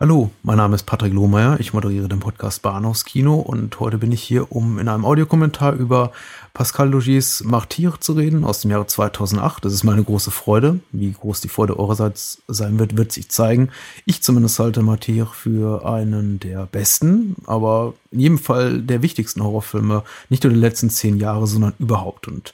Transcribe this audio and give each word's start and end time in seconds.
Hallo, 0.00 0.30
mein 0.44 0.58
Name 0.58 0.76
ist 0.76 0.84
Patrick 0.84 1.12
Lohmeier. 1.12 1.58
Ich 1.58 1.72
moderiere 1.72 2.06
den 2.06 2.20
Podcast 2.20 2.62
Bahnhofskino 2.62 3.34
und 3.34 3.80
heute 3.80 3.98
bin 3.98 4.12
ich 4.12 4.22
hier, 4.22 4.52
um 4.52 4.78
in 4.78 4.86
einem 4.86 5.04
Audiokommentar 5.04 5.72
über 5.72 6.12
Pascal 6.54 6.88
Logis 6.90 7.42
Martyr 7.42 7.94
zu 7.98 8.12
reden 8.12 8.44
aus 8.44 8.60
dem 8.60 8.70
Jahre 8.70 8.86
2008. 8.86 9.64
Das 9.64 9.72
ist 9.72 9.82
meine 9.82 10.04
große 10.04 10.30
Freude. 10.30 10.78
Wie 10.92 11.10
groß 11.10 11.40
die 11.40 11.48
Freude 11.48 11.80
eurerseits 11.80 12.40
sein 12.46 12.78
wird, 12.78 12.96
wird 12.96 13.10
sich 13.10 13.28
zeigen. 13.28 13.70
Ich 14.04 14.22
zumindest 14.22 14.60
halte 14.60 14.82
Martyr 14.82 15.26
für 15.26 15.84
einen 15.84 16.38
der 16.38 16.66
besten, 16.66 17.34
aber 17.46 17.94
in 18.12 18.20
jedem 18.20 18.38
Fall 18.38 18.80
der 18.80 19.02
wichtigsten 19.02 19.42
Horrorfilme, 19.42 20.04
nicht 20.28 20.44
nur 20.44 20.52
der 20.52 20.62
letzten 20.62 20.90
zehn 20.90 21.16
Jahre, 21.16 21.48
sondern 21.48 21.74
überhaupt. 21.80 22.28
Und 22.28 22.52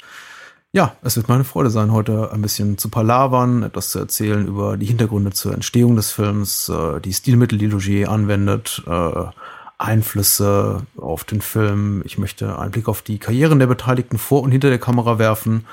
ja, 0.75 0.97
es 1.03 1.17
wird 1.17 1.29
meine 1.29 1.45
Freude 1.45 1.71
sein, 1.71 1.93
heute 1.93 2.33
ein 2.33 2.43
bisschen 2.43 2.79
zu 2.79 2.89
palavern, 2.89 3.63
etwas 3.63 3.91
zu 3.91 4.01
erzählen 4.01 4.45
über 4.45 4.77
die 4.77 4.87
Hintergründe 4.87 5.31
zur 5.31 5.55
Entstehung 5.55 5.95
des 5.95 6.11
Films, 6.11 6.69
äh, 6.69 7.01
die 7.01 7.13
Stilmittel, 7.13 7.59
die 7.59 7.69
Logier 7.69 8.11
anwendet, 8.11 8.83
äh, 8.85 9.25
Einflüsse 9.79 10.83
auf 10.97 11.23
den 11.23 11.43
Film. 11.43 12.03
Ich 12.05 12.19
möchte 12.19 12.59
einen 12.59 12.73
Blick 12.73 12.89
auf 12.89 13.03
die 13.03 13.19
Karrieren 13.19 13.61
der 13.61 13.69
Beteiligten 13.69 14.19
vor 14.19 14.43
und 14.43 14.51
hinter 14.51 14.69
der 14.69 14.81
Kamera 14.81 15.21
werfen. 15.21 15.65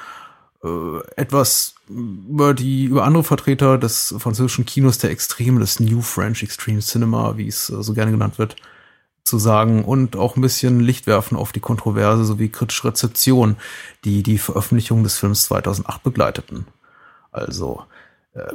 Äh, 0.64 0.68
etwas 1.16 1.74
über 1.90 2.54
die, 2.54 2.86
über 2.86 3.04
andere 3.04 3.24
Vertreter 3.24 3.80
des 3.80 4.14
französischen 4.20 4.68
Kinos 4.68 5.00
der 5.00 5.10
Extreme, 5.10 5.60
des 5.60 5.80
New 5.80 6.02
French 6.02 6.44
Extreme 6.44 6.82
Cinema, 6.82 7.38
wie 7.38 7.48
es 7.48 7.66
so 7.66 7.94
gerne 7.96 8.12
genannt 8.12 8.38
wird, 8.38 8.56
zu 9.24 9.38
sagen 9.38 9.84
und 9.86 10.16
auch 10.16 10.36
ein 10.36 10.42
bisschen 10.42 10.80
Licht 10.80 11.08
werfen 11.08 11.38
auf 11.38 11.52
die 11.52 11.60
Kontroverse 11.60 12.26
sowie 12.26 12.50
kritische 12.50 12.88
Rezeption, 12.88 13.58
die 14.04 14.24
die 14.24 14.38
Veröffentlichung 14.38 15.04
des 15.04 15.18
Films 15.18 15.46
2008 15.46 16.04
begleiteten. 16.04 16.66
Also 17.32 17.84
äh, 18.34 18.54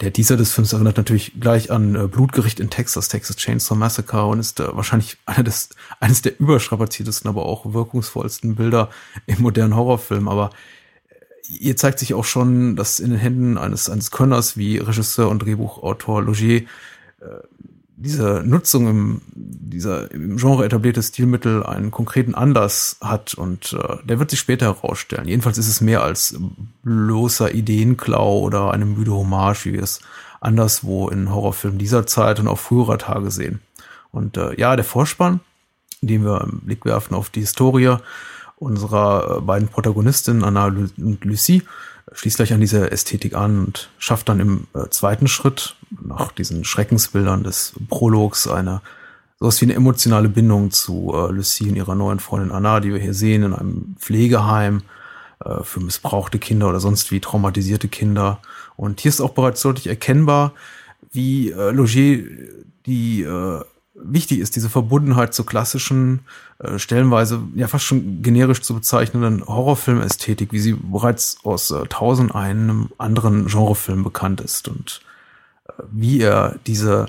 der 0.00 0.12
Teaser 0.12 0.36
des 0.36 0.52
Films 0.52 0.72
erinnert 0.72 0.96
natürlich 0.96 1.40
gleich 1.40 1.70
an 1.70 1.94
äh, 1.94 2.08
Blutgericht 2.08 2.60
in 2.60 2.70
Texas, 2.70 3.08
Texas 3.08 3.36
Chainsaw 3.36 3.78
Massacre 3.78 4.26
und 4.26 4.40
ist 4.40 4.60
äh, 4.60 4.76
wahrscheinlich 4.76 5.16
einer 5.26 5.44
des, 5.44 5.70
eines 6.00 6.22
der 6.22 6.38
überstrapaziertesten, 6.38 7.28
aber 7.28 7.46
auch 7.46 7.72
wirkungsvollsten 7.72 8.56
Bilder 8.56 8.90
im 9.26 9.42
modernen 9.42 9.76
Horrorfilm. 9.76 10.28
Aber 10.28 10.50
äh, 11.08 11.14
hier 11.42 11.76
zeigt 11.76 11.98
sich 11.98 12.14
auch 12.14 12.24
schon, 12.24 12.76
dass 12.76 13.00
in 13.00 13.10
den 13.10 13.18
Händen 13.18 13.58
eines, 13.58 13.88
eines 13.88 14.10
Könners 14.10 14.56
wie 14.56 14.78
Regisseur 14.78 15.28
und 15.28 15.40
Drehbuchautor 15.40 16.22
Logier 16.22 16.62
äh, 17.20 17.26
diese 18.04 18.42
Nutzung 18.44 18.88
im, 18.88 19.20
dieser 19.32 20.10
im 20.12 20.36
Genre 20.36 20.64
etablierte 20.64 21.02
Stilmittel 21.02 21.64
einen 21.64 21.90
konkreten 21.90 22.34
Anlass 22.34 22.98
hat 23.00 23.34
und 23.34 23.72
äh, 23.72 23.96
der 24.04 24.18
wird 24.18 24.30
sich 24.30 24.40
später 24.40 24.66
herausstellen. 24.66 25.26
Jedenfalls 25.26 25.58
ist 25.58 25.68
es 25.68 25.80
mehr 25.80 26.02
als 26.02 26.36
bloßer 26.82 27.54
Ideenklau 27.54 28.40
oder 28.40 28.72
eine 28.72 28.84
müde 28.84 29.12
Hommage, 29.12 29.64
wie 29.64 29.72
wir 29.72 29.82
es 29.82 30.00
anderswo 30.40 31.08
in 31.08 31.34
Horrorfilmen 31.34 31.78
dieser 31.78 32.06
Zeit 32.06 32.38
und 32.38 32.48
auch 32.48 32.58
früherer 32.58 32.98
Tage 32.98 33.30
sehen. 33.30 33.60
Und 34.12 34.36
äh, 34.36 34.58
ja, 34.60 34.76
der 34.76 34.84
Vorspann, 34.84 35.40
den 36.02 36.24
wir 36.24 36.42
einen 36.42 36.60
Blick 36.60 36.84
werfen 36.84 37.14
auf 37.14 37.30
die 37.30 37.40
Historie 37.40 37.96
unserer 38.64 39.38
äh, 39.38 39.40
beiden 39.40 39.68
Protagonistinnen, 39.68 40.44
Anna 40.44 40.66
und 40.66 41.24
Lucie, 41.24 41.62
schließt 42.12 42.36
gleich 42.36 42.52
an 42.52 42.60
diese 42.60 42.90
Ästhetik 42.90 43.34
an 43.34 43.66
und 43.66 43.90
schafft 43.98 44.28
dann 44.28 44.40
im 44.40 44.66
äh, 44.74 44.88
zweiten 44.90 45.28
Schritt 45.28 45.76
nach 46.02 46.32
diesen 46.32 46.64
Schreckensbildern 46.64 47.44
des 47.44 47.74
Prologs 47.88 48.48
eine 48.48 48.80
sowas 49.40 49.60
wie 49.60 49.66
eine 49.66 49.74
emotionale 49.74 50.28
Bindung 50.28 50.70
zu 50.70 51.12
äh, 51.14 51.30
Lucie 51.30 51.68
und 51.68 51.76
ihrer 51.76 51.94
neuen 51.94 52.20
Freundin 52.20 52.52
Anna, 52.52 52.80
die 52.80 52.92
wir 52.92 53.00
hier 53.00 53.14
sehen 53.14 53.42
in 53.42 53.52
einem 53.52 53.96
Pflegeheim 53.98 54.82
äh, 55.44 55.62
für 55.62 55.80
missbrauchte 55.80 56.38
Kinder 56.38 56.68
oder 56.68 56.80
sonst 56.80 57.10
wie 57.10 57.20
traumatisierte 57.20 57.88
Kinder. 57.88 58.40
Und 58.76 59.00
hier 59.00 59.08
ist 59.10 59.20
auch 59.20 59.30
bereits 59.30 59.60
deutlich 59.62 59.86
erkennbar, 59.86 60.52
wie 61.12 61.50
äh, 61.50 61.70
Logier 61.70 62.24
die 62.86 63.22
äh, 63.22 63.60
wichtig 63.94 64.40
ist, 64.40 64.56
diese 64.56 64.68
Verbundenheit 64.68 65.34
zur 65.34 65.46
klassischen, 65.46 66.20
äh, 66.58 66.78
stellenweise 66.78 67.40
ja 67.54 67.68
fast 67.68 67.84
schon 67.84 68.22
generisch 68.22 68.60
zu 68.60 68.74
bezeichnenden 68.74 69.46
Horrorfilmästhetik, 69.46 70.52
wie 70.52 70.60
sie 70.60 70.74
bereits 70.74 71.38
aus 71.44 71.70
äh, 71.70 71.86
tausend 71.88 72.34
einem 72.34 72.90
anderen 72.98 73.46
Genrefilm 73.46 74.02
bekannt 74.02 74.40
ist. 74.40 74.68
Und 74.68 75.00
äh, 75.68 75.72
wie 75.90 76.20
er 76.20 76.58
diese 76.66 77.06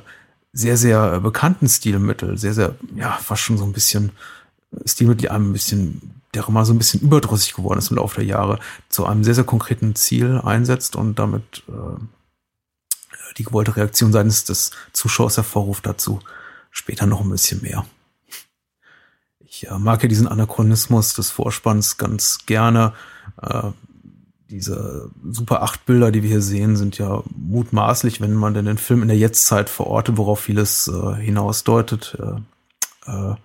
sehr, 0.53 0.77
sehr 0.77 1.19
bekannten 1.19 1.67
Stilmittel, 1.67 2.37
sehr, 2.37 2.53
sehr, 2.53 2.75
ja, 2.95 3.11
fast 3.21 3.41
schon 3.41 3.57
so 3.57 3.65
ein 3.65 3.73
bisschen 3.73 4.11
Stilmittel, 4.85 5.21
die 5.21 5.29
einem 5.29 5.49
ein 5.49 5.53
bisschen, 5.53 6.21
der 6.33 6.49
mal 6.49 6.65
so 6.65 6.73
ein 6.73 6.77
bisschen 6.77 7.01
überdrüssig 7.01 7.55
geworden 7.55 7.79
ist 7.79 7.89
im 7.89 7.97
Laufe 7.97 8.17
der 8.17 8.25
Jahre, 8.25 8.59
zu 8.89 9.05
einem 9.05 9.23
sehr, 9.23 9.35
sehr 9.35 9.43
konkreten 9.43 9.95
Ziel 9.95 10.39
einsetzt 10.43 10.95
und 10.95 11.19
damit 11.19 11.63
äh, 11.67 11.99
die 13.37 13.43
gewollte 13.43 13.75
Reaktion 13.75 14.13
seitens 14.13 14.45
des 14.45 14.71
Zuschauers 14.93 15.37
hervorruft 15.37 15.85
dazu, 15.85 16.19
später 16.75 17.07
noch 17.07 17.21
ein 17.21 17.29
bisschen 17.29 17.61
mehr. 17.61 17.85
Ich 19.39 19.67
äh, 19.67 19.79
mag 19.79 20.03
ja 20.03 20.09
diesen 20.09 20.27
Anachronismus 20.27 21.13
des 21.13 21.31
Vorspanns 21.31 21.97
ganz 21.97 22.39
gerne. 22.45 22.93
Äh, 23.41 23.71
diese 24.49 25.09
Super 25.23 25.63
8 25.63 25.85
Bilder, 25.85 26.11
die 26.11 26.21
wir 26.21 26.29
hier 26.29 26.41
sehen, 26.41 26.75
sind 26.75 26.97
ja 26.97 27.23
mutmaßlich, 27.35 28.21
wenn 28.21 28.33
man 28.33 28.53
denn 28.53 28.65
den 28.65 28.77
Film 28.77 29.01
in 29.01 29.07
der 29.07 29.17
Jetztzeit 29.17 29.69
verortet, 29.69 30.17
worauf 30.17 30.41
vieles 30.41 30.87
äh, 30.87 31.15
hinausdeutet, 31.15 32.17
äh, 32.19 33.09
äh, 33.11 33.35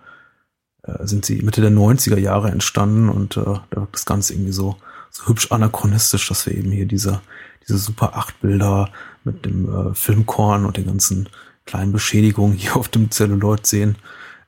äh 0.82 1.06
sind 1.06 1.24
sie 1.24 1.42
Mitte 1.42 1.60
der 1.60 1.70
90er 1.70 2.18
Jahre 2.18 2.50
entstanden 2.50 3.08
und 3.08 3.36
äh, 3.36 3.44
da 3.44 3.76
wirkt 3.76 3.94
das 3.94 4.04
Ganze 4.04 4.34
irgendwie 4.34 4.52
so, 4.52 4.76
so 5.10 5.26
hübsch 5.26 5.52
anachronistisch, 5.52 6.28
dass 6.28 6.44
wir 6.46 6.54
eben 6.54 6.72
hier 6.72 6.86
diese, 6.86 7.22
diese 7.66 7.78
Super 7.78 8.16
8 8.16 8.40
Bilder 8.40 8.90
mit 9.22 9.44
dem 9.44 9.94
Filmkorn 9.94 10.64
und 10.64 10.76
den 10.76 10.86
ganzen 10.86 11.28
kleinen 11.66 11.92
Beschädigungen 11.92 12.56
hier 12.56 12.76
auf 12.76 12.88
dem 12.88 13.10
Zelluloid 13.10 13.66
sehen. 13.66 13.96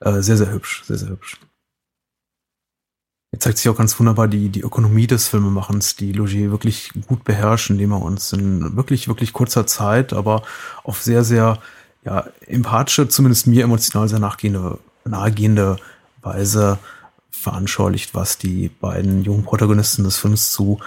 Äh, 0.01 0.21
sehr, 0.21 0.37
sehr 0.37 0.53
hübsch, 0.53 0.83
sehr, 0.85 0.99
sehr 0.99 1.11
hübsch. 1.11 1.39
Jetzt 3.33 3.45
zeigt 3.45 3.59
sich 3.59 3.69
auch 3.71 3.77
ganz 3.77 3.99
wunderbar 3.99 4.29
die, 4.29 4.51
die 4.51 4.61
Ökonomie 4.61 5.07
des 5.07 5.29
Filmemachens, 5.29 5.97
die 5.97 6.13
Logier 6.13 6.51
wirklich 6.51 6.91
gut 7.07 7.25
beherrschen, 7.25 7.77
indem 7.77 7.93
er 7.93 8.03
uns 8.03 8.33
in 8.35 8.77
wirklich, 8.77 9.09
wirklich 9.09 9.33
kurzer 9.33 9.67
Zeit, 9.67 10.13
aber 10.13 10.43
auf 10.85 11.01
sehr, 11.03 11.25
sehr, 11.25 11.59
ja, 12.05 12.27
empathische, 12.47 13.09
zumindest 13.09 13.47
mir 13.47 13.65
emotional 13.65 14.09
sehr 14.09 14.19
nachgehende, 14.19 14.79
nahegehende 15.05 15.77
Weise 16.21 16.79
veranschaulicht, 17.31 18.15
was 18.15 18.37
die 18.37 18.69
beiden 18.69 19.25
jungen 19.25 19.45
Protagonisten 19.45 20.05
des 20.05 20.19
Films 20.19 20.53
zu 20.53 20.81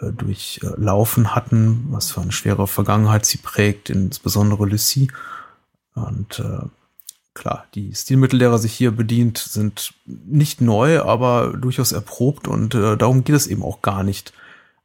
äh, 0.00 0.10
durchlaufen 0.10 1.36
hatten, 1.36 1.86
was 1.90 2.10
für 2.10 2.20
eine 2.20 2.32
schwere 2.32 2.66
Vergangenheit 2.66 3.26
sie 3.26 3.38
prägt, 3.38 3.90
insbesondere 3.90 4.66
Lucie 4.66 5.08
und 5.94 6.38
äh, 6.38 6.66
klar, 7.34 7.66
die 7.74 7.94
Stilmittel, 7.94 8.38
derer 8.38 8.58
sich 8.58 8.72
hier 8.72 8.90
bedient, 8.90 9.38
sind 9.38 9.94
nicht 10.06 10.60
neu, 10.60 11.02
aber 11.02 11.54
durchaus 11.56 11.92
erprobt. 11.92 12.48
Und 12.48 12.74
äh, 12.74 12.96
darum 12.96 13.24
geht 13.24 13.36
es 13.36 13.46
eben 13.46 13.62
auch 13.62 13.82
gar 13.82 14.02
nicht, 14.02 14.32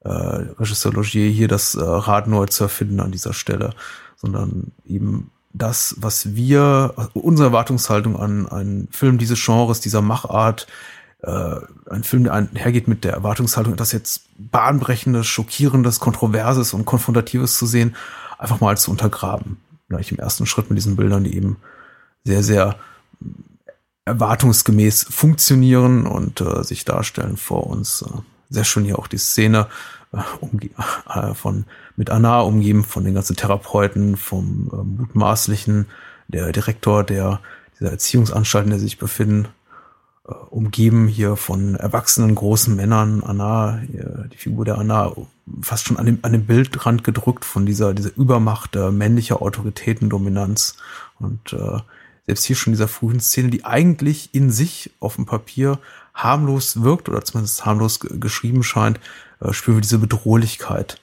äh, 0.04 0.10
Regisseur 0.10 0.94
Logier 0.94 1.30
hier 1.30 1.48
das 1.48 1.76
äh, 1.76 1.82
Rad 1.82 2.28
neu 2.28 2.46
zu 2.46 2.64
erfinden 2.64 3.00
an 3.00 3.12
dieser 3.12 3.34
Stelle, 3.34 3.74
sondern 4.16 4.72
eben 4.86 5.32
das, 5.54 5.96
was 6.00 6.36
wir, 6.36 6.94
unsere 7.14 7.48
Erwartungshaltung 7.48 8.16
an 8.16 8.48
einen 8.48 8.88
Film 8.92 9.18
dieses 9.18 9.44
Genres, 9.44 9.80
dieser 9.80 10.02
Machart, 10.02 10.68
äh, 11.24 11.56
ein 11.90 12.04
Film, 12.04 12.26
der 12.26 12.34
einhergeht 12.34 12.88
mit 12.88 13.04
der 13.04 13.14
Erwartungshaltung, 13.14 13.76
das 13.76 13.92
jetzt 13.92 14.26
bahnbrechendes, 14.38 15.26
schockierendes, 15.26 16.00
kontroverses 16.00 16.74
und 16.74 16.86
konfrontatives 16.86 17.58
zu 17.58 17.66
sehen, 17.66 17.96
einfach 18.38 18.62
mal 18.62 18.78
zu 18.78 18.92
untergraben 18.92 19.58
gleich 19.90 20.12
im 20.12 20.20
ersten 20.20 20.46
Schritt 20.46 20.70
mit 20.70 20.78
diesen 20.78 20.96
Bildern, 20.96 21.24
die 21.24 21.36
eben 21.36 21.58
sehr, 22.24 22.44
sehr 22.44 22.78
erwartungsgemäß 24.06 25.08
funktionieren 25.10 26.08
und 26.08 26.42
äh, 26.42 26.64
sich 26.64 26.86
darstellen 26.86 27.38
vor 27.38 27.68
uns. 27.68 28.02
Äh, 28.02 28.22
sehr 28.50 28.64
schön 28.64 28.86
hier 28.86 29.00
auch 29.00 29.08
die 29.08 29.18
Szene 29.18 29.68
äh, 30.14 31.20
äh, 31.20 31.34
von 31.34 31.66
mit 31.96 32.10
Anna 32.10 32.40
umgeben 32.42 32.84
von 32.84 33.04
den 33.04 33.14
ganzen 33.14 33.36
Therapeuten, 33.36 34.16
vom 34.16 34.70
äh, 34.72 34.76
mutmaßlichen 34.78 35.88
der 36.28 36.52
Direktor 36.52 37.04
der 37.04 37.42
dieser 37.80 37.92
Erziehungsanstalt, 37.92 38.66
in 38.66 38.72
der 38.72 38.80
sich 38.80 38.98
befinden, 38.98 39.50
äh, 40.28 40.34
umgeben 40.34 41.08
hier 41.08 41.36
von 41.36 41.76
erwachsenen 41.76 42.34
großen 42.34 42.76
Männern. 42.76 43.24
Anna, 43.24 43.82
die 43.84 44.38
Figur 44.38 44.66
der 44.66 44.78
Anna, 44.78 45.14
fast 45.62 45.86
schon 45.86 45.98
an 45.98 46.06
dem, 46.06 46.20
an 46.22 46.32
dem 46.32 46.46
Bildrand 46.46 47.04
gedrückt 47.04 47.46
von 47.46 47.66
dieser, 47.66 47.94
dieser 47.94 48.16
Übermacht 48.16 48.76
äh, 48.76 48.92
männlicher 48.92 49.42
Autoritätendominanz. 49.42 50.78
Und 51.20 51.54
äh, 51.54 51.80
selbst 52.26 52.46
hier 52.46 52.56
schon 52.56 52.74
dieser 52.74 52.88
frühen 52.88 53.20
Szene, 53.20 53.50
die 53.50 53.66
eigentlich 53.66 54.34
in 54.34 54.52
sich 54.52 54.92
auf 55.00 55.16
dem 55.16 55.26
Papier 55.26 55.80
harmlos 56.14 56.82
wirkt 56.82 57.10
oder 57.10 57.24
zumindest 57.24 57.66
harmlos 57.66 58.00
geschrieben 58.00 58.64
scheint, 58.64 59.00
äh, 59.40 59.54
spüren 59.54 59.78
wir 59.78 59.82
diese 59.82 60.00
Bedrohlichkeit 60.00 61.00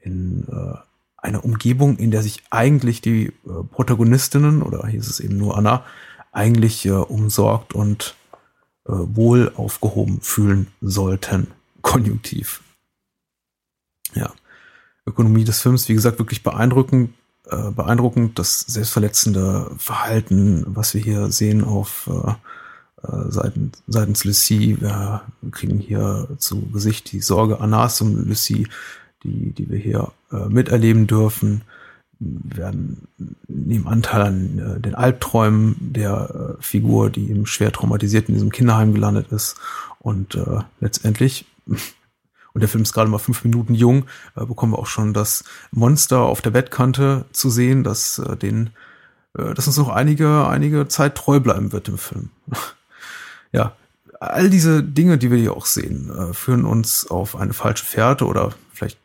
in 0.00 0.46
äh, 0.48 0.76
einer 1.16 1.44
Umgebung, 1.44 1.98
in 1.98 2.10
der 2.10 2.22
sich 2.22 2.42
eigentlich 2.50 3.00
die 3.00 3.26
äh, 3.26 3.32
Protagonistinnen, 3.70 4.62
oder 4.62 4.86
hier 4.86 5.00
ist 5.00 5.08
es 5.10 5.20
eben 5.20 5.36
nur 5.36 5.56
Anna, 5.56 5.84
eigentlich 6.32 6.86
äh, 6.86 6.90
umsorgt 6.90 7.74
und 7.74 8.16
äh, 8.86 8.92
wohl 8.92 9.52
aufgehoben 9.54 10.20
fühlen 10.20 10.68
sollten. 10.80 11.48
Konjunktiv. 11.82 12.62
Ja. 14.14 14.32
Ökonomie 15.06 15.44
des 15.44 15.60
Films, 15.60 15.88
wie 15.88 15.94
gesagt, 15.94 16.18
wirklich 16.18 16.42
beeindruckend. 16.42 17.10
äh, 17.50 17.70
beeindruckend, 17.70 18.38
das 18.38 18.60
selbstverletzende 18.60 19.70
Verhalten, 19.76 20.64
was 20.68 20.94
wir 20.94 21.02
hier 21.02 21.30
sehen 21.32 21.64
auf 21.64 22.08
äh, 22.08 22.32
äh, 23.06 23.30
Seiten, 23.30 23.72
seitens 23.88 24.24
Lucy. 24.24 24.76
Wir 24.80 25.22
kriegen 25.50 25.78
hier 25.78 26.28
zu 26.38 26.62
Gesicht 26.70 27.10
die 27.12 27.20
Sorge 27.20 27.60
Anas 27.60 28.00
um 28.00 28.28
Lucy, 28.28 28.68
die, 29.24 29.50
die 29.50 29.70
wir 29.70 29.78
hier 29.78 30.12
äh, 30.30 30.48
miterleben 30.48 31.06
dürfen. 31.06 31.62
Wir 32.18 32.56
werden 32.58 33.08
nehmen 33.48 33.88
Anteil 33.88 34.22
an 34.22 34.58
äh, 34.58 34.80
den 34.80 34.94
Albträumen 34.94 35.76
der 35.80 36.56
äh, 36.58 36.62
Figur, 36.62 37.10
die 37.10 37.28
eben 37.30 37.46
schwer 37.46 37.72
traumatisiert 37.72 38.28
in 38.28 38.34
diesem 38.34 38.52
Kinderheim 38.52 38.94
gelandet 38.94 39.32
ist. 39.32 39.56
Und 39.98 40.36
äh, 40.36 40.60
letztendlich 40.80 41.46
und 42.54 42.60
der 42.60 42.68
Film 42.68 42.82
ist 42.82 42.92
gerade 42.92 43.10
mal 43.10 43.18
fünf 43.18 43.44
Minuten 43.44 43.74
jung, 43.74 44.04
äh, 44.36 44.44
bekommen 44.44 44.72
wir 44.72 44.78
auch 44.78 44.86
schon 44.86 45.14
das 45.14 45.44
Monster 45.70 46.20
auf 46.20 46.42
der 46.42 46.50
Bettkante 46.50 47.24
zu 47.32 47.50
sehen, 47.50 47.84
dass 47.84 48.18
äh, 48.18 48.36
den, 48.36 48.70
äh, 49.36 49.54
dass 49.54 49.66
uns 49.66 49.76
noch 49.78 49.88
einige, 49.88 50.46
einige 50.46 50.88
Zeit 50.88 51.14
treu 51.14 51.40
bleiben 51.40 51.72
wird 51.72 51.88
im 51.88 51.98
Film. 51.98 52.30
ja, 53.52 53.74
all 54.20 54.50
diese 54.50 54.82
Dinge, 54.82 55.18
die 55.18 55.30
wir 55.30 55.38
hier 55.38 55.56
auch 55.56 55.66
sehen, 55.66 56.10
äh, 56.10 56.34
führen 56.34 56.64
uns 56.64 57.10
auf 57.10 57.36
eine 57.36 57.52
falsche 57.52 57.84
Fährte 57.84 58.26
oder 58.26 58.52
vielleicht 58.72 58.98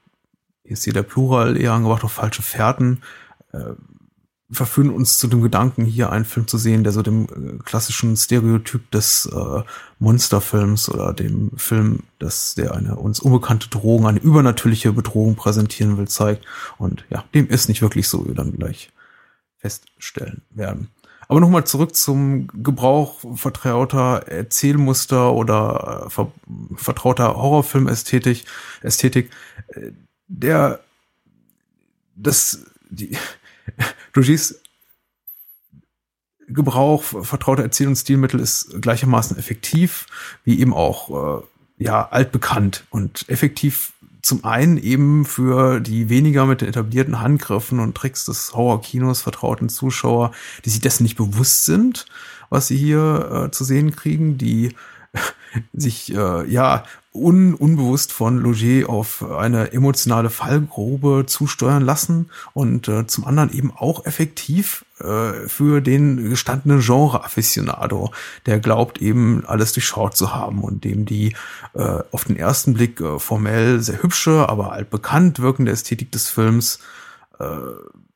ist 0.64 0.84
hier 0.84 0.94
der 0.94 1.04
Plural 1.04 1.58
eher 1.58 1.74
angebracht 1.74 2.04
auf 2.04 2.12
falsche 2.12 2.42
Fährten. 2.42 3.02
Äh, 3.54 3.74
verführen 4.50 4.92
uns 4.92 5.18
zu 5.18 5.28
dem 5.28 5.42
Gedanken, 5.42 5.84
hier 5.84 6.12
einen 6.12 6.24
Film 6.24 6.48
zu 6.48 6.58
sehen, 6.58 6.84
der 6.84 6.94
so 6.94 7.02
dem 7.02 7.26
äh, 7.26 7.64
klassischen 7.64 8.16
Stereotyp 8.16 8.90
des 8.92 9.26
äh, 9.26 9.64
Monsterfilms 10.00 10.90
oder 10.90 11.14
dem 11.14 11.52
Film, 11.58 12.04
dass 12.20 12.56
der 12.56 12.74
eine 12.74 12.96
uns 12.96 13.20
unbekannte 13.20 13.68
Drohung, 13.70 14.08
eine 14.08 14.20
übernatürliche 14.20 14.94
Bedrohung 14.94 15.36
präsentieren 15.36 15.98
will, 15.98 16.08
zeigt. 16.08 16.46
Und 16.78 17.04
ja, 17.10 17.26
dem 17.34 17.48
ist 17.48 17.68
nicht 17.68 17.82
wirklich 17.82 18.08
so, 18.08 18.24
wie 18.24 18.30
wir 18.30 18.36
dann 18.36 18.54
gleich 18.54 18.92
feststellen 19.58 20.42
werden. 20.52 20.90
Aber 21.28 21.42
nochmal 21.42 21.66
zurück 21.66 21.94
zum 21.94 22.48
Gebrauch 22.64 23.20
vertrauter 23.36 24.28
Erzählmuster 24.30 25.34
oder 25.34 26.06
äh, 26.06 26.10
ver 26.10 26.32
vertrauter 26.76 27.36
Horrorfilmästhetik. 27.36 28.46
Ästhetik, 28.82 29.30
äh, 29.74 29.92
der 30.30 30.80
das 32.16 32.66
die 32.90 33.18
Logis 34.14 34.62
Gebrauch 36.48 37.04
vertrauter 37.04 37.64
Erzählungsstilmittel 37.64 38.40
ist 38.40 38.81
gleichermaßen 38.81 39.38
effektiv, 39.38 40.06
wie 40.46 40.60
eben 40.60 40.74
auch 40.74 41.42
äh, 41.42 41.44
ja 41.78 42.08
altbekannt 42.08 42.86
und 42.90 43.28
effektiv 43.28 43.94
zum 44.22 44.44
einen 44.46 44.78
eben 44.78 45.25
für 45.25 45.80
die 45.80 46.10
weniger 46.10 46.46
mit 46.46 46.62
den 46.62 46.69
etablierten 46.69 47.22
Handgriffen 47.22 47.80
und 47.80 47.96
Tricks 47.96 48.25
des 48.25 48.54
Horror-Kinos 48.54 49.22
vertrauten 49.22 49.69
Zuschauer, 49.69 50.31
die 50.66 50.69
sich 50.69 50.81
dessen 50.81 51.04
nicht 51.04 51.18
bewusst 51.18 51.66
sind, 51.66 52.06
was 52.50 52.68
sie 52.68 52.78
hier 52.78 53.48
äh, 53.48 53.52
zu 53.52 53.64
sehen 53.64 53.96
kriegen, 53.96 54.38
die 54.38 54.74
sich 55.74 56.13
äh, 56.13 56.50
ja 56.50 56.83
un, 57.18 57.54
unbewusst 57.54 58.13
von 58.13 58.38
Logier 58.38 58.89
auf 58.89 59.24
eine 59.30 59.74
emotionale 59.74 60.30
Fallgrube 60.30 61.25
zusteuern 61.25 61.83
lassen 61.83 62.30
und 62.54 62.88
äh, 62.88 63.07
zum 63.07 63.25
anderen 63.25 63.51
eben 63.51 63.71
auch 63.75 64.06
effektiv 64.06 64.86
äh, 65.00 65.48
für 65.48 65.81
den 65.81 66.30
gestandenen 66.30 66.81
Genre-Afficionado, 66.81 68.12
der 68.45 68.59
glaubt 68.59 69.01
eben 69.01 69.44
alles 69.45 69.74
durchschaut 69.74 70.15
zu 70.15 70.33
haben 70.33 70.63
und 70.63 70.83
dem 70.83 71.06
die 71.06 71.36
äh, 71.74 72.00
auf 72.12 72.25
den 72.25 72.38
ersten 72.38 72.75
Blick 72.75 73.01
äh, 73.01 73.19
formell 73.19 73.81
sehr 73.81 74.01
hübsche, 74.01 74.48
aber 74.48 74.71
altbekannt 74.71 75.39
wirkende 75.39 75.71
Ästhetik 75.71 76.12
des 76.12 76.30
Films 76.30 76.80
äh, 77.39 77.45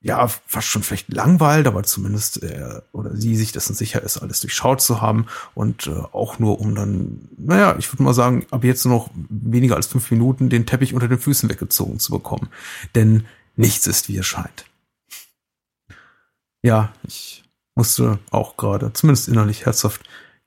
ja, 0.03 0.27
fast 0.27 0.67
schon 0.67 0.81
vielleicht 0.81 1.13
langweilt, 1.13 1.67
aber 1.67 1.83
zumindest 1.83 2.41
er 2.41 2.83
oder 2.91 3.15
sie 3.15 3.35
sich 3.35 3.51
dessen 3.51 3.75
sicher 3.75 4.01
ist, 4.01 4.17
alles 4.17 4.39
durchschaut 4.39 4.81
zu 4.81 4.99
haben 4.99 5.27
und 5.53 5.85
äh, 5.87 5.91
auch 6.11 6.39
nur 6.39 6.59
um 6.59 6.73
dann, 6.73 7.29
naja, 7.37 7.75
ich 7.77 7.91
würde 7.93 8.01
mal 8.01 8.13
sagen, 8.13 8.47
ab 8.49 8.63
jetzt 8.63 8.83
nur 8.85 8.95
noch 8.95 9.09
weniger 9.29 9.75
als 9.75 9.85
fünf 9.85 10.09
Minuten 10.09 10.49
den 10.49 10.65
Teppich 10.65 10.95
unter 10.95 11.07
den 11.07 11.19
Füßen 11.19 11.49
weggezogen 11.49 11.99
zu 11.99 12.11
bekommen. 12.11 12.49
Denn 12.95 13.27
nichts 13.55 13.85
ist, 13.85 14.09
wie 14.09 14.17
es 14.17 14.25
scheint. 14.25 14.65
Ja, 16.63 16.91
ich 17.03 17.43
musste 17.75 18.17
auch 18.31 18.57
gerade, 18.57 18.93
zumindest 18.93 19.27
innerlich 19.27 19.65
herzhaft, 19.67 20.01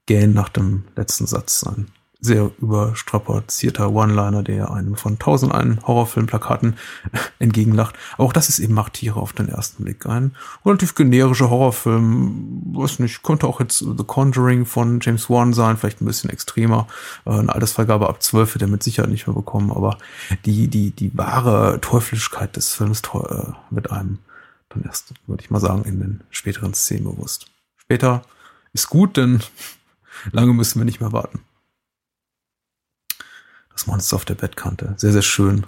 gähnen 0.07 0.35
nach 0.35 0.49
dem 0.49 0.85
letzten 0.97 1.27
Satz 1.27 1.61
sein 1.61 1.87
sehr 2.25 2.51
überstrapazierter 2.59 3.93
One-Liner, 3.93 4.43
der 4.43 4.71
einem 4.71 4.97
von 4.97 5.19
tausend 5.19 5.53
einen 5.53 5.81
Horrorfilmplakaten 5.87 6.77
entgegenlacht. 7.39 7.95
Auch 8.17 8.33
das 8.33 8.49
ist 8.49 8.59
eben 8.61 8.75
Martiere 8.75 9.21
auf 9.21 9.35
den 9.35 9.49
ersten 9.49 9.85
Blick. 9.85 10.07
Ein 10.07 10.35
relativ 10.65 10.95
generischer 10.95 11.51
Horrorfilm, 11.51 12.73
weiß 12.75 12.99
nicht, 13.01 13.23
könnte 13.23 13.47
auch 13.47 13.61
jetzt 13.61 13.79
The 13.81 14.05
Conjuring 14.05 14.65
von 14.65 15.01
James 15.01 15.29
Wan 15.29 15.53
sein, 15.53 15.77
vielleicht 15.77 16.01
ein 16.01 16.07
bisschen 16.07 16.31
extremer. 16.31 16.87
Äh, 17.27 17.31
eine 17.31 17.55
Altersfreigabe 17.55 18.09
ab 18.09 18.23
12 18.23 18.55
wird 18.55 18.63
er 18.63 18.69
mit 18.69 18.83
Sicherheit 18.83 19.11
nicht 19.11 19.27
mehr 19.27 19.37
bekommen, 19.37 19.71
aber 19.71 19.99
die, 20.47 20.69
die, 20.69 20.93
die 20.93 21.17
wahre 21.17 21.79
Teuflischkeit 21.83 22.57
des 22.57 22.73
Films 22.73 23.03
äh, 23.13 23.53
mit 23.71 23.91
einem 23.91 24.19
dann 24.71 24.83
erst, 24.85 25.13
würde 25.27 25.43
ich 25.43 25.51
mal 25.51 25.61
sagen, 25.61 25.85
in 25.85 26.01
den 26.01 26.21
späteren 26.31 26.73
Szenen 26.75 27.05
bewusst. 27.05 27.47
Später 27.77 28.23
ist 28.73 28.89
gut, 28.89 29.19
denn 29.19 29.43
lange 30.33 30.55
müssen 30.55 30.81
wir 30.81 30.87
nicht 30.87 31.01
mehr 31.01 31.13
warten. 31.13 31.41
Das 33.75 33.87
Monster 33.87 34.17
auf 34.17 34.25
der 34.25 34.35
Bettkante. 34.35 34.95
Sehr, 34.97 35.13
sehr 35.13 35.23
schön. 35.23 35.67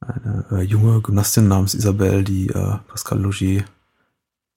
Eine 0.00 0.44
äh, 0.50 0.60
junge 0.62 1.00
Gymnastin 1.00 1.48
namens 1.48 1.74
Isabelle, 1.74 2.22
die 2.22 2.48
äh, 2.48 2.76
Pascal 2.88 3.20
Logier 3.20 3.64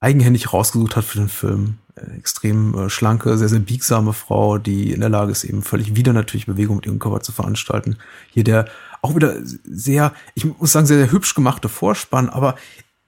eigenhändig 0.00 0.52
rausgesucht 0.52 0.96
hat 0.96 1.04
für 1.04 1.18
den 1.18 1.28
Film. 1.28 1.78
Äh, 1.94 2.16
extrem 2.16 2.74
äh, 2.74 2.90
schlanke, 2.90 3.38
sehr, 3.38 3.48
sehr 3.48 3.60
biegsame 3.60 4.12
Frau, 4.12 4.58
die 4.58 4.92
in 4.92 5.00
der 5.00 5.08
Lage 5.08 5.32
ist, 5.32 5.44
eben 5.44 5.62
völlig 5.62 5.96
wieder 5.96 6.12
natürlich 6.12 6.46
Bewegung 6.46 6.76
mit 6.76 6.86
ihrem 6.86 6.98
Körper 6.98 7.20
zu 7.20 7.32
veranstalten. 7.32 7.96
Hier 8.30 8.44
der 8.44 8.66
auch 9.00 9.14
wieder 9.14 9.36
sehr, 9.42 10.12
ich 10.34 10.44
muss 10.44 10.72
sagen, 10.72 10.86
sehr, 10.86 10.98
sehr 10.98 11.12
hübsch 11.12 11.34
gemachte 11.34 11.68
Vorspann, 11.68 12.28
aber 12.28 12.56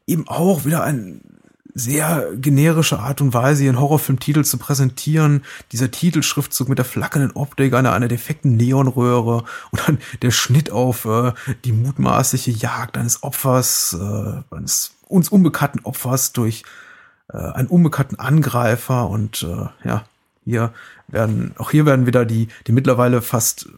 eben 0.07 0.27
auch 0.29 0.65
wieder 0.65 0.85
ein 0.85 1.21
sehr 1.75 2.29
generische 2.35 2.99
Art 2.99 3.21
und 3.21 3.35
Weise, 3.35 3.65
ihren 3.65 3.81
Horrorfilmtitel 3.81 4.43
zu 4.43 4.59
präsentieren. 4.59 5.43
Dieser 5.73 5.91
Titelschriftzug 5.91 6.69
mit 6.69 6.79
der 6.79 6.85
flackernden 6.85 7.33
Optik 7.33 7.75
einer, 7.75 7.93
einer 7.93 8.09
defekten 8.09 8.57
Neonröhre 8.57 9.45
und 9.71 9.87
dann 9.87 9.99
der 10.23 10.31
Schnitt 10.31 10.71
auf 10.71 11.05
äh, 11.05 11.33
die 11.65 11.73
mutmaßliche 11.73 12.51
Jagd 12.51 12.97
eines 12.97 13.23
Opfers, 13.23 13.97
äh, 14.01 14.55
eines 14.55 14.95
uns 15.09 15.29
unbekannten 15.29 15.81
Opfers 15.85 16.33
durch 16.33 16.63
äh, 17.33 17.37
einen 17.37 17.69
unbekannten 17.69 18.17
Angreifer 18.17 19.09
und 19.09 19.43
äh, 19.43 19.89
ja, 19.89 20.05
hier 20.45 20.73
werden, 21.09 21.55
auch 21.59 21.71
hier 21.71 21.87
werden 21.87 22.07
wieder 22.07 22.25
die, 22.25 22.49
die 22.67 22.73
mittlerweile 22.73 23.23
fast 23.23 23.69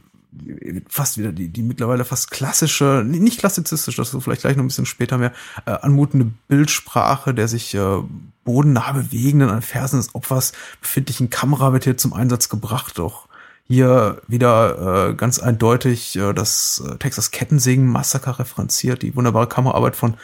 fast 0.88 1.18
wieder 1.18 1.32
die, 1.32 1.48
die 1.48 1.62
mittlerweile 1.62 2.04
fast 2.04 2.30
klassische, 2.30 3.04
nicht 3.06 3.38
klassizistisch, 3.38 3.96
das 3.96 4.14
ist 4.14 4.22
vielleicht 4.22 4.42
gleich 4.42 4.56
noch 4.56 4.64
ein 4.64 4.68
bisschen 4.68 4.86
später 4.86 5.18
mehr, 5.18 5.32
äh, 5.66 5.72
anmutende 5.72 6.32
Bildsprache 6.48 7.34
der 7.34 7.48
sich 7.48 7.74
äh, 7.74 7.98
bodennah 8.44 8.92
bewegenden, 8.92 9.50
an 9.50 9.62
Fersen 9.62 9.98
des 9.98 10.14
Opfers 10.14 10.52
befindlichen 10.80 11.30
Kamera 11.30 11.72
wird 11.72 11.84
hier 11.84 11.96
zum 11.96 12.12
Einsatz 12.12 12.48
gebracht. 12.48 12.98
Doch 12.98 13.28
hier 13.68 14.20
wieder 14.26 15.10
äh, 15.10 15.14
ganz 15.14 15.38
eindeutig 15.38 16.16
äh, 16.16 16.32
das 16.32 16.82
äh, 16.86 16.96
Texas 16.96 17.30
Kettensägen 17.30 17.86
Massaker 17.86 18.38
referenziert, 18.38 19.02
die 19.02 19.14
wunderbare 19.14 19.46
Kameraarbeit 19.46 19.96
von 19.96 20.14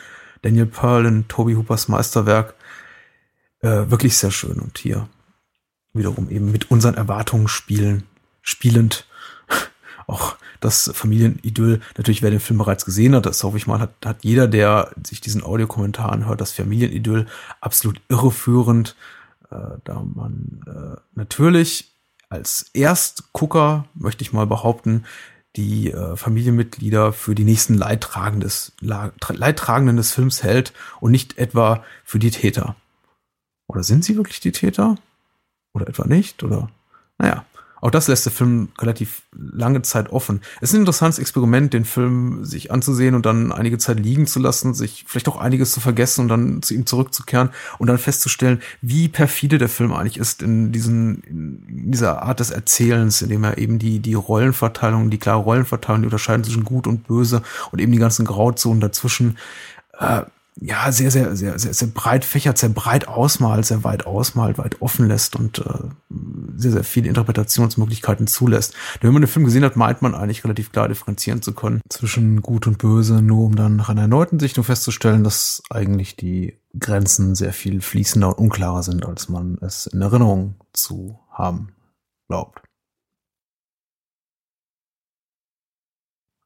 Daniel 0.42 0.66
Pearl 0.66 1.06
in 1.06 1.28
Toby 1.28 1.54
Hoopers 1.54 1.88
Meisterwerk. 1.88 2.54
Äh, 3.60 3.90
wirklich 3.90 4.16
sehr 4.16 4.30
schön 4.30 4.60
und 4.60 4.78
hier 4.78 5.08
wiederum 5.92 6.30
eben 6.30 6.52
mit 6.52 6.70
unseren 6.70 6.94
Erwartungen 6.94 7.48
spielen, 7.48 8.04
spielend 8.42 9.07
auch 10.08 10.36
das 10.60 10.90
Familienidyll, 10.92 11.80
natürlich 11.96 12.22
wer 12.22 12.30
den 12.30 12.40
Film 12.40 12.58
bereits 12.58 12.84
gesehen 12.84 13.14
hat, 13.14 13.26
das 13.26 13.44
hoffe 13.44 13.58
ich 13.58 13.66
mal, 13.66 13.78
hat, 13.78 13.92
hat 14.04 14.24
jeder, 14.24 14.48
der 14.48 14.90
sich 15.06 15.20
diesen 15.20 15.44
Audiokommentar 15.44 16.10
anhört, 16.10 16.40
das 16.40 16.52
Familienidyll 16.52 17.26
absolut 17.60 18.00
irreführend, 18.08 18.96
äh, 19.50 19.56
da 19.84 20.02
man 20.02 20.62
äh, 20.66 21.00
natürlich 21.14 21.92
als 22.30 22.70
Erstgucker, 22.72 23.84
möchte 23.94 24.22
ich 24.22 24.32
mal 24.32 24.46
behaupten, 24.46 25.04
die 25.56 25.92
äh, 25.92 26.16
Familienmitglieder 26.16 27.12
für 27.12 27.34
die 27.34 27.44
nächsten 27.44 27.74
Leidtragenden 27.74 28.40
des, 28.40 28.72
Leidtragenden 28.80 29.96
des 29.96 30.12
Films 30.12 30.42
hält 30.42 30.72
und 31.00 31.10
nicht 31.10 31.38
etwa 31.38 31.84
für 32.04 32.18
die 32.18 32.30
Täter. 32.30 32.76
Oder 33.66 33.82
sind 33.82 34.04
sie 34.04 34.16
wirklich 34.16 34.40
die 34.40 34.52
Täter? 34.52 34.96
Oder 35.74 35.88
etwa 35.88 36.06
nicht? 36.06 36.42
Oder 36.42 36.70
naja, 37.18 37.44
auch 37.80 37.90
das 37.90 38.08
lässt 38.08 38.26
der 38.26 38.32
Film 38.32 38.68
relativ 38.78 39.22
lange 39.32 39.82
Zeit 39.82 40.10
offen. 40.10 40.40
Es 40.60 40.70
ist 40.70 40.74
ein 40.74 40.80
interessantes 40.80 41.18
Experiment, 41.18 41.72
den 41.72 41.84
Film 41.84 42.44
sich 42.44 42.70
anzusehen 42.70 43.14
und 43.14 43.26
dann 43.26 43.52
einige 43.52 43.78
Zeit 43.78 44.00
liegen 44.00 44.26
zu 44.26 44.40
lassen, 44.40 44.74
sich 44.74 45.04
vielleicht 45.06 45.28
auch 45.28 45.36
einiges 45.36 45.72
zu 45.72 45.80
vergessen 45.80 46.22
und 46.22 46.28
dann 46.28 46.62
zu 46.62 46.74
ihm 46.74 46.86
zurückzukehren 46.86 47.50
und 47.78 47.86
dann 47.86 47.98
festzustellen, 47.98 48.60
wie 48.80 49.08
perfide 49.08 49.58
der 49.58 49.68
Film 49.68 49.92
eigentlich 49.92 50.18
ist 50.18 50.42
in 50.42 50.72
diesen, 50.72 51.20
in 51.22 51.90
dieser 51.90 52.22
Art 52.22 52.40
des 52.40 52.50
Erzählens, 52.50 53.22
indem 53.22 53.44
er 53.44 53.58
eben 53.58 53.78
die, 53.78 54.00
die 54.00 54.14
Rollenverteilung, 54.14 55.10
die 55.10 55.18
klare 55.18 55.42
Rollenverteilung, 55.42 56.02
die 56.02 56.06
Unterscheidung 56.06 56.44
zwischen 56.44 56.64
gut 56.64 56.86
und 56.86 57.06
böse 57.06 57.42
und 57.70 57.80
eben 57.80 57.92
die 57.92 57.98
ganzen 57.98 58.24
Grauzonen 58.24 58.80
dazwischen, 58.80 59.38
äh, 59.98 60.22
ja, 60.60 60.90
sehr, 60.90 61.10
sehr, 61.10 61.36
sehr, 61.36 61.58
sehr, 61.58 61.72
sehr 61.72 61.88
breit 61.88 62.24
fächert, 62.24 62.58
sehr 62.58 62.70
breit 62.70 63.06
ausmalt, 63.06 63.64
sehr 63.66 63.84
weit 63.84 64.06
ausmalt, 64.06 64.58
weit 64.58 64.82
offen 64.82 65.06
lässt 65.06 65.36
und 65.36 65.60
äh, 65.60 65.88
sehr, 66.56 66.72
sehr 66.72 66.84
viele 66.84 67.08
Interpretationsmöglichkeiten 67.08 68.26
zulässt. 68.26 68.74
Wenn 69.00 69.12
man 69.12 69.22
den 69.22 69.28
Film 69.28 69.44
gesehen 69.44 69.64
hat, 69.64 69.76
meint 69.76 70.02
man 70.02 70.14
eigentlich 70.14 70.42
relativ 70.42 70.72
klar 70.72 70.88
differenzieren 70.88 71.42
zu 71.42 71.52
können 71.52 71.80
zwischen 71.88 72.42
Gut 72.42 72.66
und 72.66 72.78
Böse, 72.78 73.22
nur 73.22 73.46
um 73.46 73.56
dann 73.56 73.76
nach 73.76 73.88
einer 73.88 74.02
erneuten 74.02 74.40
Sichtung 74.40 74.64
festzustellen, 74.64 75.22
dass 75.22 75.62
eigentlich 75.70 76.16
die 76.16 76.58
Grenzen 76.78 77.36
sehr 77.36 77.52
viel 77.52 77.80
fließender 77.80 78.28
und 78.28 78.38
unklarer 78.38 78.82
sind, 78.82 79.06
als 79.06 79.28
man 79.28 79.58
es 79.60 79.86
in 79.86 80.02
Erinnerung 80.02 80.56
zu 80.72 81.20
haben 81.30 81.68
glaubt. 82.28 82.67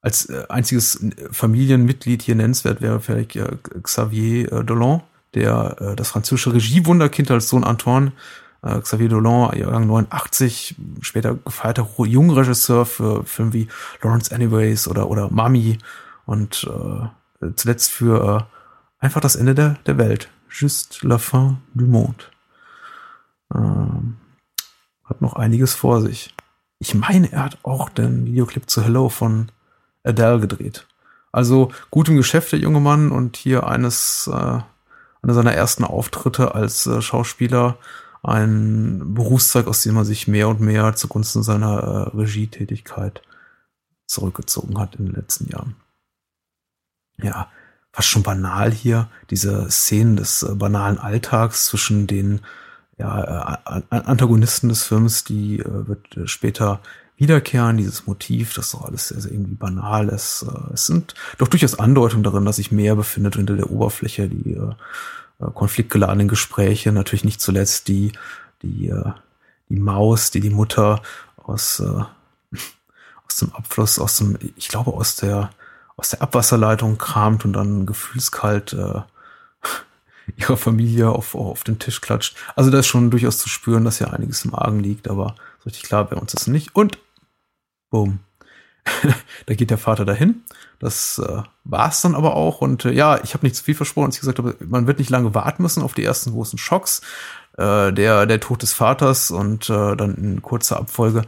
Als 0.02 0.28
äh, 0.28 0.44
einziges 0.48 1.00
Familienmitglied 1.30 2.22
hier 2.22 2.34
nennenswert 2.34 2.82
wäre 2.82 3.00
vielleicht 3.00 3.36
äh, 3.36 3.56
Xavier 3.82 4.52
äh, 4.52 4.64
Dolan, 4.64 5.02
der 5.34 5.76
äh, 5.80 5.96
das 5.96 6.08
französische 6.08 6.52
Regiewunderkind 6.52 7.30
als 7.30 7.48
Sohn 7.48 7.64
Antoine, 7.64 8.12
äh, 8.62 8.80
Xavier 8.80 9.08
Dolan, 9.08 9.56
Jahrgang 9.56 9.86
89, 9.86 10.74
später 11.00 11.36
gefeierter 11.36 11.88
Jungregisseur 11.98 12.84
für 12.84 13.24
Filme 13.24 13.52
wie 13.52 13.68
Lawrence 14.02 14.34
Anyways 14.34 14.88
oder, 14.88 15.08
oder 15.08 15.30
Mami 15.30 15.78
und 16.26 16.68
äh, 16.68 17.46
zuletzt 17.54 17.92
für 17.92 18.48
äh, 19.00 19.04
einfach 19.04 19.20
das 19.20 19.36
Ende 19.36 19.54
der, 19.54 19.78
der 19.86 19.98
Welt. 19.98 20.28
Juste 20.48 21.06
la 21.06 21.18
fin 21.18 21.58
du 21.74 21.86
monde. 21.86 22.24
Ähm, 23.54 24.16
hat 25.04 25.22
noch 25.22 25.34
einiges 25.34 25.74
vor 25.74 26.00
sich. 26.00 26.34
Ich 26.78 26.94
meine, 26.94 27.30
er 27.32 27.44
hat 27.44 27.58
auch 27.62 27.88
den 27.88 28.26
Videoclip 28.26 28.68
zu 28.68 28.82
Hello 28.82 29.08
von 29.08 29.50
Adele 30.04 30.40
gedreht. 30.40 30.86
Also 31.32 31.72
gut 31.90 32.08
im 32.08 32.16
Geschäft, 32.16 32.52
der 32.52 32.58
junge 32.58 32.80
Mann, 32.80 33.10
und 33.10 33.36
hier 33.36 33.66
eines, 33.66 34.28
äh, 34.32 34.32
einer 34.34 35.34
seiner 35.34 35.54
ersten 35.54 35.84
Auftritte 35.84 36.54
als 36.54 36.86
äh, 36.86 37.00
Schauspieler, 37.00 37.78
ein 38.22 39.14
Berufszweig, 39.14 39.66
aus 39.66 39.82
dem 39.82 39.96
er 39.96 40.04
sich 40.04 40.28
mehr 40.28 40.48
und 40.48 40.60
mehr 40.60 40.94
zugunsten 40.94 41.42
seiner 41.42 42.10
äh, 42.14 42.16
Regietätigkeit 42.16 43.22
zurückgezogen 44.06 44.78
hat 44.78 44.96
in 44.96 45.06
den 45.06 45.14
letzten 45.14 45.48
Jahren. 45.48 45.76
Ja, 47.16 47.48
fast 47.92 48.08
schon 48.08 48.22
banal 48.22 48.70
hier, 48.70 49.08
diese 49.30 49.70
Szenen 49.70 50.16
des 50.16 50.42
äh, 50.42 50.54
banalen 50.54 50.98
Alltags 50.98 51.66
zwischen 51.66 52.06
den 52.06 52.40
ja, 52.98 53.58
äh, 53.64 53.82
Antagonisten 53.90 54.68
des 54.68 54.84
Films, 54.84 55.24
die 55.24 55.58
äh, 55.58 55.88
wird 55.88 56.16
äh, 56.16 56.26
später 56.28 56.80
wiederkehren, 57.16 57.76
dieses 57.76 58.06
Motiv, 58.06 58.54
das 58.54 58.72
doch 58.72 58.84
alles 58.84 59.08
sehr, 59.08 59.20
sehr 59.20 59.32
irgendwie 59.32 59.54
banal 59.54 60.08
ist. 60.08 60.44
Äh, 60.48 60.74
es 60.74 60.86
sind 60.86 61.14
doch 61.38 61.48
durchaus 61.48 61.78
Andeutungen 61.78 62.24
darin, 62.24 62.44
dass 62.44 62.56
sich 62.56 62.72
mehr 62.72 62.96
befindet 62.96 63.36
hinter 63.36 63.56
der 63.56 63.70
Oberfläche, 63.70 64.28
die 64.28 64.54
äh, 64.54 64.74
äh, 65.42 65.50
konfliktgeladenen 65.52 66.28
Gespräche, 66.28 66.92
natürlich 66.92 67.24
nicht 67.24 67.40
zuletzt 67.40 67.88
die, 67.88 68.12
die, 68.62 68.88
äh, 68.88 69.12
die 69.68 69.78
Maus, 69.78 70.30
die 70.30 70.40
die 70.40 70.50
Mutter 70.50 71.02
aus, 71.36 71.80
äh, 71.80 72.04
aus 73.26 73.36
dem 73.36 73.52
Abfluss, 73.52 73.98
aus 73.98 74.16
dem, 74.16 74.38
ich 74.56 74.68
glaube, 74.68 74.92
aus 74.92 75.16
der, 75.16 75.50
aus 75.96 76.10
der 76.10 76.22
Abwasserleitung 76.22 76.98
kramt 76.98 77.44
und 77.44 77.52
dann 77.52 77.86
gefühlskalt 77.86 78.72
äh, 78.72 79.00
ihrer 80.36 80.56
Familie 80.56 81.10
auf, 81.10 81.34
auf 81.34 81.64
den 81.64 81.78
Tisch 81.78 82.00
klatscht. 82.00 82.36
Also 82.54 82.70
da 82.70 82.78
ist 82.78 82.86
schon 82.86 83.10
durchaus 83.10 83.38
zu 83.38 83.48
spüren, 83.48 83.84
dass 83.84 83.98
hier 83.98 84.12
einiges 84.12 84.44
im 84.44 84.54
Argen 84.54 84.80
liegt, 84.80 85.08
aber 85.08 85.34
so 85.62 85.68
richtig 85.68 85.84
klar 85.84 86.04
bei 86.04 86.16
uns 86.16 86.32
das 86.32 86.46
nicht. 86.46 86.74
Und 86.74 86.98
Boom. 87.90 88.20
da 89.46 89.54
geht 89.54 89.70
der 89.70 89.78
Vater 89.78 90.04
dahin. 90.04 90.42
Das 90.80 91.18
äh, 91.18 91.42
war's 91.62 92.00
dann 92.00 92.16
aber 92.16 92.34
auch. 92.34 92.60
Und 92.60 92.84
äh, 92.84 92.92
ja, 92.92 93.22
ich 93.22 93.34
habe 93.34 93.46
nicht 93.46 93.54
zu 93.54 93.62
viel 93.62 93.76
versprochen, 93.76 94.06
als 94.06 94.16
ich 94.16 94.20
gesagt 94.20 94.38
habe, 94.38 94.56
man 94.60 94.88
wird 94.88 94.98
nicht 94.98 95.10
lange 95.10 95.34
warten 95.34 95.62
müssen 95.62 95.82
auf 95.82 95.94
die 95.94 96.04
ersten 96.04 96.32
großen 96.32 96.58
Schocks. 96.58 97.02
Äh, 97.58 97.92
der, 97.92 98.26
der 98.26 98.40
Tod 98.40 98.62
des 98.62 98.72
Vaters 98.72 99.30
und 99.30 99.70
äh, 99.70 99.94
dann 99.94 100.14
in 100.16 100.42
kurzer 100.42 100.78
Abfolge 100.78 101.22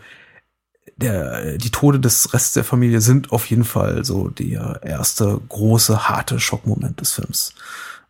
der, 0.96 1.58
die 1.58 1.70
Tode 1.70 2.00
des 2.00 2.32
Rests 2.32 2.54
der 2.54 2.64
Familie 2.64 3.00
sind 3.00 3.32
auf 3.32 3.46
jeden 3.46 3.64
Fall 3.64 4.04
so 4.04 4.28
der 4.28 4.80
erste 4.82 5.40
große, 5.48 6.08
harte 6.08 6.40
Schockmoment 6.40 7.00
des 7.00 7.12
Films. 7.12 7.54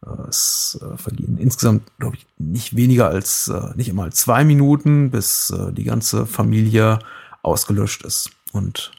Äh, 0.04 0.28
es 0.28 0.78
äh, 0.82 0.96
vergehen 0.96 1.38
insgesamt, 1.38 1.82
glaube 1.98 2.16
ich, 2.16 2.26
nicht 2.38 2.76
weniger 2.76 3.08
als, 3.08 3.48
äh, 3.48 3.74
nicht 3.76 3.90
einmal 3.90 4.12
zwei 4.12 4.44
Minuten, 4.44 5.10
bis 5.10 5.52
die 5.72 5.84
ganze 5.84 6.26
Familie 6.26 6.98
ausgelöscht 7.42 8.02
ist. 8.02 8.30
Und 8.52 8.92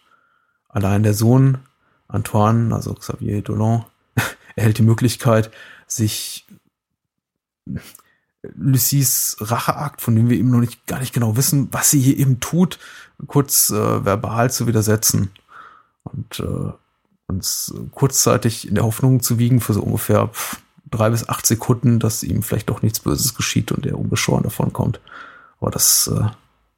allein 0.70 1.04
der 1.04 1.14
Sohn 1.14 1.60
Antoine, 2.08 2.74
also 2.74 2.94
Xavier 2.94 3.42
Dolan, 3.42 3.86
erhält 4.56 4.78
die 4.78 4.84
Möglichkeit, 4.84 5.52
sich 5.88 6.46
Lucys 8.56 9.38
Racheakt, 9.40 10.02
von 10.02 10.16
dem 10.16 10.30
wir 10.30 10.38
eben 10.38 10.52
noch 10.52 10.60
nicht 10.60 10.86
gar 10.86 11.00
nicht 11.00 11.14
genau 11.14 11.36
wissen, 11.36 11.70
was 11.72 11.90
sie 11.90 12.00
hier 12.00 12.18
eben 12.18 12.40
tut, 12.40 12.78
kurz 13.28 13.70
äh, 13.70 14.06
verbal 14.06 14.52
zu 14.52 14.68
widersetzen 14.68 15.32
und 16.04 16.40
äh, 16.40 16.72
uns 17.28 17.74
kurzzeitig 17.92 18.68
in 18.68 18.76
der 18.76 18.84
Hoffnung 18.84 19.22
zu 19.22 19.40
wiegen 19.40 19.62
für 19.62 19.74
so 19.74 19.82
ungefähr 19.82 20.30
drei 20.96 21.10
bis 21.10 21.28
acht 21.30 21.46
Sekunden, 21.46 22.00
dass 22.00 22.24
ihm 22.24 22.44
vielleicht 22.44 22.70
doch 22.70 22.82
nichts 22.82 23.00
Böses 23.00 23.36
geschieht 23.36 23.72
und 23.72 23.86
er 23.86 24.00
ungeschoren 24.00 24.44
davon 24.44 24.74
kommt. 24.74 25.00
Aber 25.60 25.72
das 25.72 26.08
äh, 26.08 26.30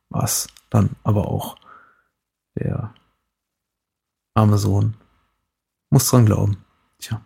war's 0.10 0.48
dann 0.70 0.92
aber 1.04 1.28
auch. 1.28 1.58
Der 2.56 2.94
arme 4.34 4.58
Sohn 4.58 4.96
muss 5.90 6.10
dran 6.10 6.26
glauben. 6.26 6.58
Tja. 7.00 7.22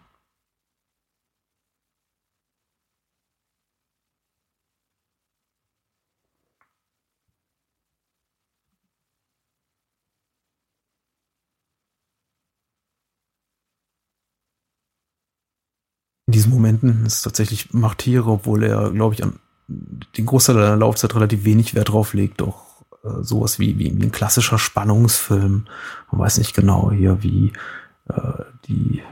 In 16.27 16.30
diesen 16.41 16.53
Momenten 16.53 17.05
ist 17.05 17.21
tatsächlich 17.21 17.71
Martyre, 17.71 18.31
obwohl 18.31 18.63
er, 18.63 18.89
glaube 18.89 19.13
ich, 19.13 19.23
an 19.23 19.33
den 19.67 20.25
Großteil 20.25 20.55
der 20.55 20.75
Laufzeit 20.75 21.13
relativ 21.13 21.45
wenig 21.45 21.75
Wert 21.75 21.89
drauf 21.89 22.15
legt, 22.15 22.41
doch 22.41 22.83
äh, 23.03 23.21
sowas 23.21 23.59
wie, 23.59 23.77
wie, 23.77 23.95
wie 23.95 24.03
ein 24.03 24.11
klassischer 24.11 24.57
Spannungsfilm. 24.57 25.67
Man 26.11 26.21
weiß 26.21 26.39
nicht 26.39 26.55
genau 26.55 26.91
hier, 26.91 27.21
wie 27.21 27.53
äh, 28.09 28.43
die, 28.65 29.03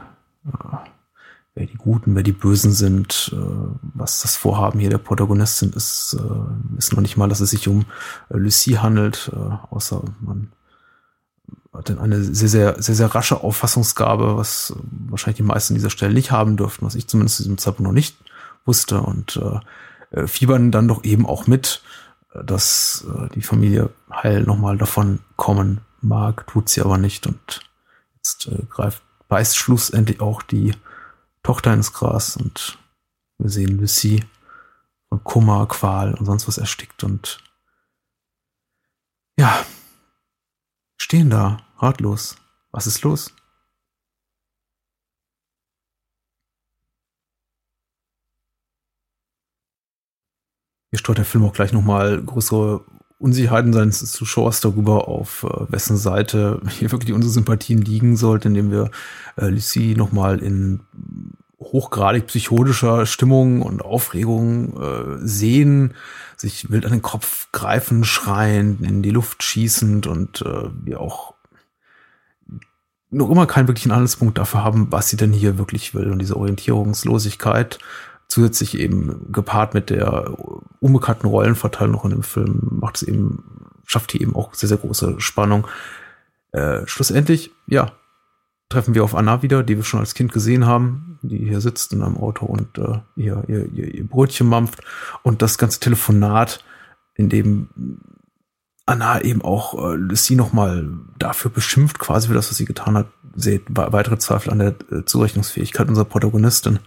äh, 0.44 0.76
wer 1.54 1.66
die 1.66 1.76
Guten, 1.76 2.16
wer 2.16 2.24
die 2.24 2.32
Bösen 2.32 2.72
sind, 2.72 3.32
äh, 3.32 3.36
was 3.94 4.22
das 4.22 4.36
Vorhaben 4.36 4.80
hier 4.80 4.90
der 4.90 4.98
Protagonistin 4.98 5.70
ist, 5.70 6.16
äh, 6.18 6.78
ist 6.78 6.92
noch 6.92 7.00
nicht 7.00 7.16
mal, 7.16 7.28
dass 7.28 7.38
es 7.38 7.50
sich 7.50 7.68
um 7.68 7.84
äh, 8.28 8.38
Lucie 8.38 8.78
handelt, 8.78 9.30
äh, 9.32 9.72
außer 9.72 10.02
man 10.20 10.50
hat 11.72 11.88
dann 11.88 11.98
eine 11.98 12.22
sehr, 12.22 12.48
sehr, 12.48 12.82
sehr, 12.82 12.94
sehr 12.94 13.14
rasche 13.14 13.42
Auffassungsgabe, 13.42 14.36
was 14.36 14.74
wahrscheinlich 14.90 15.36
die 15.36 15.42
meisten 15.44 15.74
an 15.74 15.78
dieser 15.78 15.90
Stelle 15.90 16.14
nicht 16.14 16.30
haben 16.30 16.56
dürften, 16.56 16.84
was 16.84 16.94
ich 16.94 17.06
zumindest 17.06 17.36
zu 17.36 17.42
diesem 17.44 17.58
Zeitpunkt 17.58 17.88
noch 17.88 17.94
nicht 17.94 18.16
wusste. 18.64 19.00
Und 19.00 19.36
äh, 19.36 20.20
äh 20.20 20.26
fiebern 20.26 20.72
dann 20.72 20.88
doch 20.88 21.04
eben 21.04 21.26
auch 21.26 21.46
mit, 21.46 21.82
dass 22.44 23.06
äh, 23.08 23.28
die 23.34 23.42
Familie 23.42 23.90
heil 24.12 24.42
nochmal 24.42 24.78
davon 24.78 25.20
kommen 25.36 25.80
mag, 26.00 26.46
tut 26.46 26.68
sie 26.68 26.80
aber 26.80 26.98
nicht. 26.98 27.26
Und 27.26 27.60
jetzt 28.16 28.48
äh, 28.48 28.64
greift, 28.68 29.02
beißt 29.28 29.56
schlussendlich 29.56 30.20
auch 30.20 30.42
die 30.42 30.74
Tochter 31.42 31.72
ins 31.72 31.92
Gras 31.92 32.36
und 32.36 32.78
wir 33.38 33.48
sehen 33.48 33.78
Lucie 33.78 34.24
von 35.08 35.24
Kummer, 35.24 35.66
Qual 35.66 36.14
und 36.14 36.26
sonst 36.26 36.46
was 36.46 36.58
erstickt 36.58 37.02
und 37.04 37.38
ja, 39.38 39.64
stehen 41.00 41.30
da, 41.30 41.58
ratlos. 41.78 42.36
Was 42.72 42.86
ist 42.86 43.02
los? 43.02 43.34
Hier 50.90 50.98
streut 50.98 51.18
der 51.18 51.24
Film 51.24 51.44
auch 51.44 51.52
gleich 51.52 51.72
nochmal 51.72 52.22
größere 52.22 52.84
Unsicherheiten 53.18 53.72
seines 53.72 53.98
Zuschauers 54.12 54.60
darüber, 54.60 55.08
auf 55.08 55.44
äh, 55.44 55.72
wessen 55.72 55.96
Seite 55.96 56.60
hier 56.68 56.90
wirklich 56.90 57.12
unsere 57.12 57.32
Sympathien 57.32 57.80
liegen 57.82 58.16
sollten, 58.16 58.48
indem 58.48 58.70
wir 58.70 58.90
äh, 59.36 59.48
Lucie 59.48 59.94
nochmal 59.94 60.40
in 60.40 60.80
hochgradig 61.60 62.26
psychotischer 62.26 63.06
Stimmung 63.06 63.62
und 63.62 63.82
Aufregung 63.82 64.80
äh, 64.80 65.18
sehen, 65.20 65.94
sich 66.36 66.70
wild 66.70 66.86
an 66.86 66.92
den 66.92 67.02
Kopf 67.02 67.48
greifen, 67.52 68.02
schreien, 68.04 68.82
in 68.82 69.02
die 69.02 69.10
Luft 69.10 69.42
schießend 69.42 70.06
und 70.06 70.42
äh, 70.42 70.70
wir 70.82 71.00
auch 71.00 71.34
noch 73.10 73.30
immer 73.30 73.46
keinen 73.46 73.68
wirklichen 73.68 73.90
Anhaltspunkt 73.90 74.38
dafür 74.38 74.64
haben, 74.64 74.90
was 74.90 75.08
sie 75.08 75.16
denn 75.16 75.32
hier 75.32 75.58
wirklich 75.58 75.94
will. 75.94 76.10
Und 76.10 76.20
diese 76.20 76.36
Orientierungslosigkeit 76.36 77.78
zusätzlich 78.28 78.78
eben 78.78 79.32
gepaart 79.32 79.74
mit 79.74 79.90
der 79.90 80.32
unbekannten 80.78 81.26
Rollenverteilung 81.26 81.92
noch 81.92 82.04
in 82.04 82.12
dem 82.12 82.22
Film 82.22 82.60
macht 82.70 82.96
es 82.96 83.02
eben, 83.02 83.72
schafft 83.84 84.12
hier 84.12 84.20
eben 84.20 84.36
auch 84.36 84.54
sehr, 84.54 84.68
sehr 84.68 84.78
große 84.78 85.16
Spannung. 85.18 85.66
Äh, 86.52 86.86
schlussendlich, 86.86 87.50
ja, 87.66 87.92
treffen 88.70 88.94
wir 88.94 89.04
auf 89.04 89.14
Anna 89.14 89.42
wieder, 89.42 89.62
die 89.62 89.76
wir 89.76 89.84
schon 89.84 90.00
als 90.00 90.14
Kind 90.14 90.32
gesehen 90.32 90.64
haben, 90.64 91.18
die 91.22 91.38
hier 91.38 91.60
sitzt 91.60 91.92
in 91.92 92.02
einem 92.02 92.16
Auto 92.16 92.46
und 92.46 92.78
äh, 92.78 93.00
ihr, 93.16 93.44
ihr, 93.48 93.66
ihr, 93.74 94.06
Brötchen 94.06 94.46
mampft. 94.46 94.80
Und 95.22 95.42
das 95.42 95.58
ganze 95.58 95.80
Telefonat, 95.80 96.64
in 97.14 97.28
dem 97.28 97.68
Anna 98.86 99.20
eben 99.20 99.42
auch 99.42 99.74
äh, 99.74 99.96
Lucy 99.96 100.36
nochmal 100.36 100.88
dafür 101.18 101.50
beschimpft, 101.50 101.98
quasi 101.98 102.28
für 102.28 102.34
das, 102.34 102.48
was 102.48 102.56
sie 102.56 102.64
getan 102.64 102.96
hat, 102.96 103.08
seht 103.34 103.64
weitere 103.68 104.18
Zweifel 104.18 104.50
an 104.50 104.60
der 104.60 104.74
äh, 104.90 105.04
Zurechnungsfähigkeit 105.04 105.88
unserer 105.88 106.06
Protagonistin. 106.06 106.78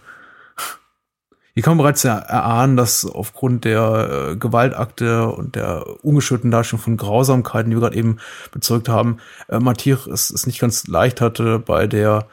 Hier 1.54 1.62
kann 1.62 1.76
man 1.76 1.84
bereits 1.84 2.04
erahnen, 2.04 2.76
dass 2.76 3.06
aufgrund 3.06 3.64
der 3.64 4.30
äh, 4.32 4.36
Gewaltakte 4.36 5.28
und 5.28 5.54
der 5.54 6.04
ungeschürten 6.04 6.50
Darstellung 6.50 6.82
von 6.82 6.96
Grausamkeiten, 6.96 7.70
die 7.70 7.76
wir 7.76 7.82
gerade 7.82 7.96
eben 7.96 8.16
bezeugt 8.50 8.88
haben, 8.88 9.18
äh, 9.48 9.60
Mathieu 9.60 9.96
es, 10.12 10.30
es 10.30 10.48
nicht 10.48 10.58
ganz 10.58 10.88
leicht 10.88 11.20
hatte 11.20 11.60
bei 11.60 11.86
der 11.86 12.26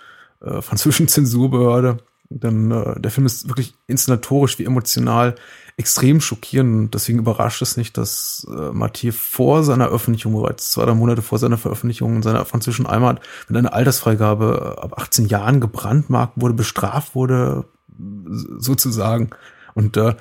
äh, 0.44 0.62
französischen 0.62 1.08
Zensurbehörde. 1.08 2.00
Denn 2.30 2.72
äh, 2.72 3.00
der 3.00 3.12
Film 3.12 3.28
ist 3.28 3.48
wirklich 3.48 3.76
inszenatorisch 3.86 4.58
wie 4.58 4.66
emotional 4.66 5.36
extrem 5.78 6.20
schockierend. 6.20 6.94
Deswegen 6.94 7.20
überrascht 7.20 7.62
es 7.62 7.78
nicht, 7.78 7.98
dass 7.98 8.48
äh, 8.50 8.72
Mathieu 8.72 9.12
vor 9.12 9.64
seiner 9.64 9.90
Öffentlichung, 9.90 10.34
bereits 10.34 10.72
zwei, 10.72 10.86
drei 10.86 10.96
Monate 10.96 11.22
vor 11.22 11.38
seiner 11.38 11.58
Veröffentlichung 11.58 12.16
in 12.16 12.24
seiner 12.24 12.46
französischen 12.46 12.88
Heimat 12.88 13.20
mit 13.48 13.58
einer 13.58 13.74
Altersfreigabe 13.74 14.80
ab 14.82 15.00
18 15.00 15.28
Jahren 15.28 15.60
gebrandmarkt 15.60 16.34
wurde, 16.38 16.56
bestraft 16.56 17.14
wurde, 17.14 17.66
sozusagen. 18.26 19.30
Und 19.74 19.98
äh, 19.98 20.16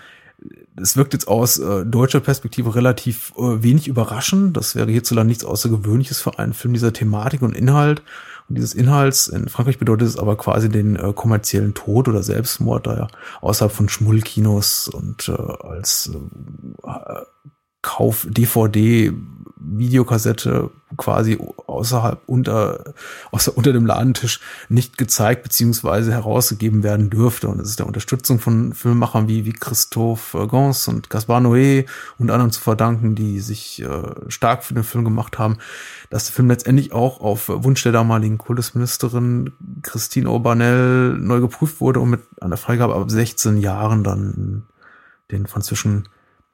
es 0.80 0.96
wirkt 0.96 1.12
jetzt 1.12 1.28
aus 1.28 1.58
äh, 1.58 1.84
deutscher 1.84 2.20
Perspektive 2.20 2.75
relativ 2.75 3.32
äh, 3.37 3.62
wenig 3.62 3.88
überraschend. 3.88 4.56
Das 4.56 4.75
wäre 4.75 4.90
hierzulande 4.90 5.28
nichts 5.28 5.44
Außergewöhnliches 5.44 6.20
für 6.20 6.38
einen 6.38 6.54
Film 6.54 6.72
dieser 6.72 6.92
Thematik 6.92 7.42
und 7.42 7.54
Inhalt. 7.54 8.02
Und 8.49 8.56
dieses 8.56 8.75
Inhalts 8.75 9.28
in 9.28 9.49
Frankreich 9.49 9.78
bedeutet 9.78 10.08
es 10.08 10.18
aber 10.18 10.37
quasi 10.37 10.68
den 10.68 10.96
äh, 10.96 11.12
kommerziellen 11.12 11.75
Tod 11.75 12.08
oder 12.08 12.22
Selbstmord, 12.22 12.87
da 12.87 12.96
ja 12.96 13.08
außerhalb 13.40 13.72
von 13.72 13.88
Schmullkinos 13.88 14.88
und 14.88 15.28
äh, 15.28 15.32
als 15.32 16.10
äh, 16.84 17.20
Kauf 17.82 18.26
DVD 18.28 19.12
Videokassette 19.61 20.71
quasi 20.97 21.38
außerhalb 21.67 22.21
unter, 22.26 22.95
außer, 23.31 23.57
unter 23.57 23.73
dem 23.73 23.87
Ladentisch 23.87 24.40
nicht 24.69 24.99
gezeigt 24.99 25.43
beziehungsweise 25.43 26.12
herausgegeben 26.12 26.83
werden 26.83 27.11
dürfte. 27.11 27.49
Und 27.49 27.61
es 27.61 27.71
ist 27.71 27.79
der 27.79 27.87
Unterstützung 27.87 28.40
von 28.40 28.73
Filmemachern 28.73 29.29
wie, 29.29 29.45
wie 29.45 29.52
Christophe 29.52 30.49
Gans 30.49 30.88
und 30.88 31.11
Gaspar 31.11 31.40
Noé 31.40 31.87
und 32.19 32.31
anderen 32.31 32.50
zu 32.50 32.61
verdanken, 32.61 33.14
die 33.14 33.40
sich 33.40 33.83
äh, 33.83 34.02
stark 34.29 34.64
für 34.64 34.75
den 34.75 34.85
Film 34.85 35.05
gemacht 35.05 35.38
haben, 35.38 35.59
dass 36.09 36.25
der 36.25 36.35
Film 36.35 36.49
letztendlich 36.49 36.93
auch 36.93 37.21
auf 37.21 37.49
Wunsch 37.49 37.83
der 37.83 37.93
damaligen 37.93 38.38
Kultusministerin 38.38 39.52
Christine 39.83 40.31
Urbanel 40.31 41.19
neu 41.19 41.40
geprüft 41.40 41.81
wurde 41.81 42.00
und 42.00 42.11
mit 42.11 42.23
einer 42.40 42.57
Freigabe 42.57 42.95
ab 42.95 43.11
16 43.11 43.59
Jahren 43.59 44.02
dann 44.02 44.64
den 45.31 45.47
französischen 45.47 46.09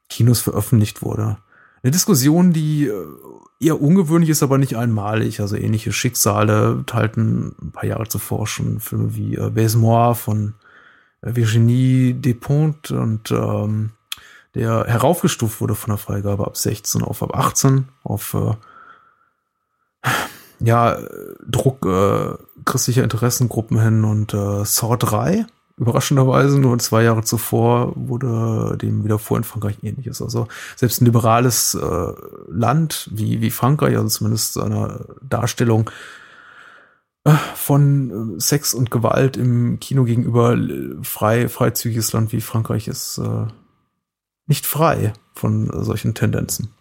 Kinos 0.09 0.41
veröffentlicht 0.41 1.03
wurde. 1.03 1.39
Eine 1.87 1.93
Diskussion, 1.93 2.53
die 2.53 2.89
äh, 2.89 3.07
eher 3.61 3.81
ungewöhnlich 3.81 4.31
ist, 4.31 4.43
aber 4.43 4.59
nicht 4.59 4.77
einmalig. 4.77 5.39
Also 5.39 5.55
ähnliche 5.55 5.93
Schicksale 5.93 6.83
teilten 6.85 7.55
ein 7.63 7.71
paar 7.71 7.85
Jahre 7.85 8.09
zuvor 8.09 8.49
schon 8.49 8.81
Filme 8.81 9.15
wie 9.15 9.37
äh, 9.37 9.51
Baisemois 9.51 10.15
von 10.15 10.55
äh, 11.23 11.37
Virginie 11.37 12.13
Despont 12.13 12.91
und 12.91 13.31
ähm, 13.31 13.91
der 14.57 14.87
heraufgestuft 14.87 15.61
wurde 15.61 15.77
von 15.77 15.91
der 15.93 15.99
Freigabe 15.99 16.45
ab 16.45 16.57
16 16.57 17.03
auf 17.03 17.23
ab 17.23 17.37
18 17.37 17.87
auf 18.03 18.35
äh, 18.35 20.09
ja 20.59 20.99
Druck 21.49 21.87
äh, 21.87 22.35
christlicher 22.65 23.05
Interessengruppen 23.05 23.81
hin 23.81 24.03
und 24.03 24.35
äh, 24.35 24.65
Saw 24.65 24.97
3 24.97 25.47
überraschenderweise 25.77 26.59
nur 26.59 26.79
zwei 26.79 27.03
Jahre 27.03 27.23
zuvor 27.23 27.93
wurde 27.97 28.79
dem 28.79 29.05
wieder 29.05 29.19
vor 29.19 29.37
in 29.37 29.45
Frankreich 29.45 29.77
ähnliches. 29.83 30.23
Also 30.23 30.49
selbst 30.75 31.01
ein 31.01 31.05
liberales 31.05 31.75
äh, 31.75 32.13
Land 32.49 33.11
wie, 33.13 33.41
wie 33.41 33.51
Frankreich, 33.51 33.97
also 33.97 34.09
zumindest 34.09 34.55
seiner 34.55 35.05
Darstellung 35.21 35.91
äh, 37.25 37.33
von 37.55 38.37
äh, 38.37 38.41
Sex 38.41 38.73
und 38.73 38.91
Gewalt 38.91 39.37
im 39.37 39.79
Kino 39.79 40.05
gegenüber 40.05 40.55
äh, 40.57 40.97
frei, 41.03 41.49
freizügiges 41.49 42.13
Land 42.13 42.33
wie 42.33 42.41
Frankreich 42.41 42.89
ist 42.89 43.19
äh, 43.19 43.47
nicht 44.47 44.65
frei 44.65 45.13
von 45.35 45.71
solchen 45.85 46.15
Tendenzen 46.15 46.76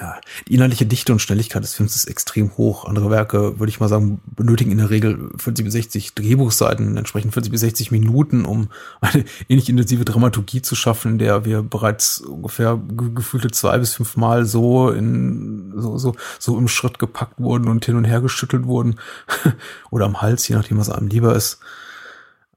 ja, 0.00 0.20
die 0.46 0.54
inhaltliche 0.54 0.86
Dichte 0.86 1.12
und 1.12 1.18
Schnelligkeit 1.18 1.62
des 1.62 1.74
Films 1.74 1.96
ist 1.96 2.04
extrem 2.04 2.56
hoch. 2.56 2.84
Andere 2.84 3.10
Werke, 3.10 3.58
würde 3.58 3.70
ich 3.70 3.80
mal 3.80 3.88
sagen, 3.88 4.20
benötigen 4.26 4.70
in 4.70 4.78
der 4.78 4.90
Regel 4.90 5.30
40 5.36 5.64
bis 5.64 5.72
60 5.72 6.14
Drehbuchseiten, 6.14 6.96
entsprechend 6.96 7.32
40 7.32 7.50
bis 7.50 7.60
60 7.62 7.90
Minuten, 7.90 8.44
um 8.44 8.68
eine 9.00 9.24
ähnlich 9.48 9.68
intensive 9.68 10.04
Dramaturgie 10.04 10.62
zu 10.62 10.74
schaffen, 10.74 11.12
in 11.12 11.18
der 11.18 11.44
wir 11.44 11.62
bereits 11.62 12.20
ungefähr 12.20 12.78
gefühlte 13.14 13.50
zwei 13.50 13.78
bis 13.78 13.94
fünf 13.94 14.16
Mal 14.16 14.44
so 14.44 14.90
in, 14.90 15.72
so, 15.76 15.96
so, 15.96 16.14
so 16.38 16.58
im 16.58 16.68
Schritt 16.68 16.98
gepackt 16.98 17.40
wurden 17.40 17.68
und 17.68 17.84
hin 17.84 17.96
und 17.96 18.04
her 18.04 18.20
geschüttelt 18.20 18.66
wurden. 18.66 19.00
Oder 19.90 20.04
am 20.04 20.20
Hals, 20.20 20.46
je 20.48 20.54
nachdem, 20.54 20.78
was 20.78 20.90
einem 20.90 21.08
lieber 21.08 21.34
ist. 21.34 21.60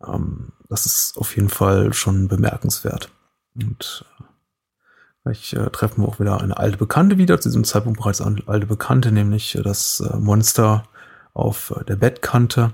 Ähm, 0.06 0.50
das 0.70 0.86
ist 0.86 1.18
auf 1.18 1.36
jeden 1.36 1.50
Fall 1.50 1.94
schon 1.94 2.28
bemerkenswert. 2.28 3.10
Und 3.56 4.06
Vielleicht 5.24 5.54
äh, 5.54 5.70
treffen 5.70 6.02
wir 6.02 6.08
auch 6.08 6.20
wieder 6.20 6.42
eine 6.42 6.58
alte 6.58 6.78
Bekannte 6.78 7.18
wieder, 7.18 7.40
zu 7.40 7.50
diesem 7.50 7.64
Zeitpunkt 7.64 8.00
bereits 8.00 8.22
eine 8.22 8.42
alte 8.48 8.66
Bekannte, 8.66 9.12
nämlich 9.12 9.56
äh, 9.56 9.62
das 9.62 10.00
äh, 10.00 10.18
Monster 10.18 10.84
auf 11.34 11.74
äh, 11.80 11.86
der 11.86 11.96
Bettkante. 11.96 12.74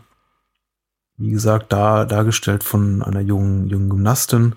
Wie 1.17 1.31
gesagt, 1.31 1.73
da 1.73 2.05
dargestellt 2.05 2.63
von 2.63 3.01
einer 3.01 3.21
jungen, 3.21 3.67
jungen 3.67 3.89
Gymnastin, 3.89 4.55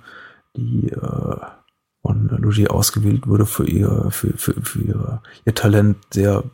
die 0.56 0.90
äh, 0.90 1.36
von 2.02 2.28
Logier 2.28 2.72
ausgewählt 2.72 3.26
wurde 3.26 3.46
für 3.46 3.66
ihr, 3.66 4.06
für, 4.10 4.36
für, 4.36 4.54
für 4.62 4.80
ihre, 4.80 5.22
ihr 5.44 5.54
Talent, 5.54 5.96
sehr 6.12 6.44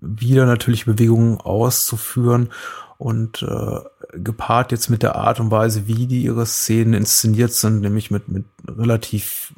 wieder 0.00 0.46
natürliche 0.46 0.92
Bewegungen 0.92 1.38
auszuführen 1.38 2.50
und 2.98 3.42
äh, 3.42 3.80
gepaart 4.12 4.72
jetzt 4.72 4.90
mit 4.90 5.02
der 5.02 5.16
Art 5.16 5.40
und 5.40 5.50
Weise, 5.50 5.86
wie 5.86 6.06
die 6.06 6.22
ihre 6.22 6.44
Szenen 6.44 6.92
inszeniert 6.92 7.52
sind, 7.52 7.80
nämlich 7.80 8.10
mit, 8.10 8.28
mit 8.28 8.44
relativ 8.68 9.54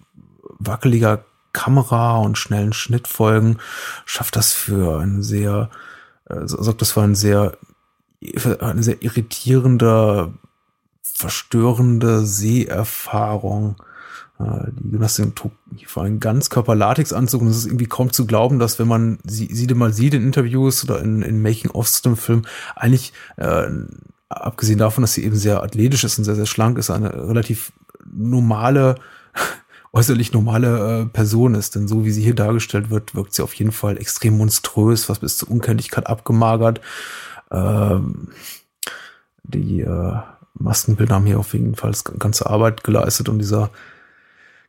wackeliger 0.66 1.24
Kamera 1.55 2.18
und 2.18 2.37
schnellen 2.37 2.74
Schnittfolgen 2.74 3.59
schafft 4.05 4.37
das 4.37 4.53
für 4.53 5.00
ein 5.00 5.22
sehr, 5.22 5.70
äh, 6.29 6.40
sorgt 6.44 6.83
das 6.83 6.92
für 6.92 7.03
ein 7.03 7.14
sehr, 7.14 7.57
eine 8.61 8.83
sehr 8.83 9.03
irritierende, 9.03 10.35
verstörende 11.03 12.27
Seherfahrung. 12.27 13.77
Äh, 14.38 14.72
die 14.72 14.90
Gymnastin 14.90 15.35
trug 15.35 15.53
vor 15.87 16.03
allem 16.03 16.20
Ganzkörper-Latex-Anzug 16.20 17.40
und 17.40 17.48
es 17.48 17.59
ist 17.59 17.66
irgendwie 17.66 17.87
kaum 17.87 18.12
zu 18.12 18.27
glauben, 18.27 18.59
dass 18.59 18.79
wenn 18.79 18.88
man 18.88 19.18
sie, 19.24 19.48
sie 19.53 19.72
mal 19.74 19.92
sieht 19.92 20.14
in 20.14 20.22
Interviews 20.22 20.85
oder 20.85 21.00
in, 21.00 21.22
in 21.22 21.40
Making-ofs 21.40 22.03
zum 22.03 22.16
Film, 22.16 22.42
eigentlich, 22.74 23.12
äh, 23.37 23.68
abgesehen 24.29 24.79
davon, 24.79 25.03
dass 25.03 25.14
sie 25.14 25.24
eben 25.24 25.37
sehr 25.37 25.62
athletisch 25.62 26.03
ist 26.03 26.18
und 26.18 26.24
sehr, 26.24 26.35
sehr 26.35 26.46
schlank 26.46 26.79
ist, 26.79 26.90
eine 26.90 27.29
relativ 27.29 27.72
normale 28.05 28.96
äußerlich 29.94 30.33
normale 30.33 31.02
äh, 31.02 31.07
Person 31.07 31.54
ist. 31.54 31.76
Denn 31.76 31.88
so 31.88 32.04
wie 32.04 32.11
sie 32.11 32.22
hier 32.22 32.35
dargestellt 32.35 32.90
wird, 32.90 33.14
wirkt 33.14 33.33
sie 33.33 33.42
auf 33.42 33.54
jeden 33.54 33.72
Fall 33.72 33.96
extrem 33.96 34.37
monströs, 34.37 35.09
was 35.09 35.20
bis 35.20 35.38
zur 35.38 35.50
Unkenntlichkeit 35.50 36.07
abgemagert. 36.09 36.80
Ähm, 37.50 38.28
die 39.44 39.80
äh, 39.80 40.16
Maskenbilder 40.54 41.14
haben 41.14 41.26
hier 41.26 41.38
auf 41.38 41.54
jeden 41.54 41.76
Fall 41.76 41.92
ganze 42.18 42.50
Arbeit 42.50 42.83
geleistet 42.85 43.28
und 43.28 43.38
dieser 43.38 43.70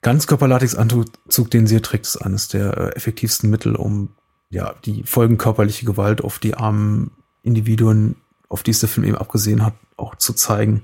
Ganzkörperlatex-Anzug, 0.01 1.49
den 1.49 1.65
sie 1.65 1.75
hier 1.75 1.81
trägt, 1.81 2.05
ist 2.05 2.17
eines 2.17 2.47
der 2.47 2.77
äh, 2.77 2.89
effektivsten 2.95 3.49
Mittel, 3.49 3.75
um 3.75 4.09
ja 4.51 4.75
die 4.85 5.03
Folgen 5.03 5.37
körperliche 5.37 5.85
Gewalt 5.85 6.23
auf 6.23 6.37
die 6.37 6.53
armen 6.53 7.11
Individuen, 7.41 8.15
auf 8.47 8.61
die 8.61 8.71
es 8.71 8.79
der 8.79 8.89
Film 8.89 9.07
eben 9.07 9.17
abgesehen 9.17 9.65
hat, 9.65 9.73
auch 9.97 10.13
zu 10.15 10.33
zeigen. 10.33 10.83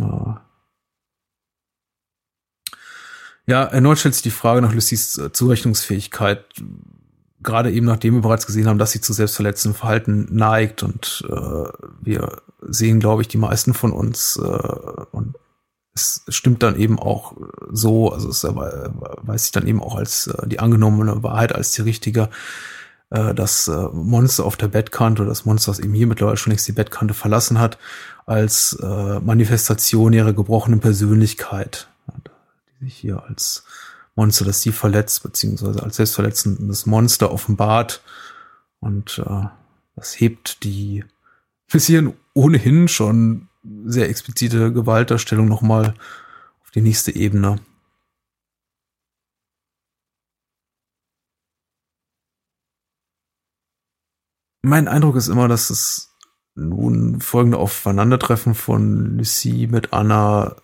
Äh, 0.00 0.47
ja, 3.48 3.64
erneut 3.64 3.98
stellt 3.98 4.14
sich 4.14 4.22
die 4.22 4.30
Frage 4.30 4.60
nach 4.60 4.74
Lucys 4.74 5.16
äh, 5.16 5.32
Zurechnungsfähigkeit, 5.32 6.44
gerade 7.42 7.72
eben 7.72 7.86
nachdem 7.86 8.14
wir 8.14 8.20
bereits 8.20 8.46
gesehen 8.46 8.68
haben, 8.68 8.78
dass 8.78 8.92
sie 8.92 9.00
zu 9.00 9.14
selbstverletzendem 9.14 9.78
Verhalten 9.78 10.28
neigt 10.30 10.82
und 10.82 11.24
äh, 11.26 11.64
wir 12.02 12.42
sehen, 12.60 13.00
glaube 13.00 13.22
ich, 13.22 13.28
die 13.28 13.38
meisten 13.38 13.72
von 13.72 13.92
uns 13.92 14.36
äh, 14.36 15.06
und 15.12 15.36
es 15.94 16.22
stimmt 16.28 16.62
dann 16.62 16.76
eben 16.76 16.98
auch 16.98 17.36
so, 17.70 18.12
also 18.12 18.28
es 18.28 18.44
weiß 18.44 19.42
sich 19.44 19.52
dann 19.52 19.66
eben 19.66 19.82
auch 19.82 19.96
als 19.96 20.26
äh, 20.26 20.46
die 20.46 20.60
angenommene 20.60 21.22
Wahrheit 21.22 21.54
als 21.54 21.72
die 21.72 21.82
richtige, 21.82 22.28
äh, 23.08 23.32
das 23.32 23.66
äh, 23.66 23.88
Monster 23.94 24.44
auf 24.44 24.56
der 24.56 24.68
Bettkante 24.68 25.22
oder 25.22 25.30
das 25.30 25.46
Monster, 25.46 25.72
das 25.72 25.80
eben 25.80 25.94
hier 25.94 26.06
mittlerweile 26.06 26.36
schon 26.36 26.50
längst 26.50 26.68
die 26.68 26.72
Bettkante 26.72 27.14
verlassen 27.14 27.58
hat, 27.58 27.78
als 28.26 28.78
äh, 28.82 29.20
Manifestation 29.20 30.12
ihrer 30.12 30.34
gebrochenen 30.34 30.80
Persönlichkeit 30.80 31.88
sich 32.80 32.96
hier 32.96 33.22
als 33.22 33.64
Monster, 34.14 34.44
das 34.44 34.62
sie 34.62 34.72
verletzt, 34.72 35.22
beziehungsweise 35.22 35.82
als 35.82 35.96
selbstverletzendes 35.96 36.86
Monster 36.86 37.30
offenbart. 37.30 38.02
Und 38.80 39.22
äh, 39.24 39.46
das 39.94 40.18
hebt 40.20 40.64
die 40.64 41.04
bis 41.70 41.86
hierhin 41.86 42.14
ohnehin 42.34 42.88
schon 42.88 43.48
sehr 43.84 44.08
explizite 44.08 44.72
Gewaltdarstellung 44.72 45.46
nochmal 45.46 45.94
auf 46.62 46.70
die 46.70 46.80
nächste 46.80 47.14
Ebene. 47.14 47.60
Mein 54.62 54.88
Eindruck 54.88 55.16
ist 55.16 55.28
immer, 55.28 55.48
dass 55.48 55.70
es 55.70 56.16
nun 56.54 57.20
folgende 57.20 57.58
Aufeinandertreffen 57.58 58.54
von 58.54 59.16
Lucie 59.16 59.66
mit 59.68 59.92
Anna 59.92 60.56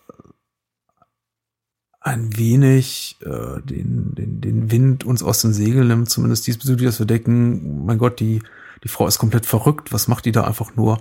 ein 2.04 2.36
wenig 2.36 3.16
äh, 3.22 3.62
den, 3.62 4.14
den, 4.14 4.40
den 4.42 4.70
Wind 4.70 5.04
uns 5.04 5.22
aus 5.22 5.40
den 5.40 5.54
Segeln 5.54 5.88
nimmt, 5.88 6.10
zumindest 6.10 6.46
diesbezüglich, 6.46 6.86
dass 6.86 6.98
wir 6.98 7.06
denken, 7.06 7.86
mein 7.86 7.96
Gott, 7.96 8.20
die, 8.20 8.42
die 8.84 8.88
Frau 8.88 9.06
ist 9.06 9.18
komplett 9.18 9.46
verrückt, 9.46 9.90
was 9.90 10.06
macht 10.06 10.26
die 10.26 10.32
da 10.32 10.44
einfach 10.44 10.76
nur? 10.76 11.00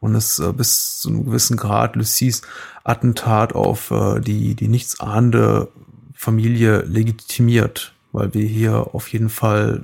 Und 0.00 0.14
es 0.14 0.38
äh, 0.38 0.52
bis 0.52 1.00
zu 1.00 1.08
einem 1.08 1.24
gewissen 1.24 1.56
Grad 1.56 1.96
Lucies 1.96 2.42
Attentat 2.84 3.54
auf 3.54 3.90
äh, 3.90 4.20
die, 4.20 4.54
die 4.54 4.68
nichtsahnende 4.68 5.68
Familie 6.12 6.82
legitimiert, 6.82 7.94
weil 8.12 8.34
wir 8.34 8.46
hier 8.46 8.94
auf 8.94 9.08
jeden 9.08 9.30
Fall 9.30 9.82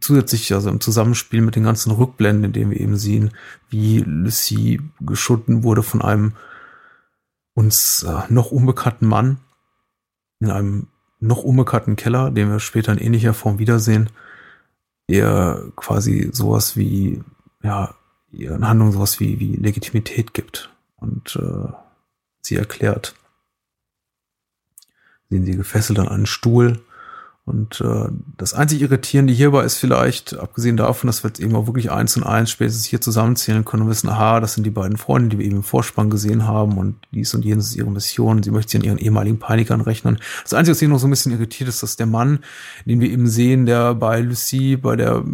zusätzlich, 0.00 0.52
also 0.52 0.68
im 0.68 0.80
Zusammenspiel 0.80 1.40
mit 1.40 1.56
den 1.56 1.64
ganzen 1.64 1.92
Rückblenden, 1.92 2.44
in 2.44 2.52
denen 2.52 2.70
wir 2.72 2.80
eben 2.80 2.96
sehen, 2.96 3.30
wie 3.70 4.00
Lucie 4.00 4.82
geschunden 5.00 5.62
wurde 5.62 5.82
von 5.82 6.02
einem 6.02 6.34
uns 7.54 8.02
äh, 8.02 8.20
noch 8.28 8.50
unbekannten 8.50 9.06
Mann, 9.06 9.38
in 10.42 10.50
einem 10.50 10.86
noch 11.20 11.44
unbekannten 11.44 11.96
Keller, 11.96 12.30
den 12.30 12.50
wir 12.50 12.58
später 12.58 12.92
in 12.92 12.98
ähnlicher 12.98 13.32
Form 13.32 13.58
wiedersehen, 13.58 14.10
der 15.08 15.62
quasi 15.76 16.30
sowas 16.32 16.76
wie, 16.76 17.22
ja, 17.62 17.94
ihren 18.32 18.66
Handlungen 18.66 18.92
sowas 18.92 19.20
wie, 19.20 19.38
wie 19.38 19.54
Legitimität 19.56 20.34
gibt 20.34 20.70
und 20.96 21.36
äh, 21.36 21.72
sie 22.40 22.56
erklärt. 22.56 23.14
Sehen 25.30 25.44
sie 25.44 25.56
gefesselt 25.56 25.98
an 25.98 26.08
einen 26.08 26.26
Stuhl 26.26 26.80
und 27.44 27.80
äh, 27.80 28.08
das 28.36 28.54
einzig 28.54 28.82
Irritierende 28.82 29.32
hierbei 29.32 29.64
ist 29.64 29.76
vielleicht, 29.76 30.38
abgesehen 30.38 30.76
davon, 30.76 31.08
dass 31.08 31.24
wir 31.24 31.28
jetzt 31.28 31.40
eben 31.40 31.56
auch 31.56 31.66
wirklich 31.66 31.90
eins 31.90 32.16
und 32.16 32.22
eins 32.22 32.52
spätestens 32.52 32.84
hier 32.84 33.00
zusammenzählen 33.00 33.64
können 33.64 33.82
und 33.82 33.88
wissen, 33.88 34.08
aha, 34.08 34.38
das 34.38 34.54
sind 34.54 34.62
die 34.64 34.70
beiden 34.70 34.96
Freunde, 34.96 35.30
die 35.30 35.38
wir 35.38 35.46
eben 35.46 35.56
im 35.56 35.62
Vorspann 35.64 36.08
gesehen 36.08 36.46
haben 36.46 36.78
und 36.78 36.96
dies 37.10 37.34
und 37.34 37.44
jenes 37.44 37.68
ist 37.68 37.76
ihre 37.76 37.90
Mission. 37.90 38.44
Sie 38.44 38.52
möchte 38.52 38.70
sie 38.70 38.78
an 38.78 38.84
ihren 38.84 38.98
ehemaligen 38.98 39.40
Peinigern 39.40 39.80
rechnen. 39.80 40.18
Das 40.44 40.54
Einzige, 40.54 40.72
was 40.72 40.78
hier 40.78 40.88
noch 40.88 41.00
so 41.00 41.08
ein 41.08 41.10
bisschen 41.10 41.32
irritiert 41.32 41.68
ist, 41.68 41.82
dass 41.82 41.96
der 41.96 42.06
Mann, 42.06 42.44
den 42.86 43.00
wir 43.00 43.10
eben 43.10 43.26
sehen, 43.26 43.66
der 43.66 43.96
bei 43.96 44.20
Lucie, 44.20 44.76
bei 44.76 44.94
der 44.94 45.24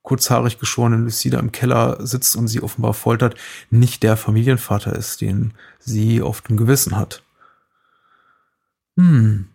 kurzhaarig 0.00 0.58
geschorenen 0.58 1.04
Lucie 1.04 1.28
da 1.28 1.38
im 1.38 1.52
Keller 1.52 1.98
sitzt 2.00 2.34
und 2.34 2.48
sie 2.48 2.62
offenbar 2.62 2.94
foltert, 2.94 3.34
nicht 3.68 4.02
der 4.02 4.16
Familienvater 4.16 4.96
ist, 4.96 5.20
den 5.20 5.52
sie 5.78 6.22
auf 6.22 6.40
dem 6.40 6.56
Gewissen 6.56 6.96
hat. 6.96 7.22
Hm, 8.96 9.48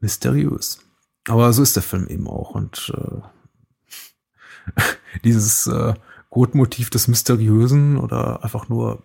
mysteriös. 0.00 0.80
Aber 1.28 1.52
so 1.52 1.62
ist 1.62 1.76
der 1.76 1.82
Film 1.82 2.06
eben 2.08 2.26
auch. 2.26 2.50
Und 2.50 2.92
äh, 2.96 4.82
dieses 5.24 5.66
äh, 5.66 5.94
Grundmotiv 6.30 6.90
des 6.90 7.08
Mysteriösen 7.08 7.98
oder 7.98 8.44
einfach 8.44 8.68
nur 8.68 9.02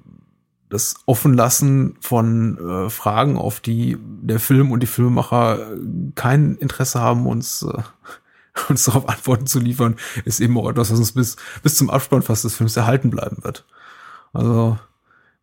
das 0.70 0.96
Offenlassen 1.06 1.96
von 2.02 2.58
äh, 2.58 2.90
Fragen, 2.90 3.38
auf 3.38 3.60
die 3.60 3.98
der 4.02 4.40
Film 4.40 4.72
und 4.72 4.82
die 4.82 4.88
Filmemacher 4.88 5.78
kein 6.16 6.56
Interesse 6.56 7.00
haben, 7.00 7.28
uns, 7.28 7.62
äh, 7.64 7.82
uns 8.70 8.86
darauf 8.86 9.08
Antworten 9.08 9.48
zu 9.48 9.60
liefern, 9.60 9.96
ist 10.26 10.40
eben 10.40 10.58
auch 10.58 10.70
etwas, 10.70 10.92
was 10.92 11.00
uns 11.00 11.12
bis, 11.12 11.36
bis 11.64 11.76
zum 11.76 11.90
Abspann 11.90 12.24
fast 12.24 12.44
des 12.44 12.56
Films 12.56 12.76
erhalten 12.76 13.10
bleiben 13.10 13.44
wird. 13.44 13.66
Also, 14.34 14.78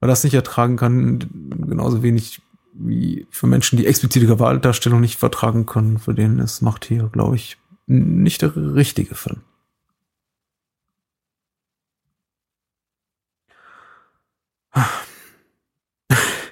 wer 0.00 0.08
das 0.08 0.24
nicht 0.24 0.34
ertragen 0.34 0.76
kann, 0.76 1.18
genauso 1.66 2.02
wenig 2.02 2.42
wie 2.72 3.26
für 3.30 3.46
Menschen, 3.46 3.76
die 3.76 3.86
explizite 3.86 4.26
Gewaltdarstellung 4.26 5.00
nicht 5.00 5.18
vertragen 5.18 5.66
können, 5.66 5.98
für 5.98 6.14
denen 6.14 6.38
ist 6.38 6.62
Macht 6.62 6.84
hier, 6.84 7.08
glaube 7.12 7.36
ich, 7.36 7.58
nicht 7.86 8.42
der 8.42 8.56
richtige 8.56 9.14
Film. 9.14 9.42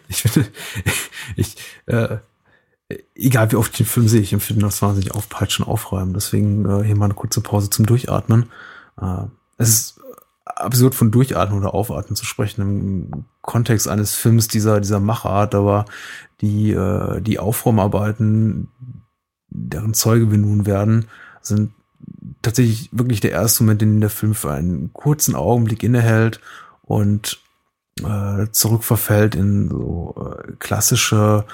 Ich 0.08 0.22
finde, 0.22 0.50
ich, 1.36 1.56
äh, 1.86 2.18
egal 3.14 3.52
wie 3.52 3.56
oft 3.56 3.72
ich 3.72 3.78
den 3.78 3.86
Film 3.86 4.08
sehe, 4.08 4.20
ich 4.20 4.32
empfinde 4.32 4.62
das 4.62 4.82
wahnsinnig 4.82 5.12
aufpeitschen, 5.12 5.64
aufräumen. 5.64 6.12
Deswegen 6.12 6.68
äh, 6.68 6.84
hier 6.84 6.96
mal 6.96 7.06
eine 7.06 7.14
kurze 7.14 7.40
Pause 7.40 7.70
zum 7.70 7.86
Durchatmen. 7.86 8.50
Äh, 9.00 9.24
es 9.56 9.68
ist 9.68 10.00
absurd 10.44 10.94
von 10.94 11.10
Durchatmen 11.10 11.58
oder 11.58 11.74
Aufatmen 11.74 12.16
zu 12.16 12.24
sprechen 12.24 12.60
im 12.62 13.24
Kontext 13.42 13.88
eines 13.88 14.14
Films 14.14 14.48
dieser, 14.48 14.80
dieser 14.80 15.00
Machart, 15.00 15.54
aber 15.54 15.84
die, 16.40 16.72
äh, 16.72 17.20
die 17.20 17.38
Aufräumarbeiten, 17.38 18.68
deren 19.48 19.94
Zeuge 19.94 20.30
wir 20.30 20.38
nun 20.38 20.66
werden, 20.66 21.06
sind 21.42 21.72
tatsächlich 22.42 22.88
wirklich 22.92 23.20
der 23.20 23.32
erste 23.32 23.62
Moment, 23.62 23.82
in 23.82 23.94
dem 23.94 24.00
der 24.00 24.10
Film 24.10 24.34
für 24.34 24.52
einen 24.52 24.92
kurzen 24.92 25.34
Augenblick 25.34 25.82
innehält 25.82 26.40
und 26.82 27.40
äh, 28.02 28.46
zurückverfällt 28.50 29.34
in 29.34 29.68
so 29.68 30.14
äh, 30.16 30.52
klassische 30.58 31.44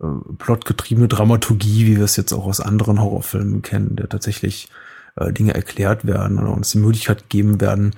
äh, 0.00 0.06
plotgetriebene 0.38 1.08
Dramaturgie, 1.08 1.86
wie 1.86 1.96
wir 1.96 2.04
es 2.04 2.16
jetzt 2.16 2.32
auch 2.32 2.46
aus 2.46 2.60
anderen 2.60 3.00
Horrorfilmen 3.00 3.62
kennen, 3.62 3.96
der 3.96 4.08
tatsächlich 4.08 4.68
äh, 5.16 5.32
Dinge 5.32 5.54
erklärt 5.54 6.06
werden 6.06 6.38
oder 6.38 6.52
uns 6.52 6.70
die 6.70 6.78
Möglichkeit 6.78 7.22
gegeben 7.22 7.60
werden, 7.60 7.92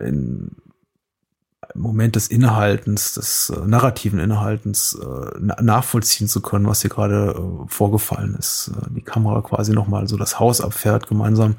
in 0.00 0.56
Moment 1.74 2.16
des 2.16 2.28
Innehaltens, 2.28 3.14
des 3.14 3.50
äh, 3.50 3.66
narrativen 3.66 4.18
Innehaltens 4.18 4.94
äh, 4.94 5.62
nachvollziehen 5.62 6.28
zu 6.28 6.40
können, 6.40 6.66
was 6.66 6.80
hier 6.80 6.90
gerade 6.90 7.34
äh, 7.36 7.68
vorgefallen 7.68 8.34
ist. 8.34 8.72
Äh, 8.76 8.90
die 8.94 9.02
Kamera 9.02 9.42
quasi 9.42 9.72
nochmal 9.72 10.08
so 10.08 10.16
das 10.16 10.40
Haus 10.40 10.60
abfährt, 10.60 11.08
gemeinsam 11.08 11.56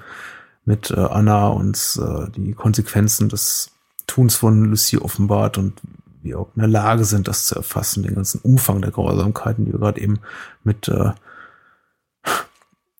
mit 0.66 0.92
äh, 0.92 1.00
Anna 1.00 1.48
und 1.48 2.00
äh, 2.02 2.30
die 2.32 2.54
Konsequenzen 2.54 3.30
des 3.30 3.72
Tuns 4.08 4.36
von 4.36 4.66
Lucie 4.66 4.98
offenbart 4.98 5.58
und 5.58 5.80
wir 6.22 6.40
auch 6.40 6.50
in 6.56 6.62
der 6.62 6.70
Lage 6.70 7.06
sind, 7.06 7.28
das 7.28 7.48
zu 7.48 7.56
erfassen, 7.56 8.04
den 8.04 8.16
ganzen 8.16 8.42
Umfang 8.42 8.82
der 8.82 8.92
Grausamkeiten, 8.92 9.66
die 9.66 9.72
wir 9.72 9.80
gerade 9.80 10.02
eben 10.02 10.20
mit, 10.64 10.88
äh, 10.88 11.12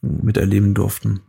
mit 0.02 0.38
erleben 0.38 0.74
durften. 0.74 1.22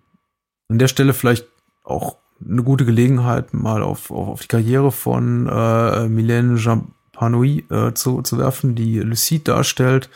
An 0.68 0.79
der 0.79 0.88
Stelle 0.88 1.14
vielleicht 1.14 1.46
auch 1.83 2.16
eine 2.44 2.62
gute 2.62 2.85
Gelegenheit, 2.85 3.53
mal 3.55 3.83
auf, 3.83 4.11
auf, 4.11 4.29
auf 4.29 4.40
die 4.40 4.48
Karriere 4.48 4.92
von 4.92 5.46
äh, 5.46 6.07
Mylène 6.09 6.57
Jampanoui 6.57 7.64
äh, 7.70 7.92
zu, 7.92 8.22
zu 8.22 8.38
werfen, 8.38 8.74
die 8.74 8.98
Lucide 9.00 9.44
darstellt. 9.44 10.09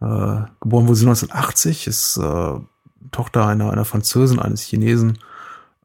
Äh, 0.00 0.42
geboren 0.60 0.88
wurde 0.88 0.96
sie 0.96 1.06
1980, 1.06 1.86
ist 1.86 2.16
äh, 2.18 2.54
Tochter 3.10 3.46
einer, 3.46 3.70
einer 3.70 3.84
Französin, 3.84 4.38
eines 4.38 4.62
Chinesen 4.62 5.18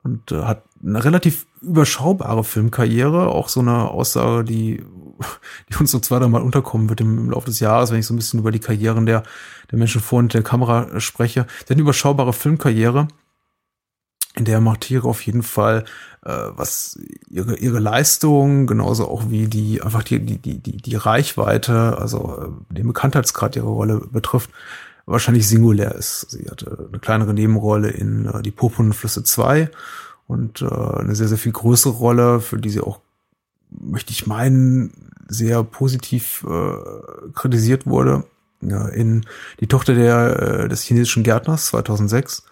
und 0.03 0.31
äh, 0.31 0.43
hat 0.43 0.63
eine 0.83 1.03
relativ 1.03 1.45
überschaubare 1.61 2.43
Filmkarriere, 2.43 3.27
auch 3.27 3.49
so 3.49 3.59
eine 3.61 3.89
Aussage, 3.89 4.43
die, 4.43 4.83
die 5.69 5.75
uns 5.79 5.91
so 5.91 5.99
zweimal 5.99 6.29
mal 6.29 6.41
unterkommen 6.41 6.89
wird 6.89 7.01
im, 7.01 7.17
im 7.17 7.29
Laufe 7.31 7.47
des 7.47 7.59
Jahres, 7.59 7.91
wenn 7.91 7.99
ich 7.99 8.05
so 8.05 8.13
ein 8.13 8.17
bisschen 8.17 8.39
über 8.39 8.51
die 8.51 8.59
Karrieren 8.59 9.05
der, 9.05 9.23
der 9.71 9.77
Menschen 9.77 10.01
vor 10.01 10.19
und 10.19 10.33
der 10.33 10.43
Kamera 10.43 10.99
spreche. 10.99 11.47
Eine 11.69 11.81
überschaubare 11.81 12.33
Filmkarriere 12.33 13.07
in 14.37 14.45
der 14.45 14.61
Martiere 14.61 15.07
auf 15.07 15.21
jeden 15.21 15.43
Fall, 15.43 15.85
äh, 16.23 16.31
was 16.55 16.99
ihre, 17.29 17.57
ihre 17.57 17.79
Leistung, 17.79 18.67
genauso 18.67 19.07
auch 19.07 19.29
wie 19.29 19.47
die, 19.47 19.81
einfach 19.81 20.03
die, 20.03 20.19
die, 20.19 20.37
die, 20.37 20.77
die, 20.77 20.95
Reichweite, 20.95 21.97
also 21.97 22.61
äh, 22.71 22.73
den 22.73 22.87
Bekanntheitsgrad 22.87 23.55
ihrer 23.55 23.67
Rolle 23.67 24.01
betrifft, 24.11 24.49
wahrscheinlich 25.05 25.47
singulär 25.47 25.95
ist. 25.95 26.31
Sie 26.31 26.49
hatte 26.49 26.87
eine 26.89 26.99
kleinere 26.99 27.33
Nebenrolle 27.33 27.89
in 27.89 28.25
äh, 28.25 28.41
Die 28.41 28.51
Purpurnen-Flüsse 28.51 29.23
2 29.23 29.69
und 30.27 30.61
äh, 30.61 30.65
eine 30.65 31.15
sehr, 31.15 31.27
sehr 31.27 31.37
viel 31.37 31.53
größere 31.53 31.93
Rolle, 31.93 32.39
für 32.39 32.57
die 32.57 32.69
sie 32.69 32.81
auch, 32.81 32.99
möchte 33.69 34.11
ich 34.11 34.27
meinen, 34.27 34.91
sehr 35.29 35.63
positiv 35.63 36.45
äh, 36.47 37.31
kritisiert 37.33 37.85
wurde, 37.85 38.23
ja, 38.61 38.87
in 38.87 39.25
Die 39.59 39.67
Tochter 39.67 39.93
der, 39.93 40.39
äh, 40.39 40.67
des 40.69 40.83
chinesischen 40.83 41.23
Gärtners 41.23 41.67
2006 41.67 42.43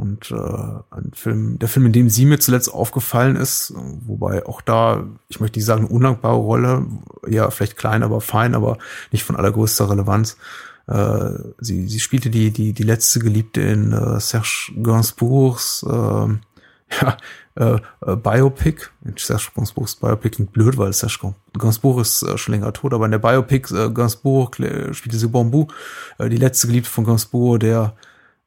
und 0.00 0.30
äh, 0.30 0.34
ein 0.34 1.10
Film, 1.12 1.58
der 1.58 1.68
Film, 1.68 1.84
in 1.84 1.92
dem 1.92 2.08
sie 2.08 2.24
mir 2.24 2.38
zuletzt 2.38 2.72
aufgefallen 2.72 3.36
ist, 3.36 3.74
wobei 3.76 4.46
auch 4.46 4.62
da, 4.62 5.04
ich 5.28 5.40
möchte 5.40 5.58
nicht 5.58 5.66
sagen, 5.66 5.84
eine 5.84 5.94
undankbare 5.94 6.38
Rolle, 6.38 6.86
ja, 7.28 7.50
vielleicht 7.50 7.76
klein, 7.76 8.02
aber 8.02 8.22
fein, 8.22 8.54
aber 8.54 8.78
nicht 9.12 9.24
von 9.24 9.36
allergrößter 9.36 9.90
Relevanz. 9.90 10.38
Äh, 10.86 11.32
sie, 11.58 11.86
sie 11.86 12.00
spielte 12.00 12.30
die, 12.30 12.50
die, 12.50 12.72
die 12.72 12.82
letzte 12.82 13.20
Geliebte 13.20 13.60
in 13.60 13.92
äh, 13.92 14.18
Serge 14.20 14.72
Gainsbourgs 14.82 15.84
äh, 15.86 15.90
ja, 17.02 17.16
äh, 17.56 17.78
äh, 18.06 18.16
Biopic. 18.16 18.86
Serge 19.18 19.48
Gainsbourgs 19.54 19.96
Biopic 19.96 20.36
klingt 20.36 20.52
blöd, 20.52 20.78
weil 20.78 20.94
Serge 20.94 21.34
Gainsbourg 21.52 22.00
ist 22.00 22.22
äh, 22.22 22.38
schon 22.38 22.54
länger 22.54 22.72
tot, 22.72 22.94
aber 22.94 23.04
in 23.04 23.10
der 23.10 23.18
Biopic 23.18 23.70
äh, 23.74 23.90
Gainsbourg 23.90 24.56
spielte 24.92 25.18
sie 25.18 25.28
Bambou, 25.28 25.68
äh, 26.16 26.30
die 26.30 26.38
letzte 26.38 26.68
Geliebte 26.68 26.88
von 26.88 27.04
Gainsbourg, 27.04 27.60
der 27.60 27.94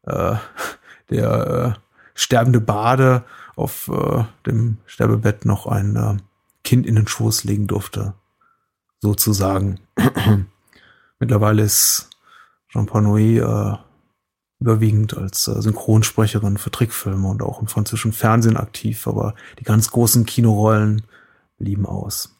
äh, 0.07 0.35
der 1.09 1.75
äh, 1.75 1.79
sterbende 2.15 2.61
Bade 2.61 3.23
auf 3.55 3.89
äh, 3.89 4.23
dem 4.45 4.77
Sterbebett 4.85 5.45
noch 5.45 5.67
ein, 5.67 5.95
äh, 5.95 6.17
Kind 6.63 6.85
in 6.85 6.95
den 6.95 7.07
Schoß 7.07 7.43
legen 7.43 7.67
durfte. 7.67 8.13
Sozusagen. 8.99 9.79
Mittlerweile 11.19 11.63
ist 11.63 12.09
Jean-Paul 12.69 13.03
Noé 13.03 13.39
äh, 13.39 13.77
überwiegend 14.59 15.17
als 15.17 15.47
äh, 15.47 15.61
Synchronsprecherin 15.61 16.57
für 16.57 16.71
Trickfilme 16.71 17.27
und 17.27 17.41
auch 17.43 17.61
im 17.61 17.67
französischen 17.67 18.13
Fernsehen 18.13 18.57
aktiv, 18.57 19.07
aber 19.07 19.35
die 19.59 19.65
ganz 19.65 19.91
großen 19.91 20.25
Kinorollen 20.25 21.03
blieben 21.57 21.85
aus. 21.85 22.32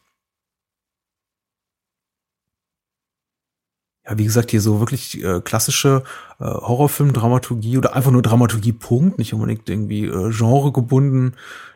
Ja, 4.06 4.18
wie 4.18 4.24
gesagt, 4.24 4.50
hier 4.50 4.60
so 4.60 4.80
wirklich 4.80 5.22
äh, 5.24 5.40
klassische 5.40 6.02
äh, 6.38 6.44
Horrorfilm-Dramaturgie 6.44 7.78
oder 7.78 7.96
einfach 7.96 8.10
nur 8.10 8.22
Dramaturgie, 8.22 8.72
Punkt, 8.72 9.18
nicht 9.18 9.32
unbedingt 9.32 9.68
irgendwie 9.68 10.06
äh, 10.06 10.30
Genre 10.30 10.72
gebunden, 10.72 11.34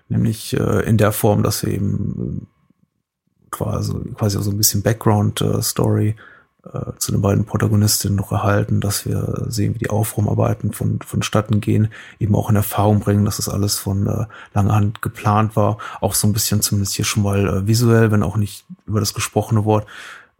nämlich 0.08 0.54
äh, 0.54 0.86
in 0.86 0.98
der 0.98 1.12
Form, 1.12 1.42
dass 1.42 1.64
wir 1.64 1.72
eben 1.72 2.42
äh, 2.42 3.48
quasi, 3.50 3.94
quasi 4.14 4.42
so 4.42 4.50
ein 4.50 4.58
bisschen 4.58 4.82
Background-Story 4.82 6.16
äh, 6.64 6.92
zu 6.98 7.12
den 7.12 7.22
beiden 7.22 7.44
Protagonistinnen 7.44 8.16
noch 8.16 8.32
erhalten, 8.32 8.80
dass 8.80 9.06
wir 9.06 9.46
sehen, 9.48 9.74
wie 9.74 9.78
die 9.78 9.90
Aufräumarbeiten 9.90 10.72
von, 10.72 10.98
vonstatten 11.00 11.60
gehen, 11.60 11.88
eben 12.18 12.34
auch 12.34 12.50
in 12.50 12.56
Erfahrung 12.56 13.00
bringen, 13.00 13.24
dass 13.24 13.36
das 13.36 13.48
alles 13.48 13.78
von 13.78 14.06
äh, 14.06 14.26
langer 14.54 14.74
Hand 14.74 15.00
geplant 15.00 15.56
war, 15.56 15.78
auch 16.00 16.14
so 16.14 16.26
ein 16.26 16.32
bisschen 16.32 16.60
zumindest 16.60 16.94
hier 16.94 17.04
schon 17.04 17.22
mal 17.22 17.48
äh, 17.48 17.66
visuell, 17.66 18.10
wenn 18.10 18.22
auch 18.22 18.36
nicht 18.36 18.66
über 18.86 19.00
das 19.00 19.14
gesprochene 19.14 19.64
Wort, 19.64 19.86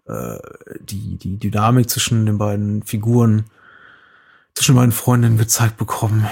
äh, 0.09 0.39
die, 0.81 1.17
die 1.17 1.39
Dynamik 1.39 1.89
zwischen 1.91 2.27
den 2.27 2.39
beiden 2.39 2.83
Figuren, 2.83 3.45
zwischen 4.55 4.75
meinen 4.75 4.93
Freundinnen 4.93 5.39
gezeigt 5.39 5.77
bekommen. 5.77 6.27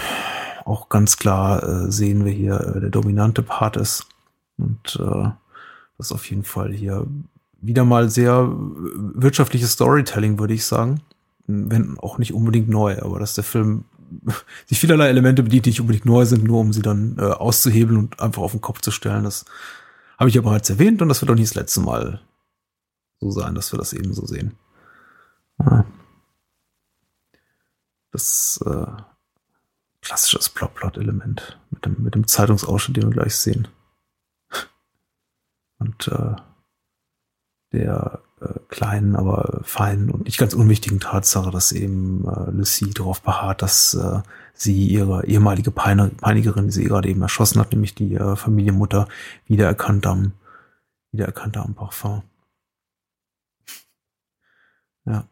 Auch 0.64 0.88
ganz 0.88 1.16
klar 1.16 1.62
äh, 1.62 1.92
sehen 1.92 2.24
wir 2.24 2.32
hier, 2.32 2.60
äh, 2.60 2.80
der 2.80 2.90
dominante 2.90 3.42
Part 3.42 3.76
ist. 3.76 4.06
Und 4.58 4.98
äh, 5.00 5.30
das 5.98 6.08
ist 6.08 6.12
auf 6.12 6.28
jeden 6.28 6.42
Fall 6.42 6.72
hier 6.72 7.06
wieder 7.60 7.84
mal 7.84 8.10
sehr 8.10 8.50
wirtschaftliches 8.50 9.72
Storytelling, 9.72 10.38
würde 10.38 10.54
ich 10.54 10.64
sagen. 10.64 11.02
Wenn 11.46 11.98
auch 11.98 12.18
nicht 12.18 12.34
unbedingt 12.34 12.68
neu, 12.68 13.00
aber 13.00 13.20
dass 13.20 13.34
der 13.34 13.44
Film 13.44 13.84
sich 14.66 14.80
vielerlei 14.80 15.08
Elemente 15.08 15.42
bedient, 15.42 15.66
die 15.66 15.70
nicht 15.70 15.80
unbedingt 15.80 16.06
neu 16.06 16.24
sind, 16.24 16.44
nur 16.44 16.60
um 16.60 16.72
sie 16.72 16.82
dann 16.82 17.16
äh, 17.18 17.22
auszuhebeln 17.22 17.98
und 17.98 18.20
einfach 18.20 18.42
auf 18.42 18.52
den 18.52 18.60
Kopf 18.60 18.80
zu 18.80 18.90
stellen. 18.90 19.24
Das 19.24 19.44
habe 20.18 20.28
ich 20.28 20.34
ja 20.34 20.42
bereits 20.42 20.70
erwähnt 20.70 21.02
und 21.02 21.08
das 21.08 21.20
wird 21.20 21.30
auch 21.30 21.36
nicht 21.36 21.50
das 21.50 21.54
letzte 21.54 21.80
Mal 21.80 22.20
so 23.20 23.30
sein, 23.30 23.54
dass 23.54 23.72
wir 23.72 23.78
das 23.78 23.92
eben 23.92 24.12
so 24.14 24.26
sehen. 24.26 24.56
Das 28.12 28.60
äh, 28.64 28.86
klassisches 30.00 30.48
Plot-Plot-Element 30.48 31.58
mit 31.70 31.84
dem, 31.84 32.02
mit 32.02 32.14
dem 32.14 32.26
Zeitungsausschnitt, 32.26 32.96
den 32.96 33.04
wir 33.04 33.22
gleich 33.22 33.36
sehen. 33.36 33.68
Und 35.78 36.08
äh, 36.08 36.36
der 37.72 38.20
äh, 38.40 38.58
kleinen, 38.68 39.16
aber 39.16 39.60
feinen 39.62 40.10
und 40.10 40.24
nicht 40.24 40.38
ganz 40.38 40.54
unwichtigen 40.54 41.00
Tatsache, 41.00 41.50
dass 41.50 41.72
eben 41.72 42.26
äh, 42.28 42.50
Lucie 42.50 42.92
darauf 42.92 43.22
beharrt, 43.22 43.62
dass 43.62 43.94
äh, 43.94 44.20
sie 44.52 44.86
ihre 44.86 45.26
ehemalige 45.26 45.70
Peine, 45.70 46.10
Peinigerin, 46.20 46.66
die 46.66 46.72
sie 46.72 46.84
gerade 46.84 47.08
eben 47.08 47.22
erschossen 47.22 47.60
hat, 47.60 47.72
nämlich 47.72 47.94
die 47.94 48.14
äh, 48.14 48.36
Familienmutter, 48.36 49.08
wiedererkannt 49.46 50.06
am, 50.06 50.32
wiedererkannt 51.12 51.56
am 51.56 51.74
Parfum. 51.74 52.22
Ja. 55.06 55.28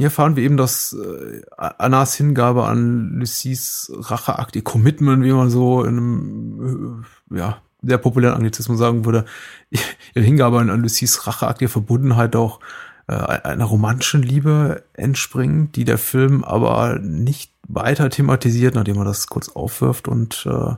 Hier 0.00 0.06
erfahren 0.06 0.36
wir 0.36 0.44
eben, 0.44 0.56
dass 0.56 0.92
äh, 0.92 1.42
Annas 1.56 2.14
Hingabe 2.14 2.64
an 2.66 3.18
Lucies 3.18 3.90
Racheakt, 3.92 4.54
ihr 4.54 4.62
Commitment, 4.62 5.24
wie 5.24 5.32
man 5.32 5.50
so 5.50 5.82
in 5.82 5.96
einem 5.96 7.04
äh, 7.32 7.38
ja, 7.38 7.62
sehr 7.82 7.98
populären 7.98 8.34
Anglizismus 8.34 8.78
sagen 8.78 9.04
würde, 9.04 9.24
ihre 10.14 10.24
Hingabe 10.24 10.60
an, 10.60 10.70
an 10.70 10.82
Lucies 10.82 11.26
Racheakt, 11.26 11.62
ihre 11.62 11.70
Verbundenheit 11.70 12.36
auch 12.36 12.60
äh, 13.08 13.14
einer 13.14 13.64
romantischen 13.64 14.22
Liebe 14.22 14.84
entspringt, 14.92 15.74
die 15.74 15.84
der 15.84 15.98
Film 15.98 16.44
aber 16.44 17.00
nicht 17.00 17.52
weiter 17.66 18.08
thematisiert, 18.08 18.76
nachdem 18.76 18.98
er 18.98 19.04
das 19.04 19.26
kurz 19.26 19.48
aufwirft 19.48 20.06
und 20.06 20.46
äh, 20.48 20.74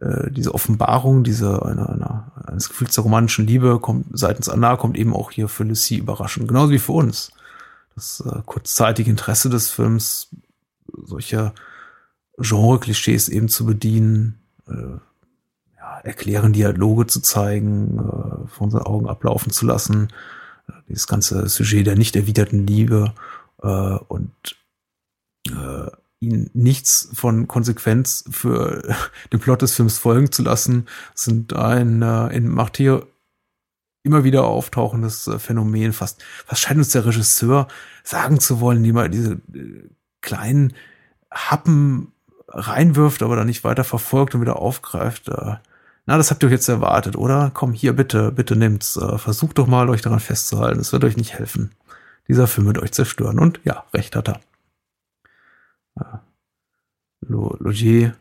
äh, 0.00 0.30
diese 0.30 0.54
Offenbarung, 0.54 1.24
diese 1.24 1.64
einer, 1.64 1.88
einer, 1.88 2.32
eines 2.46 2.68
Gefühls 2.68 2.94
der 2.94 3.04
romantischen 3.04 3.46
Liebe 3.46 3.78
kommt 3.78 4.06
seitens 4.12 4.48
Anna 4.48 4.76
kommt 4.76 4.96
eben 4.96 5.14
auch 5.14 5.30
hier 5.30 5.48
für 5.48 5.64
Lucie 5.64 5.98
überraschend, 5.98 6.48
genauso 6.48 6.72
wie 6.72 6.78
für 6.78 6.92
uns. 6.92 7.30
Das 7.94 8.22
äh, 8.26 8.40
kurzzeitige 8.44 9.10
Interesse 9.10 9.50
des 9.50 9.70
Films, 9.70 10.34
solche 11.04 11.52
Genre-Klischees 12.38 13.28
eben 13.28 13.48
zu 13.48 13.66
bedienen, 13.66 14.40
äh, 14.68 14.98
ja, 15.76 15.98
erklären 16.02 16.52
Dialoge 16.52 17.06
zu 17.06 17.20
zeigen, 17.20 17.98
äh, 17.98 18.48
vor 18.48 18.64
unseren 18.64 18.82
Augen 18.82 19.08
ablaufen 19.08 19.52
zu 19.52 19.64
lassen, 19.64 20.08
äh, 20.68 20.72
dieses 20.88 21.06
ganze 21.06 21.48
Sujet 21.48 21.86
der 21.86 21.96
nicht 21.96 22.16
erwiderten 22.16 22.66
Liebe 22.66 23.14
äh, 23.62 23.68
und 24.08 24.32
äh, 25.48 25.90
ihn 26.24 26.50
nichts 26.52 27.08
von 27.12 27.48
Konsequenz 27.48 28.24
für 28.30 28.82
den 29.32 29.40
Plot 29.40 29.62
des 29.62 29.74
Films 29.74 29.98
folgen 29.98 30.32
zu 30.32 30.42
lassen, 30.42 30.86
sind 31.14 31.54
ein 31.54 32.02
äh, 32.02 32.28
in 32.28 32.48
Martyr 32.48 33.06
immer 34.04 34.22
wieder 34.22 34.44
auftauchendes 34.44 35.26
äh, 35.26 35.38
Phänomen. 35.38 35.92
Fast, 35.92 36.22
fast 36.46 36.62
scheint 36.62 36.78
uns 36.78 36.90
der 36.90 37.06
Regisseur 37.06 37.66
sagen 38.04 38.38
zu 38.38 38.60
wollen, 38.60 38.82
die 38.82 38.92
mal 38.92 39.10
diese 39.10 39.34
äh, 39.54 39.88
kleinen 40.20 40.74
Happen 41.30 42.12
reinwirft, 42.48 43.22
aber 43.22 43.34
dann 43.34 43.46
nicht 43.46 43.64
weiter 43.64 43.82
verfolgt 43.82 44.34
und 44.34 44.42
wieder 44.42 44.56
aufgreift. 44.56 45.28
Äh, 45.28 45.56
na, 46.06 46.18
das 46.18 46.30
habt 46.30 46.42
ihr 46.42 46.46
euch 46.46 46.52
jetzt 46.52 46.68
erwartet, 46.68 47.16
oder? 47.16 47.50
Komm, 47.54 47.72
hier, 47.72 47.94
bitte, 47.94 48.30
bitte 48.30 48.56
nimmt's. 48.56 49.00
Versucht 49.16 49.56
doch 49.56 49.66
mal, 49.66 49.88
euch 49.88 50.02
daran 50.02 50.20
festzuhalten. 50.20 50.78
Es 50.78 50.92
wird 50.92 51.02
euch 51.02 51.16
nicht 51.16 51.32
helfen. 51.32 51.70
Dieser 52.28 52.46
Film 52.46 52.66
wird 52.66 52.78
euch 52.78 52.92
zerstören. 52.92 53.38
Und 53.38 53.60
ja, 53.64 53.84
recht 53.94 54.14
hat 54.14 54.28
er. 54.28 54.40
Logier 57.20 58.16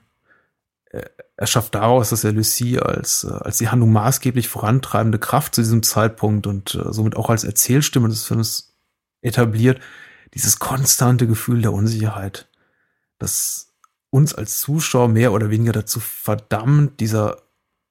er 1.35 1.47
schafft 1.47 1.75
daraus, 1.75 2.09
dass 2.09 2.23
er 2.23 2.31
Lucie 2.31 2.79
als, 2.79 3.23
äh, 3.23 3.31
als 3.31 3.57
die 3.57 3.69
Handlung 3.69 3.91
maßgeblich 3.91 4.47
vorantreibende 4.47 5.19
Kraft 5.19 5.55
zu 5.55 5.61
diesem 5.61 5.83
Zeitpunkt 5.83 6.47
und 6.47 6.75
äh, 6.75 6.93
somit 6.93 7.15
auch 7.15 7.29
als 7.29 7.43
Erzählstimme 7.43 8.09
des 8.09 8.25
Films 8.25 8.75
etabliert, 9.21 9.81
dieses 10.33 10.59
konstante 10.59 11.27
Gefühl 11.27 11.61
der 11.61 11.73
Unsicherheit, 11.73 12.49
das 13.17 13.73
uns 14.09 14.33
als 14.33 14.59
Zuschauer 14.59 15.07
mehr 15.07 15.33
oder 15.33 15.49
weniger 15.49 15.71
dazu 15.71 15.99
verdammt, 15.99 16.99
dieser 16.99 17.37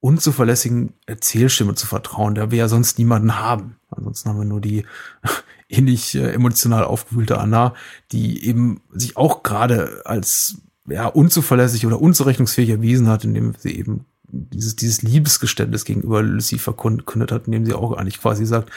unzuverlässigen 0.00 0.94
Erzählstimme 1.06 1.74
zu 1.74 1.86
vertrauen, 1.86 2.34
der 2.34 2.50
wir 2.50 2.58
ja 2.58 2.68
sonst 2.68 2.98
niemanden 2.98 3.38
haben. 3.38 3.76
Ansonsten 3.88 4.28
haben 4.28 4.38
wir 4.38 4.44
nur 4.44 4.60
die 4.60 4.84
ähnlich 5.72 6.14
äh, 6.14 6.32
emotional 6.32 6.84
aufgewühlte 6.84 7.38
Anna, 7.38 7.74
die 8.12 8.46
eben 8.46 8.82
sich 8.92 9.16
auch 9.16 9.42
gerade 9.42 10.02
als 10.04 10.58
ja, 10.86 11.06
unzuverlässig 11.06 11.86
oder 11.86 12.00
unzurechnungsfähig 12.00 12.70
erwiesen 12.70 13.08
hat, 13.08 13.24
indem 13.24 13.54
sie 13.58 13.76
eben 13.76 14.06
dieses, 14.32 14.76
dieses 14.76 15.02
Liebesgeständnis 15.02 15.84
gegenüber 15.84 16.22
Lucy 16.22 16.58
verkündet 16.58 17.32
hat, 17.32 17.46
indem 17.46 17.66
sie 17.66 17.74
auch 17.74 17.92
eigentlich 17.92 18.20
quasi 18.20 18.46
sagt, 18.46 18.70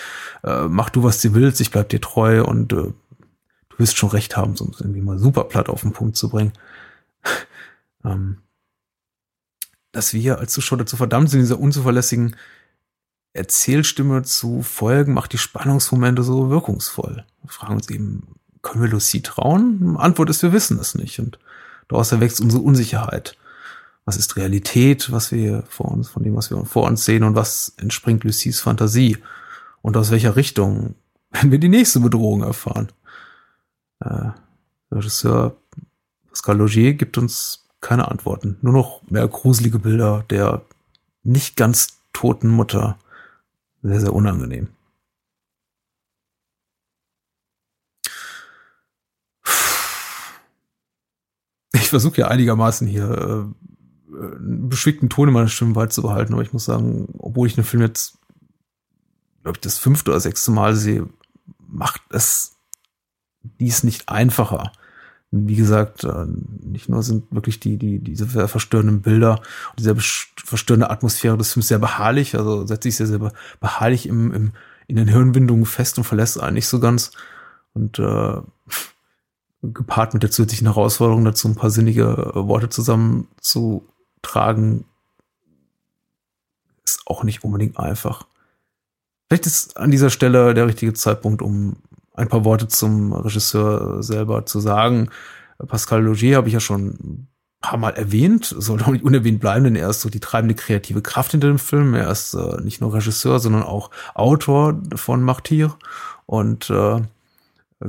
äh, 0.44 0.68
mach 0.68 0.90
du, 0.90 1.04
was 1.04 1.22
du 1.22 1.34
willst, 1.34 1.62
ich 1.62 1.72
bleib 1.72 1.90
dir 1.90 2.02
treu 2.02 2.44
und 2.44 2.74
äh, 2.74 2.76
du 2.76 2.94
wirst 3.78 3.98
schon 3.98 4.10
recht 4.10 4.36
haben, 4.38 4.56
um 4.60 4.72
es 4.72 4.82
irgendwie 4.82 5.02
mal 5.02 5.18
super 5.18 5.46
platt 5.46 5.70
auf 5.70 5.82
den 5.82 5.94
Punkt 5.94 6.18
zu 6.18 6.30
bringen. 6.30 6.54
ähm, 8.06 8.40
dass 9.92 10.14
wir 10.14 10.40
als 10.40 10.52
Zuschauer 10.52 10.80
dazu 10.80 10.98
verdammt 10.98 11.30
sind, 11.30 11.40
dieser 11.40 11.60
unzuverlässigen 11.60 12.36
Erzählstimme 13.36 14.24
zu 14.24 14.62
folgen, 14.62 15.14
macht 15.14 15.34
die 15.34 15.38
Spannungsmomente 15.38 16.24
so 16.24 16.50
wirkungsvoll. 16.50 17.26
Wir 17.44 17.50
fragen 17.50 17.76
uns 17.76 17.90
eben, 17.90 18.28
können 18.62 18.84
wir 18.84 18.90
Lucy 18.90 19.22
trauen? 19.22 19.98
Antwort 19.98 20.30
ist, 20.30 20.42
wir 20.42 20.54
wissen 20.54 20.80
es 20.80 20.96
nicht. 20.96 21.20
Und 21.20 21.38
Daraus 21.88 22.12
erwächst 22.12 22.42
unsere 22.42 22.64
Unsicherheit. 22.64 23.38
Was 24.06 24.18
ist 24.18 24.36
Realität, 24.36 25.12
was 25.12 25.32
wir 25.32 25.64
vor 25.68 25.92
uns, 25.92 26.10
von 26.10 26.24
dem, 26.24 26.36
was 26.36 26.52
wir 26.52 26.64
vor 26.66 26.86
uns 26.86 27.06
sehen 27.06 27.24
und 27.24 27.36
was 27.36 27.74
entspringt 27.78 28.24
Lucies 28.24 28.60
Fantasie? 28.60 29.18
Und 29.82 29.98
aus 29.98 30.12
welcher 30.12 30.36
Richtung 30.36 30.96
werden 31.32 31.52
wir 31.52 31.60
die 31.60 31.70
nächste 31.70 32.00
Bedrohung 32.00 32.44
erfahren? 32.44 32.90
Äh, 34.00 34.30
Regisseur 34.92 35.56
Pascal 36.30 36.58
Logier 36.58 36.94
gibt 36.94 37.18
uns 37.18 37.66
keine 37.82 38.10
Antworten. 38.10 38.58
Nur 38.62 38.74
noch 38.74 39.02
mehr 39.10 39.28
gruselige 39.28 39.80
Bilder 39.80 40.26
der 40.30 40.62
nicht 41.24 41.56
ganz 41.56 42.00
toten 42.14 42.50
Mutter. 42.50 42.98
Sehr, 43.86 44.00
sehr 44.00 44.14
unangenehm. 44.14 44.70
ich 51.74 51.90
versuche 51.92 52.22
ja 52.22 52.30
einigermaßen 52.30 52.88
hier 52.88 53.12
äh, 53.12 53.44
einen 54.16 54.70
beschwingten 54.70 55.10
Ton 55.10 55.28
in 55.28 55.36
meiner 55.36 55.50
Stimme 55.50 55.74
beizubehalten, 55.74 56.34
aber 56.34 56.42
ich 56.42 56.52
muss 56.52 56.66
sagen, 56.66 57.14
obwohl 57.20 57.48
ich 57.48 57.54
den 57.54 57.64
Film 57.64 57.84
jetzt, 57.84 58.18
glaube 59.44 59.58
ich, 59.58 59.62
das 59.62 59.78
fünfte 59.78 60.10
oder 60.10 60.20
sechste 60.20 60.50
Mal 60.50 60.76
sehe, 60.76 61.08
macht 61.60 62.02
es 62.10 62.58
dies 63.60 63.84
nicht 63.84 64.10
einfacher, 64.10 64.72
wie 65.36 65.56
gesagt, 65.56 66.04
äh, 66.04 66.26
nicht 66.62 66.90
nur 66.90 67.04
sind 67.04 67.32
wirklich 67.32 67.60
die, 67.60 67.78
die, 67.78 68.00
diese 68.00 68.48
verstörenden 68.48 69.02
Bilder 69.02 69.42
und 69.72 69.80
diese 69.80 69.96
verstörende 69.96 70.90
Atmosphäre 70.90 71.38
des 71.38 71.54
Films 71.54 71.68
sehr 71.68 71.80
beharrlich, 71.80 72.38
also 72.38 72.66
setzt 72.66 72.84
sich 72.84 72.96
sehr, 72.96 73.08
sehr 73.08 73.32
beharrlich 73.60 74.08
im, 74.08 74.34
im, 74.34 74.52
in 74.88 74.96
den 74.96 75.08
Hirnwindungen 75.08 75.66
fest 75.66 75.98
und 75.98 76.04
verlässt 76.04 76.40
einen 76.40 76.56
nicht 76.56 76.68
so 76.68 76.80
ganz. 76.80 77.12
Und 77.74 78.00
äh, 78.00 78.38
gepaart 79.62 80.14
mit 80.14 80.24
der 80.24 80.32
zusätzlichen 80.32 80.68
Herausforderung 80.68 81.26
dazu, 81.26 81.48
ein 81.48 81.56
paar 81.56 81.72
sinnige 81.72 82.32
Worte 82.36 82.70
zusammenzutragen, 82.70 84.86
ist 86.84 87.02
auch 87.08 87.24
nicht 87.24 87.44
unbedingt 87.44 87.80
einfach. 87.80 88.28
Vielleicht 89.28 89.48
ist 89.48 89.78
an 89.78 89.92
dieser 89.92 90.12
Stelle 90.12 90.54
der 90.54 90.68
richtige 90.68 90.94
Zeitpunkt, 90.94 91.42
um 91.42 91.78
ein 92.16 92.28
paar 92.28 92.46
Worte 92.46 92.68
zum 92.68 93.14
Regisseur 93.14 94.02
selber 94.02 94.46
zu 94.46 94.60
sagen. 94.60 95.10
Pascal 95.68 96.04
Logier 96.04 96.38
habe 96.38 96.48
ich 96.48 96.54
ja 96.54 96.60
schon 96.60 96.88
ein 96.88 97.28
paar 97.62 97.78
Mal 97.78 97.92
erwähnt, 97.92 98.54
soll 98.58 98.78
doch 98.78 98.88
nicht 98.88 99.04
unerwähnt 99.04 99.40
bleiben, 99.40 99.66
denn 99.66 99.76
er 99.76 99.90
ist 99.90 100.02
so 100.02 100.10
die 100.10 100.20
treibende 100.20 100.56
kreative 100.56 101.02
Kraft 101.02 101.32
hinter 101.32 101.48
dem 101.48 101.60
Film. 101.60 101.94
Er 101.94 102.10
ist 102.10 102.34
äh, 102.34 102.62
nicht 102.62 102.82
nur 102.82 102.94
Regisseur, 102.94 103.40
sondern 103.40 103.64
auch 103.64 103.92
Autor 104.14 104.82
von 104.96 105.22
Martyr 105.22 105.76
und 106.26 106.70
äh, 106.70 107.02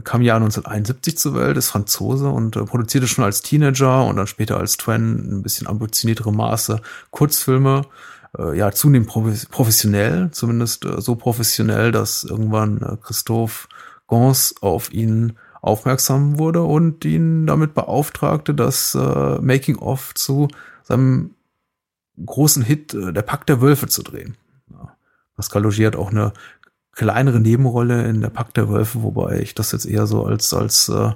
kam 0.03 0.23
Jahr 0.23 0.37
1971 0.37 1.19
zur 1.19 1.35
Welt, 1.35 1.57
ist 1.57 1.71
Franzose 1.71 2.29
und 2.29 2.57
äh, 2.57 2.65
produzierte 2.65 3.07
schon 3.07 3.25
als 3.25 3.43
Teenager 3.43 4.05
und 4.05 4.17
dann 4.17 4.27
später 4.27 4.59
als 4.59 4.77
Twen 4.77 5.39
ein 5.39 5.43
bisschen 5.43 5.67
ambitioniertere 5.67 6.33
Maße 6.33 6.81
Kurzfilme 7.11 7.83
äh, 8.39 8.57
ja 8.57 8.73
zunehmend 8.73 9.09
professionell, 9.51 10.31
zumindest 10.31 10.85
äh, 10.85 11.01
so 11.01 11.17
professionell, 11.17 11.93
dass 11.93 12.25
irgendwann 12.25 12.83
äh, 12.83 12.97
Christophe 13.03 13.69
Gans 14.09 14.55
auf 14.61 14.93
ihn 14.93 15.35
aufmerksam 15.63 16.39
wurde 16.39 16.63
und 16.63 17.05
ihn 17.05 17.47
damit 17.47 17.75
beauftragte, 17.75 18.55
das 18.55 18.95
äh, 18.95 19.39
Making-of 19.41 20.15
zu 20.15 20.49
seinem 20.83 21.35
großen 22.25 22.63
Hit 22.63 22.95
äh, 22.95 23.13
Der 23.13 23.23
Pakt 23.23 23.49
der 23.49 23.61
Wölfe 23.61 23.89
zu 23.89 24.03
drehen. 24.03 24.37
Ja. 24.71 24.97
Pascal 25.35 25.63
Logier 25.63 25.89
hat 25.89 25.97
auch 25.97 26.11
eine 26.11 26.33
kleinere 26.93 27.41
Nebenrolle 27.41 28.09
in 28.09 28.21
Der 28.21 28.31
Pakt 28.31 28.57
der 28.57 28.69
Wölfe, 28.69 29.03
wobei 29.03 29.41
ich 29.41 29.55
das 29.55 29.73
jetzt 29.73 29.87
eher 29.87 30.07
so 30.07 30.25
als 30.25 30.55
als 30.55 30.89
äh, 30.89 31.13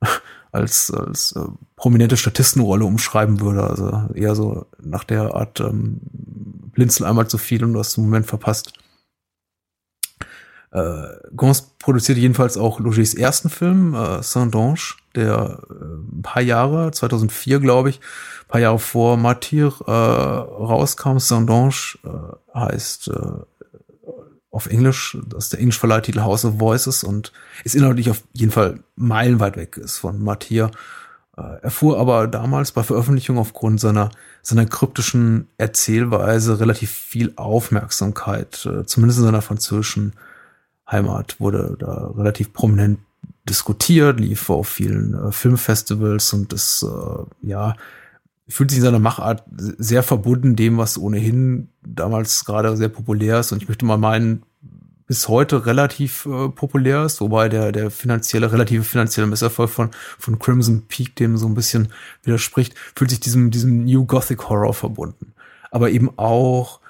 als, 0.52 0.92
als 0.92 1.32
äh, 1.32 1.40
prominente 1.74 2.16
Statistenrolle 2.16 2.84
umschreiben 2.84 3.40
würde. 3.40 3.64
Also 3.64 4.08
eher 4.14 4.36
so 4.36 4.66
nach 4.80 5.02
der 5.02 5.34
Art 5.34 5.60
ähm, 5.60 6.00
blinzel 6.12 7.06
einmal 7.06 7.26
zu 7.26 7.38
viel 7.38 7.64
und 7.64 7.72
du 7.72 7.80
hast 7.80 7.96
den 7.96 8.04
Moment 8.04 8.26
verpasst. 8.26 8.72
Äh, 10.74 11.06
Gons 11.36 11.62
produzierte 11.78 12.20
jedenfalls 12.20 12.56
auch 12.56 12.80
Logis 12.80 13.14
ersten 13.14 13.48
Film, 13.48 13.94
äh, 13.94 14.22
Saint-Dange, 14.24 14.80
der 15.14 15.60
äh, 15.70 16.16
ein 16.16 16.22
paar 16.22 16.42
Jahre, 16.42 16.90
2004 16.90 17.60
glaube 17.60 17.90
ich, 17.90 18.00
ein 18.00 18.48
paar 18.48 18.60
Jahre 18.60 18.80
vor 18.80 19.16
Martyr 19.16 19.72
äh, 19.86 19.90
rauskam. 19.90 21.18
Saint-Dange 21.18 21.74
äh, 22.02 22.58
heißt 22.58 23.08
äh, 23.08 24.10
auf 24.50 24.66
Englisch, 24.66 25.16
das 25.28 25.44
ist 25.44 25.52
der 25.52 25.60
englisch 25.60 25.78
Verleihtitel 25.78 26.22
House 26.22 26.44
of 26.44 26.58
Voices 26.58 27.04
und 27.04 27.32
ist 27.62 27.76
inhaltlich 27.76 28.10
auf 28.10 28.22
jeden 28.32 28.52
Fall 28.52 28.80
meilenweit 28.96 29.56
weg 29.56 29.76
ist 29.76 29.98
von 29.98 30.22
Martyr. 30.22 30.72
Äh, 31.36 31.62
erfuhr 31.62 32.00
aber 32.00 32.26
damals 32.26 32.72
bei 32.72 32.82
Veröffentlichung 32.82 33.38
aufgrund 33.38 33.80
seiner, 33.80 34.10
seiner 34.42 34.66
kryptischen 34.66 35.46
Erzählweise 35.56 36.58
relativ 36.58 36.90
viel 36.90 37.32
Aufmerksamkeit, 37.36 38.66
äh, 38.66 38.84
zumindest 38.86 39.20
in 39.20 39.24
seiner 39.24 39.42
französischen 39.42 40.14
Heimat 40.90 41.40
wurde 41.40 41.76
da 41.78 42.12
relativ 42.16 42.52
prominent 42.52 42.98
diskutiert, 43.48 44.20
lief 44.20 44.50
auf 44.50 44.68
vielen 44.68 45.14
äh, 45.14 45.32
Filmfestivals 45.32 46.32
und 46.32 46.52
es 46.52 46.82
äh, 46.82 47.46
ja 47.46 47.74
fühlt 48.48 48.70
sich 48.70 48.78
in 48.78 48.84
seiner 48.84 48.98
Machart 48.98 49.42
sehr 49.56 50.02
verbunden 50.02 50.56
dem, 50.56 50.76
was 50.76 50.98
ohnehin 50.98 51.68
damals 51.82 52.44
gerade 52.44 52.76
sehr 52.76 52.88
populär 52.88 53.40
ist 53.40 53.52
und 53.52 53.62
ich 53.62 53.68
möchte 53.68 53.86
mal 53.86 53.96
meinen, 53.96 54.42
bis 55.06 55.28
heute 55.28 55.66
relativ 55.66 56.26
äh, 56.26 56.48
populär 56.48 57.04
ist, 57.04 57.20
wobei 57.20 57.48
der, 57.48 57.72
der 57.72 57.90
finanzielle, 57.90 58.52
relative 58.52 58.84
finanzielle 58.84 59.26
Misserfolg 59.26 59.70
von, 59.70 59.90
von 60.18 60.38
Crimson 60.38 60.86
Peak 60.88 61.14
dem 61.16 61.36
so 61.36 61.46
ein 61.46 61.54
bisschen 61.54 61.88
widerspricht, 62.22 62.74
fühlt 62.94 63.10
sich 63.10 63.20
diesem, 63.20 63.50
diesem 63.50 63.84
New 63.84 64.06
Gothic 64.06 64.48
Horror 64.48 64.72
verbunden. 64.72 65.34
Aber 65.70 65.90
eben 65.90 66.10
auch 66.16 66.80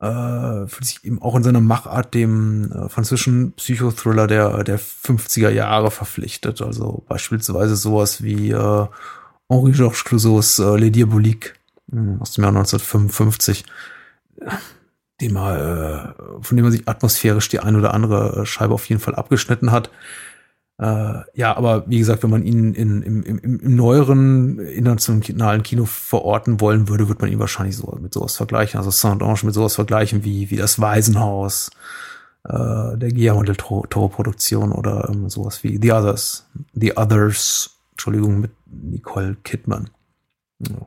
äh, 0.00 0.66
fühlt 0.66 0.84
sich 0.84 1.04
eben 1.04 1.20
auch 1.20 1.36
in 1.36 1.42
seiner 1.42 1.60
Machart 1.60 2.14
dem 2.14 2.72
äh, 2.72 2.88
französischen 2.88 3.52
Psychothriller 3.52 4.26
der, 4.26 4.64
der 4.64 4.80
50er 4.80 5.50
Jahre 5.50 5.90
verpflichtet. 5.90 6.62
Also 6.62 7.04
beispielsweise 7.06 7.76
sowas 7.76 8.22
wie 8.22 8.50
äh, 8.50 8.86
Henri 9.48 9.72
Georges 9.72 10.04
Clouseau's 10.04 10.58
äh, 10.58 10.76
Les 10.76 10.90
Diaboliques 10.90 11.52
äh, 11.92 11.96
aus 12.18 12.32
dem 12.32 12.44
Jahr 12.44 12.56
1955, 12.56 13.64
dem 15.20 15.36
er, 15.36 16.14
äh, 16.18 16.42
von 16.42 16.56
dem 16.56 16.64
man 16.64 16.72
sich 16.72 16.88
atmosphärisch 16.88 17.48
die 17.48 17.60
ein 17.60 17.76
oder 17.76 17.92
andere 17.92 18.46
Scheibe 18.46 18.72
auf 18.72 18.88
jeden 18.88 19.02
Fall 19.02 19.16
abgeschnitten 19.16 19.70
hat. 19.70 19.90
Äh, 20.80 21.24
ja, 21.34 21.54
aber 21.54 21.84
wie 21.90 21.98
gesagt, 21.98 22.22
wenn 22.22 22.30
man 22.30 22.42
ihn 22.42 22.72
in, 22.72 23.02
im, 23.02 23.22
im, 23.22 23.38
im 23.38 23.76
neueren 23.76 24.58
internationalen 24.58 25.62
Kino 25.62 25.84
verorten 25.84 26.58
wollen 26.58 26.88
würde, 26.88 27.06
würde 27.06 27.20
man 27.20 27.30
ihn 27.30 27.38
wahrscheinlich 27.38 27.76
so 27.76 27.94
mit 28.00 28.14
sowas 28.14 28.36
vergleichen. 28.36 28.78
Also 28.78 28.90
Saint-Ange 28.90 29.40
mit 29.42 29.52
sowas 29.52 29.74
vergleichen 29.74 30.24
wie, 30.24 30.50
wie 30.50 30.56
das 30.56 30.80
Waisenhaus 30.80 31.70
äh, 32.44 32.96
der 32.96 33.12
Guillermo 33.12 33.42
del 33.42 33.56
Toro-Produktion 33.56 34.72
oder 34.72 35.10
ähm, 35.10 35.28
sowas 35.28 35.62
wie 35.62 35.78
The 35.82 35.92
Others. 35.92 36.46
The 36.72 36.96
Others, 36.96 37.76
Entschuldigung, 37.90 38.40
mit 38.40 38.52
Nicole 38.64 39.36
Kidman. 39.44 39.90
Ja. 40.66 40.86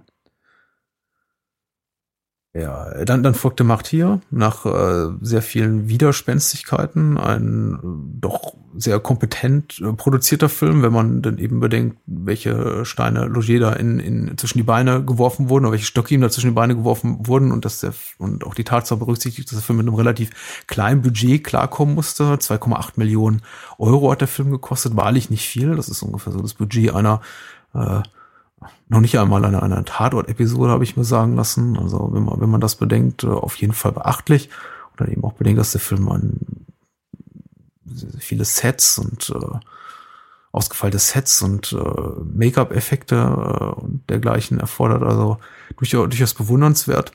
Ja, 2.56 3.04
dann, 3.06 3.24
dann 3.24 3.34
folgte 3.34 3.64
Martyr 3.64 4.22
nach 4.30 4.66
äh, 4.66 5.12
sehr 5.22 5.42
vielen 5.42 5.88
Widerspenstigkeiten, 5.88 7.18
ein 7.18 7.74
äh, 7.76 8.20
doch 8.22 8.56
sehr 8.78 9.00
kompetent 9.00 9.80
äh, 9.82 9.94
produzierter 9.94 10.50
Film, 10.50 10.82
wenn 10.82 10.94
man 10.94 11.22
dann 11.22 11.38
eben 11.38 11.60
bedenkt, 11.60 11.98
welche 12.06 12.86
Steine 12.86 13.26
Logier 13.26 13.60
da 13.60 13.74
in, 13.74 14.00
in 14.00 14.38
zwischen 14.38 14.58
die 14.58 14.64
Beine 14.64 15.04
geworfen 15.04 15.50
wurden 15.50 15.66
oder 15.66 15.74
welche 15.74 15.86
Stöcke 15.86 16.14
ihm 16.14 16.22
da 16.22 16.30
zwischen 16.30 16.52
die 16.52 16.56
Beine 16.56 16.76
geworfen 16.76 17.28
wurden 17.28 17.52
und 17.52 17.66
dass 17.66 17.80
der 17.80 17.94
und 18.18 18.46
auch 18.46 18.56
die 18.56 18.64
Tatsache 18.64 19.00
berücksichtigt, 19.00 19.50
dass 19.50 19.58
der 19.58 19.64
Film 19.64 19.78
mit 19.78 19.88
einem 19.88 19.96
relativ 19.96 20.66
kleinen 20.68 21.02
Budget 21.02 21.44
klarkommen 21.44 21.96
musste. 21.96 22.24
2,8 22.24 22.94
Millionen 22.96 23.42
Euro 23.78 24.12
hat 24.12 24.22
der 24.22 24.28
Film 24.28 24.52
gekostet, 24.52 24.96
wahrlich 24.96 25.30
nicht 25.30 25.48
viel. 25.48 25.76
Das 25.76 25.90
ist 25.90 26.02
ungefähr 26.02 26.34
so 26.34 26.42
das 26.42 26.54
Budget 26.54 26.94
einer 26.94 27.22
äh, 27.74 28.02
noch 28.90 29.02
nicht 29.02 29.18
einmal 29.18 29.44
eine, 29.44 29.62
eine 29.62 29.84
Tatort-Episode, 29.84 30.72
habe 30.72 30.84
ich 30.84 30.98
mir 30.98 31.04
sagen 31.04 31.36
lassen. 31.36 31.78
Also 31.78 32.10
wenn 32.14 32.24
man, 32.24 32.40
wenn 32.40 32.50
man 32.50 32.62
das 32.62 32.76
bedenkt, 32.76 33.24
äh, 33.24 33.28
auf 33.28 33.56
jeden 33.56 33.74
Fall 33.74 33.92
beachtlich. 33.92 34.50
Oder 34.96 35.10
eben 35.10 35.24
auch 35.24 35.34
bedenkt, 35.34 35.60
dass 35.60 35.72
der 35.72 35.82
Film 35.82 36.08
an 36.10 36.40
viele 38.20 38.46
Sets 38.46 38.98
und 38.98 39.30
äh, 39.30 39.60
ausgefeilte 40.52 41.00
Sets 41.00 41.42
und 41.42 41.74
äh, 41.74 41.78
Make-up-Effekte 42.34 43.16
äh, 43.16 43.82
und 43.82 44.10
dergleichen 44.10 44.60
erfordert. 44.60 45.04
Also 45.04 45.40
durchaus, 45.78 46.10
durchaus 46.10 46.34
bewundernswert. 46.34 47.12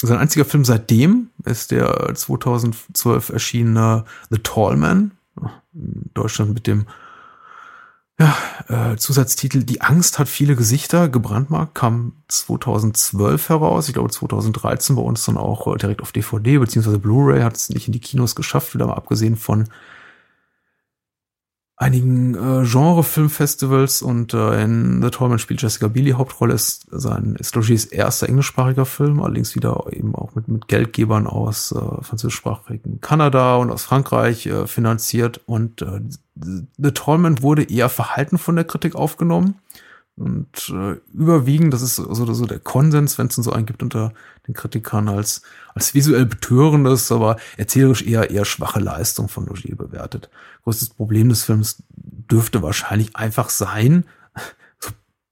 Sein 0.00 0.18
einziger 0.18 0.44
Film 0.44 0.64
seitdem 0.64 1.30
ist 1.44 1.70
der 1.70 2.14
2012 2.14 3.30
erschienene 3.30 4.04
The 4.30 4.38
Tall 4.38 4.76
Man. 4.76 5.12
In 5.74 6.10
Deutschland 6.14 6.54
mit 6.54 6.66
dem 6.66 6.86
ja, 8.18 8.34
äh, 8.68 8.96
Zusatztitel 8.96 9.62
Die 9.62 9.82
Angst 9.82 10.18
hat 10.18 10.28
viele 10.28 10.56
Gesichter, 10.56 11.08
gebrandmarkt, 11.08 11.74
kam 11.74 12.12
2012 12.28 13.50
heraus. 13.50 13.88
Ich 13.88 13.94
glaube 13.94 14.10
2013 14.10 14.96
bei 14.96 15.02
uns 15.02 15.24
dann 15.24 15.36
auch 15.36 15.66
äh, 15.74 15.76
direkt 15.76 16.00
auf 16.00 16.12
DVD 16.12 16.58
beziehungsweise 16.58 16.98
Blu-ray 16.98 17.42
hat 17.42 17.56
es 17.56 17.68
nicht 17.68 17.88
in 17.88 17.92
die 17.92 18.00
Kinos 18.00 18.34
geschafft, 18.34 18.74
wieder 18.74 18.86
mal 18.86 18.94
abgesehen 18.94 19.36
von 19.36 19.68
einigen 21.76 22.34
äh, 22.34 22.64
Genre-Filmfestivals 22.64 24.00
und 24.00 24.32
äh, 24.32 24.64
in 24.64 25.02
The 25.02 25.10
Tallman 25.10 25.38
spielt 25.38 25.60
Jessica 25.60 25.88
Biel 25.88 26.04
die 26.04 26.14
Hauptrolle, 26.14 26.54
ist 26.54 26.86
sein 26.90 27.36
ist 27.38 27.54
Logiers 27.54 27.84
erster 27.84 28.28
englischsprachiger 28.28 28.86
Film, 28.86 29.22
allerdings 29.22 29.54
wieder 29.54 29.84
eben 29.90 30.14
auch 30.14 30.34
mit, 30.34 30.48
mit 30.48 30.68
Geldgebern 30.68 31.26
aus 31.26 31.72
äh, 31.72 32.02
französischsprachigen 32.02 33.02
Kanada 33.02 33.56
und 33.56 33.70
aus 33.70 33.84
Frankreich 33.84 34.46
äh, 34.46 34.66
finanziert 34.66 35.42
und 35.44 35.82
äh, 35.82 36.00
The 36.78 36.90
Tallman 36.92 37.42
wurde 37.42 37.62
eher 37.64 37.88
verhalten 37.88 38.38
von 38.38 38.56
der 38.56 38.64
Kritik 38.64 38.94
aufgenommen 38.94 39.56
und 40.16 40.70
äh, 40.70 40.96
überwiegend, 41.12 41.74
das 41.74 41.82
ist 41.82 41.96
so, 41.96 42.32
so 42.32 42.46
der 42.46 42.58
Konsens, 42.58 43.18
wenn 43.18 43.26
es 43.26 43.34
so 43.34 43.52
einen 43.52 43.66
gibt 43.66 43.82
unter 43.82 44.14
den 44.46 44.54
Kritikern, 44.54 45.08
als, 45.08 45.42
als 45.74 45.92
visuell 45.92 46.24
betörendes, 46.24 47.12
aber 47.12 47.36
erzählerisch 47.58 48.02
eher 48.02 48.30
eher 48.30 48.46
schwache 48.46 48.80
Leistung 48.80 49.28
von 49.28 49.44
Logier 49.44 49.76
bewertet. 49.76 50.30
Größtes 50.64 50.90
Problem 50.90 51.28
des 51.28 51.44
Films 51.44 51.82
dürfte 51.90 52.62
wahrscheinlich 52.62 53.14
einfach 53.14 53.50
sein, 53.50 54.06
so 54.78 54.90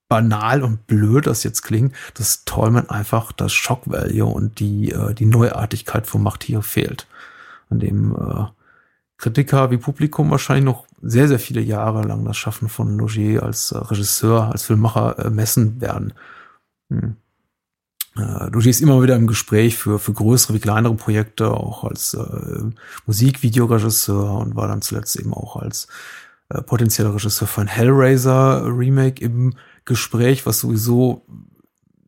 banal 0.09 0.63
und 0.63 0.87
blöd 0.87 1.27
das 1.27 1.45
jetzt 1.45 1.63
klingt, 1.63 1.95
dass 2.13 2.45
Tallman 2.45 2.91
einfach 2.91 3.33
das 3.33 3.55
Shock 3.55 3.83
Value 3.87 4.27
und 4.27 4.59
die, 4.59 4.91
äh, 4.91 5.15
die 5.15 5.27
Neuartigkeit 5.27 6.07
von 6.07 6.23
Macht 6.23 6.45
hier 6.45 6.61
fehlt. 6.61 7.07
An 7.71 7.79
dem 7.79 8.15
äh, 8.15 8.45
Kritiker 9.17 9.71
wie 9.71 9.79
Publikum 9.79 10.31
wahrscheinlich 10.31 10.67
noch 10.67 10.85
sehr, 11.05 11.29
sehr 11.29 11.39
viele 11.39 11.61
Jahre 11.61 12.03
lang 12.03 12.25
das 12.25 12.37
Schaffen 12.37 12.69
von 12.69 12.99
Logier 12.99 13.43
als 13.43 13.73
äh, 13.73 13.79
Regisseur, 13.79 14.51
als 14.51 14.65
Filmmacher 14.65 15.19
äh, 15.19 15.31
messen 15.31 15.81
werden. 15.81 16.15
Hm. 16.91 17.17
Äh, 18.17 18.49
Logier 18.51 18.71
ist 18.71 18.81
immer 18.81 19.03
wieder 19.03 19.17
im 19.17 19.27
Gespräch 19.27 19.77
für, 19.77 19.99
für 19.99 20.13
größere 20.13 20.55
wie 20.55 20.61
kleinere 20.61 20.95
Projekte, 20.95 21.51
auch 21.51 21.85
als 21.85 22.15
äh, 22.15 22.63
Musikvideoregisseur 23.07 24.39
und 24.39 24.57
war 24.57 24.69
dann 24.69 24.83
zuletzt 24.83 25.17
eben 25.17 25.35
auch 25.35 25.57
als 25.57 25.89
äh, 26.49 26.63
potenzieller 26.63 27.15
Regisseur 27.15 27.49
von 27.49 27.67
Hellraiser 27.67 28.65
Remake 28.67 29.23
im 29.23 29.55
Gespräch, 29.85 30.47
was 30.47 30.61
sowieso 30.61 31.27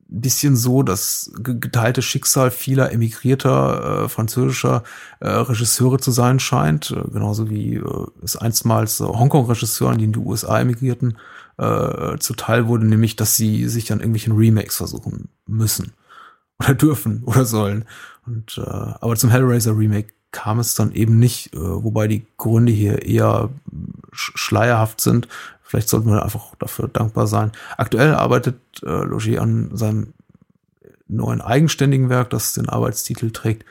bisschen 0.09 0.57
so 0.57 0.82
das 0.82 1.30
geteilte 1.42 2.02
Schicksal 2.02 2.50
vieler 2.50 2.92
emigrierter 2.92 4.04
äh, 4.04 4.09
französischer 4.09 4.82
äh, 5.20 5.28
Regisseure 5.28 5.98
zu 5.98 6.11
sein 6.11 6.38
scheint, 6.38 6.90
äh, 6.92 7.11
genauso 7.11 7.50
wie 7.50 7.76
äh, 7.76 8.07
es 8.22 8.36
einstmals 8.36 9.00
äh, 9.00 9.04
Hongkong-Regisseuren, 9.04 9.98
die 9.98 10.04
in 10.04 10.12
die 10.12 10.18
USA 10.18 10.61
emigrierten, 10.61 11.18
äh, 11.59 12.18
zuteil 12.18 12.68
wurde, 12.68 12.86
nämlich, 12.86 13.16
dass 13.16 13.36
sie 13.36 13.68
sich 13.68 13.92
an 13.92 14.00
irgendwelchen 14.00 14.36
Remakes 14.36 14.76
versuchen 14.76 15.28
müssen 15.46 15.92
oder 16.61 16.74
dürfen 16.74 17.22
oder 17.24 17.44
sollen. 17.44 17.84
Und 18.26 18.59
äh, 18.59 18.70
aber 18.70 19.16
zum 19.16 19.30
Hellraiser 19.30 19.76
Remake 19.76 20.12
kam 20.32 20.59
es 20.59 20.74
dann 20.74 20.92
eben 20.92 21.18
nicht, 21.18 21.54
äh, 21.54 21.59
wobei 21.59 22.09
die 22.09 22.26
Gründe 22.36 22.72
hier 22.72 23.02
eher 23.02 23.50
sch 24.12 24.32
schleierhaft 24.34 25.00
sind. 25.00 25.28
Vielleicht 25.66 25.88
sollten 25.88 26.08
wir 26.08 26.22
einfach 26.22 26.54
dafür 26.60 26.86
dankbar 26.86 27.26
sein. 27.26 27.50
Aktuell 27.76 28.14
arbeitet 28.14 28.60
äh, 28.84 29.04
Logier 29.04 29.42
an 29.42 29.76
seinem 29.76 30.14
neuen 31.08 31.40
eigenständigen 31.40 32.08
Werk, 32.08 32.30
das 32.30 32.54
den 32.54 32.68
Arbeitstitel 32.68 33.32
trägt. 33.32 33.64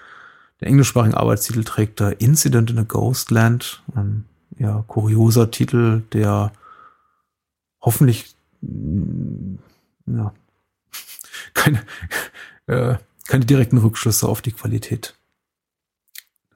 Der 0.60 0.68
englischsprachige 0.68 1.16
Arbeitstitel 1.16 1.64
trägt 1.64 2.02
äh, 2.02 2.12
Incident 2.12 2.70
in 2.70 2.80
a 2.80 2.84
Ghostland. 2.84 3.82
Ein 3.96 4.26
ja, 4.58 4.84
kurioser 4.88 5.52
Titel, 5.52 6.02
der 6.12 6.52
hoffentlich 7.80 8.36
mm, 8.60 9.56
ja, 10.08 10.34
keine, 11.54 11.82
äh, 12.68 12.96
keine 13.28 13.46
direkten 13.46 13.78
Rückschlüsse 13.78 14.28
auf 14.28 14.42
die 14.42 14.52
Qualität 14.52 15.16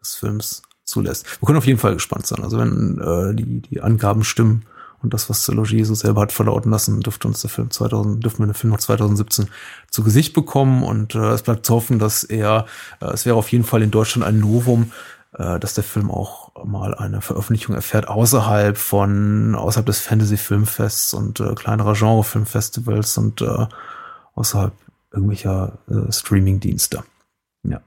des 0.02 0.16
Films 0.16 0.64
zulässt. 0.84 1.42
Wir 1.42 1.46
können 1.46 1.58
auf 1.58 1.68
jeden 1.68 1.80
Fall 1.80 1.94
gespannt 1.94 2.28
sein. 2.28 2.44
Also 2.44 2.58
wenn 2.58 3.00
äh, 3.00 3.36
die, 3.36 3.62
die 3.62 3.80
Angaben 3.80 4.26
stimmen 4.26 4.66
und 5.02 5.14
das, 5.14 5.30
was 5.30 5.48
Logier 5.48 5.86
so 5.86 5.96
selber 5.96 6.22
hat 6.22 6.32
verlauten 6.32 6.72
lassen, 6.72 7.00
dürfte 7.02 7.28
uns 7.28 7.42
der 7.42 7.50
Film 7.50 7.72
2000, 7.72 8.24
dürfen 8.24 8.40
wir 8.40 8.48
den 8.48 8.54
Film 8.54 8.72
noch 8.72 8.80
2017 8.80 9.48
zu 9.90 10.04
Gesicht 10.04 10.34
bekommen 10.34 10.84
und 10.84 11.16
äh, 11.16 11.30
es 11.30 11.44
bleibt 11.44 11.66
zu 11.66 11.76
hoffen, 11.76 12.00
dass 12.00 12.24
er, 12.24 12.66
äh, 13.02 13.06
es 13.08 13.26
wäre 13.26 13.36
auf 13.36 13.52
jeden 13.52 13.64
Fall 13.64 13.82
in 13.82 13.92
Deutschland 13.92 14.28
ein 14.28 14.40
Novum, 14.40 14.92
äh, 15.34 15.60
dass 15.60 15.74
der 15.74 15.84
Film 15.84 16.12
auch 16.12 16.52
mal 16.66 16.96
eine 16.96 17.22
Veröffentlichung 17.22 17.76
erfährt 17.76 18.08
außerhalb 18.08 18.78
von, 18.78 19.56
außerhalb 19.56 19.86
des 19.86 20.00
Fantasy-Filmfests 20.00 21.14
und 21.14 21.40
äh, 21.40 21.54
kleinerer 21.56 21.94
Genre-Filmfestivals 21.94 23.18
und 23.18 23.42
äh, 23.42 23.68
außerhalb 24.36 24.74
irgendwelcher 25.12 25.80
äh, 25.90 26.12
Streaming-Dienste. 26.12 27.04
Ja. 27.64 27.82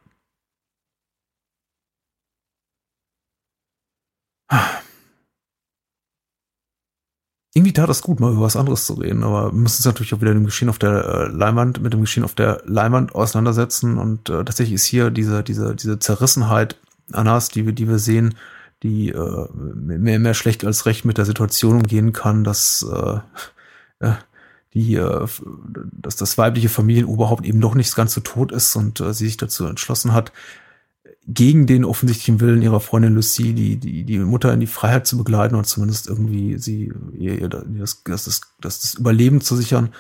Irgendwie 7.55 7.75
tat 7.75 7.89
das 7.89 8.01
gut, 8.01 8.19
mal 8.19 8.33
über 8.33 8.43
was 8.43 8.57
anderes 8.57 8.87
zu 8.87 8.95
reden, 8.95 9.25
aber 9.25 9.53
wir 9.53 9.59
müssen 9.59 9.79
uns 9.79 9.85
natürlich 9.85 10.15
auch 10.15 10.23
wieder 10.23 10.33
dem 10.33 10.47
Geschehen 10.47 10.71
auf 10.71 10.79
der 10.79 11.05
äh, 11.05 11.27
Leinwand, 11.29 11.83
mit 11.83 11.93
dem 11.93 12.01
Geschehen 12.01 12.25
auf 12.25 12.35
der 12.35 12.63
Leinwand 12.65 13.15
auseinandersetzen 13.15 13.99
und 13.99 14.31
äh, 14.31 14.45
tatsächlich 14.45 14.75
ist 14.75 14.85
hier 14.85 15.11
diese, 15.11 15.43
diese, 15.43 15.77
diese 15.77 15.99
Zerrissenheit 15.99 16.79
Annas, 17.13 17.49
die 17.49 17.67
wir, 17.67 17.75
die 17.75 17.89
wir 17.89 17.99
sehen, 17.99 18.37
die 18.83 19.11
äh, 19.11 19.47
mehr, 19.55 20.19
mehr 20.19 20.35
schlecht 20.35 20.65
als 20.65 20.87
recht 20.87 21.05
mit 21.05 21.19
der 21.19 21.27
Situation 21.27 21.77
umgehen 21.77 22.13
kann, 22.13 22.43
dass 22.43 22.87
äh, 22.91 23.19
äh 24.07 24.15
die, 24.75 24.95
äh, 24.95 25.27
dass 25.75 26.17
das 26.17 26.39
weibliche 26.39 26.71
Familienoberhaupt 26.71 27.45
eben 27.45 27.61
doch 27.61 27.75
nicht 27.75 27.95
ganz 27.95 28.15
so 28.15 28.23
tot 28.23 28.53
ist 28.53 28.75
und 28.75 29.01
äh, 29.01 29.13
sie 29.13 29.27
sich 29.27 29.37
dazu 29.37 29.67
entschlossen 29.67 30.15
hat, 30.15 30.33
gegen 31.27 31.67
den 31.67 31.85
offensichtlichen 31.85 32.41
Willen 32.41 32.63
ihrer 32.63 32.81
Freundin 32.81 33.15
Lucie, 33.15 33.53
die, 33.53 33.77
die, 33.77 34.05
die 34.05 34.19
Mutter 34.19 34.53
in 34.53 34.61
die 34.61 34.67
Freiheit 34.67 35.07
zu 35.07 35.17
begleiten 35.17 35.55
und 35.55 35.67
zumindest 35.67 36.09
irgendwie 36.09 36.59
sie, 36.59 36.93
ihr, 37.13 37.41
ihr 37.41 37.49
das, 37.49 38.03
das, 38.05 38.41
das, 38.61 38.81
das 38.81 38.95
Überleben 38.95 39.41
zu 39.41 39.55
sichern, 39.55 39.91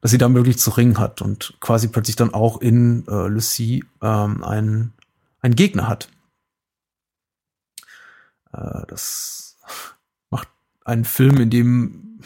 dass 0.00 0.10
sie 0.10 0.18
da 0.18 0.32
wirklich 0.32 0.58
zu 0.58 0.70
ringen 0.70 0.98
hat 0.98 1.20
und 1.20 1.54
quasi 1.60 1.88
plötzlich 1.88 2.16
dann 2.16 2.32
auch 2.32 2.60
in 2.60 3.06
äh, 3.06 3.28
Lucie 3.28 3.84
ähm, 4.00 4.42
einen, 4.42 4.94
einen 5.40 5.54
Gegner 5.54 5.88
hat. 5.88 6.08
Äh, 8.52 8.86
das 8.88 9.58
macht 10.30 10.48
einen 10.84 11.04
Film, 11.04 11.36
in 11.36 11.50
dem 11.50 12.20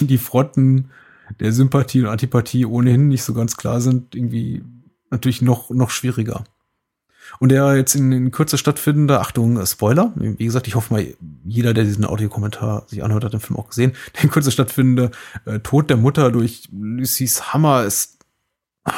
die, 0.00 0.06
die 0.06 0.18
Fronten 0.18 0.90
der 1.40 1.52
Sympathie 1.52 2.02
und 2.02 2.08
Antipathie 2.08 2.66
ohnehin 2.66 3.08
nicht 3.08 3.24
so 3.24 3.34
ganz 3.34 3.56
klar 3.56 3.80
sind, 3.80 4.14
irgendwie 4.14 4.62
natürlich 5.10 5.42
noch, 5.42 5.70
noch 5.70 5.90
schwieriger. 5.90 6.44
Und 7.38 7.50
der 7.50 7.76
jetzt 7.76 7.94
in, 7.94 8.12
in 8.12 8.30
Kürze 8.30 8.58
stattfindende, 8.58 9.20
Achtung, 9.20 9.64
Spoiler, 9.66 10.12
wie 10.16 10.44
gesagt, 10.44 10.66
ich 10.66 10.74
hoffe 10.74 10.92
mal, 10.92 11.06
jeder, 11.44 11.74
der 11.74 11.84
diesen 11.84 12.04
Audiokommentar 12.04 12.84
sich 12.86 13.02
anhört, 13.02 13.24
hat 13.24 13.32
den 13.32 13.40
Film 13.40 13.58
auch 13.58 13.68
gesehen. 13.68 13.92
Der 14.14 14.24
in 14.24 14.30
Kürze 14.30 14.50
stattfindende 14.50 15.10
äh, 15.44 15.60
Tod 15.60 15.90
der 15.90 15.96
Mutter 15.96 16.30
durch 16.30 16.68
Lucy's 16.72 17.52
Hammer 17.52 17.84
ist 17.84 18.18
ah, 18.84 18.92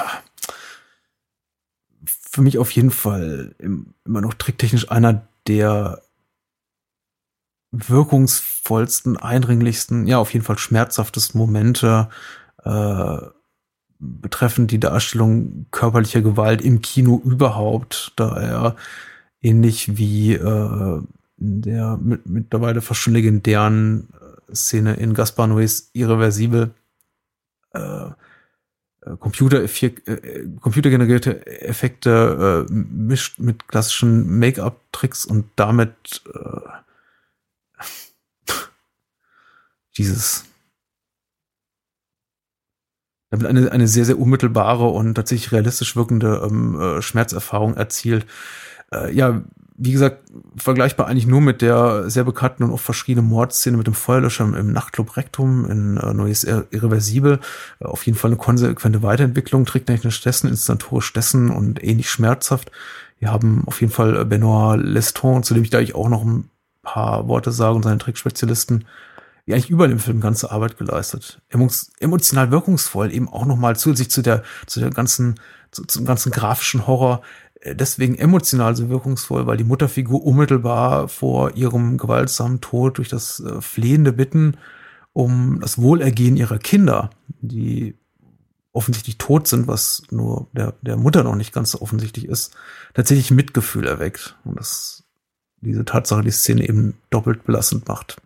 für 2.05 2.43
mich 2.43 2.59
auf 2.59 2.70
jeden 2.70 2.91
Fall 2.91 3.55
im, 3.59 3.95
immer 4.05 4.20
noch 4.20 4.35
tricktechnisch 4.35 4.91
einer 4.91 5.26
der 5.47 6.03
wirkungsvollsten, 7.70 9.16
eindringlichsten, 9.16 10.07
ja, 10.07 10.18
auf 10.18 10.33
jeden 10.33 10.45
Fall 10.45 10.59
schmerzhaftesten 10.59 11.39
Momente 11.39 12.09
äh, 12.64 13.18
betreffend 13.99 14.71
die 14.71 14.81
Darstellung 14.81 15.67
körperlicher 15.71 16.23
Gewalt 16.23 16.63
im 16.63 16.83
Kino 16.83 17.21
überhaupt, 17.25 18.13
da 18.17 18.37
er 18.37 18.77
ähnlich 19.41 19.97
wie 19.97 20.35
äh, 20.35 21.03
der 21.37 21.97
mit, 21.97 22.27
mittlerweile 22.27 22.81
fast 22.81 23.01
schon 23.01 23.15
legendären 23.15 24.09
äh, 24.51 24.55
Szene 24.55 24.95
in 24.95 25.15
Gaspar 25.15 25.47
Noés 25.47 25.91
Irreversibel 25.93 26.75
äh, 27.75 27.81
äh 27.81 28.13
Computer 29.19 29.63
äh, 29.63 30.49
computergenerierte 30.61 31.47
Effekte 31.47 32.67
äh, 32.69 32.73
mischt 32.73 33.39
mit 33.39 33.69
klassischen 33.69 34.39
Make-up-Tricks 34.39 35.25
und 35.25 35.47
damit 35.57 36.23
äh, 36.35 36.69
dieses 39.97 40.48
damit 43.31 43.47
eine, 43.47 43.70
eine 43.72 43.89
sehr, 43.89 44.05
sehr 44.05 44.18
unmittelbare 44.18 44.87
und 44.87 45.14
tatsächlich 45.14 45.53
realistisch 45.53 45.97
wirkende 45.97 46.43
ähm, 46.45 46.81
äh, 46.81 47.03
Schmerzerfahrung 47.03 47.76
erzielt. 47.76 48.26
Äh, 48.93 49.14
ja, 49.14 49.43
wie 49.81 49.93
gesagt, 49.93 50.24
vergleichbar 50.57 51.07
eigentlich 51.07 51.29
nur 51.29 51.41
mit 51.41 51.62
der 51.62 52.11
sehr 52.11 52.24
bekannten 52.24 52.64
und 52.64 52.72
oft 52.72 52.85
verschriebenen 52.85 53.29
Mordszene 53.29 53.76
mit 53.76 53.87
dem 53.87 53.95
Feuerlöscher 53.95 54.45
im 54.45 54.72
Nachtclub 54.72 55.16
Rectum 55.16 55.70
in 55.70 55.97
äh, 55.99 56.12
Neues 56.12 56.43
Irreversibel. 56.45 57.39
Äh, 57.81 57.85
auf 57.85 58.05
jeden 58.05 58.18
Fall 58.18 58.31
eine 58.31 58.39
konsequente 58.39 59.03
Weiterentwicklung, 59.03 59.66
tricktechnisch 59.66 60.20
dessen, 60.20 60.49
inszenatorisch 60.49 61.12
dessen 61.12 61.51
und 61.51 61.83
ähnlich 61.83 62.11
schmerzhaft. 62.11 62.72
Wir 63.20 63.31
haben 63.31 63.62
auf 63.66 63.81
jeden 63.81 63.93
Fall 63.93 64.24
Benoit 64.24 64.81
Leston, 64.81 65.43
zu 65.43 65.55
dem 65.55 65.62
ich 65.62 65.70
da 65.70 65.81
ich 65.81 65.95
auch 65.95 66.09
noch 66.09 66.24
ein 66.24 66.51
paar 66.83 67.29
Worte 67.29 67.53
sage 67.53 67.76
und 67.76 67.83
seine 67.83 67.99
Trickspezialisten 67.99 68.85
wie 69.49 69.55
eigentlich 69.55 69.71
überall 69.71 69.91
im 69.91 69.99
Film 69.99 70.21
ganze 70.21 70.51
Arbeit 70.51 70.77
geleistet. 70.77 71.41
Emotional 72.01 72.51
wirkungsvoll, 72.51 73.11
eben 73.11 73.31
auch 73.31 73.47
nochmal 73.47 73.77
zusätzlich 73.77 74.11
zu 74.11 74.21
der, 74.21 74.43
zu 74.67 74.79
der 74.79 74.91
ganzen, 74.91 75.41
zu, 75.71 75.87
zum 75.87 76.05
ganzen 76.05 76.31
grafischen 76.31 76.87
Horror, 76.87 77.23
äh, 77.61 77.75
deswegen 77.75 78.17
emotional 78.17 78.77
so 78.77 78.91
wirkungsvoll, 78.91 79.47
weil 79.47 79.57
die 79.57 79.65
Mutterfigur 79.65 80.23
unmittelbar 80.23 81.09
vor 81.09 81.57
ihrem 81.57 81.97
gewaltsamen 81.97 82.61
Tod 82.61 82.99
durch 82.99 83.09
das 83.09 83.41
äh, 83.41 83.63
flehende 83.63 84.13
Bitten 84.13 84.59
um 85.15 85.61
das 85.63 85.79
Wohlergehen 85.79 86.37
ihrer 86.37 86.59
Kinder, 86.59 87.09
die 87.41 87.97
offensichtlich 88.73 89.17
tot 89.17 89.49
sind, 89.49 89.67
was 89.67 90.03
nur 90.11 90.49
der, 90.53 90.75
der 90.83 90.99
Mutter 90.99 91.25
noch 91.25 91.37
nicht 91.37 91.55
ganz 91.55 91.71
so 91.71 91.81
offensichtlich 91.81 92.27
ist, 92.29 92.55
tatsächlich 92.93 93.31
Mitgefühl 93.31 93.87
erweckt. 93.87 94.37
Und 94.45 94.59
das 94.59 95.05
diese 95.63 95.87
Tatsache 95.87 96.23
die 96.23 96.31
Szene 96.31 96.69
eben 96.69 96.99
doppelt 97.09 97.45
belastend 97.45 97.89
macht. 97.89 98.21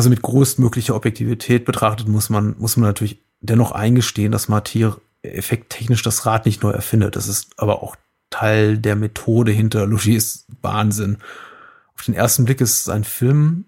Also 0.00 0.08
mit 0.08 0.22
größtmöglicher 0.22 0.96
Objektivität 0.96 1.66
betrachtet, 1.66 2.08
muss 2.08 2.30
man, 2.30 2.54
muss 2.58 2.78
man 2.78 2.88
natürlich 2.88 3.22
dennoch 3.42 3.72
eingestehen, 3.72 4.32
dass 4.32 4.48
Martyr 4.48 4.98
effekttechnisch 5.20 6.02
das 6.02 6.24
Rad 6.24 6.46
nicht 6.46 6.62
neu 6.62 6.70
erfindet. 6.70 7.16
Das 7.16 7.28
ist 7.28 7.50
aber 7.58 7.82
auch 7.82 7.96
Teil 8.30 8.78
der 8.78 8.96
Methode 8.96 9.52
hinter 9.52 9.86
Logiers 9.86 10.46
Wahnsinn. 10.62 11.18
Auf 11.94 12.06
den 12.06 12.14
ersten 12.14 12.46
Blick 12.46 12.62
ist 12.62 12.80
es 12.80 12.88
ein 12.88 13.04
Film, 13.04 13.66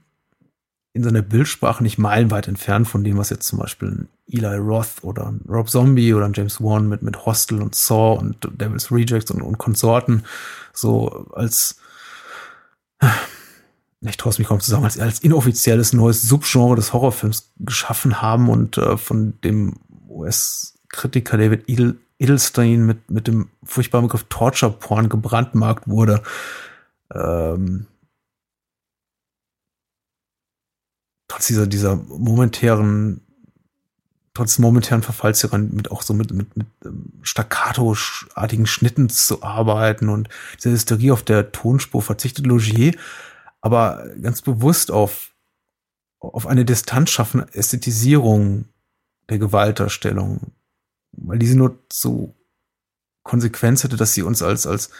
in 0.94 1.04
seiner 1.04 1.20
Bildsprache 1.20 1.82
nicht 1.82 1.98
meilenweit 1.98 2.48
entfernt 2.48 2.88
von 2.88 3.04
dem, 3.04 3.18
was 3.18 3.28
jetzt 3.28 3.46
zum 3.46 3.58
Beispiel 3.58 3.88
ein 3.88 4.08
Eli 4.26 4.56
Roth 4.56 5.02
oder 5.04 5.26
ein 5.26 5.42
Rob 5.46 5.68
Zombie 5.68 6.14
oder 6.14 6.24
ein 6.24 6.32
James 6.32 6.62
Wan 6.62 6.88
mit, 6.88 7.02
mit 7.02 7.26
Hostel 7.26 7.60
und 7.60 7.74
Saw 7.74 8.18
und 8.18 8.48
Devil's 8.58 8.90
Rejects 8.90 9.30
und, 9.30 9.42
und 9.42 9.58
Konsorten 9.58 10.24
so 10.72 11.28
als 11.34 11.76
ich 14.10 14.16
traue 14.16 14.30
es 14.30 14.38
mich 14.38 14.48
kaum 14.48 14.60
zu 14.60 14.70
sagen, 14.70 14.84
als, 14.84 14.98
als 14.98 15.20
inoffizielles 15.20 15.92
neues 15.92 16.22
Subgenre 16.22 16.74
des 16.74 16.92
Horrorfilms 16.92 17.52
geschaffen 17.58 18.20
haben 18.20 18.48
und 18.48 18.76
äh, 18.76 18.96
von 18.96 19.40
dem 19.42 19.76
US-Kritiker 20.08 21.38
David 21.38 21.68
Edel, 21.68 21.98
Edelstein 22.18 22.84
mit, 22.84 23.10
mit 23.10 23.28
dem 23.28 23.48
furchtbaren 23.62 24.06
Begriff 24.06 24.26
Torture 24.28 24.72
Porn 24.72 25.08
gebrandmarkt 25.08 25.88
wurde. 25.88 26.22
Ähm, 27.14 27.86
trotz 31.28 31.46
dieser, 31.46 31.66
dieser 31.68 31.96
momentären, 31.96 33.20
trotz 34.34 34.58
momentären 34.58 35.02
Verfalls 35.02 35.48
mit 35.52 35.92
auch 35.92 36.02
so 36.02 36.12
mit, 36.12 36.32
mit, 36.32 36.56
mit 36.56 36.66
ähm, 36.84 37.12
staccato-artigen 37.22 38.66
Schnitten 38.66 39.08
zu 39.08 39.44
arbeiten 39.44 40.08
und 40.08 40.28
diese 40.56 40.70
Hysterie 40.70 41.12
auf 41.12 41.22
der 41.22 41.52
Tonspur 41.52 42.02
verzichtet 42.02 42.46
Logier 42.46 42.94
aber 43.62 44.08
ganz 44.20 44.42
bewusst 44.42 44.90
auf, 44.90 45.34
auf 46.18 46.46
eine 46.46 46.66
Distanz 46.66 47.10
schaffen, 47.10 47.48
Ästhetisierung 47.52 48.66
der 49.30 49.38
Gewaltdarstellung, 49.38 50.52
weil 51.12 51.38
diese 51.38 51.56
nur 51.56 51.78
zu 51.88 52.34
Konsequenz 53.22 53.84
hätte, 53.84 53.96
dass 53.96 54.14
sie 54.14 54.22
uns 54.22 54.42
als, 54.42 54.66
als, 54.66 54.90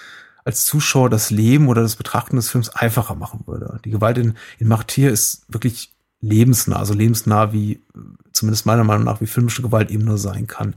als 0.45 0.65
Zuschauer 0.65 1.11
das 1.11 1.31
Leben 1.31 1.69
oder 1.69 1.83
das 1.83 1.97
Betrachten 1.97 2.37
des 2.37 2.49
Films 2.49 2.69
einfacher 2.71 3.17
machen 3.17 3.43
würde. 3.47 3.81
Die 3.85 3.91
Gewalt 3.91 4.17
in, 4.17 4.37
in 4.59 4.69
Martyr 4.69 5.11
ist 5.11 5.45
wirklich 5.49 5.93
lebensnah, 6.21 6.77
also 6.77 6.95
lebensnah 6.95 7.53
wie, 7.53 7.83
zumindest 8.33 8.65
meiner 8.65 8.85
Meinung 8.85 9.05
nach, 9.05 9.21
wie 9.21 9.27
filmische 9.27 9.63
Gewalt 9.63 9.91
eben 9.91 10.05
nur 10.05 10.19
sein 10.19 10.47
kann. 10.47 10.77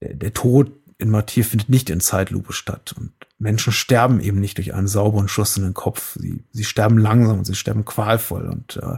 Der, 0.00 0.14
der 0.14 0.34
Tod 0.34 0.72
in 0.98 1.10
Martyr 1.10 1.44
findet 1.44 1.68
nicht 1.68 1.88
in 1.88 2.00
Zeitlupe 2.00 2.52
statt 2.52 2.94
und 2.98 3.12
Menschen 3.40 3.72
sterben 3.72 4.20
eben 4.20 4.38
nicht 4.38 4.58
durch 4.58 4.74
einen 4.74 4.86
sauberen 4.86 5.26
Schuss 5.26 5.56
in 5.56 5.64
den 5.64 5.74
Kopf. 5.74 6.16
Sie, 6.20 6.44
sie 6.52 6.64
sterben 6.64 6.98
langsam 6.98 7.38
und 7.38 7.46
sie 7.46 7.54
sterben 7.54 7.86
qualvoll 7.86 8.46
und 8.46 8.76
äh, 8.76 8.96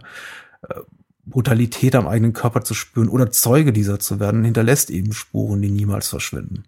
äh, 0.68 0.80
Brutalität 1.24 1.94
am 1.94 2.08
eigenen 2.08 2.32
Körper 2.32 2.62
zu 2.62 2.74
spüren 2.74 3.08
oder 3.08 3.30
Zeuge 3.30 3.72
dieser 3.72 4.00
zu 4.00 4.18
werden, 4.18 4.44
hinterlässt 4.44 4.90
eben 4.90 5.12
Spuren, 5.12 5.62
die 5.62 5.70
niemals 5.70 6.08
verschwinden. 6.08 6.64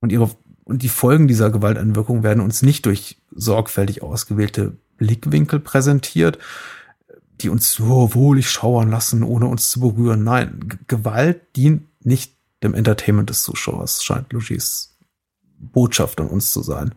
Und 0.00 0.12
ihre 0.12 0.30
und 0.64 0.82
die 0.82 0.88
Folgen 0.88 1.28
dieser 1.28 1.50
Gewalteinwirkung 1.50 2.24
werden 2.24 2.42
uns 2.42 2.62
nicht 2.62 2.86
durch 2.86 3.18
sorgfältig 3.30 4.02
ausgewählte 4.02 4.76
Blickwinkel 4.96 5.60
präsentiert, 5.60 6.38
die 7.40 7.50
uns 7.50 7.70
so 7.72 8.14
wohlig 8.14 8.50
schauern 8.50 8.90
lassen, 8.90 9.22
ohne 9.22 9.46
uns 9.46 9.70
zu 9.70 9.78
berühren. 9.78 10.24
Nein, 10.24 10.80
Gewalt 10.88 11.40
dient 11.54 11.82
nicht 12.04 12.34
dem 12.64 12.74
Entertainment 12.74 13.30
des 13.30 13.42
Zuschauers, 13.42 14.02
scheint 14.02 14.32
Logis 14.32 14.95
Botschaft 15.58 16.20
an 16.20 16.28
uns 16.28 16.52
zu 16.52 16.62
sein. 16.62 16.94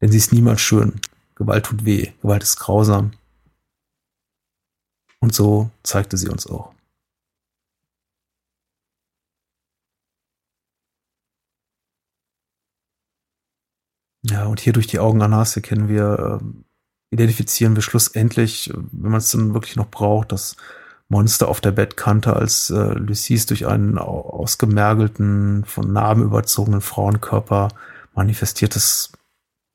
Denn 0.00 0.10
sie 0.10 0.18
ist 0.18 0.32
niemals 0.32 0.60
schön. 0.60 1.00
Gewalt 1.34 1.66
tut 1.66 1.84
weh. 1.84 2.12
Gewalt 2.22 2.42
ist 2.42 2.56
grausam. 2.56 3.12
Und 5.20 5.34
so 5.34 5.70
zeigte 5.82 6.16
sie 6.16 6.28
uns 6.28 6.46
auch. 6.46 6.74
Ja, 14.24 14.46
und 14.46 14.60
hier 14.60 14.72
durch 14.72 14.86
die 14.86 15.00
Augen 15.00 15.20
Annas 15.20 15.58
kennen 15.62 15.88
wir, 15.88 16.40
äh, 16.40 17.14
identifizieren 17.14 17.74
wir 17.74 17.82
schlussendlich, 17.82 18.72
wenn 18.74 19.10
man 19.10 19.18
es 19.18 19.30
dann 19.30 19.52
wirklich 19.52 19.76
noch 19.76 19.90
braucht, 19.90 20.32
das 20.32 20.56
Monster 21.12 21.48
auf 21.48 21.60
der 21.60 21.72
Bettkante, 21.72 22.34
als 22.34 22.70
äh, 22.70 22.94
Lucis 22.94 23.44
durch 23.44 23.66
einen 23.66 23.98
ausgemergelten, 23.98 25.62
von 25.66 25.92
Narben 25.92 26.22
überzogenen 26.22 26.80
Frauenkörper 26.80 27.68
manifestiertes 28.14 29.12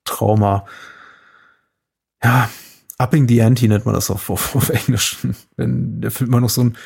Trauma. 0.04 0.66
Ja, 2.24 2.50
upping 2.98 3.28
the 3.28 3.44
ante 3.44 3.68
nennt 3.68 3.86
man 3.86 3.94
das 3.94 4.10
auf, 4.10 4.32
auf, 4.32 4.56
auf 4.56 4.70
Englisch. 4.70 5.18
Wenn 5.56 6.02
der 6.02 6.10
Film 6.10 6.32
immer 6.32 6.42
noch 6.42 6.50
so 6.50 6.62
einen 6.62 6.78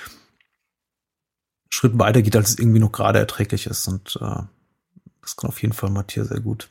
Schritt 1.69 1.97
weiter 1.97 2.21
geht, 2.21 2.35
als 2.35 2.49
es 2.49 2.59
irgendwie 2.59 2.79
noch 2.79 2.91
gerade 2.91 3.19
erträglich 3.19 3.67
ist. 3.67 3.87
Und 3.87 4.17
äh, 4.17 4.43
das 5.21 5.37
kann 5.37 5.49
auf 5.49 5.61
jeden 5.61 5.73
Fall 5.73 5.91
Matthias 5.91 6.27
sehr 6.27 6.41
gut. 6.41 6.69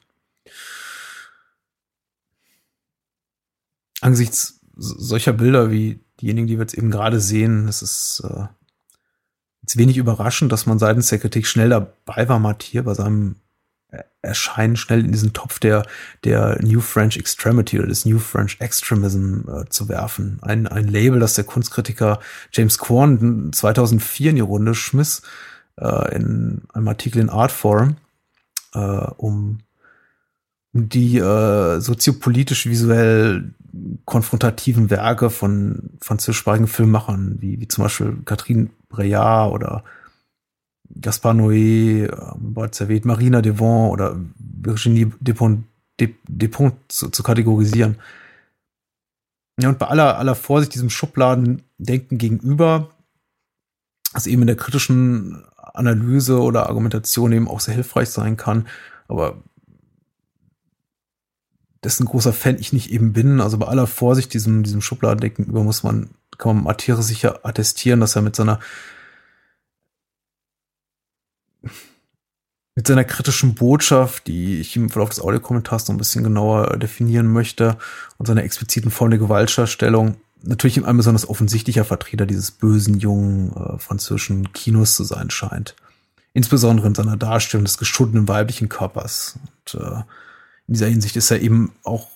Angesichts 4.02 4.60
solcher 4.76 5.32
Bilder 5.32 5.70
wie 5.70 6.00
diejenigen, 6.20 6.46
die 6.46 6.56
wir 6.56 6.62
jetzt 6.62 6.74
eben 6.74 6.90
gerade 6.90 7.20
sehen, 7.20 7.68
es 7.68 7.82
ist 7.82 8.22
äh, 8.24 8.44
jetzt 9.62 9.76
wenig 9.76 9.96
überraschend, 9.96 10.52
dass 10.52 10.66
man 10.66 10.78
seitens 10.78 11.08
der 11.08 11.18
Kritik 11.18 11.46
schnell 11.46 11.70
dabei 11.70 12.28
war, 12.28 12.38
Matthias 12.38 12.84
bei 12.84 12.94
seinem 12.94 13.36
Erscheinen 14.22 14.76
schnell 14.76 15.00
in 15.00 15.12
diesen 15.12 15.32
Topf 15.32 15.58
der, 15.58 15.84
der 16.24 16.58
New 16.62 16.80
French 16.80 17.16
Extremity 17.16 17.78
oder 17.78 17.88
des 17.88 18.04
New 18.04 18.18
French 18.18 18.56
Extremism 18.60 19.48
äh, 19.48 19.68
zu 19.68 19.88
werfen. 19.88 20.38
Ein, 20.42 20.66
ein 20.66 20.86
Label, 20.86 21.20
das 21.20 21.34
der 21.34 21.44
Kunstkritiker 21.44 22.20
James 22.52 22.78
Corn 22.78 23.52
2004 23.52 24.30
in 24.30 24.36
die 24.36 24.42
Runde 24.42 24.74
schmiss, 24.74 25.22
äh, 25.76 26.14
in 26.14 26.62
einem 26.72 26.88
Artikel 26.88 27.20
in 27.20 27.30
Artforum, 27.30 27.96
äh, 28.74 28.78
um 28.78 29.58
die 30.72 31.18
äh, 31.18 31.80
soziopolitisch 31.80 32.66
visuell 32.66 33.54
konfrontativen 34.04 34.90
Werke 34.90 35.30
von 35.30 35.90
französischsprachigen 36.00 36.66
Filmemachern, 36.66 37.36
wie, 37.40 37.60
wie 37.60 37.68
zum 37.68 37.84
Beispiel 37.84 38.18
Catherine 38.24 38.70
Breillat 38.88 39.52
oder 39.52 39.84
Gaspar 41.00 41.34
Noé, 41.34 42.06
äh, 42.06 42.34
bereits 42.38 42.80
erwähnt, 42.80 43.04
Marina 43.04 43.42
Devon 43.42 43.90
oder 43.90 44.16
Virginie 44.36 45.12
Despont, 45.20 45.64
Despont 46.28 46.74
zu, 46.88 47.10
zu 47.10 47.22
kategorisieren. 47.22 47.98
Ja, 49.60 49.68
und 49.68 49.78
bei 49.78 49.86
aller, 49.86 50.18
aller 50.18 50.34
Vorsicht 50.34 50.74
diesem 50.74 50.90
Schubladendenken 50.90 52.18
gegenüber, 52.18 52.90
was 54.12 54.26
eben 54.26 54.42
in 54.42 54.46
der 54.46 54.56
kritischen 54.56 55.44
Analyse 55.56 56.40
oder 56.40 56.68
Argumentation 56.68 57.32
eben 57.32 57.48
auch 57.48 57.60
sehr 57.60 57.74
hilfreich 57.74 58.10
sein 58.10 58.36
kann, 58.36 58.66
aber 59.06 59.42
dessen 61.84 62.06
großer 62.06 62.32
Fan 62.32 62.58
ich 62.58 62.72
nicht 62.72 62.90
eben 62.90 63.12
bin. 63.12 63.40
Also 63.40 63.58
bei 63.58 63.66
aller 63.66 63.86
Vorsicht 63.86 64.34
diesem, 64.34 64.62
diesem 64.62 64.82
Schubladendenken 64.82 65.46
über 65.46 65.62
muss 65.62 65.82
man, 65.82 66.10
kann 66.38 66.56
man 66.56 66.64
Matthäus 66.64 67.06
sicher 67.06 67.40
attestieren, 67.44 68.00
dass 68.00 68.16
er 68.16 68.22
mit 68.22 68.36
seiner 68.36 68.60
mit 72.76 72.86
seiner 72.86 73.04
kritischen 73.04 73.54
Botschaft, 73.54 74.26
die 74.26 74.60
ich 74.60 74.74
im 74.76 74.88
Verlauf 74.88 75.10
des 75.10 75.20
Audiokommentars 75.20 75.88
noch 75.88 75.94
ein 75.94 75.98
bisschen 75.98 76.24
genauer 76.24 76.78
definieren 76.78 77.30
möchte, 77.30 77.76
und 78.16 78.26
seiner 78.26 78.44
expliziten 78.44 78.90
Form 78.90 79.10
der 79.10 79.18
Gewaltdarstellung 79.18 80.16
natürlich 80.42 80.82
ein 80.84 80.96
besonders 80.96 81.28
offensichtlicher 81.28 81.84
Vertreter 81.84 82.26
dieses 82.26 82.50
bösen, 82.50 82.98
jungen 82.98 83.54
äh, 83.54 83.78
französischen 83.78 84.52
Kinos 84.52 84.96
zu 84.96 85.04
sein 85.04 85.30
scheint. 85.30 85.74
Insbesondere 86.32 86.86
in 86.86 86.94
seiner 86.94 87.16
Darstellung 87.16 87.64
des 87.64 87.78
geschundenen 87.78 88.28
weiblichen 88.28 88.68
Körpers. 88.68 89.38
Und, 89.42 89.80
äh, 89.80 90.02
in 90.70 90.74
dieser 90.74 90.86
Hinsicht 90.86 91.16
ist 91.16 91.32
er 91.32 91.40
eben 91.40 91.72
auch 91.82 92.06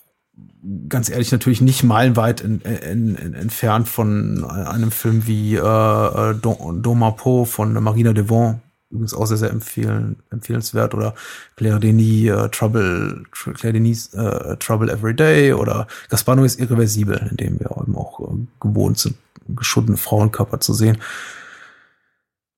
ganz 0.87 1.09
ehrlich 1.09 1.29
natürlich 1.29 1.59
nicht 1.59 1.83
meilenweit 1.83 2.39
in, 2.39 2.61
in, 2.61 3.15
in, 3.15 3.33
entfernt 3.33 3.89
von 3.89 4.45
einem 4.45 4.91
Film 4.91 5.27
wie 5.27 5.55
äh, 5.55 5.59
äh 5.59 6.33
Domapo 6.35 7.43
von 7.43 7.73
Marina 7.83 8.13
Devon, 8.13 8.61
übrigens 8.89 9.13
auch 9.13 9.25
sehr, 9.25 9.35
sehr 9.35 9.49
empfehlen, 9.49 10.23
empfehlenswert, 10.31 10.93
oder 10.93 11.15
Claire 11.57 11.81
Denis 11.81 12.31
uh, 12.31 12.47
Trouble, 12.47 13.23
Claire 13.31 13.73
Denis 13.73 14.13
uh, 14.13 14.55
Trouble 14.55 14.89
Every 14.89 15.13
Day 15.13 15.51
oder 15.51 15.85
Gaspano 16.07 16.45
ist 16.45 16.57
irreversibel, 16.57 17.27
in 17.29 17.35
dem 17.35 17.59
wir 17.59 17.71
eben 17.71 17.97
auch 17.97 18.19
uh, 18.19 18.37
gewohnt 18.61 18.99
sind, 18.99 19.17
geschundene 19.49 19.97
Frauenkörper 19.97 20.61
zu 20.61 20.73
sehen. 20.73 20.97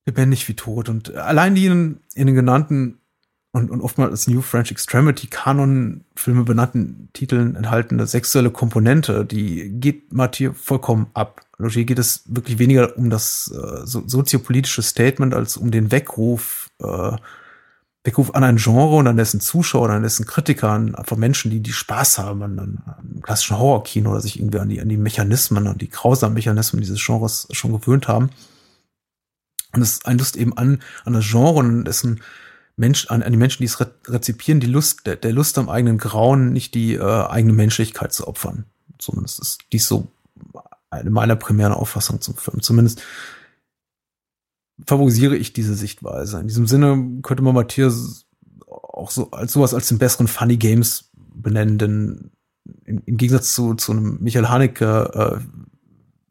Lebendig 0.06 0.48
wie 0.48 0.54
tot. 0.54 0.90
Und 0.90 1.16
allein 1.16 1.56
die 1.56 1.66
in, 1.66 2.02
in 2.14 2.28
den 2.28 2.36
genannten 2.36 3.00
und, 3.54 3.72
und 3.72 3.82
oftmals 3.82 4.12
als 4.12 4.28
New 4.28 4.42
French 4.42 4.72
Extremity 4.72 5.28
Kanon 5.28 6.04
Filme 6.16 6.44
benannten 6.44 7.10
Titeln 7.14 7.56
enthaltene 7.56 8.06
sexuelle 8.06 8.52
Komponente, 8.52 9.26
die 9.26 9.70
geht 9.70 10.14
Mathieu 10.14 10.54
vollkommen 10.54 11.08
ab. 11.14 11.42
Hier 11.70 11.86
geht 11.86 11.98
es 11.98 12.24
wirklich 12.28 12.60
weniger 12.60 12.96
um 12.98 13.10
das 13.10 13.52
äh, 13.52 13.86
so, 13.86 14.04
soziopolitische 14.06 14.84
Statement 14.84 15.34
als 15.34 15.58
um 15.58 15.72
den 15.72 15.92
Weckruf, 15.92 16.70
äh, 16.80 17.14
Weckruf 18.04 18.36
an 18.36 18.44
ein 18.44 18.58
Genre 18.58 18.98
und 18.98 19.08
an 19.08 19.18
dessen 19.18 19.40
Zuschauer, 19.40 19.90
an 19.90 20.04
dessen 20.04 20.26
Kritiker, 20.26 20.70
an 20.70 20.94
einfach 20.96 21.18
Menschen, 21.18 21.50
die 21.50 21.62
die 21.62 21.74
Spaß 21.74 22.20
haben 22.20 22.44
an, 22.44 22.60
an 22.60 23.22
klassischen 23.24 23.58
Horrorkino 23.58 24.12
oder 24.12 24.22
sich 24.22 24.40
irgendwie 24.40 24.60
an 24.60 24.70
die, 24.70 24.80
an 24.82 24.90
die 24.90 24.98
Mechanismen, 24.98 25.68
an 25.68 25.78
die 25.78 25.90
grausamen 25.90 26.36
Mechanismen 26.36 26.82
dieses 26.82 27.04
Genres 27.04 27.48
schon 27.52 27.72
gewöhnt 27.72 28.08
haben. 28.08 28.30
Und 29.74 29.82
es 29.82 29.94
ist 29.94 30.06
ein 30.06 30.20
Lust 30.20 30.38
eben 30.38 30.56
an, 30.58 30.82
an 31.06 31.14
das 31.14 31.26
Genre 31.26 31.56
und 31.56 31.86
dessen 31.86 32.22
Mensch, 32.78 33.08
an, 33.10 33.24
an 33.24 33.32
die 33.32 33.38
Menschen, 33.38 33.64
die 33.64 33.66
es 33.66 33.80
re 33.80 33.92
rezipieren, 34.08 34.60
die 34.60 34.68
Lust, 34.68 35.06
der, 35.08 35.16
der 35.16 35.34
Lust 35.34 35.58
am 35.58 35.68
eigenen 35.68 35.98
Grauen, 35.98 36.54
nicht 36.54 36.76
die 36.76 36.94
äh, 36.94 37.02
eigene 37.02 37.54
Menschlichkeit 37.54 38.14
zu 38.14 38.28
opfern. 38.28 38.66
Zumindest 39.00 39.40
ist 39.40 39.62
dies 39.74 39.88
so 39.88 40.12
eine 40.90 41.10
meiner 41.10 41.36
primären 41.36 41.74
Auffassungen 41.74 42.22
zum 42.22 42.36
Film. 42.36 42.62
Zumindest 42.62 43.02
favorisiere 44.86 45.36
ich 45.36 45.54
diese 45.54 45.74
Sichtweise. 45.74 46.40
In 46.40 46.48
diesem 46.48 46.68
Sinne 46.68 47.22
könnte 47.24 47.44
man 47.44 47.56
Matthias 47.56 48.26
auch 48.68 49.10
so 49.10 49.32
als 49.32 49.54
sowas 49.54 49.74
als 49.74 49.88
den 49.88 49.98
besseren 49.98 50.28
Funny 50.28 50.58
Games 50.58 51.12
benennen, 51.16 51.78
denn 51.78 52.32
im, 52.86 53.02
im 53.06 53.18
Gegensatz 53.18 53.54
zu, 53.54 53.74
zu 53.74 53.92
einem 53.92 54.18
Michael 54.22 54.50
Haneke 54.50 55.40
äh, 55.42 55.68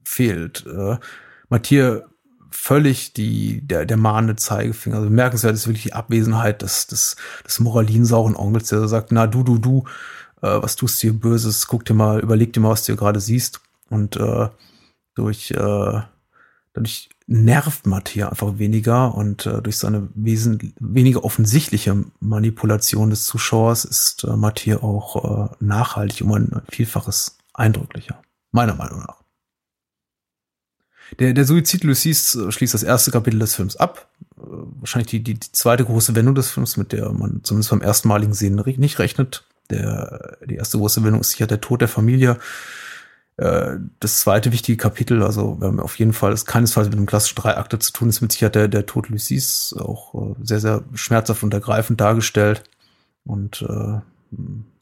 fehlt 0.04 0.64
äh, 0.66 0.98
Matthias 1.48 2.02
völlig 2.50 3.12
die, 3.12 3.60
der, 3.66 3.86
der 3.86 3.96
mahnende 3.96 4.36
Zeigefinger. 4.36 4.96
Also 4.96 5.08
bemerkenswert 5.08 5.54
ist 5.54 5.66
wirklich 5.66 5.84
die 5.84 5.92
Abwesenheit 5.92 6.62
des, 6.62 6.86
des, 6.86 7.16
des 7.44 7.60
moralinsauren 7.60 8.36
Onkels, 8.36 8.68
der 8.68 8.88
sagt, 8.88 9.12
na 9.12 9.26
du, 9.26 9.42
du, 9.42 9.58
du, 9.58 9.84
äh, 10.42 10.62
was 10.62 10.76
tust 10.76 11.02
du 11.02 11.08
hier 11.08 11.18
Böses? 11.18 11.66
Guck 11.66 11.84
dir 11.84 11.94
mal, 11.94 12.20
überleg 12.20 12.52
dir 12.52 12.60
mal, 12.60 12.70
was 12.70 12.82
du 12.82 12.92
hier 12.92 12.96
gerade 12.96 13.20
siehst. 13.20 13.60
Und 13.88 14.16
äh, 14.16 14.48
durch, 15.14 15.50
äh, 15.50 16.00
dadurch 16.72 17.08
nervt 17.26 17.86
Matthias 17.86 18.30
einfach 18.30 18.58
weniger 18.58 19.14
und 19.14 19.46
äh, 19.46 19.60
durch 19.60 19.78
seine 19.78 20.08
wesen 20.14 20.74
weniger 20.78 21.24
offensichtliche 21.24 22.04
Manipulation 22.20 23.10
des 23.10 23.24
Zuschauers 23.24 23.84
ist 23.84 24.24
äh, 24.24 24.36
Matthias 24.36 24.82
auch 24.82 25.50
äh, 25.50 25.54
nachhaltig 25.58 26.22
um 26.22 26.32
ein 26.32 26.62
Vielfaches 26.70 27.38
eindrücklicher. 27.52 28.22
Meiner 28.52 28.74
Meinung 28.74 29.00
nach. 29.00 29.25
Der, 31.18 31.32
der 31.32 31.44
Suizid 31.44 31.84
Lucis 31.84 32.34
äh, 32.34 32.50
schließt 32.50 32.74
das 32.74 32.82
erste 32.82 33.10
Kapitel 33.10 33.38
des 33.38 33.54
Films 33.54 33.76
ab. 33.76 34.08
Äh, 34.36 34.40
wahrscheinlich 34.80 35.08
die, 35.08 35.22
die, 35.22 35.34
die 35.34 35.52
zweite 35.52 35.84
große 35.84 36.14
Wendung 36.14 36.34
des 36.34 36.50
Films, 36.50 36.76
mit 36.76 36.92
der 36.92 37.12
man 37.12 37.40
zumindest 37.42 37.70
beim 37.70 37.82
erstmaligen 37.82 38.34
Sehen 38.34 38.54
nicht 38.54 38.98
rechnet. 38.98 39.44
Der, 39.70 40.38
die 40.44 40.56
erste 40.56 40.78
große 40.78 41.02
Wendung 41.04 41.20
ist 41.20 41.30
sicher 41.30 41.46
der 41.46 41.60
Tod 41.60 41.80
der 41.80 41.88
Familie. 41.88 42.38
Äh, 43.36 43.76
das 44.00 44.20
zweite 44.20 44.52
wichtige 44.52 44.76
Kapitel, 44.76 45.22
also 45.22 45.60
wir 45.60 45.68
haben 45.68 45.80
auf 45.80 45.98
jeden 45.98 46.12
Fall, 46.12 46.32
ist 46.32 46.46
keinesfalls 46.46 46.88
mit 46.88 46.96
einem 46.96 47.06
klassischen 47.06 47.36
Dreiakte 47.36 47.78
zu 47.78 47.92
tun, 47.92 48.08
ist 48.08 48.20
mit 48.20 48.32
Sicherheit 48.32 48.54
der, 48.54 48.68
der 48.68 48.86
Tod 48.86 49.08
Lucis 49.08 49.74
auch 49.78 50.36
sehr, 50.42 50.60
sehr 50.60 50.84
schmerzhaft 50.94 51.42
und 51.42 51.54
ergreifend 51.54 52.00
dargestellt. 52.00 52.64
Und 53.24 53.62
äh, 53.62 54.00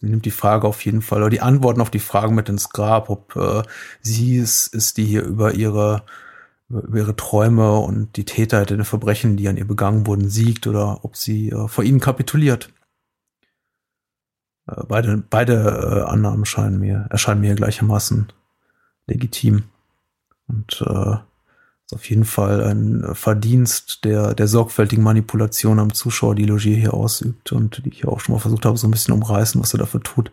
nimmt 0.00 0.24
die 0.24 0.30
Frage 0.30 0.66
auf 0.66 0.84
jeden 0.84 1.02
Fall, 1.02 1.20
oder 1.20 1.30
die 1.30 1.40
Antworten 1.40 1.80
auf 1.80 1.90
die 1.90 1.98
Fragen 1.98 2.34
mit 2.34 2.48
ins 2.48 2.70
Grab, 2.70 3.10
ob 3.10 3.36
äh, 3.36 3.62
sie 4.00 4.38
es 4.38 4.66
ist, 4.66 4.96
die 4.96 5.04
hier 5.04 5.22
über 5.24 5.54
ihre, 5.54 6.04
über 6.68 6.98
ihre 6.98 7.16
Träume 7.16 7.78
und 7.78 8.16
die 8.16 8.24
Täter 8.24 8.64
der 8.64 8.84
Verbrechen, 8.84 9.36
die 9.36 9.48
an 9.48 9.56
ihr 9.56 9.66
begangen 9.66 10.06
wurden, 10.06 10.28
siegt 10.28 10.66
oder 10.66 11.04
ob 11.04 11.16
sie 11.16 11.50
äh, 11.50 11.68
vor 11.68 11.84
ihnen 11.84 12.00
kapituliert. 12.00 12.70
Äh, 14.66 14.82
beide 14.88 15.22
beide 15.28 16.04
äh, 16.06 16.10
Annahmen 16.10 16.44
scheinen 16.44 16.78
mir, 16.78 17.06
erscheinen 17.10 17.40
mir 17.40 17.54
gleichermaßen 17.54 18.32
legitim. 19.06 19.64
Und 20.46 20.84
äh, 20.86 21.16
ist 21.86 21.94
auf 21.94 22.08
jeden 22.08 22.24
Fall 22.24 22.62
ein 22.64 23.14
Verdienst 23.14 24.04
der, 24.04 24.34
der 24.34 24.48
sorgfältigen 24.48 25.04
Manipulation 25.04 25.78
am 25.78 25.92
Zuschauer, 25.92 26.34
die 26.34 26.46
Logier 26.46 26.76
hier 26.76 26.94
ausübt 26.94 27.52
und 27.52 27.84
die 27.84 27.90
ich 27.90 28.06
auch 28.06 28.20
schon 28.20 28.34
mal 28.34 28.40
versucht 28.40 28.64
habe, 28.64 28.76
so 28.76 28.86
ein 28.88 28.90
bisschen 28.90 29.14
umreißen, 29.14 29.60
was 29.60 29.74
er 29.74 29.78
dafür 29.78 30.02
tut, 30.02 30.30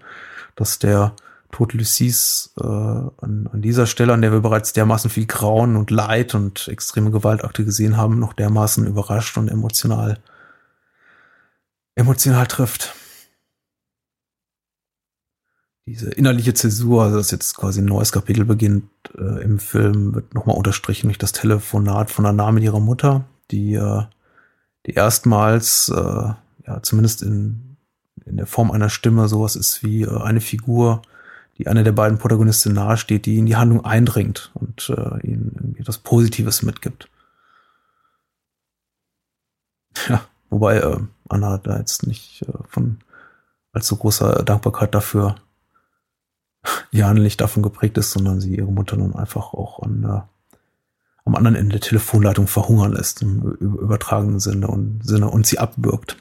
dass 0.56 0.80
der 0.80 1.14
Tod 1.52 1.74
Lucis 1.74 2.54
äh, 2.62 2.64
an, 2.64 3.50
an 3.52 3.62
dieser 3.62 3.86
Stelle, 3.86 4.14
an 4.14 4.22
der 4.22 4.32
wir 4.32 4.40
bereits 4.40 4.72
dermaßen 4.72 5.10
viel 5.10 5.26
Grauen 5.26 5.76
und 5.76 5.92
Leid 5.92 6.34
und 6.34 6.70
extreme 6.70 7.12
Gewaltakte 7.12 7.66
gesehen 7.66 7.98
haben, 7.98 8.20
noch 8.20 8.32
dermaßen 8.32 8.88
überrascht 8.88 9.38
und 9.38 9.50
emotional 9.50 10.20
emotional 11.96 12.48
trifft 12.48 12.96
diese 15.86 16.12
innerliche 16.12 16.54
Zäsur, 16.54 17.04
also 17.04 17.18
dass 17.18 17.32
jetzt 17.32 17.56
quasi 17.56 17.82
ein 17.82 17.86
neues 17.86 18.12
Kapitel 18.12 18.46
beginnt 18.46 18.90
äh, 19.18 19.44
im 19.44 19.60
Film, 19.60 20.14
wird 20.14 20.34
nochmal 20.34 20.56
unterstrichen 20.56 21.08
durch 21.08 21.18
das 21.18 21.32
Telefonat 21.32 22.12
von 22.12 22.24
der 22.24 22.34
Name 22.34 22.60
ihrer 22.60 22.80
Mutter, 22.80 23.26
die, 23.50 23.74
äh, 23.74 24.04
die 24.86 24.94
erstmals, 24.94 25.90
äh, 25.90 26.34
ja, 26.68 26.84
zumindest 26.84 27.24
in, 27.24 27.78
in 28.26 28.38
der 28.38 28.46
Form 28.46 28.72
einer 28.72 28.90
Stimme 28.90 29.28
sowas 29.28 29.56
ist 29.56 29.84
wie 29.84 30.04
äh, 30.04 30.22
eine 30.22 30.42
Figur, 30.42 31.02
die 31.58 31.68
einer 31.68 31.84
der 31.84 31.92
beiden 31.92 32.18
Protagonisten 32.18 32.74
nahesteht, 32.74 33.26
die 33.26 33.38
in 33.38 33.46
die 33.46 33.56
Handlung 33.56 33.84
eindringt 33.84 34.52
und 34.54 34.90
äh, 34.90 35.28
ihnen 35.28 35.52
irgendwie 35.56 35.82
etwas 35.82 35.98
Positives 35.98 36.62
mitgibt. 36.62 37.10
Ja, 40.08 40.24
wobei 40.50 40.78
äh, 40.78 40.98
Anna 41.28 41.58
da 41.58 41.78
jetzt 41.78 42.08
nicht 42.08 42.44
äh, 42.44 42.54
von 42.68 43.00
allzu 43.74 43.98
großer 43.98 44.44
Dankbarkeit 44.44 44.96
dafür 44.96 45.36
Jahren 46.92 47.22
nicht 47.22 47.42
davon 47.42 47.64
geprägt 47.64 47.98
ist, 47.98 48.12
sondern 48.12 48.42
sie 48.42 48.56
ihre 48.56 48.72
Mutter 48.72 48.98
nun 48.98 49.16
einfach 49.16 49.54
auch 49.54 49.82
an, 49.82 50.04
äh, 50.04 50.58
am 51.26 51.36
anderen 51.36 51.56
Ende 51.56 51.74
der 51.74 51.82
Telefonleitung 51.82 52.48
verhungern 52.48 52.94
lässt, 52.94 53.22
im 53.22 53.42
übertragenen 53.42 54.40
Sinne 54.40 54.68
und, 54.68 55.06
Sinne 55.06 55.30
und 55.30 55.46
sie 55.46 55.60
abwirkt. 55.60 56.18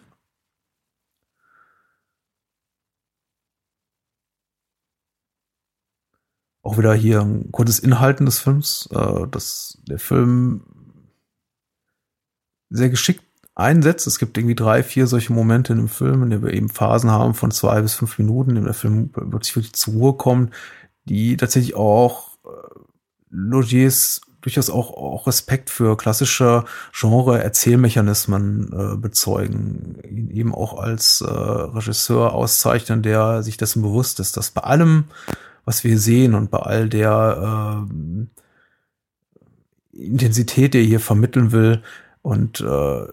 Auch 6.63 6.77
wieder 6.79 6.95
hier 6.95 7.21
ein 7.21 7.51
kurzes 7.53 7.79
Inhalten 7.79 8.27
des 8.27 8.39
Films, 8.39 8.89
äh, 8.93 9.27
dass 9.29 9.79
der 9.89 9.99
Film 9.99 10.65
sehr 12.69 12.91
geschickt 12.91 13.25
einsetzt. 13.61 14.07
Es 14.07 14.19
gibt 14.19 14.37
irgendwie 14.37 14.55
drei, 14.55 14.83
vier 14.83 15.07
solche 15.07 15.33
Momente 15.33 15.73
in 15.73 15.79
dem 15.79 15.89
Film, 15.89 16.23
in 16.23 16.31
denen 16.31 16.45
wir 16.45 16.53
eben 16.53 16.69
Phasen 16.69 17.11
haben 17.11 17.35
von 17.35 17.51
zwei 17.51 17.81
bis 17.83 17.95
fünf 17.95 18.19
Minuten, 18.19 18.51
in 18.51 18.57
denen 18.57 18.67
der 18.67 18.75
Film 18.75 19.11
wirklich 19.15 19.55
wirklich 19.57 19.75
zur 19.75 19.95
Ruhe 19.95 20.15
kommt, 20.15 20.53
die 21.05 21.37
tatsächlich 21.37 21.75
auch 21.75 22.31
äh, 22.45 22.49
Logiers 23.31 24.23
durchaus 24.41 24.71
auch, 24.71 24.95
auch 24.95 25.27
Respekt 25.27 25.71
für 25.71 25.97
klassische 25.97 26.65
Genre-Erzählmechanismen 26.93 28.73
äh, 28.73 28.97
bezeugen, 28.97 29.99
ihn 30.09 30.31
eben 30.31 30.55
auch 30.55 30.79
als 30.79 31.21
äh, 31.21 31.27
Regisseur 31.27 32.33
auszeichnen, 32.33 33.03
der 33.03 33.43
sich 33.43 33.57
dessen 33.57 33.83
bewusst 33.83 34.21
ist, 34.21 34.37
dass 34.37 34.51
bei 34.51 34.63
allem, 34.63 35.05
was 35.65 35.85
wir 35.85 35.99
sehen 35.99 36.35
und 36.35 36.51
bei 36.51 36.59
all 36.59 36.89
der 36.89 37.87
äh, 37.87 37.93
Intensität, 39.93 40.75
die 40.75 40.79
er 40.79 40.85
hier 40.85 41.01
vermitteln 41.01 41.53
will 41.53 41.83
und 42.23 42.61
äh, 42.61 43.07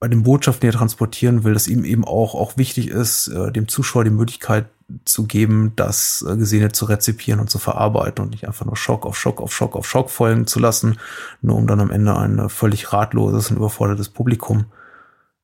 bei 0.00 0.08
den 0.08 0.22
Botschaften, 0.22 0.62
die 0.62 0.68
er 0.68 0.78
transportieren 0.78 1.44
will, 1.44 1.54
dass 1.54 1.68
ihm 1.68 1.84
eben 1.84 2.04
auch, 2.04 2.34
auch 2.34 2.56
wichtig 2.56 2.88
ist, 2.88 3.28
äh, 3.28 3.50
dem 3.50 3.68
Zuschauer 3.68 4.04
die 4.04 4.10
Möglichkeit 4.10 4.66
zu 5.04 5.26
geben, 5.26 5.72
das 5.76 6.24
äh, 6.26 6.36
Gesehene 6.36 6.72
zu 6.72 6.86
rezipieren 6.86 7.40
und 7.40 7.50
zu 7.50 7.58
verarbeiten 7.58 8.24
und 8.24 8.30
nicht 8.30 8.46
einfach 8.46 8.64
nur 8.64 8.76
Schock 8.76 9.04
auf 9.04 9.18
Schock 9.18 9.40
auf 9.40 9.52
Schock 9.52 9.76
auf 9.76 9.88
Schock 9.88 10.10
folgen 10.10 10.46
zu 10.46 10.60
lassen, 10.60 10.98
nur 11.42 11.56
um 11.56 11.66
dann 11.66 11.80
am 11.80 11.90
Ende 11.90 12.16
ein 12.16 12.38
äh, 12.38 12.48
völlig 12.48 12.92
ratloses 12.92 13.50
und 13.50 13.56
überfordertes 13.56 14.08
Publikum 14.08 14.66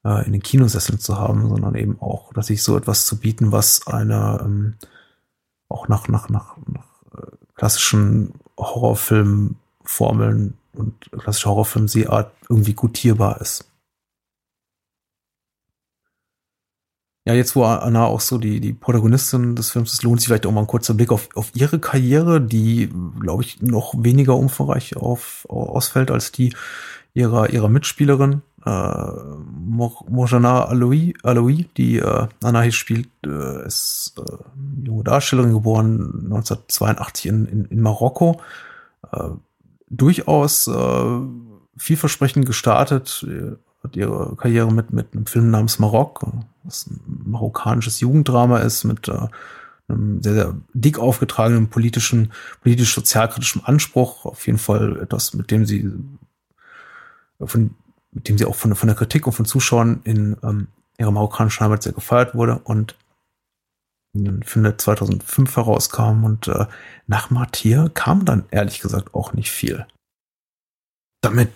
äh, 0.05 0.25
in 0.25 0.33
den 0.33 0.43
Kinosesseln 0.43 1.01
zu 1.01 1.19
haben, 1.19 1.49
sondern 1.49 1.75
eben 1.75 2.01
auch, 2.01 2.33
dass 2.33 2.47
sich 2.47 2.63
so 2.63 2.77
etwas 2.77 3.07
zu 3.07 3.19
bieten, 3.19 3.53
was 3.53 3.87
eine 3.87 4.41
ähm, 4.43 4.75
auch 5.69 5.89
nach, 5.89 6.09
nach, 6.09 6.29
nach, 6.29 6.57
nach 6.67 6.87
äh, 7.17 7.27
klassischen 7.57 8.35
Horrorfilmformeln 8.57 10.57
und 10.75 11.11
klassischer 11.11 11.51
Horrorfilm-Seeart 11.51 12.31
irgendwie 12.49 12.75
gutierbar 12.75 13.41
ist. 13.41 13.69
Ja, 17.27 17.33
jetzt 17.33 17.57
wo 17.57 17.65
Anna 17.65 18.05
auch 18.05 18.21
so 18.21 18.37
die, 18.37 18.61
die 18.61 18.75
Protagonistin 18.75 19.57
des 19.57 19.71
Films 19.71 19.95
ist, 19.95 20.03
lohnt 20.03 20.21
sich 20.21 20.29
vielleicht 20.29 20.45
auch 20.45 20.53
mal 20.53 20.61
ein 20.61 20.67
kurzer 20.67 20.93
Blick 20.93 21.11
auf, 21.11 21.29
auf 21.35 21.51
ihre 21.55 21.79
Karriere, 21.79 22.41
die, 22.41 22.93
glaube 23.19 23.43
ich, 23.43 23.63
noch 23.63 23.95
weniger 23.97 24.37
umfangreich 24.37 24.97
auf, 24.97 25.47
ausfällt 25.49 26.11
als 26.11 26.33
die 26.33 26.55
ihrer, 27.15 27.49
ihrer 27.49 27.71
Mitspielerin, 27.71 28.43
äh, 28.67 28.71
Mojana 30.09 30.65
Aloui, 30.65 31.15
Aloui, 31.23 31.69
die 31.77 31.99
äh, 31.99 32.27
Anna 32.43 32.61
hier 32.61 32.73
spielt, 32.73 33.09
äh, 33.25 33.67
ist 33.67 34.15
äh, 34.19 34.87
junge 34.87 35.05
Darstellerin, 35.05 35.53
geboren 35.53 36.25
1982 36.25 37.27
in, 37.27 37.47
in, 37.47 37.65
in 37.67 37.81
Marokko. 37.81 38.41
Äh, 39.13 39.31
durchaus 39.89 40.67
äh, 40.67 41.21
vielversprechend 41.77 42.47
gestartet, 42.47 43.27
hat 43.85 43.97
ihre 43.97 44.35
Karriere 44.37 44.73
mit, 44.73 44.93
mit 44.93 45.13
einem 45.13 45.27
Film 45.27 45.51
namens 45.51 45.79
Marok, 45.79 46.27
was 46.65 46.87
ein 46.87 47.01
marokkanisches 47.27 48.01
Jugenddrama 48.01 48.59
ist, 48.59 48.85
mit 48.85 49.09
äh, 49.09 49.29
einem 49.89 50.23
sehr, 50.23 50.35
sehr 50.35 50.55
dick 50.73 50.99
aufgetragenen 50.99 51.69
politischen, 51.69 52.33
politisch-sozialkritischen 52.63 53.65
Anspruch. 53.65 54.25
Auf 54.25 54.47
jeden 54.47 54.59
Fall 54.59 55.01
etwas, 55.01 55.35
mit 55.35 55.51
dem 55.51 55.67
sie 55.67 55.93
von, 57.41 57.75
mit 58.13 58.29
dem 58.29 58.39
sie 58.39 58.47
auch 58.47 58.55
von, 58.55 58.75
von 58.75 58.87
der 58.87 58.97
Kritik 58.97 59.27
und 59.27 59.35
von 59.35 59.45
Zuschauern 59.45 60.01
in 60.05 60.37
ähm, 60.43 60.69
ihrer 60.99 61.11
marokkanischen 61.11 61.65
Heimat 61.65 61.83
sehr 61.83 61.93
gefeiert 61.93 62.35
wurde 62.35 62.61
und 62.65 62.97
ein 64.15 64.45
Film, 64.45 64.63
der 64.63 64.79
2005 64.79 65.57
herauskam 65.57 66.25
und 66.25 66.47
äh, 66.49 66.67
nach 67.09 67.31
Martyr 67.31 67.91
kam 67.93 68.25
dann 68.25 68.45
ehrlich 68.51 68.81
gesagt 68.81 69.13
auch 69.13 69.33
nicht 69.33 69.51
viel. 69.51 69.87
Damit 71.21 71.51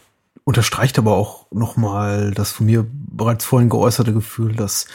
unterstreicht 0.49 0.99
aber 0.99 1.15
auch 1.15 1.45
nochmal 1.51 2.31
das 2.31 2.53
von 2.53 2.65
mir 2.65 2.87
bereits 2.91 3.45
vorhin 3.45 3.69
geäußerte 3.69 4.15
Gefühl, 4.15 4.55
dass 4.55 4.87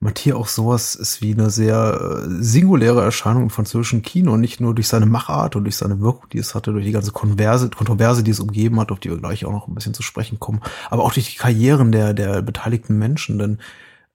Mathieu 0.00 0.36
auch 0.36 0.48
sowas 0.48 0.94
ist 0.94 1.20
wie 1.20 1.34
eine 1.34 1.50
sehr 1.50 2.00
äh, 2.00 2.42
singuläre 2.42 3.02
Erscheinung 3.02 3.42
im 3.42 3.50
französischen 3.50 4.00
Kino, 4.00 4.38
nicht 4.38 4.58
nur 4.58 4.74
durch 4.74 4.88
seine 4.88 5.04
Machart 5.04 5.54
und 5.54 5.64
durch 5.64 5.76
seine 5.76 6.00
Wirkung, 6.00 6.30
die 6.30 6.38
es 6.38 6.54
hatte, 6.54 6.72
durch 6.72 6.86
die 6.86 6.92
ganze 6.92 7.12
Kontroverse, 7.12 7.68
Kontroverse, 7.68 8.22
die 8.22 8.30
es 8.30 8.40
umgeben 8.40 8.80
hat, 8.80 8.90
auf 8.90 9.00
die 9.00 9.10
wir 9.10 9.18
gleich 9.18 9.44
auch 9.44 9.52
noch 9.52 9.68
ein 9.68 9.74
bisschen 9.74 9.92
zu 9.92 10.02
sprechen 10.02 10.40
kommen, 10.40 10.62
aber 10.88 11.04
auch 11.04 11.12
durch 11.12 11.30
die 11.30 11.36
Karrieren 11.36 11.92
der, 11.92 12.14
der 12.14 12.40
beteiligten 12.40 12.98
Menschen, 12.98 13.38
denn 13.38 13.58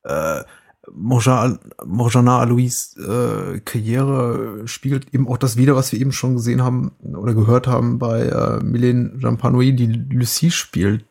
äh, 0.04 0.41
Morjana 0.93 2.39
Alois 2.39 2.95
äh, 2.97 3.59
Karriere 3.59 4.67
spiegelt 4.67 5.13
eben 5.13 5.27
auch 5.27 5.38
das 5.38 5.57
wieder, 5.57 5.75
was 5.75 5.91
wir 5.91 5.99
eben 5.99 6.11
schon 6.11 6.35
gesehen 6.35 6.63
haben 6.63 6.91
oder 7.03 7.33
gehört 7.33 7.67
haben 7.67 7.99
bei 7.99 8.23
äh, 8.23 8.59
Mylène 8.63 9.19
Jampanoui, 9.19 9.73
die 9.73 9.88
Lucie 9.88 10.51
spielt, 10.51 11.05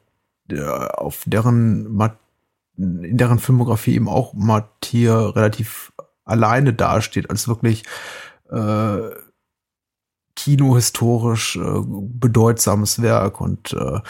der, 0.48 1.00
auf 1.00 1.24
deren 1.26 2.00
in 2.78 3.16
deren 3.16 3.38
Filmografie 3.38 3.94
eben 3.94 4.08
auch 4.08 4.34
Mathieu 4.34 5.30
relativ 5.30 5.92
alleine 6.24 6.74
dasteht, 6.74 7.30
als 7.30 7.48
wirklich 7.48 7.84
äh, 8.50 8.98
kinohistorisch 10.34 11.56
äh, 11.56 11.80
bedeutsames 11.84 13.00
Werk 13.00 13.40
und 13.40 13.72
äh, 13.72 14.00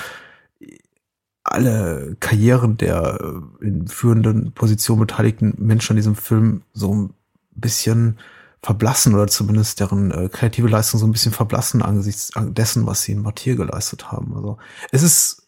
alle 1.52 2.16
Karrieren 2.20 2.76
der 2.76 3.18
äh, 3.60 3.64
in 3.66 3.88
führenden 3.88 4.52
Positionen 4.52 5.00
beteiligten 5.00 5.54
Menschen 5.58 5.92
an 5.92 5.96
diesem 5.96 6.16
Film 6.16 6.62
so 6.72 6.94
ein 6.94 7.14
bisschen 7.52 8.18
verblassen 8.62 9.14
oder 9.14 9.28
zumindest 9.28 9.80
deren 9.80 10.10
äh, 10.10 10.28
kreative 10.28 10.68
Leistung 10.68 10.98
so 10.98 11.06
ein 11.06 11.12
bisschen 11.12 11.32
verblassen 11.32 11.82
angesichts 11.82 12.30
dessen, 12.36 12.86
was 12.86 13.02
sie 13.02 13.12
in 13.12 13.22
Mathieu 13.22 13.54
geleistet 13.54 14.10
haben. 14.10 14.34
Also 14.34 14.58
es 14.90 15.02
ist 15.02 15.45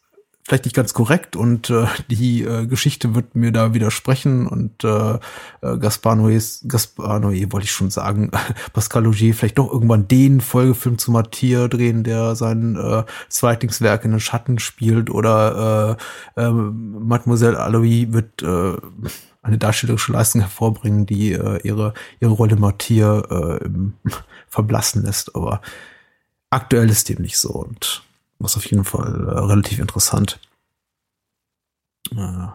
vielleicht 0.49 0.65
nicht 0.65 0.75
ganz 0.75 0.95
korrekt 0.95 1.37
und 1.37 1.69
äh, 1.69 1.85
die 2.09 2.43
äh, 2.43 2.67
Geschichte 2.67 3.15
wird 3.15 3.35
mir 3.35 3.53
da 3.53 3.75
widersprechen 3.75 4.47
und 4.47 4.83
äh, 4.83 5.19
äh 5.61 5.79
Gaspar 5.79 6.15
Noé, 6.17 6.67
Gaspar 6.67 7.19
Noé 7.21 7.53
wollte 7.53 7.67
ich 7.67 7.71
schon 7.71 7.91
sagen, 7.91 8.31
Pascal 8.73 9.05
Logier 9.05 9.35
vielleicht 9.35 9.59
doch 9.59 9.71
irgendwann 9.71 10.09
den 10.09 10.41
Folgefilm 10.41 10.97
zu 10.97 11.11
Mathieu 11.11 11.69
drehen, 11.69 12.03
der 12.03 12.35
sein 12.35 12.77
äh, 12.77 13.05
Zweitlingswerk 13.29 14.07
in 14.07 14.13
den 14.13 14.21
Schatten 14.21 14.59
spielt 14.59 15.11
oder 15.11 15.99
äh, 16.37 16.43
äh, 16.43 16.51
Mademoiselle 16.51 17.61
Aloy 17.61 18.15
wird 18.15 18.43
äh, 18.43 18.77
eine 19.43 19.59
darstellerische 19.59 20.13
Leistung 20.13 20.41
hervorbringen, 20.41 21.05
die 21.05 21.33
äh, 21.33 21.61
ihre 21.63 21.93
ihre 22.21 22.33
Rolle 22.33 22.57
Mathieu 22.57 23.21
äh, 23.21 23.69
verblassen 24.49 25.05
lässt, 25.05 25.37
aber 25.37 25.61
aktuell 26.49 26.89
ist 26.89 27.11
dem 27.11 27.21
nicht 27.21 27.37
so 27.37 27.51
und 27.51 28.08
was 28.39 28.57
auf 28.57 28.67
jeden 28.67 28.85
Fall 28.85 29.29
äh, 29.29 29.39
relativ 29.41 29.79
interessant. 29.79 30.39
Äh. 32.13 32.49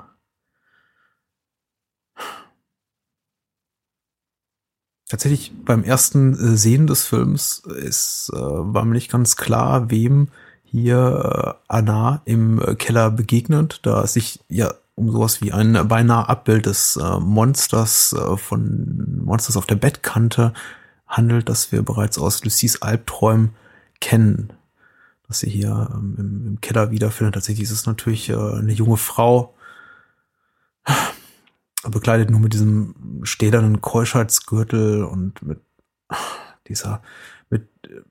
Tatsächlich 5.09 5.51
beim 5.63 5.83
ersten 5.83 6.33
äh, 6.33 6.57
Sehen 6.57 6.87
des 6.87 7.05
Films 7.05 7.59
ist, 7.59 8.31
äh, 8.33 8.39
war 8.39 8.85
mir 8.85 8.93
nicht 8.93 9.11
ganz 9.11 9.35
klar, 9.35 9.91
wem 9.91 10.29
hier 10.63 11.57
äh, 11.59 11.63
Anna 11.67 12.21
im 12.25 12.61
äh, 12.61 12.75
Keller 12.75 13.11
begegnet, 13.11 13.81
da 13.83 14.03
es 14.03 14.13
sich 14.13 14.39
ja 14.47 14.73
um 14.95 15.11
sowas 15.11 15.41
wie 15.41 15.51
ein 15.51 15.87
beinahe 15.87 16.29
Abbild 16.29 16.65
des 16.65 16.95
äh, 16.97 17.19
Monsters 17.19 18.13
äh, 18.13 18.37
von 18.37 19.21
Monsters 19.23 19.57
auf 19.57 19.65
der 19.65 19.75
Bettkante 19.75 20.53
handelt, 21.07 21.49
das 21.49 21.71
wir 21.71 21.83
bereits 21.83 22.17
aus 22.17 22.43
Lucies 22.43 22.81
Albträumen 22.81 23.53
kennen 23.99 24.53
was 25.27 25.39
sie 25.39 25.49
hier 25.49 25.89
ähm, 25.93 26.15
im, 26.17 26.47
im, 26.47 26.61
Keller 26.61 26.91
wiederfindet. 26.91 27.35
Tatsächlich 27.35 27.63
ist 27.63 27.71
es 27.71 27.85
natürlich 27.85 28.29
äh, 28.29 28.35
eine 28.35 28.73
junge 28.73 28.97
Frau, 28.97 29.55
bekleidet 31.83 32.29
nur 32.29 32.39
mit 32.39 32.53
diesem 32.53 33.21
stählernen 33.23 33.81
Keuschheitsgürtel 33.81 35.03
und 35.03 35.41
mit 35.41 35.61
dieser, 36.67 37.01
mit 37.49 37.67
äh, 37.87 38.01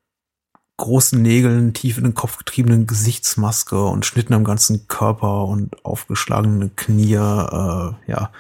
großen 0.77 1.21
Nägeln, 1.21 1.75
tief 1.75 1.99
in 1.99 2.05
den 2.05 2.15
Kopf 2.15 2.39
getriebenen 2.39 2.87
Gesichtsmaske 2.87 3.85
und 3.85 4.05
Schnitten 4.05 4.35
am 4.35 4.45
ganzen 4.45 4.89
Körper 4.89 5.45
und 5.45 5.85
aufgeschlagene 5.85 6.71
Knie. 6.71 7.15
Äh, 7.15 7.93
ja, 8.07 8.33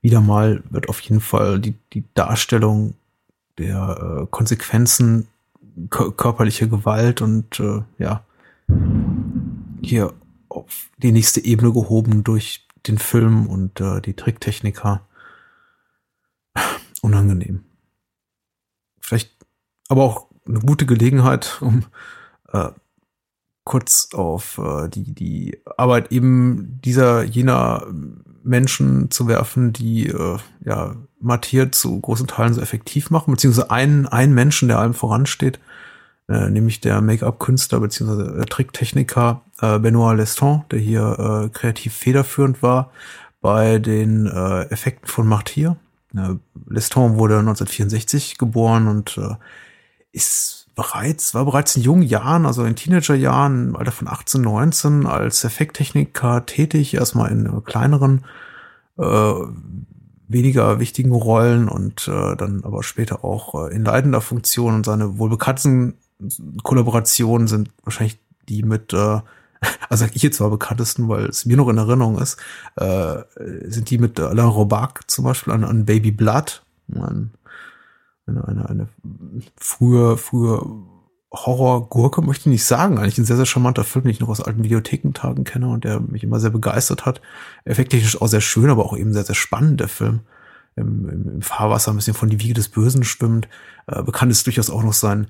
wieder 0.00 0.20
mal 0.20 0.62
wird 0.70 0.88
auf 0.88 1.00
jeden 1.00 1.20
Fall 1.20 1.58
die, 1.58 1.74
die 1.92 2.04
Darstellung 2.14 2.94
der 3.58 4.22
äh, 4.22 4.26
Konsequenzen 4.30 5.26
körperliche 5.90 6.68
Gewalt 6.68 7.22
und 7.22 7.60
äh, 7.60 7.82
ja, 7.98 8.24
hier 9.82 10.12
auf 10.48 10.90
die 10.98 11.12
nächste 11.12 11.44
Ebene 11.44 11.72
gehoben 11.72 12.24
durch 12.24 12.66
den 12.86 12.98
Film 12.98 13.46
und 13.46 13.80
äh, 13.80 14.00
die 14.00 14.14
Tricktechniker. 14.14 15.06
Unangenehm. 17.02 17.64
Vielleicht 19.00 19.36
aber 19.88 20.02
auch 20.02 20.26
eine 20.46 20.60
gute 20.60 20.86
Gelegenheit, 20.86 21.58
um 21.60 21.84
äh, 22.52 22.70
kurz 23.64 24.08
auf 24.14 24.58
äh, 24.58 24.88
die, 24.88 25.14
die 25.14 25.60
Arbeit 25.76 26.10
eben 26.10 26.80
dieser 26.84 27.22
jener 27.22 27.86
Menschen 28.42 29.10
zu 29.10 29.28
werfen, 29.28 29.72
die 29.72 30.06
äh, 30.06 30.38
ja 30.64 30.96
Matthias 31.20 31.72
zu 31.72 32.00
großen 32.00 32.26
Teilen 32.26 32.54
so 32.54 32.60
effektiv 32.60 33.10
machen, 33.10 33.32
beziehungsweise 33.32 33.70
einen, 33.70 34.06
einen 34.06 34.34
Menschen, 34.34 34.68
der 34.68 34.78
allem 34.78 34.94
voransteht, 34.94 35.60
äh, 36.28 36.50
nämlich 36.50 36.80
der 36.80 37.00
Make-up-Künstler 37.00 37.80
bzw. 37.80 38.36
der 38.36 38.46
Tricktechniker 38.46 39.42
äh, 39.60 39.78
Benoit 39.78 40.16
Leston, 40.16 40.64
der 40.70 40.78
hier 40.78 41.44
äh, 41.44 41.48
kreativ 41.48 41.94
federführend 41.94 42.62
war 42.62 42.90
bei 43.40 43.78
den 43.78 44.26
äh, 44.26 44.62
Effekten 44.64 45.08
von 45.08 45.26
Martyr. 45.26 45.76
Äh, 46.14 46.34
Leston 46.68 47.18
wurde 47.18 47.38
1964 47.38 48.38
geboren 48.38 48.88
und 48.88 49.18
äh, 49.18 49.34
ist 50.12 50.68
bereits, 50.74 51.34
war 51.34 51.44
bereits 51.44 51.76
in 51.76 51.82
jungen 51.82 52.02
Jahren, 52.02 52.46
also 52.46 52.64
in 52.64 52.76
Teenagerjahren, 52.76 53.70
im 53.70 53.76
Alter 53.76 53.92
von 53.92 54.08
18, 54.08 54.40
19, 54.40 55.06
als 55.06 55.44
Effekttechniker 55.44 56.46
tätig, 56.46 56.94
erstmal 56.94 57.32
in 57.32 57.46
äh, 57.46 57.60
kleineren, 57.64 58.24
äh, 58.96 59.32
weniger 60.28 60.78
wichtigen 60.78 61.12
Rollen 61.12 61.68
und 61.68 62.06
äh, 62.06 62.36
dann 62.36 62.62
aber 62.64 62.82
später 62.82 63.24
auch 63.24 63.68
äh, 63.68 63.74
in 63.74 63.84
leitender 63.84 64.20
Funktion 64.20 64.74
und 64.74 64.86
seine 64.86 65.18
wohl 65.18 65.30
bekanntesten 65.30 65.94
Kollaborationen 66.62 67.48
sind 67.48 67.70
wahrscheinlich 67.84 68.18
die 68.48 68.62
mit, 68.62 68.92
äh, 68.92 69.20
also 69.88 70.06
ich 70.12 70.22
jetzt 70.22 70.38
zwar 70.38 70.50
bekanntesten, 70.50 71.08
weil 71.08 71.26
es 71.26 71.46
mir 71.46 71.56
noch 71.56 71.68
in 71.68 71.78
Erinnerung 71.78 72.18
ist, 72.18 72.38
äh, 72.76 73.22
sind 73.64 73.90
die 73.90 73.98
mit 73.98 74.18
Alain 74.20 74.46
Robac 74.46 75.08
zum 75.10 75.24
Beispiel 75.24 75.52
an, 75.52 75.64
an 75.64 75.84
Baby 75.84 76.10
Blood, 76.10 76.62
eine, 76.94 77.30
eine, 78.26 78.68
eine 78.68 78.88
frühe, 79.56 80.16
frühe 80.16 80.60
Horror-Gurke 81.32 82.22
möchte 82.22 82.42
ich 82.42 82.52
nicht 82.52 82.64
sagen. 82.64 82.98
Eigentlich 82.98 83.18
ein 83.18 83.24
sehr, 83.24 83.36
sehr 83.36 83.46
charmanter 83.46 83.84
Film, 83.84 84.04
den 84.04 84.12
ich 84.12 84.20
noch 84.20 84.28
aus 84.28 84.40
alten 84.40 84.64
Videothekentagen 84.64 85.44
kenne 85.44 85.68
und 85.68 85.84
der 85.84 86.00
mich 86.00 86.24
immer 86.24 86.40
sehr 86.40 86.50
begeistert 86.50 87.04
hat. 87.04 87.20
Effekttechnisch 87.64 88.20
auch 88.20 88.28
sehr 88.28 88.40
schön, 88.40 88.70
aber 88.70 88.86
auch 88.86 88.96
eben 88.96 89.12
sehr, 89.12 89.24
sehr 89.24 89.34
spannend, 89.34 89.80
der 89.80 89.88
Film 89.88 90.20
im, 90.76 91.08
im, 91.08 91.34
im 91.34 91.42
Fahrwasser 91.42 91.92
ein 91.92 91.96
bisschen 91.96 92.14
von 92.14 92.30
die 92.30 92.40
Wiege 92.40 92.54
des 92.54 92.68
Bösen 92.68 93.04
schwimmt. 93.04 93.48
Äh, 93.86 94.02
bekannt 94.02 94.32
ist 94.32 94.46
durchaus 94.46 94.70
auch 94.70 94.82
noch 94.82 94.94
sein, 94.94 95.26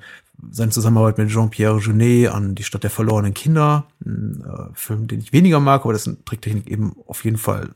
seine 0.50 0.70
Zusammenarbeit 0.70 1.18
mit 1.18 1.30
Jean-Pierre 1.30 1.78
Jeunet 1.78 2.30
an 2.32 2.54
Die 2.54 2.62
Stadt 2.62 2.82
der 2.82 2.90
verlorenen 2.90 3.34
Kinder. 3.34 3.84
Ein 4.04 4.44
äh, 4.46 4.74
Film, 4.74 5.08
den 5.08 5.20
ich 5.20 5.32
weniger 5.32 5.60
mag, 5.60 5.82
aber 5.82 5.92
dessen 5.92 6.24
Tricktechnik 6.24 6.68
eben 6.68 6.94
auf 7.06 7.24
jeden 7.24 7.38
Fall 7.38 7.70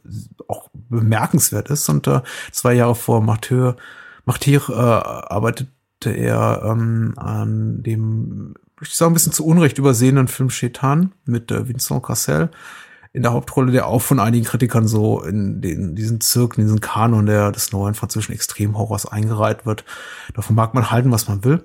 auch 0.49 0.69
bemerkenswert 0.73 1.71
ist. 1.71 1.89
Und 1.89 2.07
äh, 2.07 2.21
zwei 2.53 2.75
Jahre 2.75 2.95
vor 2.95 3.21
Martyr, 3.21 3.77
Martyr 4.25 4.63
äh, 4.69 4.73
arbeitete 4.73 5.69
er 6.05 6.63
ähm, 6.65 7.15
an 7.17 7.83
dem, 7.83 8.55
ich 8.81 8.95
sagen, 8.95 9.13
ein 9.13 9.15
bisschen 9.15 9.33
zu 9.33 9.45
Unrecht 9.45 9.79
übersehenen 9.79 10.29
Film 10.29 10.49
Chetan 10.49 11.13
mit 11.25 11.51
äh, 11.51 11.69
Vincent 11.69 12.03
Cassel 12.03 12.51
in 13.13 13.23
der 13.23 13.33
Hauptrolle, 13.33 13.73
der 13.73 13.87
auch 13.87 14.01
von 14.01 14.21
einigen 14.21 14.45
Kritikern 14.45 14.89
so 14.89 15.23
in 15.23 15.61
den, 15.61 15.95
diesen 15.95 16.21
Zirkel, 16.21 16.61
in 16.61 16.67
diesen 16.67 16.81
Kanon 16.81 17.27
der, 17.27 17.53
des 17.53 17.73
neuen 17.73 17.95
französischen 17.95 18.33
Extremhorrors 18.33 19.07
eingereiht 19.07 19.67
wird. 19.67 19.85
Davon 20.35 20.57
mag 20.57 20.73
man 20.73 20.91
halten, 20.91 21.13
was 21.13 21.29
man 21.29 21.45
will. 21.45 21.63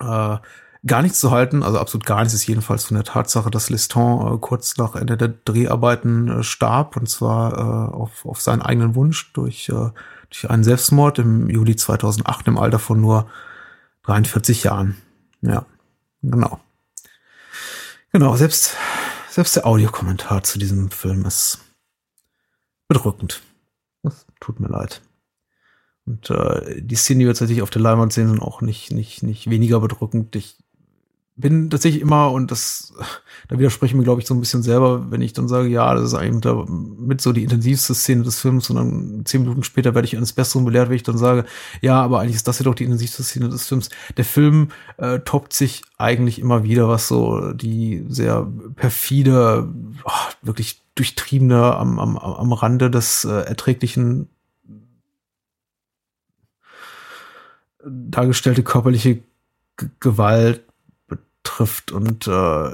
Äh, 0.00 0.38
gar 0.86 1.02
nichts 1.02 1.20
zu 1.20 1.30
halten, 1.30 1.62
also 1.62 1.78
absolut 1.78 2.04
gar 2.04 2.20
nichts 2.20 2.34
ist 2.34 2.46
jedenfalls 2.46 2.84
von 2.84 2.96
der 2.96 3.04
Tatsache, 3.04 3.50
dass 3.50 3.70
Liston 3.70 4.34
äh, 4.34 4.38
kurz 4.38 4.76
nach 4.76 4.94
Ende 4.94 5.16
der 5.16 5.28
Dreharbeiten 5.28 6.28
äh, 6.28 6.42
starb 6.42 6.96
und 6.96 7.08
zwar 7.08 7.52
äh, 7.52 7.94
auf, 7.94 8.26
auf 8.26 8.40
seinen 8.40 8.62
eigenen 8.62 8.94
Wunsch 8.94 9.32
durch, 9.32 9.68
äh, 9.68 9.90
durch 10.30 10.50
einen 10.50 10.64
Selbstmord 10.64 11.18
im 11.18 11.48
Juli 11.48 11.76
2008 11.76 12.48
im 12.48 12.58
Alter 12.58 12.78
von 12.78 13.00
nur 13.00 13.26
43 14.02 14.64
Jahren. 14.64 14.96
Ja, 15.40 15.64
genau. 16.22 16.60
Genau, 18.12 18.36
selbst 18.36 18.76
selbst 19.34 19.56
der 19.56 19.66
Audiokommentar 19.66 20.44
zu 20.44 20.60
diesem 20.60 20.92
Film 20.92 21.24
ist 21.24 21.58
bedrückend. 22.86 23.42
Das 24.04 24.26
tut 24.38 24.60
mir 24.60 24.68
leid. 24.68 25.02
Und 26.06 26.30
äh, 26.30 26.82
die 26.82 26.96
Szenen, 26.96 27.20
die 27.20 27.26
wir 27.26 27.32
tatsächlich 27.32 27.62
auf 27.62 27.70
der 27.70 27.82
Leinwand 27.82 28.12
sehen, 28.12 28.28
sind 28.28 28.42
auch 28.42 28.60
nicht, 28.60 28.92
nicht, 28.92 29.22
nicht 29.22 29.48
weniger 29.48 29.80
bedrückend. 29.80 30.36
Ich 30.36 30.56
bin 31.36 31.68
tatsächlich 31.68 32.02
immer, 32.02 32.30
und 32.30 32.50
das, 32.50 32.92
da 33.48 33.58
widerspreche 33.58 33.92
ich 33.92 33.98
mir, 33.98 34.04
glaube 34.04 34.20
ich, 34.20 34.26
so 34.26 34.34
ein 34.34 34.40
bisschen 34.40 34.62
selber, 34.62 35.10
wenn 35.10 35.22
ich 35.22 35.32
dann 35.32 35.48
sage, 35.48 35.68
ja, 35.68 35.94
das 35.94 36.04
ist 36.04 36.14
eigentlich 36.14 36.54
mit 36.98 37.20
so 37.20 37.32
die 37.32 37.42
intensivste 37.42 37.94
Szene 37.94 38.22
des 38.22 38.38
Films 38.38 38.70
und 38.70 38.76
dann 38.76 39.22
zehn 39.24 39.42
Minuten 39.42 39.64
später 39.64 39.94
werde 39.94 40.06
ich 40.06 40.16
eines 40.16 40.34
Besseren 40.34 40.64
belehrt, 40.64 40.88
wenn 40.88 40.96
ich 40.96 41.02
dann 41.02 41.18
sage, 41.18 41.44
ja, 41.80 42.00
aber 42.02 42.20
eigentlich 42.20 42.36
ist 42.36 42.48
das 42.48 42.58
ja 42.58 42.64
doch 42.64 42.74
die 42.74 42.84
intensivste 42.84 43.22
Szene 43.22 43.48
des 43.48 43.66
Films. 43.66 43.88
Der 44.16 44.24
Film 44.24 44.68
äh, 44.98 45.20
toppt 45.20 45.54
sich 45.54 45.82
eigentlich 45.98 46.38
immer 46.38 46.64
wieder, 46.64 46.88
was 46.88 47.08
so 47.08 47.52
die 47.52 48.04
sehr 48.08 48.46
perfide, 48.76 49.68
oh, 50.04 50.10
wirklich 50.42 50.82
durchtriebene 50.94 51.74
am, 51.76 51.98
am, 51.98 52.16
am 52.16 52.52
Rande 52.52 52.90
des 52.90 53.24
äh, 53.24 53.30
Erträglichen 53.32 54.28
dargestellte 57.86 58.62
körperliche 58.62 59.16
G 59.76 59.86
Gewalt 59.98 60.62
betrifft 61.08 61.90
und 61.90 62.28
äh, 62.28 62.70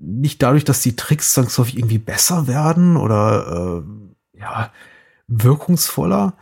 nicht 0.00 0.42
dadurch, 0.42 0.64
dass 0.64 0.80
die 0.80 0.96
Tricks 0.96 1.34
zwangsläufig 1.34 1.76
irgendwie 1.76 1.98
besser 1.98 2.46
werden 2.46 2.96
oder 2.96 3.82
äh, 4.34 4.38
ja 4.38 4.70
wirkungsvoller, 5.28 6.34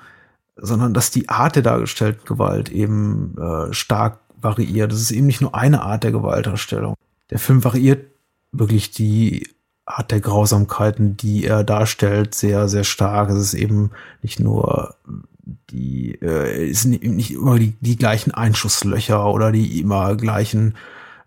sondern 0.57 0.95
dass 0.95 1.11
die 1.11 1.29
Art 1.29 1.57
der 1.57 1.63
dargestellten 1.63 2.25
Gewalt 2.25 2.71
eben 2.71 3.37
äh, 3.39 3.73
stark 3.73 4.21
variiert. 4.41 4.93
Das 4.93 5.01
ist 5.01 5.11
eben 5.11 5.27
nicht 5.27 5.41
nur 5.41 5.55
eine 5.55 5.83
Art 5.83 6.05
der 6.05 6.13
Gewalterstellung. 6.13 6.95
Der 7.31 7.39
Film 7.39 7.65
variiert 7.65 8.07
wirklich 8.53 8.91
die 8.91 9.49
Art 9.85 10.11
der 10.11 10.21
Grausamkeiten, 10.21 11.17
die 11.17 11.45
er 11.45 11.65
darstellt, 11.65 12.35
sehr, 12.35 12.69
sehr 12.69 12.85
stark. 12.85 13.31
Es 13.31 13.39
ist 13.39 13.55
eben 13.55 13.91
nicht 14.23 14.39
nur 14.39 14.95
die, 15.43 16.15
äh, 16.21 16.71
es 16.71 16.83
sind 16.83 17.03
nicht 17.03 17.33
immer 17.33 17.59
die, 17.59 17.75
die 17.81 17.97
gleichen 17.97 18.33
Einschusslöcher 18.33 19.27
oder 19.33 19.53
die 19.53 19.81
immer 19.81 20.17
gleichen 20.17 20.75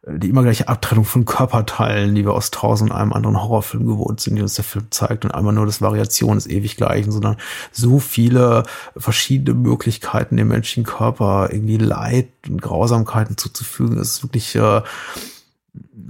die 0.08 0.30
immer 0.30 0.44
gleiche 0.44 0.68
Abtrennung 0.68 1.04
von 1.04 1.26
Körperteilen, 1.26 2.14
die 2.14 2.26
wir 2.26 2.34
aus 2.34 2.52
tausend 2.52 2.92
einem 2.92 3.12
anderen 3.12 3.42
Horrorfilm 3.42 3.88
gewohnt 3.88 4.20
sind, 4.20 4.36
die 4.36 4.42
uns 4.44 4.54
der 4.54 4.64
Film 4.64 4.86
zeigt 4.92 5.26
und 5.26 5.34
einmal 5.34 5.54
nur 5.54 5.66
das 5.66 5.82
Variation 5.82 6.36
des 6.36 6.46
ewig 6.46 6.78
gleichen, 6.78 7.12
sondern 7.12 7.38
so 7.72 8.00
viele 8.00 8.64
verschiedene 8.96 9.58
Möglichkeiten 9.58 10.38
dem 10.38 10.50
menschlichen 10.50 10.84
Körper 10.84 11.50
irgendwie 11.52 11.78
Leid 11.78 12.28
und 12.48 12.62
Grausamkeiten 12.62 13.38
zuzufügen. 13.38 13.96
Das 13.96 14.10
ist 14.10 14.24
wirklich 14.24 14.56
äh, 14.56 14.82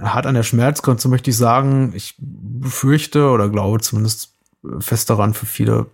hart 0.00 0.26
an 0.26 0.34
der 0.34 0.42
Schmerzgrenze, 0.42 1.08
möchte 1.08 1.30
ich 1.30 1.36
sagen. 1.36 1.92
Ich 1.96 2.16
befürchte 2.18 3.30
oder 3.30 3.48
glaube 3.48 3.80
zumindest 3.80 4.30
fest 4.78 5.08
daran 5.08 5.32
für 5.32 5.46
viele 5.46 5.86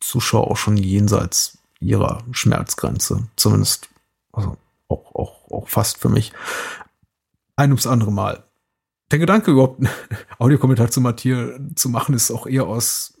Zuschauer 0.00 0.50
auch 0.50 0.56
schon 0.56 0.76
jenseits 0.76 1.58
ihrer 1.80 2.22
Schmerzgrenze. 2.32 3.28
Zumindest 3.36 3.88
also 4.32 4.56
auch, 4.88 5.14
auch, 5.14 5.50
auch 5.50 5.68
fast 5.68 5.98
für 5.98 6.08
mich 6.08 6.32
ein 7.56 7.70
ums 7.70 7.86
andere 7.86 8.12
Mal. 8.12 8.44
Der 9.10 9.18
Gedanke, 9.18 9.52
überhaupt 9.52 9.80
einen 9.80 9.88
Audiokommentar 10.38 10.90
zu 10.90 11.00
Matthias 11.00 11.60
zu 11.74 11.88
machen, 11.88 12.14
ist 12.14 12.30
auch 12.30 12.46
eher 12.46 12.66
aus 12.66 13.18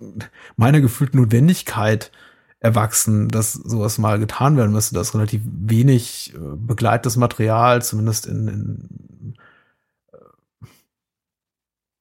meiner 0.56 0.80
gefühlten 0.80 1.20
Notwendigkeit 1.20 2.12
erwachsen, 2.60 3.28
dass 3.28 3.52
sowas 3.52 3.98
mal 3.98 4.18
getan 4.18 4.56
werden 4.56 4.72
müsste, 4.72 4.94
dass 4.94 5.14
relativ 5.14 5.42
wenig 5.44 6.34
äh, 6.34 6.38
begleitetes 6.56 7.16
Material, 7.16 7.82
zumindest 7.82 8.26
in, 8.26 8.48
in, 8.48 9.34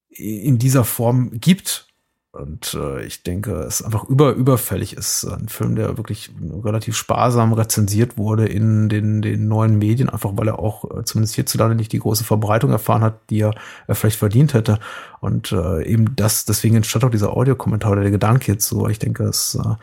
äh, 0.10 0.24
in 0.24 0.58
dieser 0.58 0.84
Form 0.84 1.32
gibt 1.40 1.87
und 2.38 2.74
äh, 2.76 3.04
ich 3.04 3.24
denke, 3.24 3.54
es 3.62 3.82
einfach 3.82 4.04
über 4.06 4.34
überfällig 4.34 4.94
ist. 4.94 5.26
Ein 5.26 5.50
Film, 5.50 5.76
der 5.76 5.98
wirklich 5.98 6.32
relativ 6.64 6.96
sparsam 6.96 7.54
rezensiert 7.54 8.18
wurde 8.18 8.48
in 8.48 8.90
den, 8.90 9.22
den 9.22 9.48
neuen 9.48 9.78
Medien, 9.78 10.10
einfach 10.10 10.32
weil 10.36 10.48
er 10.48 10.60
auch 10.60 10.86
äh, 10.86 11.04
zumindest 11.04 11.36
hierzulande 11.36 11.76
nicht 11.76 11.92
die 11.92 12.00
große 12.00 12.24
Verbreitung 12.24 12.72
erfahren 12.72 13.02
hat, 13.02 13.20
die 13.30 13.42
er 13.42 13.56
äh, 13.88 13.96
vielleicht 13.96 14.20
verdient 14.20 14.54
hätte. 14.54 14.80
Und 15.20 15.52
äh, 15.52 15.84
eben 15.86 16.16
das, 16.16 16.46
deswegen 16.46 16.76
entstand 16.76 17.04
auch 17.06 17.12
dieser 17.12 17.36
Audiokommentar 17.36 17.92
oder 17.92 18.02
der 18.02 18.12
Gedanke 18.12 18.52
jetzt 18.52 18.68
so. 18.68 18.88
Ich 18.88 19.00
denke, 19.00 19.24
es 19.24 19.56
äh, 19.56 19.76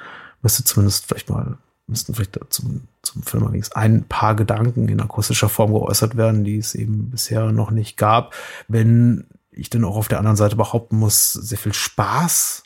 müsste 0.42 0.64
zumindest 0.64 1.06
vielleicht 1.06 1.30
mal, 1.30 1.58
müssten 1.86 2.14
vielleicht 2.14 2.38
zum, 2.50 2.82
zum 3.02 3.22
Film 3.22 3.42
allerdings 3.42 3.72
ein 3.72 4.04
paar 4.04 4.36
Gedanken 4.36 4.88
in 4.88 5.00
akustischer 5.00 5.48
Form 5.48 5.72
geäußert 5.72 6.16
werden, 6.16 6.44
die 6.44 6.58
es 6.58 6.74
eben 6.74 7.10
bisher 7.10 7.50
noch 7.50 7.70
nicht 7.70 7.96
gab. 7.96 8.34
Wenn 8.68 9.26
ich 9.54 9.70
dann 9.70 9.84
auch 9.84 9.96
auf 9.96 10.08
der 10.08 10.18
anderen 10.18 10.36
Seite 10.36 10.56
behaupten 10.56 10.96
muss, 10.96 11.32
sehr 11.32 11.58
viel 11.58 11.74
Spaß 11.74 12.64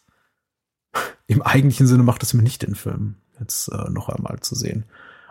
im 1.27 1.43
eigentlichen 1.43 1.87
Sinne 1.87 2.03
macht 2.03 2.23
es 2.23 2.35
mir 2.35 2.43
nicht, 2.43 2.63
den 2.63 2.75
Film 2.75 3.17
jetzt 3.39 3.69
äh, 3.69 3.91
noch 3.91 4.09
einmal 4.09 4.41
zu 4.41 4.55
sehen. 4.55 4.85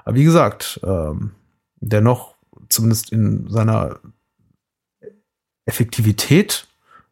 Aber 0.06 0.16
wie 0.16 0.24
gesagt, 0.24 0.80
ähm, 0.84 1.32
dennoch 1.78 2.36
zumindest 2.70 3.12
in 3.12 3.50
seiner 3.50 4.00
Effektivität 5.66 6.68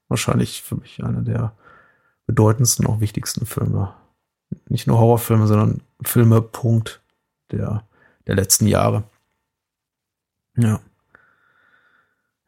wahrscheinlich 0.07 0.61
für 0.61 0.75
mich 0.75 1.03
einer 1.03 1.21
der 1.21 1.55
bedeutendsten, 2.27 2.85
auch 2.85 2.99
wichtigsten 2.99 3.45
Filme. 3.45 3.93
Nicht 4.69 4.87
nur 4.87 4.99
Horrorfilme, 4.99 5.47
sondern 5.47 5.81
Filme, 6.03 6.41
Punkt, 6.41 7.01
der, 7.51 7.87
der 8.27 8.35
letzten 8.35 8.67
Jahre. 8.67 9.03
Ja. 10.55 10.79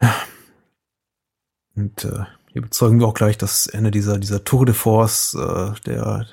Ja. 0.02 0.16
Und 1.78 2.06
äh, 2.06 2.26
hier 2.52 2.64
bezeugen 2.64 3.00
wir 3.00 3.08
auch 3.08 3.14
gleich 3.14 3.38
das 3.38 3.68
Ende 3.68 3.92
dieser, 3.92 4.18
dieser 4.18 4.44
Tour 4.44 4.66
de 4.66 4.74
Force, 4.74 5.36
äh, 5.36 5.74
der 5.86 6.26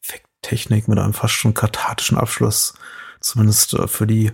Effekttechnik 0.00 0.86
mit 0.86 0.98
einem 0.98 1.12
fast 1.12 1.34
schon 1.34 1.54
kathartischen 1.54 2.16
Abschluss, 2.16 2.74
zumindest 3.20 3.74
äh, 3.74 3.88
für 3.88 4.06
die 4.06 4.30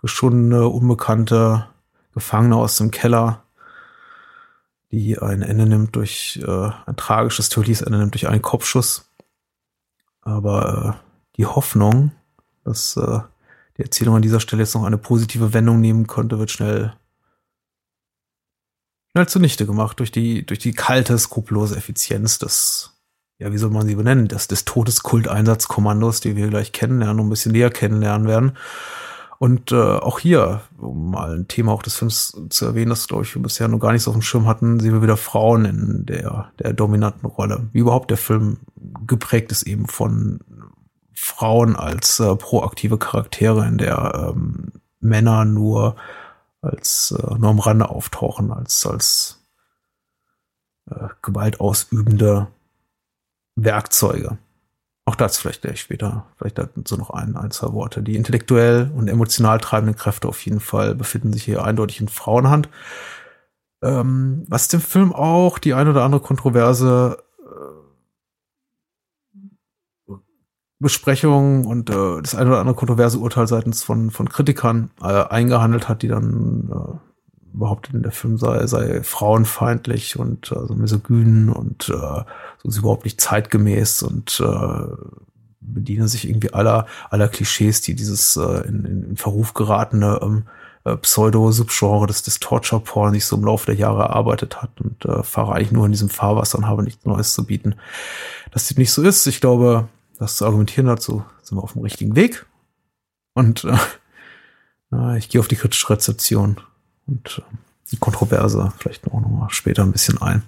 geschundene, 0.00 0.68
unbekannte 0.68 1.66
Gefangene 2.14 2.56
aus 2.56 2.76
dem 2.76 2.92
Keller, 2.92 3.42
die 4.92 5.18
ein 5.18 5.42
Ende 5.42 5.66
nimmt 5.66 5.96
durch 5.96 6.40
äh, 6.46 6.70
ein 6.86 6.96
tragisches, 6.96 7.48
tödliches 7.48 7.82
Ende 7.82 7.98
nimmt 7.98 8.14
durch 8.14 8.28
einen 8.28 8.42
Kopfschuss. 8.42 9.10
Aber 10.20 11.00
äh, 11.00 11.06
die 11.38 11.46
Hoffnung, 11.46 12.12
dass 12.64 12.96
äh, 12.96 13.18
die 13.78 13.82
Erzählung 13.82 14.14
an 14.14 14.22
dieser 14.22 14.38
Stelle 14.38 14.62
jetzt 14.62 14.74
noch 14.74 14.84
eine 14.84 14.98
positive 14.98 15.52
Wendung 15.52 15.80
nehmen 15.80 16.06
könnte, 16.06 16.38
wird 16.38 16.52
schnell 16.52 16.94
schnell 19.12 19.28
zunichte 19.28 19.66
gemacht 19.66 20.00
durch 20.00 20.10
die, 20.10 20.44
durch 20.44 20.58
die 20.58 20.72
kalte, 20.72 21.18
skrupellose 21.18 21.76
Effizienz 21.76 22.38
des, 22.38 22.98
ja, 23.38 23.52
wie 23.52 23.58
soll 23.58 23.70
man 23.70 23.86
sie 23.86 23.94
benennen, 23.94 24.28
des, 24.28 24.48
des 24.48 24.64
Todeskult-Einsatzkommandos, 24.64 26.20
die 26.20 26.36
wir 26.36 26.48
gleich 26.48 26.72
kennenlernen 26.72 27.20
und 27.20 27.26
ein 27.26 27.30
bisschen 27.30 27.52
näher 27.52 27.70
kennenlernen 27.70 28.26
werden. 28.26 28.52
Und 29.38 29.72
äh, 29.72 29.74
auch 29.74 30.20
hier, 30.20 30.62
um 30.78 31.10
mal 31.10 31.34
ein 31.36 31.48
Thema 31.48 31.72
auch 31.72 31.82
des 31.82 31.96
Films 31.96 32.40
zu 32.48 32.64
erwähnen, 32.64 32.90
das 32.90 33.08
glaube 33.08 33.24
ich 33.24 33.34
wir 33.34 33.42
bisher 33.42 33.66
noch 33.68 33.80
gar 33.80 33.92
nicht 33.92 34.04
so 34.04 34.12
auf 34.12 34.16
dem 34.16 34.22
Schirm 34.22 34.46
hatten, 34.46 34.78
sehen 34.78 34.92
wir 34.92 35.02
wieder 35.02 35.16
Frauen 35.16 35.64
in 35.64 36.06
der, 36.06 36.52
der 36.60 36.72
dominanten 36.72 37.28
Rolle. 37.28 37.68
Wie 37.72 37.80
überhaupt 37.80 38.10
der 38.10 38.18
Film 38.18 38.58
geprägt 39.06 39.50
ist 39.50 39.64
eben 39.64 39.88
von 39.88 40.40
Frauen 41.12 41.74
als 41.76 42.20
äh, 42.20 42.36
proaktive 42.36 42.98
Charaktere, 42.98 43.66
in 43.66 43.78
der 43.78 44.32
ähm, 44.32 44.72
Männer 45.00 45.44
nur 45.44 45.96
als 46.62 47.14
äh, 47.18 47.34
nur 47.34 47.50
am 47.50 47.58
Rande 47.58 47.90
auftauchen, 47.90 48.50
als, 48.50 48.86
als 48.86 49.44
äh, 50.90 51.08
gewaltausübende 51.20 52.46
Werkzeuge. 53.56 54.38
Auch 55.04 55.16
das 55.16 55.36
vielleicht 55.36 55.62
gleich 55.62 55.80
später, 55.80 56.26
vielleicht 56.38 56.58
dazu 56.58 56.96
noch 56.96 57.10
ein, 57.10 57.36
ein, 57.36 57.50
zwei 57.50 57.72
Worte. 57.72 58.02
Die 58.02 58.14
intellektuell 58.14 58.90
und 58.94 59.08
emotional 59.08 59.58
treibenden 59.58 59.96
Kräfte 59.96 60.28
auf 60.28 60.44
jeden 60.44 60.60
Fall 60.60 60.94
befinden 60.94 61.32
sich 61.32 61.44
hier 61.44 61.64
eindeutig 61.64 62.00
in 62.00 62.08
Frauenhand. 62.08 62.68
Ähm, 63.82 64.44
was 64.48 64.68
dem 64.68 64.80
Film 64.80 65.12
auch 65.12 65.58
die 65.58 65.74
ein 65.74 65.88
oder 65.88 66.04
andere 66.04 66.20
Kontroverse 66.22 67.18
Besprechungen 70.82 71.64
und 71.64 71.88
äh, 71.88 72.20
das 72.20 72.34
eine 72.34 72.50
oder 72.50 72.60
andere 72.60 72.76
kontroverse 72.76 73.18
Urteil 73.18 73.46
seitens 73.46 73.82
von, 73.82 74.10
von 74.10 74.28
Kritikern 74.28 74.90
äh, 75.00 75.06
eingehandelt 75.06 75.88
hat, 75.88 76.02
die 76.02 76.08
dann 76.08 76.70
äh, 76.70 76.98
behaupteten, 77.54 78.02
der 78.02 78.12
Film 78.12 78.36
sei, 78.36 78.66
sei 78.66 79.02
frauenfeindlich 79.02 80.18
und 80.18 80.52
äh, 80.52 80.66
so 80.66 80.74
misogyn 80.74 81.48
und 81.48 81.88
äh, 81.88 82.24
so 82.62 82.68
ist 82.68 82.78
überhaupt 82.78 83.04
nicht 83.04 83.20
zeitgemäß 83.20 84.02
und 84.02 84.42
äh, 84.44 84.86
bediene 85.60 86.08
sich 86.08 86.28
irgendwie 86.28 86.52
aller, 86.52 86.86
aller 87.10 87.28
Klischees, 87.28 87.80
die 87.80 87.94
dieses 87.94 88.36
äh, 88.36 88.66
in, 88.66 88.84
in 88.84 89.16
Verruf 89.16 89.54
geratene 89.54 90.18
ähm, 90.22 90.44
äh, 90.84 90.96
Pseudo-Subgenre 90.96 92.06
des, 92.06 92.22
des 92.22 92.40
Torture-Porn 92.40 93.14
sich 93.14 93.24
so 93.24 93.36
im 93.36 93.44
Laufe 93.44 93.66
der 93.66 93.76
Jahre 93.76 94.02
erarbeitet 94.02 94.60
hat 94.62 94.80
und 94.80 95.04
äh, 95.04 95.22
fahre 95.22 95.54
eigentlich 95.54 95.72
nur 95.72 95.86
in 95.86 95.92
diesem 95.92 96.08
Fahrwasser 96.08 96.58
und 96.58 96.66
habe 96.66 96.82
nichts 96.82 97.04
Neues 97.04 97.34
zu 97.34 97.46
bieten. 97.46 97.76
Dass 98.50 98.68
das 98.68 98.76
nicht 98.76 98.92
so 98.92 99.02
ist, 99.02 99.26
ich 99.26 99.40
glaube, 99.40 99.88
das 100.22 100.36
zu 100.36 100.46
argumentieren 100.46 100.86
dazu, 100.86 101.24
sind 101.42 101.58
wir 101.58 101.62
auf 101.64 101.72
dem 101.72 101.82
richtigen 101.82 102.14
Weg. 102.14 102.46
Und 103.34 103.64
äh, 104.92 105.18
ich 105.18 105.28
gehe 105.28 105.40
auf 105.40 105.48
die 105.48 105.56
kritische 105.56 105.90
Rezeption 105.90 106.60
und 107.06 107.38
äh, 107.38 107.56
die 107.90 107.96
Kontroverse 107.96 108.72
vielleicht 108.78 109.06
auch 109.08 109.20
noch 109.20 109.28
mal 109.28 109.50
später 109.50 109.82
ein 109.82 109.92
bisschen 109.92 110.22
ein. 110.22 110.42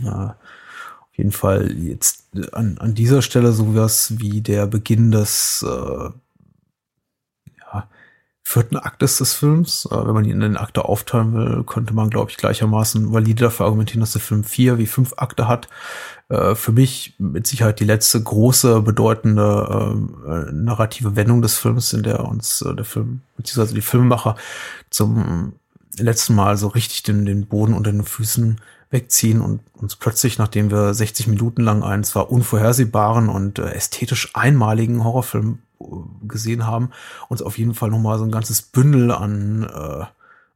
Äh, 0.00 0.08
auf 0.08 1.16
jeden 1.16 1.32
Fall 1.32 1.70
jetzt 1.76 2.24
an, 2.52 2.78
an 2.78 2.94
dieser 2.94 3.20
Stelle 3.20 3.52
sowas 3.52 4.18
wie 4.18 4.40
der 4.40 4.66
Beginn 4.66 5.10
des 5.10 5.62
äh, 5.62 6.10
vierten 8.42 8.76
Aktes 8.76 9.18
des 9.18 9.34
Films. 9.34 9.88
Äh, 9.90 10.06
wenn 10.06 10.14
man 10.14 10.24
ihn 10.24 10.32
in 10.32 10.40
den 10.40 10.56
Akte 10.56 10.84
aufteilen 10.84 11.34
will, 11.34 11.64
könnte 11.64 11.94
man, 11.94 12.10
glaube 12.10 12.30
ich, 12.30 12.36
gleichermaßen 12.36 13.12
valide 13.12 13.44
dafür 13.44 13.66
argumentieren, 13.66 14.00
dass 14.00 14.12
der 14.12 14.20
Film 14.20 14.44
vier 14.44 14.78
wie 14.78 14.86
fünf 14.86 15.14
Akte 15.16 15.48
hat. 15.48 15.68
Äh, 16.28 16.54
für 16.54 16.72
mich 16.72 17.14
mit 17.18 17.46
Sicherheit 17.46 17.80
die 17.80 17.84
letzte 17.84 18.22
große, 18.22 18.82
bedeutende 18.82 19.96
äh, 20.26 20.52
narrative 20.52 21.16
Wendung 21.16 21.42
des 21.42 21.58
Films, 21.58 21.92
in 21.92 22.02
der 22.02 22.24
uns 22.24 22.62
äh, 22.62 22.74
der 22.74 22.84
Film, 22.84 23.22
beziehungsweise 23.36 23.74
die 23.74 23.82
Filmemacher 23.82 24.36
zum 24.90 25.54
letzten 25.98 26.34
Mal 26.34 26.56
so 26.56 26.68
richtig 26.68 27.02
den, 27.02 27.26
den 27.26 27.46
Boden 27.46 27.74
unter 27.74 27.92
den 27.92 28.04
Füßen 28.04 28.60
wegziehen 28.90 29.40
und 29.40 29.60
uns 29.74 29.96
plötzlich, 29.96 30.38
nachdem 30.38 30.70
wir 30.70 30.92
60 30.92 31.28
Minuten 31.28 31.62
lang 31.62 31.82
einen 31.82 32.04
zwar 32.04 32.30
unvorhersehbaren 32.30 33.28
und 33.28 33.58
äh, 33.58 33.70
ästhetisch 33.70 34.30
einmaligen 34.34 35.04
Horrorfilm 35.04 35.58
gesehen 36.26 36.66
haben, 36.66 36.90
uns 37.28 37.40
auf 37.40 37.56
jeden 37.56 37.74
Fall 37.74 37.90
nochmal 37.90 38.18
so 38.18 38.24
ein 38.24 38.30
ganzes 38.30 38.62
Bündel 38.62 39.10
an, 39.12 39.62
äh, 39.64 40.04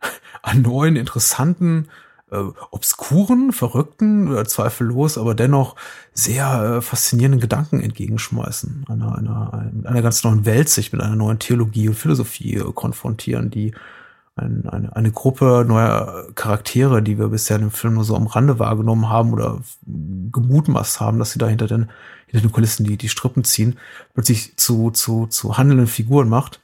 an 0.42 0.62
neuen, 0.62 0.96
interessanten, 0.96 1.88
äh, 2.30 2.42
obskuren, 2.70 3.52
verrückten, 3.52 4.34
äh, 4.36 4.44
zweifellos, 4.44 5.16
aber 5.16 5.34
dennoch 5.34 5.76
sehr 6.12 6.76
äh, 6.78 6.80
faszinierenden 6.82 7.40
Gedanken 7.40 7.80
entgegenschmeißen. 7.80 8.84
Einer, 8.88 9.16
einer, 9.16 9.70
einer 9.84 10.02
ganz 10.02 10.24
neuen 10.24 10.44
Welt 10.44 10.68
sich 10.68 10.92
mit 10.92 11.00
einer 11.00 11.16
neuen 11.16 11.38
Theologie 11.38 11.88
und 11.88 11.94
Philosophie 11.94 12.56
äh, 12.56 12.72
konfrontieren, 12.72 13.50
die 13.50 13.74
ein, 14.36 14.68
eine, 14.68 14.94
eine 14.96 15.12
Gruppe 15.12 15.64
neuer 15.66 16.28
Charaktere, 16.34 17.02
die 17.02 17.18
wir 17.18 17.28
bisher 17.28 17.58
im 17.58 17.70
Film 17.70 17.94
nur 17.94 18.04
so 18.04 18.16
am 18.16 18.26
Rande 18.26 18.58
wahrgenommen 18.58 19.08
haben 19.08 19.32
oder 19.32 19.62
gemutmaßt 19.86 21.00
haben, 21.00 21.18
dass 21.18 21.32
sie 21.32 21.38
da 21.38 21.46
hinter 21.46 21.66
den, 21.66 21.90
hinter 22.26 22.48
den 22.48 22.52
Kulissen 22.52 22.84
die, 22.84 22.96
die 22.96 23.08
Strippen 23.08 23.44
ziehen, 23.44 23.78
plötzlich 24.12 24.56
zu, 24.56 24.90
zu, 24.90 25.26
zu 25.26 25.56
handelnden 25.56 25.86
Figuren 25.86 26.28
macht. 26.28 26.60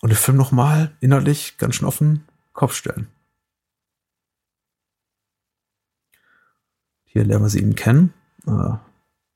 Und 0.00 0.08
den 0.08 0.16
Film 0.16 0.36
nochmal 0.36 0.92
innerlich 1.00 1.58
ganz 1.58 1.76
schön 1.76 1.86
auf 1.86 1.98
den 1.98 2.24
Kopf 2.54 2.74
stellen. 2.74 3.08
Hier 7.04 7.24
lernen 7.24 7.44
wir 7.44 7.50
sie 7.50 7.60
eben 7.60 7.76
kennen. 7.76 8.14
Äh, 8.46 8.74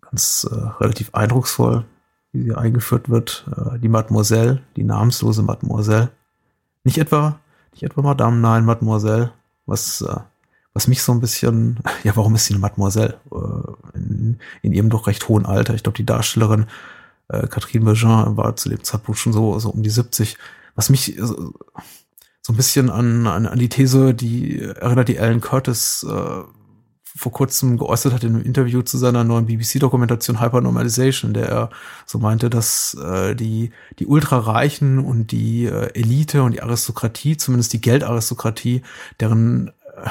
ganz 0.01 0.49
äh, 0.51 0.55
relativ 0.81 1.15
eindrucksvoll 1.15 1.85
wie 2.37 2.43
sie 2.45 2.55
eingeführt 2.55 3.09
wird, 3.09 3.47
äh, 3.57 3.79
die 3.79 3.89
Mademoiselle, 3.89 4.63
die 4.77 4.85
namenslose 4.85 5.43
Mademoiselle. 5.43 6.11
Nicht 6.85 6.99
etwa, 6.99 7.41
nicht 7.73 7.83
etwa 7.83 8.03
Madame, 8.03 8.37
nein, 8.37 8.65
Mademoiselle, 8.65 9.33
was, 9.67 10.03
äh, 10.03 10.21
was 10.73 10.89
mich 10.89 11.03
so 11.03 11.13
ein 11.13 11.21
bisschen, 11.21 11.81
ja, 12.05 12.17
warum 12.17 12.35
ist 12.35 12.47
sie 12.47 12.55
eine 12.55 12.61
Mademoiselle? 12.61 13.19
Äh, 13.33 13.99
in, 13.99 14.39
in 14.63 14.73
ihrem 14.73 14.91
doch 14.91 15.07
recht 15.07 15.29
hohen 15.29 15.47
Alter. 15.47 15.75
Ich 15.75 15.83
glaube, 15.83 15.97
die 15.97 16.07
Darstellerin 16.07 16.67
äh, 17.29 17.47
Catherine 17.49 17.85
Bergin 17.85 18.37
war 18.37 18.57
zu 18.57 18.69
dem 18.69 18.85
Zeitpunkt 18.85 19.19
schon 19.19 19.33
so, 19.33 19.59
so 19.59 19.71
um 19.71 19.83
die 19.83 19.91
70. 19.91 20.37
Was 20.75 20.91
mich 20.91 21.17
so, 21.19 21.55
so 22.43 22.53
ein 22.53 22.57
bisschen 22.57 22.91
an, 22.91 23.27
an, 23.27 23.47
an 23.47 23.59
die 23.59 23.69
These, 23.69 24.15
die 24.15 24.61
erinnert 24.61 25.09
die 25.09 25.17
Ellen 25.17 25.41
Curtis 25.41 26.07
äh, 26.09 26.43
vor 27.17 27.33
kurzem 27.33 27.79
geäußert 27.79 28.13
hat 28.13 28.25
in 28.25 28.35
einem 28.35 28.45
Interview 28.45 28.83
zu 28.83 28.99
seiner 28.99 29.25
neuen 29.25 29.47
BBC-Dokumentation 29.47 30.41
Hypernormalization, 30.41 31.33
der 31.33 31.49
er 31.49 31.71
so 32.05 32.19
meinte, 32.19 32.51
dass 32.51 32.95
äh, 32.95 33.35
die, 33.35 33.71
die 33.99 34.07
Ultrareichen 34.07 34.99
und 34.99 35.33
die 35.33 35.65
äh, 35.65 35.91
Elite 35.95 36.43
und 36.43 36.53
die 36.53 36.63
Aristokratie, 36.63 37.37
zumindest 37.37 37.73
die 37.73 37.81
Geldaristokratie, 37.81 38.83
deren 39.19 39.69
äh, 39.97 40.11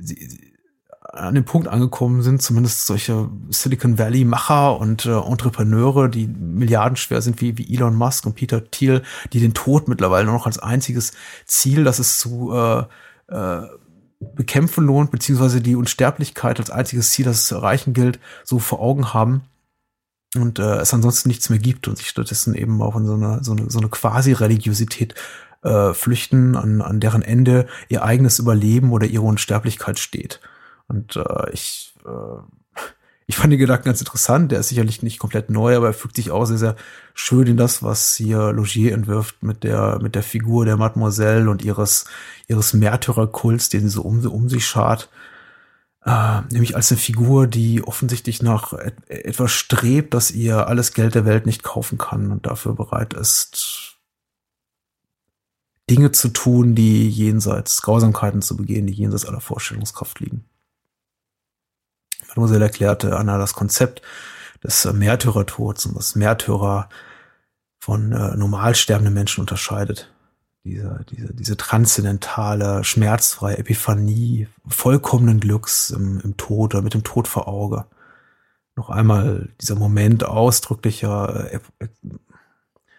sie, 0.00 0.48
an 1.12 1.34
dem 1.34 1.44
Punkt 1.44 1.68
angekommen 1.68 2.22
sind, 2.22 2.42
zumindest 2.42 2.86
solche 2.86 3.28
Silicon 3.48 3.98
Valley 3.98 4.24
Macher 4.24 4.78
und 4.78 5.06
äh, 5.06 5.18
Entrepreneure, 5.18 6.08
die 6.08 6.26
milliardenschwer 6.26 7.22
sind 7.22 7.40
wie, 7.40 7.56
wie 7.56 7.74
Elon 7.74 7.94
Musk 7.94 8.26
und 8.26 8.34
Peter 8.34 8.70
Thiel, 8.70 9.02
die 9.32 9.40
den 9.40 9.54
Tod 9.54 9.88
mittlerweile 9.88 10.26
nur 10.26 10.34
noch 10.34 10.46
als 10.46 10.58
einziges 10.58 11.12
Ziel, 11.46 11.84
das 11.84 11.98
es 11.98 12.18
zu 12.18 12.52
äh, 12.52 12.84
äh, 13.28 13.66
bekämpfen 14.20 14.84
lohnt, 14.84 15.10
beziehungsweise 15.10 15.60
die 15.60 15.76
Unsterblichkeit 15.76 16.58
als 16.58 16.70
einziges 16.70 17.10
Ziel, 17.10 17.24
das 17.24 17.38
es 17.38 17.46
zu 17.46 17.56
erreichen 17.56 17.92
gilt, 17.92 18.18
so 18.44 18.58
vor 18.58 18.80
Augen 18.80 19.14
haben 19.14 19.42
und 20.34 20.58
äh, 20.58 20.78
es 20.78 20.92
ansonsten 20.92 21.28
nichts 21.28 21.50
mehr 21.50 21.58
gibt 21.58 21.88
und 21.88 21.96
sich 21.96 22.08
stattdessen 22.08 22.54
eben 22.54 22.82
auch 22.82 22.96
in 22.96 23.06
so 23.06 23.14
eine, 23.14 23.42
so 23.42 23.52
eine, 23.52 23.70
so 23.70 23.78
eine 23.78 23.88
Quasi-Religiosität 23.88 25.14
äh, 25.62 25.92
flüchten, 25.94 26.56
an, 26.56 26.82
an 26.82 27.00
deren 27.00 27.22
Ende 27.22 27.66
ihr 27.88 28.02
eigenes 28.02 28.38
Überleben 28.38 28.92
oder 28.92 29.06
ihre 29.06 29.24
Unsterblichkeit 29.24 29.98
steht. 29.98 30.40
Und 30.88 31.16
äh, 31.16 31.50
ich 31.52 31.94
äh, 32.04 32.40
ich 33.28 33.36
fand 33.36 33.52
den 33.52 33.60
Gedanken 33.60 33.84
ganz 33.84 34.00
interessant. 34.00 34.50
Der 34.50 34.60
ist 34.60 34.68
sicherlich 34.68 35.02
nicht 35.02 35.18
komplett 35.18 35.50
neu, 35.50 35.76
aber 35.76 35.88
er 35.88 35.92
fügt 35.92 36.16
sich 36.16 36.30
auch 36.30 36.46
sehr, 36.46 36.56
sehr 36.56 36.76
schön 37.12 37.46
in 37.46 37.58
das, 37.58 37.82
was 37.82 38.16
hier 38.16 38.52
Logier 38.52 38.94
entwirft 38.94 39.42
mit 39.42 39.64
der, 39.64 39.98
mit 40.00 40.14
der 40.14 40.22
Figur 40.22 40.64
der 40.64 40.78
Mademoiselle 40.78 41.50
und 41.50 41.62
ihres, 41.62 42.06
ihres 42.48 42.72
Märtyrerkults, 42.72 43.68
den 43.68 43.82
sie 43.82 43.90
so 43.90 44.00
um, 44.00 44.24
um 44.26 44.48
sich 44.48 44.66
schart. 44.66 45.10
Äh, 46.06 46.40
nämlich 46.50 46.74
als 46.74 46.90
eine 46.90 46.98
Figur, 46.98 47.46
die 47.46 47.84
offensichtlich 47.84 48.42
nach 48.42 48.72
et 48.72 48.94
etwas 49.10 49.52
strebt, 49.52 50.14
dass 50.14 50.30
ihr 50.30 50.66
alles 50.66 50.94
Geld 50.94 51.14
der 51.14 51.26
Welt 51.26 51.44
nicht 51.44 51.62
kaufen 51.62 51.98
kann 51.98 52.32
und 52.32 52.46
dafür 52.46 52.74
bereit 52.74 53.12
ist, 53.12 53.98
Dinge 55.90 56.12
zu 56.12 56.28
tun, 56.30 56.74
die 56.74 57.10
jenseits 57.10 57.82
Grausamkeiten 57.82 58.40
zu 58.40 58.56
begehen, 58.56 58.86
die 58.86 58.94
jenseits 58.94 59.26
aller 59.26 59.42
Vorstellungskraft 59.42 60.20
liegen. 60.20 60.44
Mademoiselle 62.28 62.66
erklärte 62.66 63.16
Anna 63.16 63.38
das 63.38 63.54
Konzept 63.54 64.02
des 64.62 64.84
Märtyrertods 64.92 65.86
und 65.86 65.96
was 65.96 66.14
Märtyrer 66.14 66.88
von 67.78 68.12
äh, 68.12 68.36
normal 68.36 68.74
sterbenden 68.74 69.14
Menschen 69.14 69.40
unterscheidet. 69.40 70.12
Diese, 70.64 71.04
diese, 71.10 71.32
diese 71.32 71.56
transzendentale, 71.56 72.84
schmerzfreie 72.84 73.58
Epiphanie 73.58 74.48
vollkommenen 74.66 75.40
Glücks 75.40 75.90
im, 75.90 76.20
im 76.20 76.36
Tod 76.36 76.74
oder 76.74 76.82
mit 76.82 76.94
dem 76.94 77.04
Tod 77.04 77.28
vor 77.28 77.48
Auge. 77.48 77.86
Noch 78.76 78.90
einmal 78.90 79.48
dieser 79.60 79.76
Moment 79.76 80.24
ausdrücklicher, 80.24 81.52
äh, 81.52 81.60
äh, 81.78 81.88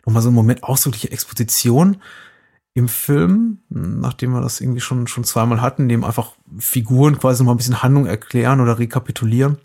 nochmal 0.05 0.23
so 0.23 0.29
ein 0.29 0.33
Moment 0.33 0.63
ausdrücklicher 0.63 1.11
Exposition 1.11 2.01
im 2.79 2.87
Film, 2.87 3.59
nachdem 3.67 4.31
wir 4.31 4.39
das 4.39 4.61
irgendwie 4.61 4.79
schon, 4.79 5.05
schon 5.07 5.25
zweimal 5.25 5.61
hatten, 5.61 5.89
dem 5.89 6.05
einfach 6.05 6.31
Figuren 6.57 7.19
quasi 7.19 7.43
mal 7.43 7.51
ein 7.51 7.57
bisschen 7.57 7.83
Handlung 7.83 8.05
erklären 8.05 8.61
oder 8.61 8.79
rekapitulieren. 8.79 9.57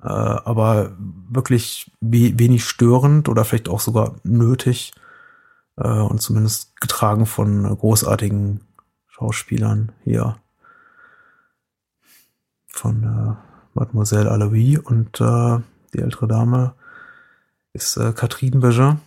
Äh, 0.00 0.06
aber 0.06 0.92
wirklich 1.28 1.90
we 2.00 2.38
wenig 2.38 2.64
störend 2.64 3.28
oder 3.28 3.44
vielleicht 3.44 3.68
auch 3.68 3.80
sogar 3.80 4.14
nötig 4.22 4.92
äh, 5.76 5.88
und 5.88 6.22
zumindest 6.22 6.80
getragen 6.80 7.26
von 7.26 7.64
großartigen 7.64 8.60
Schauspielern 9.08 9.90
hier. 10.04 10.36
Von 12.68 13.02
äh, 13.02 13.34
Mademoiselle 13.74 14.30
Alois 14.30 14.78
und 14.78 15.20
äh, 15.20 15.58
die 15.92 15.98
ältere 15.98 16.28
Dame 16.28 16.74
ist 17.72 17.96
äh, 17.96 18.12
Catherine 18.12 18.60
Berger, 18.60 19.00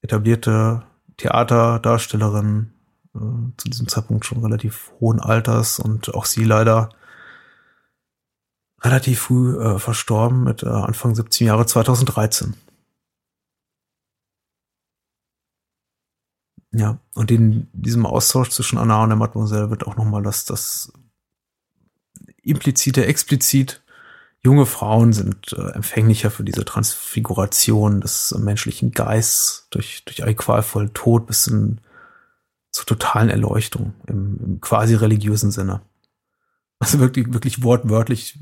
etablierte 0.00 0.84
Theaterdarstellerin, 1.16 2.72
äh, 3.14 3.18
zu 3.56 3.68
diesem 3.68 3.88
Zeitpunkt 3.88 4.24
schon 4.26 4.42
relativ 4.42 4.92
hohen 5.00 5.20
Alters 5.20 5.78
und 5.78 6.14
auch 6.14 6.24
sie 6.24 6.44
leider 6.44 6.90
relativ 8.82 9.20
früh 9.20 9.58
äh, 9.58 9.78
verstorben 9.78 10.44
mit 10.44 10.62
äh, 10.62 10.68
Anfang 10.68 11.14
17 11.14 11.46
Jahre 11.46 11.66
2013. 11.66 12.54
Ja, 16.72 16.98
und 17.14 17.30
in 17.30 17.68
diesem 17.72 18.04
Austausch 18.04 18.50
zwischen 18.50 18.78
Anna 18.78 19.02
und 19.02 19.10
der 19.10 19.16
Mademoiselle 19.16 19.70
wird 19.70 19.86
auch 19.86 19.96
nochmal 19.96 20.22
das, 20.24 20.44
das 20.44 20.92
implizite, 22.42 23.06
explizit 23.06 23.83
junge 24.44 24.66
Frauen 24.66 25.12
sind 25.12 25.52
äh, 25.54 25.70
empfänglicher 25.70 26.30
für 26.30 26.44
diese 26.44 26.64
Transfiguration 26.64 28.00
des 28.00 28.34
menschlichen 28.38 28.92
Geists 28.92 29.66
durch, 29.70 30.04
durch 30.04 30.22
einen 30.22 30.36
qualvollen 30.36 30.92
Tod 30.92 31.26
bis 31.26 31.44
hin 31.46 31.80
zur 32.70 32.86
totalen 32.86 33.30
Erleuchtung 33.30 33.94
im, 34.06 34.38
im 34.44 34.60
quasi 34.60 34.94
religiösen 34.94 35.50
Sinne. 35.50 35.80
Also 36.78 36.98
wirklich, 36.98 37.32
wirklich 37.32 37.62
wortwörtlich 37.62 38.38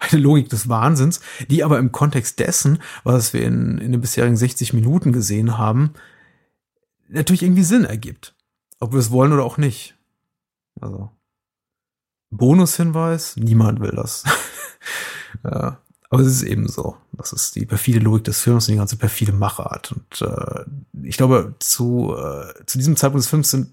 eine 0.00 0.20
Logik 0.20 0.48
des 0.48 0.68
Wahnsinns, 0.68 1.20
die 1.48 1.62
aber 1.62 1.78
im 1.78 1.92
Kontext 1.92 2.40
dessen, 2.40 2.80
was 3.04 3.32
wir 3.32 3.42
in, 3.42 3.78
in 3.78 3.92
den 3.92 4.00
bisherigen 4.00 4.36
60 4.36 4.72
Minuten 4.72 5.12
gesehen 5.12 5.58
haben, 5.58 5.92
natürlich 7.08 7.42
irgendwie 7.42 7.62
Sinn 7.62 7.84
ergibt. 7.84 8.34
Ob 8.80 8.92
wir 8.92 8.98
es 8.98 9.10
wollen 9.10 9.32
oder 9.32 9.44
auch 9.44 9.58
nicht. 9.58 9.96
Also, 10.80 11.10
Bonushinweis, 12.30 13.36
niemand 13.36 13.80
will 13.80 13.92
das. 13.92 14.24
Aber 15.42 16.22
es 16.22 16.28
ist 16.28 16.42
eben 16.42 16.68
so. 16.68 16.96
Das 17.12 17.32
ist 17.32 17.54
die 17.54 17.66
perfide 17.66 17.98
Logik 17.98 18.24
des 18.24 18.40
Films 18.40 18.66
und 18.66 18.72
die 18.72 18.78
ganze 18.78 18.96
perfide 18.96 19.32
Machart. 19.32 19.92
Und 19.92 20.22
äh, 20.22 20.64
ich 21.02 21.16
glaube, 21.16 21.54
zu, 21.58 22.14
äh, 22.16 22.64
zu 22.64 22.78
diesem 22.78 22.96
Zeitpunkt 22.96 23.24
des 23.24 23.30
Films 23.30 23.50
sind 23.50 23.68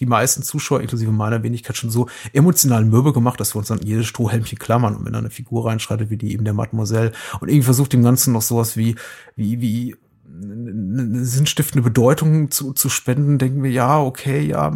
die 0.00 0.06
meisten 0.06 0.42
Zuschauer, 0.42 0.80
inklusive 0.80 1.12
meiner 1.12 1.44
Wenigkeit, 1.44 1.76
schon 1.76 1.90
so 1.90 2.08
emotional 2.32 2.84
mürbe 2.84 3.12
gemacht, 3.12 3.38
dass 3.38 3.54
wir 3.54 3.60
uns 3.60 3.70
an 3.70 3.80
jedes 3.82 4.06
Strohhelmchen 4.06 4.58
klammern 4.58 4.96
und 4.96 5.04
wenn 5.04 5.12
da 5.12 5.20
eine 5.20 5.30
Figur 5.30 5.66
reinschreitet, 5.66 6.10
wie 6.10 6.16
die 6.16 6.32
eben 6.32 6.44
der 6.44 6.54
Mademoiselle 6.54 7.12
und 7.40 7.48
irgendwie 7.48 7.66
versucht 7.66 7.92
dem 7.92 8.02
Ganzen 8.02 8.32
noch 8.32 8.42
sowas 8.42 8.76
wie, 8.76 8.96
wie, 9.36 9.60
wie 9.60 9.96
eine 10.26 11.24
sinnstiftende 11.24 11.84
Bedeutung 11.84 12.50
zu, 12.50 12.72
zu 12.72 12.88
spenden, 12.88 13.38
denken 13.38 13.62
wir, 13.62 13.70
ja, 13.70 14.00
okay, 14.00 14.44
ja, 14.44 14.72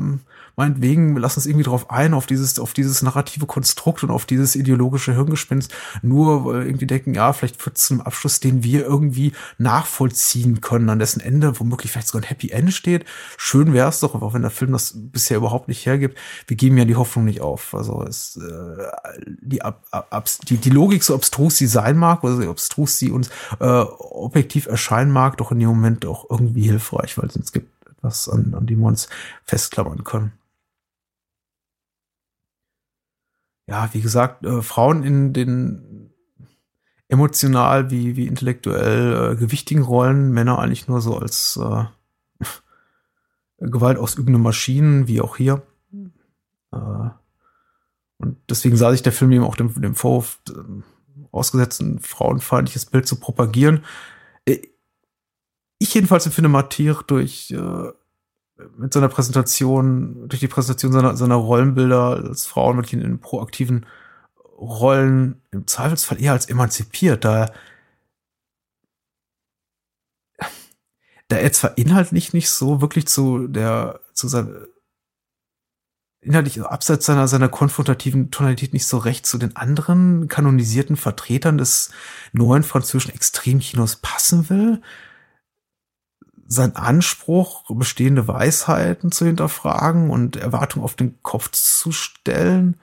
meinetwegen, 0.56 1.14
wir 1.14 1.20
lassen 1.20 1.38
uns 1.38 1.46
irgendwie 1.46 1.64
drauf 1.64 1.90
ein, 1.90 2.14
auf 2.14 2.26
dieses, 2.26 2.58
auf 2.58 2.72
dieses 2.72 3.02
narrative 3.02 3.46
Konstrukt 3.46 4.02
und 4.02 4.10
auf 4.10 4.24
dieses 4.24 4.56
ideologische 4.56 5.14
Hirngespinst, 5.14 5.72
nur 6.02 6.54
irgendwie 6.54 6.86
denken, 6.86 7.14
ja, 7.14 7.32
vielleicht 7.34 7.60
führt 7.60 7.76
es 7.76 7.84
zu 7.84 7.94
einem 7.94 8.00
Abschluss, 8.00 8.40
den 8.40 8.62
wir 8.62 8.84
irgendwie 8.84 9.32
nachvollziehen 9.58 10.62
können, 10.62 10.88
an 10.88 10.98
dessen 10.98 11.20
Ende 11.20 11.60
womöglich 11.60 11.92
vielleicht 11.92 12.08
sogar 12.08 12.22
ein 12.22 12.28
Happy 12.28 12.50
End 12.50 12.72
steht. 12.72 13.04
Schön 13.36 13.74
wäre 13.74 13.90
es 13.90 14.00
doch, 14.00 14.14
auch 14.14 14.32
wenn 14.32 14.42
der 14.42 14.50
Film 14.50 14.72
das 14.72 14.94
bisher 14.96 15.36
überhaupt 15.36 15.68
nicht 15.68 15.84
hergibt. 15.84 16.18
Wir 16.46 16.56
geben 16.56 16.78
ja 16.78 16.86
die 16.86 16.96
Hoffnung 16.96 17.26
nicht 17.26 17.42
auf. 17.42 17.74
Also 17.74 18.02
es, 18.02 18.36
äh, 18.38 18.82
die, 19.26 19.60
ab, 19.60 19.84
ab, 19.90 20.28
die, 20.48 20.56
die 20.56 20.70
Logik, 20.70 21.04
so 21.04 21.14
abstrus 21.14 21.58
sie 21.58 21.66
sein 21.66 21.98
mag, 21.98 22.24
oder 22.24 22.36
so 22.36 22.50
abstrus 22.50 22.98
sie 22.98 23.10
uns 23.10 23.28
äh, 23.60 23.66
objektiv 23.66 24.66
erscheinen 24.66 25.10
mag, 25.10 25.36
doch 25.36 25.52
in 25.52 25.58
dem 25.58 25.68
Moment 25.68 26.06
auch 26.06 26.30
irgendwie 26.30 26.62
hilfreich, 26.62 27.18
weil 27.18 27.28
es 27.28 27.52
gibt 27.52 27.68
etwas, 27.90 28.28
an, 28.28 28.54
an 28.54 28.66
dem 28.66 28.80
wir 28.80 28.86
uns 28.86 29.08
festklammern 29.44 30.04
können. 30.04 30.32
Ja, 33.66 33.88
wie 33.92 34.00
gesagt, 34.00 34.44
äh, 34.44 34.62
Frauen 34.62 35.02
in 35.02 35.32
den 35.32 36.10
emotional 37.08 37.90
wie, 37.90 38.16
wie 38.16 38.26
intellektuell 38.26 39.32
äh, 39.32 39.36
gewichtigen 39.36 39.82
Rollen, 39.82 40.32
Männer 40.32 40.58
eigentlich 40.58 40.88
nur 40.88 41.00
so 41.00 41.18
als 41.18 41.58
äh, 41.62 41.84
gewaltausübende 43.58 44.38
Maschinen, 44.38 45.06
wie 45.06 45.20
auch 45.20 45.36
hier. 45.36 45.62
Äh, 46.72 47.10
und 48.18 48.38
deswegen 48.48 48.76
sah 48.76 48.90
sich 48.90 49.02
der 49.02 49.12
Film 49.12 49.32
eben 49.32 49.44
auch 49.44 49.56
dem, 49.56 49.80
dem 49.80 49.94
Vorwurf 49.94 50.40
äh, 50.48 50.52
ausgesetzt, 51.30 51.80
ein 51.80 51.98
frauenfeindliches 51.98 52.86
Bild 52.86 53.06
zu 53.06 53.16
propagieren. 53.16 53.84
Äh, 54.46 54.62
ich 55.78 55.92
jedenfalls 55.94 56.26
empfinde 56.26 56.48
Mathieu 56.48 56.94
durch 57.06 57.50
äh, 57.50 57.92
mit 58.76 58.92
seiner 58.92 59.08
Präsentation, 59.08 60.28
durch 60.28 60.40
die 60.40 60.48
Präsentation 60.48 60.92
seiner, 60.92 61.16
seiner 61.16 61.34
Rollenbilder 61.34 62.22
als 62.28 62.46
Frauen 62.46 62.76
wirklich 62.76 62.94
in 62.94 63.18
proaktiven 63.20 63.86
Rollen 64.58 65.42
im 65.50 65.66
Zweifelsfall 65.66 66.20
eher 66.20 66.32
als 66.32 66.46
emanzipiert, 66.46 67.24
da 67.24 67.46
da 71.28 71.36
er 71.36 71.52
zwar 71.52 71.76
inhaltlich 71.76 72.32
nicht 72.32 72.50
so 72.50 72.80
wirklich 72.80 73.06
zu 73.06 73.48
der, 73.48 74.00
zu 74.14 74.28
seiner, 74.28 74.66
inhaltlich 76.20 76.60
abseits 76.62 77.06
seiner, 77.06 77.28
seiner 77.28 77.48
konfrontativen 77.48 78.30
Tonalität 78.30 78.72
nicht 78.72 78.86
so 78.86 78.98
recht 78.98 79.26
zu 79.26 79.38
den 79.38 79.56
anderen 79.56 80.28
kanonisierten 80.28 80.96
Vertretern 80.96 81.58
des 81.58 81.90
neuen 82.32 82.62
französischen 82.62 83.14
Extremkinos 83.14 83.96
passen 83.96 84.48
will, 84.50 84.82
sein 86.48 86.76
Anspruch, 86.76 87.64
bestehende 87.68 88.28
Weisheiten 88.28 89.12
zu 89.12 89.26
hinterfragen 89.26 90.10
und 90.10 90.36
Erwartungen 90.36 90.84
auf 90.84 90.94
den 90.94 91.20
Kopf 91.22 91.50
zu 91.50 91.92
stellen, 91.92 92.76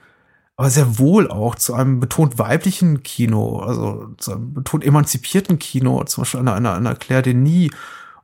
aber 0.56 0.70
sehr 0.70 0.98
wohl 0.98 1.30
auch 1.30 1.54
zu 1.56 1.74
einem 1.74 2.00
betont 2.00 2.38
weiblichen 2.38 3.02
Kino, 3.02 3.58
also 3.58 4.08
zu 4.18 4.32
einem 4.32 4.54
betont 4.54 4.84
emanzipierten 4.84 5.58
Kino, 5.58 6.04
zum 6.04 6.22
Beispiel 6.22 6.40
einer, 6.40 6.54
einer, 6.54 6.74
einer 6.74 6.94
Claire 6.94 7.22
Denis 7.22 7.70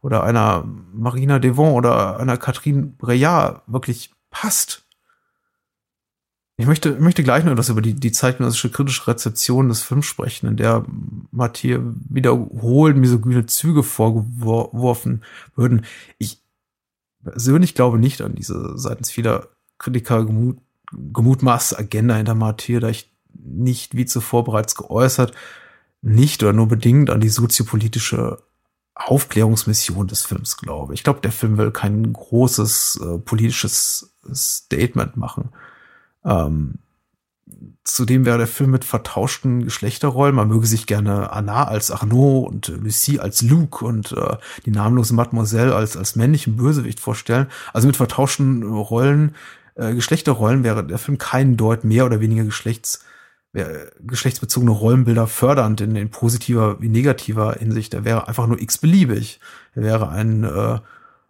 oder 0.02 0.22
einer 0.24 0.64
Marina 0.92 1.38
Devon 1.38 1.74
oder 1.74 2.20
einer 2.20 2.36
Catherine 2.36 2.86
Breillat 2.98 3.62
wirklich 3.66 4.12
passt. 4.30 4.84
Ich 6.60 6.66
möchte, 6.66 7.00
möchte 7.00 7.22
gleich 7.22 7.42
noch 7.42 7.52
etwas 7.52 7.70
über 7.70 7.80
die, 7.80 7.94
die 7.94 8.12
zeitgenössische 8.12 8.68
kritische 8.68 9.06
Rezeption 9.06 9.70
des 9.70 9.80
Films 9.80 10.04
sprechen, 10.04 10.46
in 10.46 10.56
der 10.58 10.84
Mathieu 11.30 11.94
wiederholt 12.10 12.98
misogyne 12.98 13.46
Züge 13.46 13.82
vorgeworfen 13.82 15.22
würden. 15.56 15.86
Ich 16.18 16.42
persönlich 17.24 17.74
glaube 17.74 17.98
nicht 17.98 18.20
an 18.20 18.34
diese 18.34 18.76
seitens 18.76 19.10
vieler 19.10 19.48
Kritiker 19.78 20.26
gemut, 20.26 20.58
gemutmaßte 20.92 21.78
Agenda 21.78 22.16
hinter 22.16 22.34
Mathieu, 22.34 22.78
da 22.78 22.90
ich 22.90 23.10
nicht, 23.32 23.96
wie 23.96 24.04
zuvor 24.04 24.44
bereits 24.44 24.74
geäußert, 24.74 25.32
nicht 26.02 26.42
oder 26.42 26.52
nur 26.52 26.68
bedingt 26.68 27.08
an 27.08 27.22
die 27.22 27.30
soziopolitische 27.30 28.36
Aufklärungsmission 28.94 30.08
des 30.08 30.26
Films 30.26 30.58
glaube. 30.58 30.92
Ich 30.92 31.04
glaube, 31.04 31.22
der 31.22 31.32
Film 31.32 31.56
will 31.56 31.70
kein 31.70 32.12
großes 32.12 33.00
äh, 33.02 33.18
politisches 33.18 34.14
Statement 34.30 35.16
machen. 35.16 35.48
Ähm, 36.24 36.74
zudem 37.84 38.24
wäre 38.24 38.38
der 38.38 38.46
Film 38.46 38.70
mit 38.70 38.84
vertauschten 38.84 39.64
Geschlechterrollen. 39.64 40.34
Man 40.34 40.48
möge 40.48 40.66
sich 40.66 40.86
gerne 40.86 41.32
Anna 41.32 41.64
als 41.64 41.90
Arnaud 41.90 42.48
und 42.48 42.68
Lucie 42.68 43.20
als 43.20 43.42
Luke 43.42 43.84
und 43.84 44.12
äh, 44.12 44.36
die 44.66 44.70
namenlose 44.70 45.14
Mademoiselle 45.14 45.74
als, 45.74 45.96
als 45.96 46.16
männlichen 46.16 46.56
Bösewicht 46.56 47.00
vorstellen. 47.00 47.46
Also 47.72 47.86
mit 47.86 47.96
vertauschten 47.96 48.62
Rollen, 48.62 49.34
äh, 49.74 49.94
Geschlechterrollen 49.94 50.64
wäre 50.64 50.86
der 50.86 50.98
Film 50.98 51.18
kein 51.18 51.56
Deut 51.56 51.84
mehr 51.84 52.06
oder 52.06 52.20
weniger 52.20 52.44
Geschlechts, 52.44 53.04
geschlechtsbezogene 54.00 54.70
Rollenbilder 54.70 55.26
fördernd 55.26 55.80
in, 55.80 55.96
in 55.96 56.10
positiver 56.10 56.80
wie 56.80 56.88
negativer 56.88 57.54
Hinsicht. 57.54 57.94
Er 57.94 58.04
wäre 58.04 58.28
einfach 58.28 58.46
nur 58.46 58.60
x-beliebig. 58.60 59.40
Er 59.74 59.82
wäre 59.82 60.08
ein, 60.08 60.44
äh, 60.44 60.78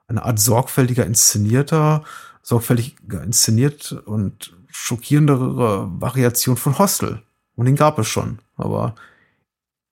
eine 0.07 0.25
Art 0.25 0.39
sorgfältiger 0.39 1.07
inszenierter, 1.07 2.05
sorgfältig 2.43 2.97
inszeniert 3.11 3.93
und 4.05 4.55
schockierendere 4.71 5.89
Variation 6.01 6.57
von 6.57 6.79
Hostel. 6.79 7.23
Und 7.57 7.67
den 7.67 7.77
gab 7.77 7.99
es 7.99 8.09
schon. 8.09 8.39
Aber 8.57 8.95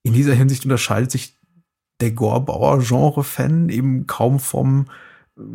in 0.02 0.12
dieser 0.12 0.34
Hinsicht 0.34 0.64
unterscheidet 0.64 1.10
sich 1.10 1.36
der 2.00 2.12
Gorbauer-Genre-Fan 2.12 3.68
eben 3.68 4.06
kaum 4.06 4.38
vom 4.40 4.86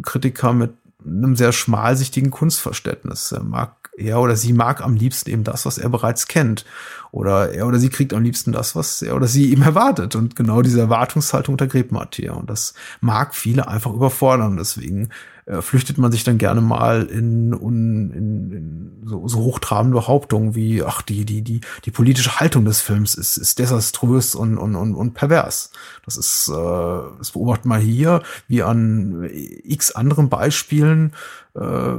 Kritiker 0.02 0.54
mit 0.54 0.74
einem 1.06 1.36
sehr 1.36 1.52
schmalsichtigen 1.52 2.32
Kunstverständnis. 2.32 3.32
Er 3.32 3.44
mag, 3.44 3.90
er 3.98 4.20
oder 4.22 4.36
sie 4.36 4.54
mag 4.54 4.82
am 4.82 4.96
liebsten 4.96 5.30
eben 5.30 5.44
das, 5.44 5.66
was 5.66 5.78
er 5.78 5.90
bereits 5.90 6.28
kennt. 6.28 6.66
Oder 7.12 7.54
er 7.54 7.68
oder 7.68 7.80
sie 7.80 7.90
kriegt 7.90 8.14
am 8.14 8.24
liebsten 8.24 8.52
das, 8.52 8.76
was 8.76 9.02
er 9.02 9.16
oder 9.16 9.28
sie 9.28 9.52
ihm 9.52 9.62
erwartet. 9.62 10.16
Und 10.16 10.36
genau 10.36 10.62
diese 10.62 10.80
Erwartungshaltung 10.80 11.54
untergräbt 11.54 11.92
Matthias. 11.92 12.36
Und 12.36 12.50
das 12.50 12.74
mag 13.02 13.36
viele 13.36 13.68
einfach 13.68 13.94
überfordern. 13.94 14.58
Deswegen 14.58 15.10
äh, 15.46 15.62
flüchtet 15.62 15.98
man 15.98 16.12
sich 16.12 16.24
dann 16.24 16.38
gerne 16.38 16.62
mal 16.62 17.04
in, 17.04 17.54
in, 17.54 18.12
in, 18.12 19.04
so, 19.06 19.28
so 19.28 19.40
hochtrabende 19.40 19.98
Behauptungen 19.98 20.56
wie, 20.56 20.84
ach, 20.84 21.02
die, 21.02 21.26
die, 21.26 21.42
die, 21.42 21.62
die 21.86 21.92
politische 21.92 22.40
Haltung 22.40 22.66
des 22.66 22.82
Films 22.82 23.16
ist, 23.16 23.38
ist 23.38 23.60
desaströs 23.60 24.36
und, 24.36 24.58
und, 24.58 24.76
und, 24.76 24.96
und 24.96 25.14
pervers. 25.14 25.72
Das 26.06 26.18
ist, 26.18 26.50
äh, 26.50 27.18
das 27.18 27.32
beobachtet 27.32 27.66
man 27.66 27.82
hier, 27.82 28.22
wie 28.48 28.64
an 28.64 29.28
x 29.32 29.92
anderen 29.92 30.30
Beispielen, 30.30 31.14
äh, 31.56 31.98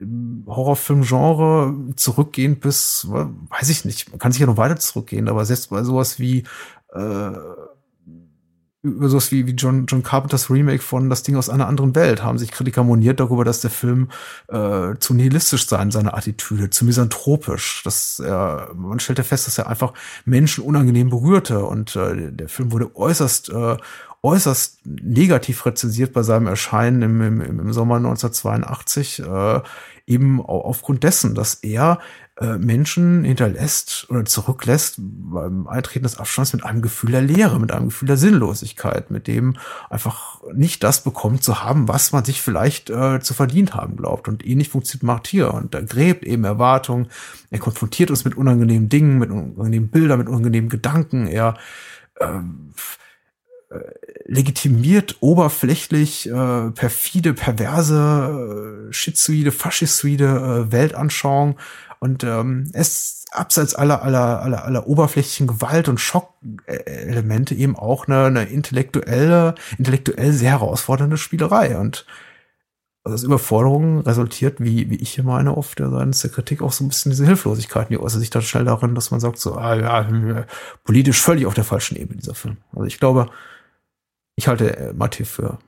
im 0.00 0.44
Horrorfilm-Genre 0.46 1.94
zurückgehend 1.94 2.60
bis, 2.60 3.06
weiß 3.08 3.68
ich 3.68 3.84
nicht, 3.84 4.10
man 4.10 4.18
kann 4.18 4.32
sich 4.32 4.40
ja 4.40 4.46
noch 4.46 4.56
weiter 4.56 4.76
zurückgehen, 4.76 5.28
aber 5.28 5.44
selbst 5.44 5.70
bei 5.70 5.84
sowas 5.84 6.18
wie 6.18 6.42
äh, 6.92 7.32
über 8.82 9.08
sowas 9.08 9.30
wie, 9.30 9.46
wie 9.46 9.52
John, 9.52 9.86
John 9.86 10.02
Carpenters 10.02 10.50
Remake 10.50 10.82
von 10.82 11.08
Das 11.08 11.22
Ding 11.22 11.36
aus 11.36 11.48
einer 11.48 11.68
anderen 11.68 11.94
Welt 11.94 12.22
haben 12.22 12.38
sich 12.38 12.50
Kritiker 12.50 12.82
moniert 12.82 13.20
darüber, 13.20 13.44
dass 13.44 13.60
der 13.60 13.70
Film 13.70 14.08
äh, 14.48 14.94
zu 14.98 15.14
nihilistisch 15.14 15.68
sei 15.68 15.80
in 15.82 15.92
seiner 15.92 16.16
Attitüde, 16.16 16.68
zu 16.70 16.84
misanthropisch. 16.84 17.82
Dass 17.84 18.18
er, 18.18 18.72
man 18.74 18.98
stellte 18.98 19.22
fest, 19.22 19.46
dass 19.46 19.58
er 19.58 19.68
einfach 19.68 19.92
Menschen 20.24 20.64
unangenehm 20.64 21.10
berührte 21.10 21.64
und 21.64 21.94
äh, 21.94 22.32
der 22.32 22.48
Film 22.48 22.72
wurde 22.72 22.94
äußerst 22.96 23.50
äh, 23.50 23.76
äußerst 24.22 24.78
negativ 24.84 25.66
rezensiert 25.66 26.12
bei 26.12 26.22
seinem 26.22 26.46
Erscheinen 26.46 27.02
im, 27.02 27.20
im, 27.20 27.40
im 27.40 27.72
Sommer 27.72 27.96
1982, 27.96 29.20
äh, 29.20 29.60
eben 30.06 30.40
aufgrund 30.40 31.02
dessen, 31.02 31.34
dass 31.34 31.54
er 31.54 31.98
äh, 32.40 32.56
Menschen 32.56 33.24
hinterlässt 33.24 34.06
oder 34.08 34.24
zurücklässt 34.24 34.94
beim 34.98 35.66
Eintreten 35.66 36.04
des 36.04 36.16
Abstands 36.16 36.54
mit 36.54 36.64
einem 36.64 36.80
Gefühl 36.80 37.10
der 37.10 37.20
Leere, 37.20 37.60
mit 37.60 37.72
einem 37.72 37.90
Gefühl 37.90 38.06
der 38.06 38.16
Sinnlosigkeit, 38.16 39.10
mit 39.10 39.26
dem 39.26 39.56
einfach 39.90 40.40
nicht 40.54 40.82
das 40.82 41.04
bekommt 41.04 41.44
zu 41.44 41.62
haben, 41.62 41.88
was 41.88 42.10
man 42.12 42.24
sich 42.24 42.40
vielleicht 42.40 42.88
äh, 42.88 43.20
zu 43.20 43.34
verdient 43.34 43.74
haben 43.74 43.96
glaubt. 43.96 44.28
Und 44.28 44.46
ähnlich 44.46 44.70
funktioniert 44.70 45.02
Martyr 45.02 45.52
und 45.52 45.74
er 45.74 45.82
gräbt 45.82 46.24
eben 46.24 46.44
Erwartungen, 46.44 47.08
er 47.50 47.58
konfrontiert 47.58 48.10
uns 48.10 48.24
mit 48.24 48.34
unangenehmen 48.34 48.88
Dingen, 48.88 49.18
mit 49.18 49.30
unangenehmen 49.30 49.90
Bildern, 49.90 50.18
mit 50.18 50.28
unangenehmen 50.28 50.70
Gedanken, 50.70 51.26
er 51.26 51.58
ähm, 52.18 52.72
äh, 53.68 53.78
legitimiert 54.24 55.16
oberflächlich 55.20 56.30
äh, 56.30 56.70
perfide, 56.70 57.34
perverse, 57.34 58.88
äh, 58.88 58.92
schizoide, 58.92 59.52
faschistoide 59.52 60.66
äh, 60.68 60.72
Weltanschauung 60.72 61.58
und 62.02 62.24
ähm, 62.24 62.68
es 62.72 63.26
abseits 63.30 63.76
aller, 63.76 64.02
aller, 64.02 64.42
aller, 64.42 64.64
aller 64.64 64.88
oberflächlichen 64.88 65.46
Gewalt 65.46 65.88
und 65.88 66.00
Schockelemente 66.00 67.54
eben 67.54 67.76
auch 67.76 68.08
eine, 68.08 68.24
eine 68.24 68.42
intellektuelle, 68.42 69.54
intellektuell 69.78 70.32
sehr 70.32 70.50
herausfordernde 70.50 71.16
Spielerei. 71.16 71.78
Und 71.78 72.04
aus 73.04 73.22
Überforderung 73.22 74.00
resultiert, 74.00 74.58
wie, 74.58 74.90
wie 74.90 74.96
ich 74.96 75.14
hier 75.14 75.22
meine, 75.22 75.56
oft 75.56 75.78
ja 75.78 75.90
seitens 75.90 76.22
der 76.22 76.32
Kritik 76.32 76.60
auch 76.60 76.72
so 76.72 76.82
ein 76.82 76.88
bisschen 76.88 77.10
diese 77.10 77.24
Hilflosigkeit. 77.24 77.88
Die 77.88 78.00
äußert 78.00 78.18
sich 78.18 78.30
dann 78.30 78.42
schnell 78.42 78.64
darin, 78.64 78.96
dass 78.96 79.12
man 79.12 79.20
sagt, 79.20 79.38
so, 79.38 79.54
ah 79.54 79.76
ja, 79.76 80.44
politisch 80.82 81.20
völlig 81.20 81.46
auf 81.46 81.54
der 81.54 81.62
falschen 81.62 81.96
Ebene, 81.96 82.18
dieser 82.18 82.34
Film. 82.34 82.56
Also 82.72 82.86
ich 82.86 82.98
glaube, 82.98 83.30
ich 84.34 84.48
halte 84.48 84.76
äh, 84.76 84.92
Mathieu 84.92 85.24
für 85.24 85.60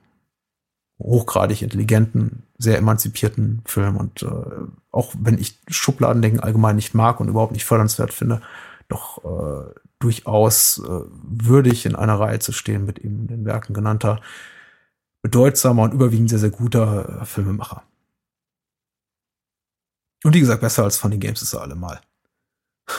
hochgradig 0.99 1.61
intelligenten, 1.61 2.43
sehr 2.57 2.77
emanzipierten 2.77 3.61
Film 3.65 3.95
und 3.95 4.21
äh, 4.21 4.27
auch 4.95 5.13
wenn 5.19 5.37
ich 5.37 5.59
Schubladendenken 5.67 6.39
allgemein 6.39 6.77
nicht 6.77 6.93
mag 6.93 7.19
und 7.19 7.27
überhaupt 7.27 7.51
nicht 7.51 7.65
fördernswert 7.65 8.13
finde, 8.13 8.41
doch 8.87 9.23
äh, 9.25 9.73
durchaus 9.99 10.79
äh, 10.79 11.01
würdig 11.11 11.85
in 11.85 11.95
einer 11.95 12.17
Reihe 12.17 12.39
zu 12.39 12.53
stehen 12.53 12.85
mit 12.85 12.99
eben 12.99 13.27
den 13.27 13.43
Werken 13.43 13.73
genannter 13.73 14.21
bedeutsamer 15.21 15.83
und 15.83 15.93
überwiegend 15.93 16.29
sehr, 16.29 16.39
sehr 16.39 16.49
guter 16.49 17.21
äh, 17.21 17.25
Filmemacher. 17.25 17.83
Und 20.23 20.33
wie 20.33 20.39
gesagt, 20.39 20.61
besser 20.61 20.85
als 20.85 20.97
Funny 20.97 21.17
Games 21.17 21.41
ist 21.41 21.53
er 21.53 21.61
allemal. 21.61 21.99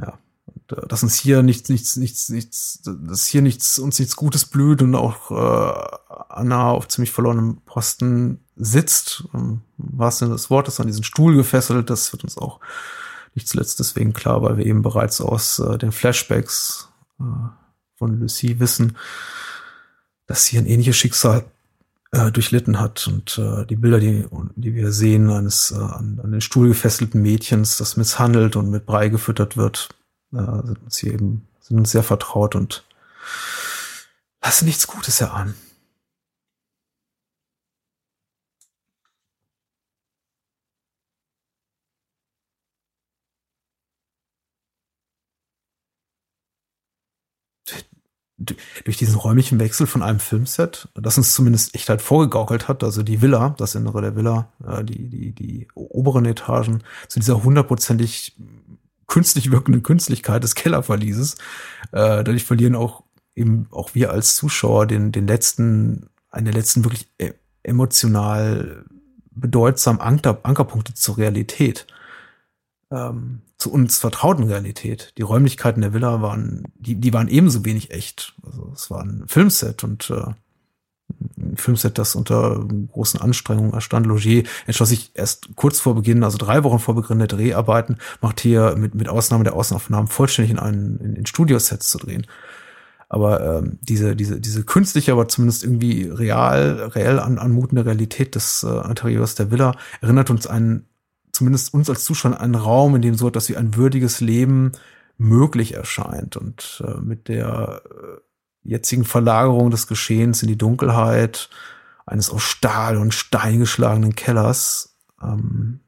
ja. 0.00 0.18
Und, 0.46 0.72
äh, 0.72 0.86
dass 0.86 1.02
uns 1.02 1.16
hier 1.16 1.42
nichts, 1.42 1.68
nichts, 1.68 1.96
nichts, 1.96 2.30
nichts, 2.30 2.80
dass 2.84 3.26
hier 3.26 3.42
nichts, 3.42 3.78
uns 3.78 3.98
nichts 3.98 4.16
Gutes 4.16 4.46
blüht 4.46 4.80
und 4.80 4.94
auch 4.94 5.30
äh, 5.30 5.98
Anna 6.30 6.70
auf 6.70 6.88
ziemlich 6.88 7.12
verlorenem 7.12 7.60
Posten 7.66 8.41
sitzt, 8.64 9.24
ähm, 9.34 9.62
was 9.76 10.18
denn 10.18 10.30
das 10.30 10.50
Wort 10.50 10.68
ist, 10.68 10.80
an 10.80 10.86
diesen 10.86 11.04
Stuhl 11.04 11.36
gefesselt, 11.36 11.90
das 11.90 12.12
wird 12.12 12.24
uns 12.24 12.38
auch 12.38 12.60
nicht 13.34 13.48
zuletzt 13.48 13.78
deswegen 13.78 14.12
klar, 14.12 14.42
weil 14.42 14.58
wir 14.58 14.66
eben 14.66 14.82
bereits 14.82 15.20
aus 15.20 15.58
äh, 15.58 15.78
den 15.78 15.92
Flashbacks 15.92 16.88
äh, 17.18 17.24
von 17.96 18.20
Lucy 18.20 18.60
wissen, 18.60 18.96
dass 20.26 20.44
sie 20.44 20.58
ein 20.58 20.66
ähnliches 20.66 20.96
Schicksal 20.96 21.44
äh, 22.12 22.30
durchlitten 22.30 22.78
hat. 22.78 23.06
Und 23.06 23.38
äh, 23.38 23.66
die 23.66 23.76
Bilder, 23.76 24.00
die, 24.00 24.26
die 24.56 24.74
wir 24.74 24.92
sehen, 24.92 25.30
eines 25.30 25.72
äh, 25.72 25.76
an, 25.76 26.20
an 26.22 26.30
den 26.30 26.40
Stuhl 26.40 26.68
gefesselten 26.68 27.22
Mädchens, 27.22 27.78
das 27.78 27.96
misshandelt 27.96 28.56
und 28.56 28.70
mit 28.70 28.86
Brei 28.86 29.08
gefüttert 29.08 29.56
wird, 29.56 29.88
äh, 30.32 30.36
sind 30.36 30.82
uns 30.84 30.98
hier 30.98 31.14
eben, 31.14 31.48
sind 31.60 31.78
uns 31.78 31.90
sehr 31.90 32.02
vertraut 32.02 32.54
und 32.54 32.84
lassen 34.42 34.66
nichts 34.66 34.86
Gutes 34.86 35.20
erahnen. 35.20 35.54
Durch 48.84 48.96
diesen 48.96 49.16
räumlichen 49.16 49.58
Wechsel 49.60 49.86
von 49.86 50.02
einem 50.02 50.20
Filmset, 50.20 50.88
das 50.94 51.18
uns 51.18 51.34
zumindest 51.34 51.74
echt 51.74 51.88
halt 51.88 52.02
vorgegaukelt 52.02 52.68
hat, 52.68 52.84
also 52.84 53.02
die 53.02 53.22
Villa, 53.22 53.54
das 53.58 53.74
Innere 53.74 54.00
der 54.00 54.16
Villa, 54.16 54.48
äh, 54.66 54.84
die, 54.84 55.08
die, 55.08 55.32
die 55.32 55.68
oberen 55.74 56.24
Etagen, 56.24 56.82
zu 57.08 57.20
dieser 57.20 57.42
hundertprozentig 57.42 58.36
künstlich 59.06 59.50
wirkenden 59.50 59.82
Künstlichkeit 59.82 60.42
des 60.42 60.54
Kellerverlieses. 60.54 61.34
Äh, 61.92 62.24
dadurch 62.24 62.44
verlieren 62.44 62.74
auch 62.74 63.04
eben 63.34 63.66
auch 63.70 63.94
wir 63.94 64.10
als 64.10 64.36
Zuschauer 64.36 64.86
den, 64.86 65.12
den 65.12 65.26
letzten, 65.26 66.08
eine 66.30 66.50
der 66.50 66.60
letzten 66.60 66.84
wirklich 66.84 67.08
e, 67.18 67.32
emotional 67.62 68.84
bedeutsam 69.30 70.00
Anker, 70.00 70.40
Ankerpunkte 70.42 70.94
zur 70.94 71.18
Realität 71.18 71.86
ähm, 72.92 73.40
zu 73.58 73.72
uns 73.72 73.98
vertrauten 73.98 74.44
Realität. 74.44 75.14
Die 75.18 75.22
Räumlichkeiten 75.22 75.80
der 75.80 75.94
Villa 75.94 76.20
waren, 76.20 76.64
die, 76.74 76.96
die 76.96 77.12
waren 77.12 77.28
ebenso 77.28 77.64
wenig 77.64 77.90
echt. 77.90 78.34
Also 78.44 78.70
es 78.74 78.90
war 78.90 79.02
ein 79.02 79.24
Filmset 79.26 79.84
und 79.84 80.10
äh, 80.10 80.32
ein 81.38 81.56
Filmset, 81.56 81.98
das 81.98 82.14
unter 82.14 82.64
großen 82.92 83.20
Anstrengungen 83.20 83.72
erstand. 83.72 84.06
Logier 84.06 84.44
entschloss 84.66 84.90
sich 84.90 85.12
erst 85.14 85.54
kurz 85.56 85.80
vor 85.80 85.94
Beginn, 85.94 86.24
also 86.24 86.38
drei 86.38 86.64
Wochen 86.64 86.78
vor 86.78 86.94
Beginn 86.94 87.18
der 87.18 87.28
Dreharbeiten, 87.28 87.98
macht 88.20 88.40
hier 88.40 88.76
mit, 88.76 88.94
mit 88.94 89.08
Ausnahme 89.08 89.44
der 89.44 89.54
Außenaufnahmen 89.54 90.08
vollständig 90.08 90.50
in 90.50 90.58
einen 90.58 90.98
in, 90.98 91.16
in 91.16 91.26
Studiosets 91.26 91.90
zu 91.90 91.98
drehen. 91.98 92.26
Aber 93.08 93.58
ähm, 93.58 93.78
diese, 93.82 94.16
diese, 94.16 94.40
diese 94.40 94.64
künstliche, 94.64 95.12
aber 95.12 95.28
zumindest 95.28 95.64
irgendwie 95.64 96.04
real, 96.04 96.90
reell 96.94 97.18
an, 97.18 97.38
anmutende 97.38 97.84
Realität 97.84 98.34
des 98.34 98.62
äh, 98.62 98.88
Interieurs 98.88 99.34
der 99.34 99.50
Villa 99.50 99.76
erinnert 100.00 100.30
uns 100.30 100.46
an 100.46 100.86
zumindest 101.42 101.74
uns 101.74 101.90
als 101.90 102.04
Zuschauer 102.04 102.40
einen 102.40 102.54
Raum, 102.54 102.94
in 102.94 103.02
dem 103.02 103.16
so 103.16 103.26
etwas 103.26 103.48
wie 103.48 103.56
ein 103.56 103.74
würdiges 103.74 104.20
Leben 104.20 104.72
möglich 105.18 105.74
erscheint. 105.74 106.36
Und 106.36 106.84
äh, 106.86 107.00
mit 107.00 107.26
der 107.26 107.82
äh, 107.84 108.20
jetzigen 108.62 109.04
Verlagerung 109.04 109.72
des 109.72 109.88
Geschehens 109.88 110.42
in 110.42 110.48
die 110.48 110.56
Dunkelheit 110.56 111.50
eines 112.06 112.30
aus 112.30 112.42
Stahl 112.42 112.96
und 112.96 113.12
Stein 113.12 113.58
geschlagenen 113.58 114.14
Kellers 114.14 114.96
ähm, 115.20 115.80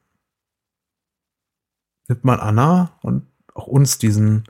nimmt 2.09 2.25
man 2.25 2.41
Anna 2.41 2.99
und 3.03 3.25
auch 3.55 3.69
uns 3.69 3.99
diesen 3.99 4.45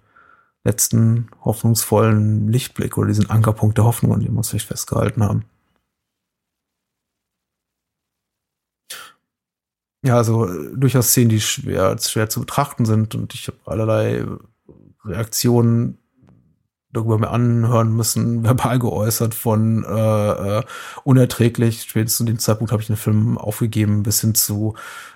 letzten 0.64 1.28
hoffnungsvollen 1.44 2.48
Lichtblick 2.48 2.96
oder 2.96 3.08
diesen 3.08 3.28
Ankerpunkt 3.28 3.76
der 3.76 3.84
Hoffnung, 3.84 4.14
an 4.14 4.20
dem 4.20 4.32
wir 4.32 4.38
uns 4.38 4.48
vielleicht 4.48 4.68
festgehalten 4.68 5.22
haben. 5.22 5.44
Ja, 10.04 10.18
also 10.18 10.46
äh, 10.46 10.76
durchaus 10.76 11.08
Szenen, 11.08 11.30
die 11.30 11.40
schwer, 11.40 11.96
schwer 11.98 12.28
zu 12.28 12.40
betrachten 12.40 12.84
sind. 12.84 13.14
Und 13.14 13.32
ich 13.34 13.48
habe 13.48 13.58
allerlei 13.64 14.24
Reaktionen 15.04 15.98
darüber 16.92 17.18
mir 17.18 17.30
anhören 17.30 17.96
müssen, 17.96 18.44
verbal 18.44 18.78
geäußert 18.78 19.34
von 19.34 19.82
äh, 19.84 20.58
äh, 20.58 20.62
unerträglich, 21.04 21.82
spätestens 21.82 22.18
zu 22.18 22.24
dem 22.24 22.38
Zeitpunkt 22.38 22.70
habe 22.70 22.82
ich 22.82 22.86
den 22.86 22.96
Film 22.96 23.38
aufgegeben, 23.38 24.02
bis 24.02 24.20
hin 24.20 24.34
zu 24.34 24.74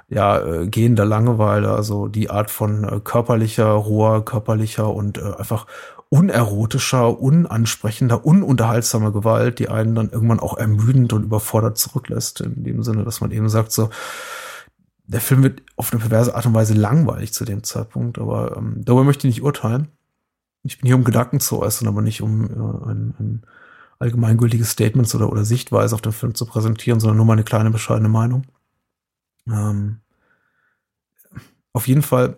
ja, 0.08 0.40
äh, 0.40 0.68
gehender 0.68 1.04
Langeweile, 1.04 1.70
also 1.70 2.08
die 2.08 2.30
Art 2.30 2.50
von 2.50 2.84
äh, 2.84 3.00
körperlicher, 3.00 3.66
roher, 3.66 4.24
körperlicher 4.24 4.92
und 4.92 5.18
äh, 5.18 5.34
einfach 5.36 5.66
unerotischer, 6.08 7.20
unansprechender, 7.20 8.24
ununterhaltsamer 8.24 9.12
Gewalt, 9.12 9.58
die 9.58 9.68
einen 9.68 9.94
dann 9.94 10.08
irgendwann 10.08 10.40
auch 10.40 10.56
ermüdend 10.56 11.12
und 11.12 11.24
überfordert 11.24 11.76
zurücklässt, 11.76 12.40
in 12.40 12.64
dem 12.64 12.82
Sinne, 12.82 13.04
dass 13.04 13.20
man 13.20 13.30
eben 13.30 13.50
sagt 13.50 13.72
so, 13.72 13.90
der 15.08 15.22
Film 15.22 15.42
wird 15.42 15.62
auf 15.76 15.90
eine 15.90 16.00
perverse 16.00 16.34
Art 16.34 16.46
und 16.46 16.54
Weise 16.54 16.74
langweilig 16.74 17.32
zu 17.32 17.44
dem 17.44 17.64
Zeitpunkt, 17.64 18.18
aber 18.18 18.56
ähm, 18.58 18.84
darüber 18.84 19.04
möchte 19.04 19.26
ich 19.26 19.34
nicht 19.34 19.42
urteilen. 19.42 19.88
Ich 20.62 20.78
bin 20.78 20.86
hier, 20.86 20.96
um 20.96 21.04
Gedanken 21.04 21.40
zu 21.40 21.58
äußern, 21.58 21.88
aber 21.88 22.02
nicht 22.02 22.20
um 22.20 22.44
äh, 22.44 22.90
ein, 22.90 23.14
ein 23.18 23.42
allgemeingültiges 23.98 24.70
Statement 24.70 25.12
oder, 25.14 25.32
oder 25.32 25.44
Sichtweise 25.46 25.94
auf 25.94 26.02
den 26.02 26.12
Film 26.12 26.34
zu 26.34 26.44
präsentieren, 26.44 27.00
sondern 27.00 27.16
nur 27.16 27.26
meine 27.26 27.42
kleine 27.42 27.70
bescheidene 27.70 28.10
Meinung. 28.10 28.44
Ähm, 29.46 30.00
auf 31.72 31.88
jeden 31.88 32.02
Fall, 32.02 32.36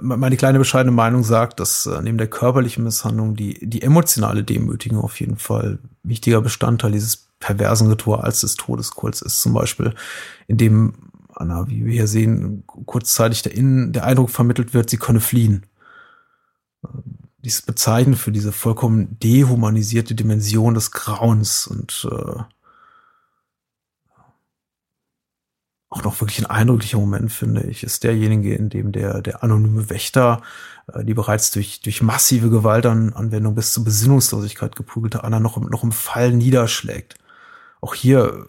meine 0.00 0.36
kleine 0.38 0.58
bescheidene 0.58 0.94
Meinung 0.94 1.22
sagt, 1.22 1.60
dass 1.60 1.84
äh, 1.84 2.00
neben 2.00 2.18
der 2.18 2.28
körperlichen 2.28 2.82
Misshandlung 2.82 3.36
die, 3.36 3.58
die 3.68 3.82
emotionale 3.82 4.42
Demütigung 4.42 5.02
auf 5.02 5.20
jeden 5.20 5.36
Fall 5.36 5.80
wichtiger 6.02 6.40
Bestandteil 6.40 6.92
dieses 6.92 7.28
perversen 7.40 7.88
Rituals 7.88 8.40
des 8.40 8.54
Todeskults 8.54 9.22
ist. 9.22 9.42
Zum 9.42 9.52
Beispiel, 9.52 9.94
in 10.46 10.56
dem 10.56 11.09
Anna, 11.40 11.68
wie 11.68 11.84
wir 11.84 11.92
hier 11.92 12.06
sehen, 12.06 12.64
kurzzeitig 12.66 13.42
der, 13.42 13.54
Innen, 13.54 13.92
der 13.92 14.04
Eindruck 14.04 14.30
vermittelt 14.30 14.74
wird, 14.74 14.90
sie 14.90 14.98
könne 14.98 15.20
fliehen. 15.20 15.66
Dies 17.38 17.62
bezeichnet 17.62 18.18
für 18.18 18.32
diese 18.32 18.52
vollkommen 18.52 19.18
dehumanisierte 19.18 20.14
Dimension 20.14 20.74
des 20.74 20.90
Grauens 20.90 21.66
und 21.66 22.06
äh, 22.10 22.42
auch 25.90 26.04
noch 26.04 26.20
wirklich 26.20 26.38
ein 26.38 26.46
eindrücklicher 26.46 26.98
Moment, 26.98 27.32
finde 27.32 27.62
ich, 27.64 27.82
ist 27.82 28.04
derjenige, 28.04 28.54
in 28.54 28.68
dem 28.68 28.92
der, 28.92 29.22
der 29.22 29.42
anonyme 29.42 29.90
Wächter, 29.90 30.42
äh, 30.92 31.04
die 31.04 31.14
bereits 31.14 31.50
durch, 31.50 31.80
durch 31.80 32.00
massive 32.00 32.48
Gewaltanwendung 32.48 33.54
bis 33.54 33.72
zur 33.72 33.84
Besinnungslosigkeit 33.84 34.76
geprügelte 34.76 35.24
Anna 35.24 35.40
noch, 35.40 35.56
noch 35.56 35.82
im 35.82 35.92
Fall 35.92 36.32
niederschlägt. 36.32 37.16
Auch 37.80 37.94
hier 37.94 38.46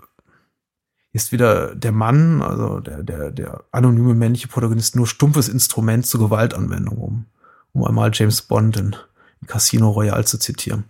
ist 1.14 1.32
wieder 1.32 1.76
der 1.76 1.92
Mann, 1.92 2.42
also 2.42 2.80
der, 2.80 3.04
der, 3.04 3.32
der 3.32 3.64
anonyme 3.72 4.14
männliche 4.16 4.48
Protagonist, 4.48 4.96
nur 4.96 5.08
stumpfes 5.08 5.50
Instrument 5.50 6.06
zur 6.06 6.22
Gewaltanwendung, 6.22 6.98
um, 6.98 7.26
um 7.74 7.84
einmal 7.84 8.12
James 8.14 8.42
Bond 8.42 8.78
in, 8.78 8.96
in 9.42 9.48
Casino 9.48 9.90
Royale 9.90 10.26
zu 10.26 10.38
zitieren. 10.38 10.86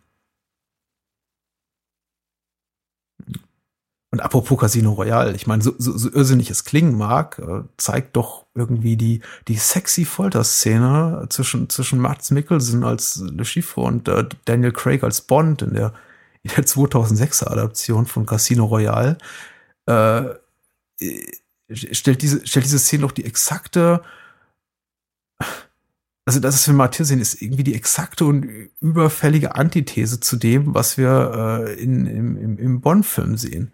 Und 4.13 4.19
apropos 4.19 4.59
Casino 4.59 4.91
Royale, 4.91 5.33
ich 5.33 5.47
meine, 5.47 5.63
so, 5.63 5.73
so, 5.77 5.97
so 5.97 6.11
irrsinnig 6.11 6.49
es 6.49 6.65
klingen 6.65 6.97
mag, 6.97 7.39
äh, 7.39 7.63
zeigt 7.77 8.17
doch 8.17 8.45
irgendwie 8.53 8.97
die, 8.97 9.21
die 9.47 9.55
sexy 9.55 10.03
Folterszene 10.03 11.27
zwischen, 11.29 11.69
zwischen 11.69 11.97
Mats 11.97 12.29
Mikkelsen 12.29 12.83
als 12.83 13.23
Le 13.25 13.45
Chiffre 13.45 13.81
und 13.81 14.09
äh, 14.09 14.27
Daniel 14.43 14.73
Craig 14.73 15.03
als 15.03 15.21
Bond 15.21 15.61
in 15.61 15.75
der, 15.75 15.93
in 16.43 16.51
der 16.53 16.65
2006er 16.65 17.47
Adaption 17.47 18.05
von 18.05 18.25
Casino 18.25 18.65
Royale, 18.65 19.17
äh, 19.85 20.35
stellt 21.71 22.21
diese, 22.21 22.45
stellt 22.45 22.65
diese 22.65 22.79
Szene 22.79 23.03
doch 23.03 23.11
die 23.11 23.25
exakte, 23.25 24.01
also 26.25 26.39
das 26.39 26.55
ist 26.55 26.65
für 26.65 26.73
Matthias 26.73 27.07
sehen, 27.07 27.19
ist 27.19 27.41
irgendwie 27.41 27.63
die 27.63 27.75
exakte 27.75 28.25
und 28.25 28.47
überfällige 28.79 29.55
Antithese 29.55 30.19
zu 30.19 30.37
dem, 30.37 30.73
was 30.73 30.97
wir 30.97 31.65
äh, 31.67 31.73
in, 31.81 32.05
im, 32.05 32.57
im, 32.57 32.81
Bond-Film 32.81 33.37
sehen. 33.37 33.73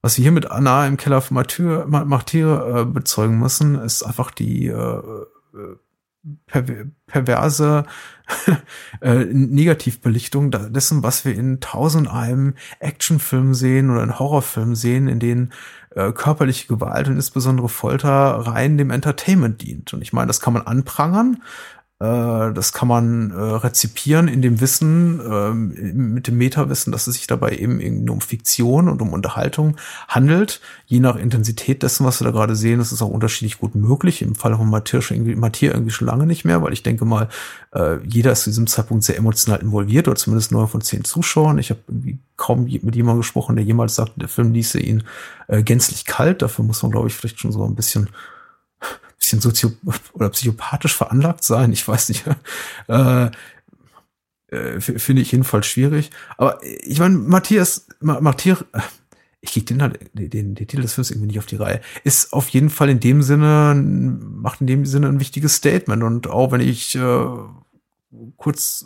Was 0.00 0.16
wir 0.16 0.22
hier 0.22 0.32
mit 0.32 0.50
Anna 0.50 0.86
im 0.86 0.96
Keller 0.96 1.20
von 1.20 1.34
Martyr, 1.34 1.86
Martyr 1.88 2.76
äh, 2.76 2.84
bezeugen 2.84 3.38
müssen, 3.38 3.74
ist 3.76 4.02
einfach 4.04 4.30
die, 4.30 4.66
äh, 4.66 4.72
äh 4.72 5.76
perverse 7.06 7.84
äh, 9.00 9.24
Negativbelichtung 9.24 10.50
dessen, 10.50 11.02
was 11.02 11.24
wir 11.24 11.34
in 11.34 11.60
tausend 11.60 12.08
einem 12.08 12.54
Actionfilm 12.78 13.54
sehen 13.54 13.90
oder 13.90 14.02
in 14.02 14.18
Horrorfilmen 14.18 14.76
sehen, 14.76 15.08
in 15.08 15.18
denen 15.18 15.52
äh, 15.90 16.12
körperliche 16.12 16.68
Gewalt 16.68 17.08
und 17.08 17.16
insbesondere 17.16 17.68
Folter 17.68 18.10
rein 18.10 18.78
dem 18.78 18.90
Entertainment 18.90 19.62
dient. 19.62 19.92
Und 19.92 20.02
ich 20.02 20.12
meine, 20.12 20.28
das 20.28 20.40
kann 20.40 20.52
man 20.52 20.62
anprangern, 20.62 21.42
das 22.02 22.72
kann 22.72 22.88
man 22.88 23.30
äh, 23.30 23.34
rezipieren 23.34 24.26
in 24.26 24.42
dem 24.42 24.60
Wissen, 24.60 25.20
äh, 25.20 25.52
mit 25.52 26.26
dem 26.26 26.36
Metawissen, 26.36 26.90
dass 26.90 27.06
es 27.06 27.14
sich 27.14 27.28
dabei 27.28 27.52
eben 27.52 27.80
irgendwie 27.80 28.10
um 28.10 28.20
Fiktion 28.20 28.88
und 28.88 29.00
um 29.00 29.12
Unterhaltung 29.12 29.76
handelt. 30.08 30.60
Je 30.86 30.98
nach 30.98 31.14
Intensität 31.14 31.84
dessen, 31.84 32.04
was 32.04 32.20
wir 32.20 32.24
da 32.24 32.32
gerade 32.32 32.56
sehen, 32.56 32.80
ist 32.80 32.90
es 32.90 33.02
auch 33.02 33.08
unterschiedlich 33.08 33.58
gut 33.58 33.76
möglich. 33.76 34.20
Im 34.22 34.34
Fall 34.34 34.56
von 34.56 34.68
Matthias 34.68 35.12
irgendwie, 35.12 35.36
Matthias 35.36 35.74
irgendwie 35.74 35.92
schon 35.92 36.08
lange 36.08 36.26
nicht 36.26 36.44
mehr, 36.44 36.60
weil 36.60 36.72
ich 36.72 36.82
denke 36.82 37.04
mal, 37.04 37.28
äh, 37.72 37.98
jeder 38.04 38.32
ist 38.32 38.42
zu 38.42 38.50
diesem 38.50 38.66
Zeitpunkt 38.66 39.04
sehr 39.04 39.16
emotional 39.16 39.60
involviert, 39.60 40.08
oder 40.08 40.16
zumindest 40.16 40.50
neun 40.50 40.66
von 40.66 40.80
zehn 40.80 41.04
Zuschauern. 41.04 41.58
Ich 41.58 41.70
habe 41.70 41.80
irgendwie 41.86 42.18
kaum 42.36 42.64
mit 42.64 42.96
jemandem 42.96 43.20
gesprochen, 43.20 43.54
der 43.54 43.64
jemals 43.64 43.94
sagte, 43.94 44.18
der 44.18 44.28
Film 44.28 44.52
ließe 44.52 44.80
ihn 44.80 45.04
äh, 45.46 45.62
gänzlich 45.62 46.04
kalt. 46.04 46.42
Dafür 46.42 46.64
muss 46.64 46.82
man, 46.82 46.90
glaube 46.90 47.06
ich, 47.06 47.14
vielleicht 47.14 47.38
schon 47.38 47.52
so 47.52 47.64
ein 47.64 47.76
bisschen 47.76 48.08
bisschen 49.32 49.40
sozio 49.40 49.72
oder 50.12 50.30
psychopathisch 50.30 50.94
veranlagt 50.94 51.44
sein, 51.44 51.72
ich 51.72 51.86
weiß 51.86 52.10
nicht. 52.10 52.24
äh, 52.88 53.30
äh, 54.48 54.80
Finde 54.80 55.22
ich 55.22 55.32
jedenfalls 55.32 55.66
schwierig. 55.66 56.10
Aber 56.36 56.60
ich 56.62 56.98
meine, 56.98 57.16
Matthias, 57.16 57.86
Matthias, 58.00 58.64
ich 59.40 59.52
krieg 59.52 59.66
den, 59.66 59.78
den, 59.78 60.30
den, 60.30 60.54
den 60.54 60.66
Titel 60.66 60.82
des 60.82 60.94
Films 60.94 61.10
irgendwie 61.10 61.28
nicht 61.28 61.38
auf 61.38 61.46
die 61.46 61.56
Reihe, 61.56 61.80
ist 62.04 62.32
auf 62.32 62.48
jeden 62.50 62.70
Fall 62.70 62.90
in 62.90 63.00
dem 63.00 63.22
Sinne, 63.22 63.74
macht 63.74 64.60
in 64.60 64.66
dem 64.66 64.86
Sinne 64.86 65.08
ein 65.08 65.20
wichtiges 65.20 65.56
Statement. 65.56 66.02
Und 66.02 66.28
auch 66.28 66.52
wenn 66.52 66.60
ich 66.60 66.94
äh, 66.94 67.26
kurz 68.36 68.84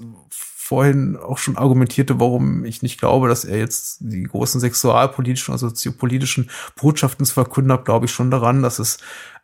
vorhin 0.66 1.16
auch 1.16 1.38
schon 1.38 1.56
argumentierte, 1.56 2.18
warum 2.18 2.64
ich 2.64 2.82
nicht 2.82 2.98
glaube, 2.98 3.28
dass 3.28 3.44
er 3.44 3.58
jetzt 3.58 3.98
die 4.00 4.24
großen 4.24 4.60
sexualpolitischen, 4.60 5.52
also 5.52 5.68
soziopolitischen 5.68 6.50
Botschaften 6.74 7.24
zu 7.24 7.34
verkünden 7.34 7.72
hat, 7.72 7.84
glaube 7.84 8.06
ich 8.06 8.12
schon 8.12 8.30
daran, 8.30 8.62
dass 8.62 8.78
es 8.78 8.98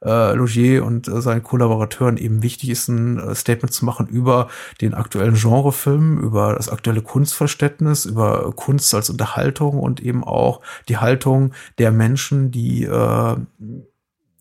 äh, 0.04 0.34
Logier 0.34 0.84
und 0.84 1.06
äh, 1.06 1.22
seinen 1.22 1.42
Kollaborateuren 1.42 2.16
eben 2.16 2.42
wichtig 2.42 2.70
ist, 2.70 2.88
ein 2.88 3.18
äh, 3.18 3.34
Statement 3.36 3.72
zu 3.72 3.84
machen 3.84 4.08
über 4.08 4.48
den 4.80 4.94
aktuellen 4.94 5.34
Genrefilm, 5.34 6.18
über 6.18 6.54
das 6.54 6.68
aktuelle 6.68 7.02
Kunstverständnis, 7.02 8.04
über 8.04 8.52
Kunst 8.56 8.92
als 8.94 9.08
Unterhaltung 9.08 9.78
und 9.78 10.00
eben 10.00 10.24
auch 10.24 10.60
die 10.88 10.96
Haltung 10.96 11.52
der 11.78 11.92
Menschen, 11.92 12.50
die 12.50 12.84
äh, 12.84 13.36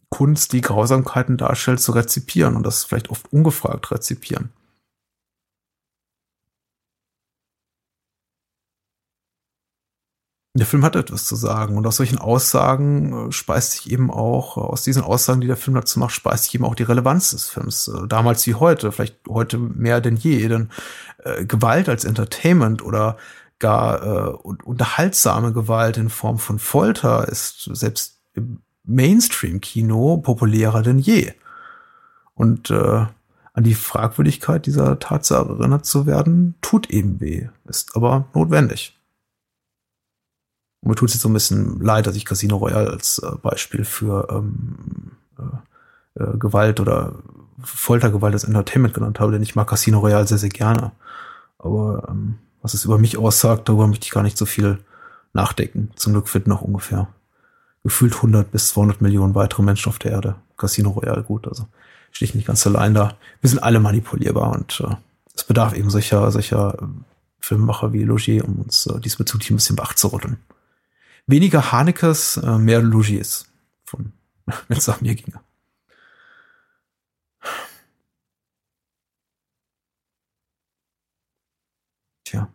Kunst, 0.10 0.54
die 0.54 0.62
Grausamkeiten 0.62 1.38
darstellt, 1.38 1.80
zu 1.80 1.92
rezipieren 1.92 2.56
und 2.56 2.66
das 2.66 2.84
vielleicht 2.84 3.12
oft 3.12 3.32
ungefragt 3.32 3.92
rezipieren. 3.92 4.50
Der 10.54 10.66
Film 10.66 10.84
hat 10.84 10.98
etwas 10.98 11.26
zu 11.26 11.38
sagen 11.38 11.78
und 11.78 11.88
aus 11.88 11.96
solchen 11.96 12.18
Aussagen 12.18 13.30
äh, 13.30 13.32
speist 13.32 13.72
sich 13.72 13.90
eben 13.90 14.12
auch, 14.12 14.58
äh, 14.58 14.60
aus 14.60 14.84
diesen 14.84 15.02
Aussagen, 15.02 15.40
die 15.40 15.48
der 15.48 15.56
Film 15.56 15.76
dazu 15.76 15.98
macht, 15.98 16.12
speist 16.12 16.44
sich 16.44 16.56
eben 16.56 16.66
auch 16.66 16.76
die 16.76 16.84
Relevanz 16.84 17.32
des 17.32 17.48
Films. 17.50 17.88
Äh, 17.88 18.08
damals 18.08 18.46
wie 18.48 18.56
heute, 18.56 18.92
vielleicht 18.92 19.16
heute 19.30 19.58
mehr 19.58 20.02
denn 20.02 20.18
je, 20.18 20.46
denn 20.50 20.70
äh, 21.24 21.46
Gewalt 21.46 21.88
als 21.88 22.04
Entertainment 22.04 22.84
oder 22.84 23.16
gar 23.60 24.04
äh, 24.04 24.30
unterhaltsame 24.64 25.54
Gewalt 25.54 25.96
in 25.96 26.10
Form 26.10 26.38
von 26.38 26.60
Folter 26.60 27.30
ist 27.30 27.70
selbst 27.72 28.20
im 28.34 28.62
Mainstream-Kino 28.84 30.18
populärer 30.18 30.82
denn 30.82 31.00
je. 31.00 31.32
Und 32.34 32.70
äh, 32.72 33.06
an 33.54 33.64
die 33.64 33.76
Fragwürdigkeit 33.76 34.66
dieser 34.66 35.00
Tatsache 35.00 35.50
erinnert 35.50 35.86
zu 35.86 36.06
werden, 36.06 36.56
tut 36.62 36.90
eben 36.90 37.22
weh, 37.22 37.48
ist 37.66 37.96
aber 37.96 38.26
notwendig. 38.34 38.98
Und 40.82 40.90
mir 40.90 40.96
tut 40.96 41.10
es 41.10 41.16
jetzt 41.16 41.22
so 41.22 41.30
ein 41.30 41.34
bisschen 41.34 41.80
leid, 41.80 42.08
dass 42.08 42.16
ich 42.16 42.26
Casino 42.26 42.58
Royale 42.58 42.90
als 42.90 43.20
äh, 43.20 43.32
Beispiel 43.42 43.86
für 43.86 44.28
ähm, 44.32 45.12
äh, 45.38 46.24
äh, 46.24 46.38
Gewalt 46.38 46.80
oder 46.80 47.14
Foltergewalt 47.64 48.34
als 48.34 48.44
Entertainment 48.44 48.94
genannt 48.94 49.20
habe, 49.20 49.32
denn 49.32 49.44
ich 49.44 49.56
mag 49.56 49.68
Casino 49.68 50.00
Royale 50.00 50.26
sehr, 50.26 50.40
sehr 50.40 50.50
gerne. 50.50 50.92
Aber 51.60 52.08
ähm, 52.10 52.40
was 52.64 52.74
es 52.74 52.86
über 52.86 52.98
mich 52.98 53.18
aussagt, 53.18 53.70
darüber 53.70 53.88
möchte 53.88 54.06
ich 54.06 54.12
gar 54.12 54.24
nicht 54.24 54.38
so 54.38 54.46
viel 54.46 54.80
nachdenken. 55.34 55.92
Zum 55.96 56.14
Glück 56.14 56.28
finden 56.28 56.50
noch 56.50 56.62
ungefähr 56.62 57.08
gefühlt 57.84 58.16
100 58.16 58.52
bis 58.52 58.70
200 58.70 59.02
Millionen 59.02 59.34
weitere 59.36 59.64
Menschen 59.64 59.90
auf 59.90 60.00
der 60.00 60.12
Erde 60.12 60.36
Casino 60.58 60.90
Royale 60.90 61.24
gut. 61.24 61.48
Also 61.48 61.68
stehe 62.12 62.28
ich 62.28 62.36
nicht 62.36 62.48
ganz 62.48 62.66
allein 62.66 62.94
da. 62.94 63.16
Wir 63.42 63.50
sind 63.50 63.60
alle 63.60 63.80
manipulierbar 63.80 64.52
und 64.52 64.82
äh, 64.82 64.96
es 65.36 65.44
bedarf 65.44 65.74
eben 65.74 65.92
solcher, 65.92 66.32
solcher 66.32 66.76
äh, 66.82 66.86
Filmemacher 67.40 67.94
wie 67.94 68.04
Logier, 68.04 68.46
um 68.46 68.60
uns 68.60 68.88
äh, 68.88 69.00
diesbezüglich 69.00 69.52
ein 69.52 69.56
bisschen 69.56 69.78
wach 69.78 69.94
zu 69.94 70.08
rütteln 70.08 70.38
weniger 71.28 71.72
Hanekes, 71.72 72.38
äh, 72.38 72.58
mehr 72.58 72.82
Logiers. 72.82 73.48
Wenn 74.68 74.78
es 74.78 74.88
nach 74.88 75.02
mir 75.02 75.16
ginge. 75.16 75.42
Tja. 82.26 82.52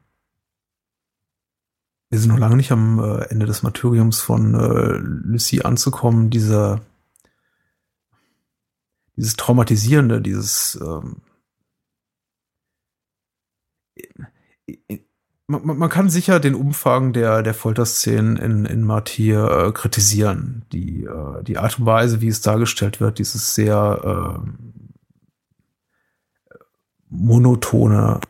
Wir 2.10 2.18
sind 2.18 2.30
noch 2.30 2.38
lange 2.38 2.56
nicht 2.56 2.72
am 2.72 2.98
äh, 2.98 3.24
Ende 3.30 3.46
des 3.46 3.62
Martyriums 3.62 4.20
von 4.20 4.54
äh, 4.54 4.98
Lucie 4.98 5.62
anzukommen. 5.62 6.30
Dieser, 6.30 6.80
dieses 9.16 9.36
Traumatisierende, 9.36 10.20
dieses 10.20 10.78
ähm, 10.80 11.22
man, 15.46 15.78
man 15.78 15.88
kann 15.88 16.10
sicher 16.10 16.40
den 16.40 16.54
Umfang 16.54 17.12
der, 17.12 17.42
der 17.42 17.54
Folterszenen 17.54 18.36
in, 18.36 18.64
in 18.64 18.82
Martyr 18.82 19.68
äh, 19.68 19.72
kritisieren. 19.72 20.64
Die, 20.72 21.04
äh, 21.04 21.42
die 21.42 21.58
Art 21.58 21.78
und 21.78 21.86
Weise, 21.86 22.20
wie 22.20 22.28
es 22.28 22.40
dargestellt 22.40 23.00
wird, 23.00 23.18
dieses 23.18 23.54
sehr 23.54 24.40
äh, 24.42 24.94
monotone, 27.08 28.20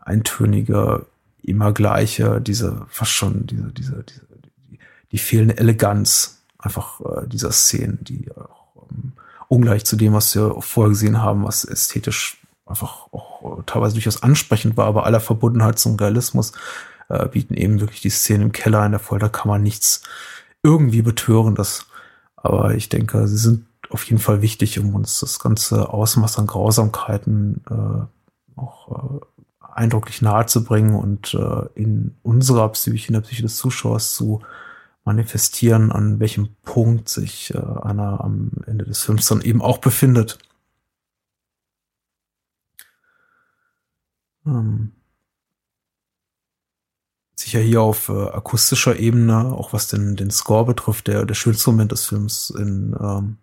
eintönige, 0.00 1.06
immer 1.42 1.72
gleiche, 1.72 2.40
diese 2.40 2.86
fast 2.88 3.12
schon 3.12 3.46
diese, 3.46 3.72
diese, 3.72 4.04
diese 4.04 4.26
die, 4.68 4.78
die 5.10 5.18
fehlende 5.18 5.58
Eleganz 5.58 6.42
einfach 6.58 7.00
äh, 7.00 7.26
dieser 7.26 7.50
Szenen, 7.50 7.98
die 8.02 8.30
auch 8.30 8.86
ähm, 8.90 9.12
ungleich 9.48 9.84
zu 9.84 9.96
dem, 9.96 10.12
was 10.12 10.34
wir 10.34 10.56
vorher 10.60 10.90
gesehen 10.90 11.22
haben, 11.22 11.44
was 11.44 11.64
ästhetisch 11.64 12.39
einfach 12.70 13.12
auch 13.12 13.58
äh, 13.58 13.62
teilweise 13.66 13.94
durchaus 13.94 14.22
ansprechend 14.22 14.76
war, 14.76 14.86
aber 14.86 15.04
aller 15.04 15.20
Verbundenheit 15.20 15.78
zum 15.78 15.96
Realismus 15.96 16.52
äh, 17.08 17.28
bieten 17.28 17.54
eben 17.54 17.80
wirklich 17.80 18.00
die 18.00 18.10
Szenen 18.10 18.44
im 18.44 18.52
Keller 18.52 18.84
in 18.86 18.92
der 18.92 19.00
Folterkammer 19.00 19.58
nichts 19.58 20.02
irgendwie 20.62 21.02
betörendes. 21.02 21.86
Aber 22.36 22.74
ich 22.74 22.88
denke, 22.88 23.28
sie 23.28 23.36
sind 23.36 23.66
auf 23.90 24.04
jeden 24.04 24.20
Fall 24.20 24.40
wichtig, 24.40 24.78
um 24.78 24.94
uns 24.94 25.20
das 25.20 25.38
ganze 25.40 25.90
Ausmaß 25.90 26.38
an 26.38 26.46
Grausamkeiten 26.46 27.62
äh, 27.68 28.58
auch 28.58 29.20
äh, 29.20 29.20
eindrücklich 29.74 30.22
nahe 30.22 30.46
zu 30.46 30.64
bringen 30.64 30.94
und 30.94 31.34
äh, 31.34 31.66
in 31.74 32.14
unserer 32.22 32.68
Psyche, 32.70 33.08
in 33.08 33.14
der 33.14 33.20
Psyche 33.22 33.42
des 33.42 33.56
Zuschauers 33.56 34.14
zu 34.14 34.40
manifestieren, 35.04 35.90
an 35.90 36.20
welchem 36.20 36.50
Punkt 36.62 37.08
sich 37.08 37.52
äh, 37.54 37.58
einer 37.58 38.22
am 38.22 38.50
Ende 38.66 38.84
des 38.84 39.02
Films 39.02 39.26
dann 39.26 39.40
eben 39.40 39.62
auch 39.62 39.78
befindet. 39.78 40.38
Ähm, 44.50 44.92
sicher 47.40 47.60
hier 47.60 47.82
auf 47.82 48.08
äh, 48.08 48.28
akustischer 48.28 48.98
Ebene, 48.98 49.52
auch 49.52 49.72
was 49.72 49.88
den, 49.88 50.16
den 50.16 50.30
Score 50.30 50.66
betrifft, 50.66 51.06
der, 51.06 51.24
der 51.24 51.34
schönste 51.34 51.70
Moment 51.70 51.92
des 51.92 52.06
Films, 52.06 52.50
in 52.50 52.94
ähm, 53.00 53.38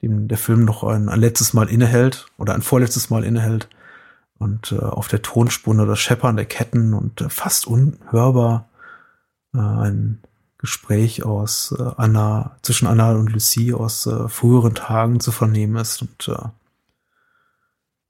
dem 0.00 0.28
der 0.28 0.38
Film 0.38 0.64
noch 0.64 0.84
ein, 0.84 1.08
ein 1.08 1.20
letztes 1.20 1.54
Mal 1.54 1.68
innehält 1.68 2.26
oder 2.38 2.54
ein 2.54 2.62
vorletztes 2.62 3.10
Mal 3.10 3.24
innehält. 3.24 3.68
Und 4.38 4.72
äh, 4.72 4.78
auf 4.78 5.08
der 5.08 5.22
Tonspur 5.22 5.74
das 5.86 6.00
Scheppern 6.00 6.36
der 6.36 6.46
Ketten 6.46 6.94
und 6.94 7.20
äh, 7.20 7.28
fast 7.28 7.66
unhörbar 7.66 8.68
äh, 9.54 9.58
ein 9.58 10.20
Gespräch 10.58 11.24
aus 11.24 11.74
äh, 11.78 11.90
Anna, 11.96 12.56
zwischen 12.62 12.88
Anna 12.88 13.12
und 13.12 13.32
Lucie 13.32 13.72
aus 13.72 14.06
äh, 14.06 14.28
früheren 14.28 14.74
Tagen 14.74 15.20
zu 15.20 15.30
vernehmen 15.30 15.76
ist. 15.76 16.02
Und 16.02 16.28
äh, 16.28 16.48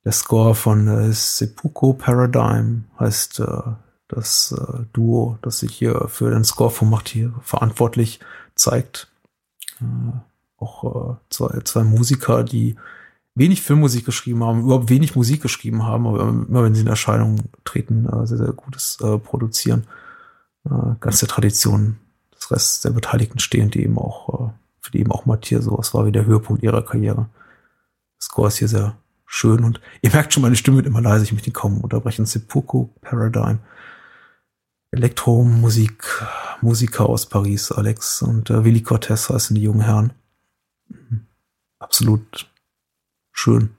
der 0.04 0.12
Score 0.12 0.54
von 0.54 0.88
äh, 0.88 1.12
Seppuku 1.12 1.94
Paradigm 1.94 2.84
heißt 2.98 3.40
äh, 3.40 3.62
das 4.08 4.52
äh, 4.52 4.84
Duo, 4.92 5.38
das 5.42 5.60
sich 5.60 5.74
hier 5.74 6.06
für 6.08 6.30
den 6.30 6.44
Score 6.44 6.70
von 6.70 6.90
Martyr 6.90 7.32
verantwortlich 7.42 8.20
zeigt. 8.54 9.08
Äh, 9.80 9.84
auch 10.58 11.12
äh, 11.12 11.16
zwei, 11.30 11.60
zwei 11.60 11.84
Musiker, 11.84 12.44
die 12.44 12.76
wenig 13.34 13.62
Filmmusik 13.62 14.04
geschrieben 14.04 14.44
haben, 14.44 14.62
überhaupt 14.62 14.90
wenig 14.90 15.16
Musik 15.16 15.40
geschrieben 15.40 15.84
haben, 15.84 16.06
aber 16.06 16.28
immer 16.28 16.64
wenn 16.64 16.74
sie 16.74 16.82
in 16.82 16.88
Erscheinung 16.88 17.36
treten, 17.64 18.06
äh, 18.06 18.26
sehr, 18.26 18.38
sehr 18.38 18.52
gutes 18.52 18.98
äh, 19.00 19.18
produzieren. 19.18 19.86
Äh, 20.64 20.94
ganz 21.00 21.20
der 21.20 21.28
Tradition 21.28 21.96
des 22.36 22.50
Restes 22.50 22.80
der 22.80 22.90
Beteiligten 22.90 23.38
stehen, 23.38 23.70
die 23.70 23.82
eben 23.82 23.98
auch, 23.98 24.48
äh, 24.48 24.52
für 24.80 24.90
die 24.90 25.00
eben 25.00 25.12
auch 25.12 25.26
Matthias 25.26 25.64
sowas 25.64 25.94
war 25.94 26.06
wie 26.06 26.12
der 26.12 26.26
Höhepunkt 26.26 26.62
ihrer 26.62 26.82
Karriere. 26.82 27.26
Score 28.20 28.48
ist 28.48 28.58
hier 28.58 28.68
sehr 28.68 28.96
schön 29.32 29.64
und 29.64 29.80
ihr 30.02 30.10
merkt 30.12 30.32
schon, 30.32 30.42
meine 30.42 30.56
Stimme 30.56 30.76
wird 30.78 30.86
immer 30.86 31.00
leise, 31.00 31.24
ich 31.24 31.32
möchte 31.32 31.46
die 31.46 31.52
kaum 31.52 31.80
unterbrechen. 31.80 32.26
Seppuku 32.26 32.88
Paradigm. 33.00 33.60
Elektromusik, 34.90 36.04
Musiker 36.60 37.08
aus 37.08 37.26
Paris, 37.26 37.72
Alex 37.72 38.20
und 38.22 38.50
äh, 38.50 38.64
Willi 38.64 38.82
Cortez 38.82 39.30
heißen 39.30 39.56
die 39.56 39.62
jungen 39.62 39.80
Herren. 39.80 40.12
Mhm. 40.88 41.26
Absolut 41.78 42.50
schön. 43.32 43.74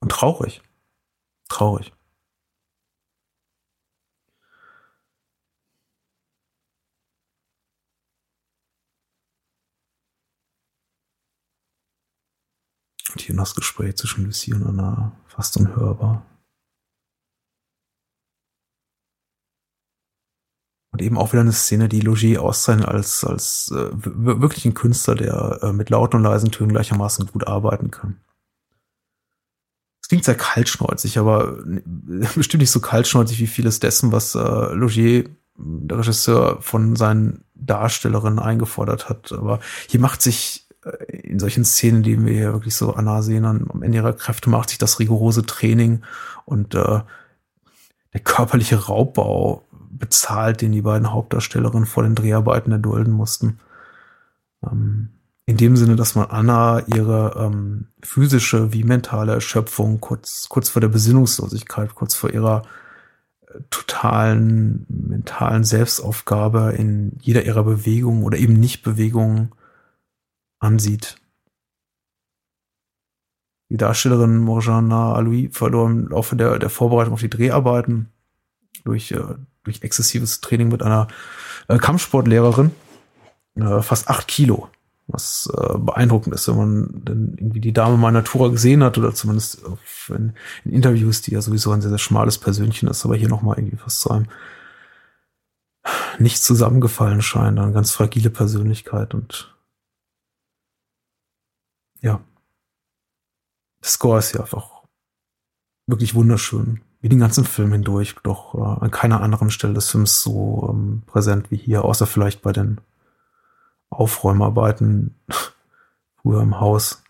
Und 0.00 0.10
traurig. 0.12 0.62
Traurig. 1.48 1.92
Und 13.12 13.17
hier 13.28 13.36
noch 13.36 13.44
das 13.44 13.54
Gespräch 13.54 13.96
zwischen 13.96 14.24
Lucie 14.24 14.54
und 14.54 14.66
Anna 14.66 15.12
fast 15.26 15.56
unhörbar. 15.58 16.24
Und 20.90 21.02
eben 21.02 21.18
auch 21.18 21.32
wieder 21.32 21.42
eine 21.42 21.52
Szene, 21.52 21.90
die 21.90 22.00
Logier 22.00 22.42
auszeichnet 22.42 22.88
als, 22.88 23.22
als 23.22 23.70
äh, 23.70 23.90
wirklich 23.92 24.64
ein 24.64 24.72
Künstler, 24.72 25.14
der 25.14 25.58
äh, 25.62 25.72
mit 25.74 25.90
lauten 25.90 26.16
und 26.16 26.22
leisen 26.22 26.50
Tönen 26.50 26.72
gleichermaßen 26.72 27.26
gut 27.26 27.46
arbeiten 27.46 27.90
kann. 27.90 28.18
Es 30.00 30.08
klingt 30.08 30.24
sehr 30.24 30.34
kaltschnäuzig, 30.34 31.18
aber 31.18 31.58
bestimmt 32.34 32.62
nicht 32.62 32.70
so 32.70 32.80
kaltschnäuzig 32.80 33.38
wie 33.40 33.46
vieles 33.46 33.78
dessen, 33.78 34.10
was 34.10 34.34
äh, 34.34 34.72
Logier, 34.72 35.28
der 35.58 35.98
Regisseur, 35.98 36.62
von 36.62 36.96
seinen 36.96 37.44
Darstellerinnen 37.54 38.38
eingefordert 38.38 39.10
hat. 39.10 39.32
Aber 39.32 39.60
hier 39.86 40.00
macht 40.00 40.22
sich 40.22 40.66
äh, 40.67 40.67
in 41.08 41.38
solchen 41.38 41.64
Szenen, 41.64 42.02
die 42.02 42.24
wir 42.24 42.32
hier 42.32 42.52
wirklich 42.52 42.74
so 42.74 42.94
Anna 42.94 43.22
sehen, 43.22 43.44
am 43.44 43.82
Ende 43.82 43.98
ihrer 43.98 44.12
Kräfte 44.12 44.50
macht 44.50 44.70
sich 44.70 44.78
das 44.78 44.98
rigorose 44.98 45.44
Training 45.44 46.02
und 46.44 46.74
äh, 46.74 47.00
der 48.12 48.20
körperliche 48.24 48.86
Raubbau 48.86 49.64
bezahlt, 49.90 50.62
den 50.62 50.72
die 50.72 50.82
beiden 50.82 51.12
Hauptdarstellerinnen 51.12 51.86
vor 51.86 52.02
den 52.02 52.14
Dreharbeiten 52.14 52.72
erdulden 52.72 53.12
mussten. 53.12 53.58
Ähm, 54.64 55.10
in 55.46 55.56
dem 55.56 55.76
Sinne, 55.76 55.96
dass 55.96 56.14
man 56.14 56.26
Anna 56.26 56.82
ihre 56.88 57.34
ähm, 57.38 57.86
physische 58.02 58.72
wie 58.72 58.84
mentale 58.84 59.32
Erschöpfung 59.32 59.98
kurz, 60.00 60.48
kurz 60.48 60.68
vor 60.68 60.80
der 60.80 60.88
Besinnungslosigkeit, 60.88 61.94
kurz 61.94 62.14
vor 62.14 62.30
ihrer 62.30 62.62
äh, 63.46 63.60
totalen 63.70 64.84
mentalen 64.88 65.64
Selbstaufgabe 65.64 66.74
in 66.76 67.16
jeder 67.22 67.44
ihrer 67.44 67.64
Bewegungen 67.64 68.24
oder 68.24 68.36
eben 68.36 68.54
Nichtbewegungen 68.54 69.52
ansieht. 70.58 71.16
Die 73.70 73.76
Darstellerin 73.76 74.38
Morjana 74.38 75.12
Aloui 75.12 75.50
verlor 75.52 75.90
im 75.90 76.08
Laufe 76.08 76.36
der, 76.36 76.58
der 76.58 76.70
Vorbereitung 76.70 77.12
auf 77.12 77.20
die 77.20 77.30
Dreharbeiten 77.30 78.08
durch, 78.84 79.12
äh, 79.12 79.20
durch 79.64 79.82
exzessives 79.82 80.40
Training 80.40 80.68
mit 80.68 80.82
einer 80.82 81.08
äh, 81.68 81.78
Kampfsportlehrerin 81.78 82.70
äh, 83.56 83.82
fast 83.82 84.08
acht 84.08 84.26
Kilo. 84.28 84.68
Was 85.10 85.50
äh, 85.56 85.78
beeindruckend 85.78 86.34
ist, 86.34 86.48
wenn 86.48 86.56
man 86.56 87.00
dann 87.04 87.34
irgendwie 87.38 87.60
die 87.60 87.72
Dame 87.72 87.96
mal 87.96 88.12
Natura 88.12 88.48
gesehen 88.48 88.84
hat 88.84 88.98
oder 88.98 89.14
zumindest 89.14 89.62
in, 90.08 90.34
in, 90.64 90.72
Interviews, 90.72 91.22
die 91.22 91.32
ja 91.32 91.40
sowieso 91.40 91.70
ein 91.72 91.80
sehr, 91.80 91.88
sehr 91.88 91.98
schmales 91.98 92.36
Persönchen 92.36 92.88
ist, 92.88 93.06
aber 93.06 93.16
hier 93.16 93.28
nochmal 93.28 93.58
irgendwie 93.58 93.78
fast 93.78 94.00
zu 94.00 94.10
einem 94.10 94.26
nicht 96.18 96.42
zusammengefallen 96.42 97.22
scheint, 97.22 97.58
eine 97.58 97.72
ganz 97.72 97.92
fragile 97.92 98.28
Persönlichkeit 98.28 99.14
und 99.14 99.54
ja, 102.00 102.20
der 103.82 103.88
Score 103.88 104.18
ist 104.18 104.32
ja 104.32 104.40
einfach 104.40 104.82
wirklich 105.86 106.14
wunderschön, 106.14 106.80
wie 107.00 107.08
den 107.08 107.20
ganzen 107.20 107.44
Film 107.44 107.72
hindurch, 107.72 108.14
doch 108.22 108.54
äh, 108.54 108.84
an 108.84 108.90
keiner 108.90 109.20
anderen 109.20 109.50
Stelle 109.50 109.74
des 109.74 109.90
Films 109.90 110.22
so 110.22 110.68
ähm, 110.70 111.02
präsent 111.06 111.50
wie 111.50 111.56
hier, 111.56 111.84
außer 111.84 112.06
vielleicht 112.06 112.42
bei 112.42 112.52
den 112.52 112.80
Aufräumarbeiten 113.90 115.14
früher 116.22 116.42
im 116.42 116.60
Haus. 116.60 117.02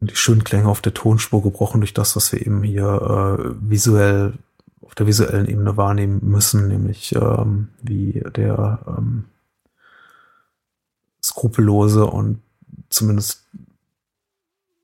Und 0.00 0.12
die 0.12 0.16
schönen 0.16 0.44
Klänge 0.44 0.68
auf 0.68 0.80
der 0.80 0.94
Tonspur 0.94 1.42
gebrochen 1.42 1.80
durch 1.80 1.94
das, 1.94 2.14
was 2.14 2.30
wir 2.32 2.40
eben 2.40 2.62
hier 2.62 2.84
äh, 2.86 3.54
visuell 3.58 4.38
auf 4.80 4.94
der 4.94 5.08
visuellen 5.08 5.48
Ebene 5.48 5.76
wahrnehmen 5.76 6.20
müssen, 6.22 6.68
nämlich 6.68 7.14
ähm, 7.16 7.68
wie 7.82 8.22
der 8.36 8.78
ähm, 8.86 9.24
skrupellose 11.22 12.06
und 12.06 12.42
zumindest 12.90 13.46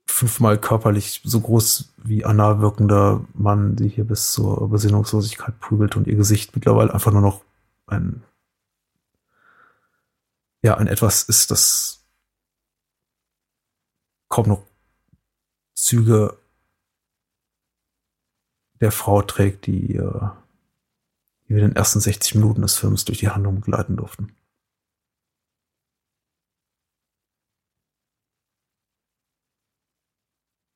fünfmal 0.06 0.58
körperlich 0.58 1.22
so 1.24 1.40
groß 1.40 1.92
wie 1.96 2.24
Anna 2.24 2.60
wirkender 2.60 3.24
Mann, 3.34 3.76
die 3.76 3.88
hier 3.88 4.04
bis 4.04 4.32
zur 4.32 4.68
Besinnungslosigkeit 4.70 5.58
prügelt 5.58 5.96
und 5.96 6.06
ihr 6.06 6.16
Gesicht 6.16 6.54
mittlerweile 6.54 6.94
einfach 6.94 7.12
nur 7.12 7.20
noch 7.20 7.42
ein, 7.86 8.22
ja, 10.62 10.76
ein 10.76 10.86
etwas 10.86 11.24
ist, 11.24 11.50
das 11.50 12.04
kaum 14.28 14.48
noch 14.48 14.62
Züge 15.74 16.38
der 18.80 18.92
Frau 18.92 19.22
trägt, 19.22 19.66
die, 19.66 19.96
äh, 19.96 20.28
die 21.48 21.54
wir 21.54 21.62
in 21.62 21.70
den 21.70 21.76
ersten 21.76 22.00
60 22.00 22.36
Minuten 22.36 22.62
des 22.62 22.76
Films 22.76 23.04
durch 23.04 23.18
die 23.18 23.30
Handlung 23.30 23.60
begleiten 23.60 23.96
durften. 23.96 24.34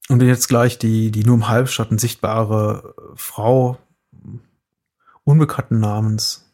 Und 0.08 0.22
jetzt 0.22 0.48
gleich 0.48 0.78
die, 0.78 1.10
die 1.10 1.24
nur 1.24 1.36
im 1.36 1.48
Halbschatten 1.48 1.98
sichtbare 1.98 2.94
Frau 3.14 3.78
unbekannten 5.24 5.80
Namens 5.80 6.46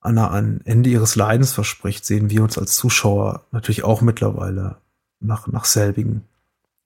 Anna 0.00 0.30
ein 0.30 0.60
Ende 0.64 0.90
ihres 0.90 1.16
Leidens 1.16 1.52
verspricht, 1.52 2.04
sehen 2.04 2.30
wir 2.30 2.42
uns 2.42 2.56
als 2.56 2.76
Zuschauer 2.76 3.44
natürlich 3.50 3.82
auch 3.82 4.00
mittlerweile 4.00 4.76
nach, 5.18 5.48
nach 5.48 5.64
selbigen. 5.64 6.24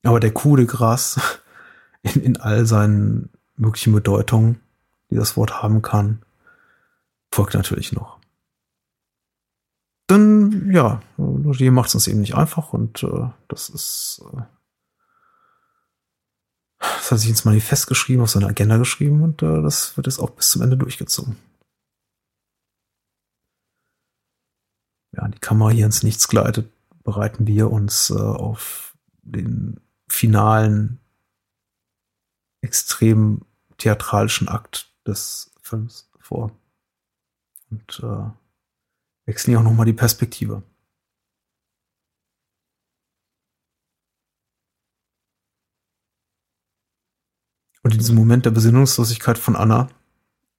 Aber 0.03 0.19
der 0.19 0.33
Coup 0.33 0.57
de 0.57 0.65
Gras 0.65 1.21
in, 2.03 2.23
in 2.23 2.37
all 2.39 2.65
seinen 2.67 3.29
möglichen 3.57 3.93
Bedeutungen, 3.93 4.61
die 5.11 5.17
das 5.17 5.37
Wort 5.37 5.63
haben 5.63 5.83
kann, 5.83 6.23
folgt 7.31 7.55
natürlich 7.55 7.93
noch. 7.93 8.19
Dann, 10.07 10.71
ja, 10.73 11.01
Logier 11.17 11.71
macht 11.71 11.89
es 11.89 11.95
uns 11.95 12.09
eben 12.09 12.21
nicht 12.21 12.35
einfach 12.35 12.73
und 12.73 13.03
äh, 13.03 13.29
das 13.49 13.69
ist 13.69 14.23
äh, 14.33 14.43
hat 17.13 17.21
sich 17.21 17.31
ins 17.31 17.45
Manifest 17.45 17.87
geschrieben, 17.87 18.23
auf 18.23 18.31
seine 18.31 18.47
Agenda 18.47 18.77
geschrieben 18.77 19.23
und 19.23 19.43
äh, 19.43 19.63
das 19.63 19.97
wird 19.97 20.07
jetzt 20.07 20.19
auch 20.19 20.31
bis 20.31 20.51
zum 20.51 20.63
Ende 20.63 20.77
durchgezogen. 20.77 21.37
Ja, 25.15 25.29
die 25.29 25.39
Kamera 25.39 25.71
hier 25.71 25.87
ins 25.87 26.03
Nichts 26.03 26.27
gleitet, 26.27 26.73
bereiten 27.05 27.47
wir 27.47 27.71
uns 27.71 28.11
äh, 28.11 28.15
auf 28.15 28.97
den 29.23 29.79
finalen, 30.09 30.99
extrem 32.63 33.43
theatralischen 33.77 34.49
Akt 34.49 34.93
des 35.07 35.53
Films 35.61 36.11
vor. 36.19 36.53
Und 37.71 38.01
äh, 38.03 38.31
wechseln 39.27 39.51
hier 39.51 39.61
auch 39.61 39.65
nochmal 39.65 39.87
die 39.87 39.93
Perspektive. 39.93 40.63
Und 47.83 47.93
in 47.93 47.99
diesem 47.99 48.17
Moment 48.17 48.47
der 48.47 48.51
Besinnungslosigkeit 48.53 49.39
von 49.39 49.57
Anna 49.57 49.89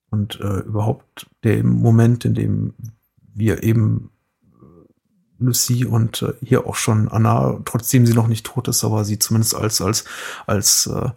und 0.10 0.40
äh, 0.42 0.60
überhaupt 0.60 1.28
der 1.44 1.64
Moment, 1.64 2.26
in 2.26 2.34
dem 2.34 2.74
wir 3.34 3.64
eben 3.64 4.12
äh, 4.62 5.44
Lucy 5.44 5.86
und 5.86 6.22
äh, 6.22 6.34
hier 6.44 6.68
auch 6.68 6.76
schon 6.76 7.08
Anna, 7.08 7.62
trotzdem 7.66 8.06
sie 8.06 8.14
noch 8.14 8.28
nicht 8.28 8.46
tot 8.46 8.68
ist, 8.68 8.84
aber 8.84 9.06
sie 9.06 9.20
zumindest 9.20 9.56
als 9.56 9.82
als 9.82 10.04
als 10.46 10.88
äh, 10.88 11.10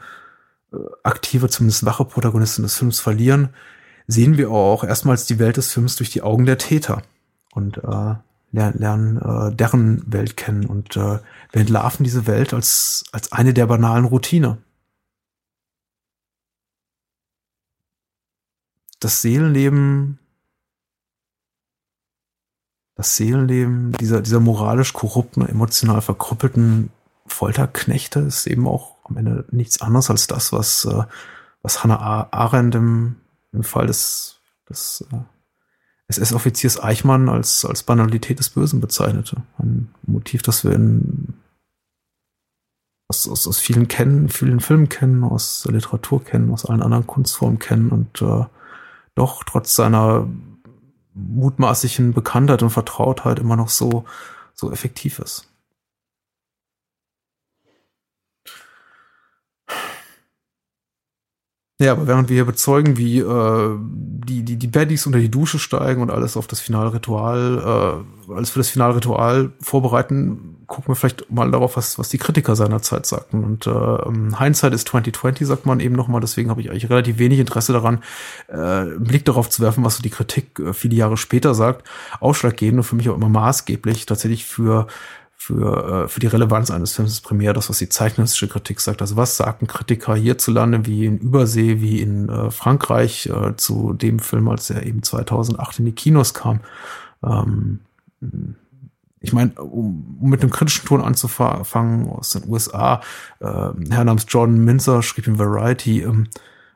äh 0.75 0.79
aktive, 1.03 1.49
zumindest 1.49 1.85
wache 1.85 2.05
Protagonistin 2.05 2.63
des 2.63 2.79
Films 2.79 3.01
verlieren, 3.01 3.51
sehen 4.07 4.39
wir 4.39 4.51
auch 4.51 4.85
erstmals 4.85 5.27
die 5.27 5.39
Welt 5.39 5.57
des 5.57 5.73
Films 5.73 5.97
durch 5.97 6.11
die 6.11 6.23
Augen 6.23 6.47
der 6.47 6.59
Täter 6.59 7.03
und 7.53 7.79
äh, 7.79 8.15
lernen, 8.53 8.79
lernen 8.79 9.17
äh, 9.19 9.55
deren 9.55 10.11
Welt 10.11 10.37
kennen 10.37 10.67
und 10.67 10.97
äh, 10.97 11.19
wir 11.53 11.61
entlarven 11.61 12.05
diese 12.05 12.27
Welt 12.27 12.55
als 12.55 13.05
als 13.13 13.33
eine 13.33 13.53
der 13.53 13.67
banalen 13.67 14.05
Routine. 14.05 14.59
Das 19.01 19.23
Seelenleben, 19.23 20.19
das 22.95 23.17
Seelenleben 23.17 23.93
dieser, 23.93 24.23
dieser 24.23 24.41
moralisch 24.41 24.93
korrupten, 24.93 25.47
emotional 25.47 26.01
verkrüppelten 26.01 26.91
Folterknechte 27.27 28.21
ist 28.21 28.47
eben 28.47 28.67
auch 28.67 28.97
am 29.05 29.17
Ende 29.17 29.45
nichts 29.51 29.81
anderes 29.81 30.11
als 30.11 30.27
das, 30.27 30.53
was, 30.53 30.85
äh, 30.85 31.05
was 31.63 31.83
Hannah 31.83 32.33
Arendt 32.33 32.75
im, 32.75 33.17
im 33.53 33.65
Fall 33.65 33.87
des, 33.87 34.41
des 34.69 35.05
äh, 35.13 35.17
SS-Offiziers 36.09 36.83
Eichmann 36.83 37.29
als, 37.29 37.65
als 37.65 37.83
Banalität 37.83 38.39
des 38.39 38.51
Bösen 38.51 38.81
bezeichnete. 38.81 39.43
Ein 39.59 39.93
Motiv, 40.03 40.43
das 40.43 40.65
wir 40.65 40.73
in, 40.73 41.35
aus, 43.09 43.29
aus, 43.29 43.47
aus 43.49 43.59
vielen 43.59 43.89
kennen, 43.89 44.29
vielen 44.29 44.61
Filmen 44.61 44.89
kennen, 44.89 45.25
aus 45.25 45.67
Literatur 45.69 46.23
kennen, 46.23 46.53
aus 46.53 46.65
allen 46.65 46.83
anderen 46.83 47.07
Kunstformen 47.07 47.59
kennen 47.59 47.91
und 47.91 48.23
äh, 48.23 48.45
doch 49.17 49.43
trotz 49.43 49.75
seiner 49.75 50.29
mutmaßlichen 51.15 52.13
Bekanntheit 52.13 52.63
und 52.63 52.71
Vertrautheit 52.71 53.41
immer 53.41 53.57
noch 53.57 53.71
so, 53.71 54.05
so 54.55 54.71
effektiv 54.71 55.19
ist. 55.19 55.51
Ja, 61.79 61.93
aber 61.93 62.07
während 62.07 62.31
wir 62.31 62.37
hier 62.37 62.47
bezeugen, 62.47 62.97
wie 62.97 63.19
äh, 63.19 63.79
die, 63.79 64.43
die, 64.43 64.57
die 64.57 64.67
Baddies 64.67 65.05
unter 65.05 65.19
die 65.19 65.31
Dusche 65.31 65.59
steigen 65.59 66.01
und 66.01 66.11
alles 66.11 66.37
auf 66.39 66.47
das 66.47 66.61
Finalritual, 66.61 68.05
äh, 68.29 68.33
alles 68.33 68.51
für 68.51 68.61
das 68.61 68.71
Finalritual 68.71 69.53
vorbereiten, 69.61 70.56
gucken 70.67 70.89
wir 70.89 70.97
vielleicht 70.97 71.31
mal 71.31 71.51
darauf, 71.51 71.77
was, 71.77 71.99
was 71.99 72.09
die 72.09 72.19
Kritiker 72.19 72.57
seiner 72.57 72.83
Zeit 72.83 73.07
sagten. 73.07 73.45
Und 73.45 73.67
äh, 73.67 74.37
Hindsight 74.39 74.75
ist 74.75 74.89
2020, 74.89 75.47
sagt 75.47 75.67
man 75.67 75.81
eben 75.81 75.95
nochmal, 75.95 76.21
deswegen 76.21 76.51
habe 76.51 76.61
ich 76.61 76.71
eigentlich 76.71 76.91
relativ 76.91 77.19
wenig 77.19 77.39
Interesse 77.39 77.73
daran, 77.73 78.03
äh, 78.49 78.57
einen 78.57 79.05
Blick 79.05 79.25
darauf 79.25 79.49
zu 79.49 79.63
werfen, 79.63 79.85
was 79.85 79.97
so 79.97 80.03
die 80.03 80.11
Kritik 80.11 80.59
äh, 80.59 80.73
viele 80.73 80.97
Jahre 80.97 81.17
später 81.17 81.55
sagt. 81.55 81.87
Ausschlaggebend 82.21 82.79
und 82.79 82.85
für 82.85 82.97
mich 82.97 83.09
auch 83.09 83.17
immer 83.17 83.29
maßgeblich 83.29 84.07
tatsächlich 84.07 84.45
für 84.45 84.87
für, 85.47 86.05
äh, 86.05 86.09
für 86.09 86.19
die 86.19 86.27
Relevanz 86.27 86.73
eines 86.73 86.95
Films 86.95 87.13
ist 87.13 87.21
primär 87.21 87.53
das, 87.53 87.69
was 87.69 87.79
die 87.79 87.89
zeichnistische 87.89 88.49
Kritik 88.49 88.81
sagt. 88.81 89.01
Also 89.01 89.17
was 89.17 89.37
sagten 89.37 89.69
Kritiker 89.69 90.17
hierzulande 90.17 90.87
wie 90.87 91.07
in 91.07 91.19
Übersee, 91.19 91.81
wie 91.81 92.01
in 92.01 92.29
äh, 92.29 92.51
Frankreich 92.51 93.27
äh, 93.27 93.55
zu 93.57 93.93
dem 93.93 94.19
Film, 94.19 94.49
als 94.49 94.71
er 94.71 94.85
eben 94.85 95.05
2008 95.05 95.79
in 95.79 95.85
die 95.85 95.93
Kinos 95.93 96.35
kam. 96.35 96.61
Ähm, 97.23 97.81
ich 99.21 99.33
meine, 99.33 99.53
um, 99.55 100.19
um 100.21 100.31
mit 100.31 100.43
einem 100.43 100.51
kritischen 100.51 100.87
Ton 100.87 101.01
anzufangen 101.01 102.09
aus 102.09 102.31
den 102.31 102.49
USA, 102.49 103.01
äh, 103.41 103.45
Herr 103.45 104.05
namens 104.05 104.27
Jordan 104.29 104.65
Minzer 104.65 105.03
schrieb 105.03 105.27
in 105.27 105.39
Variety, 105.39 106.03
ähm, 106.03 106.29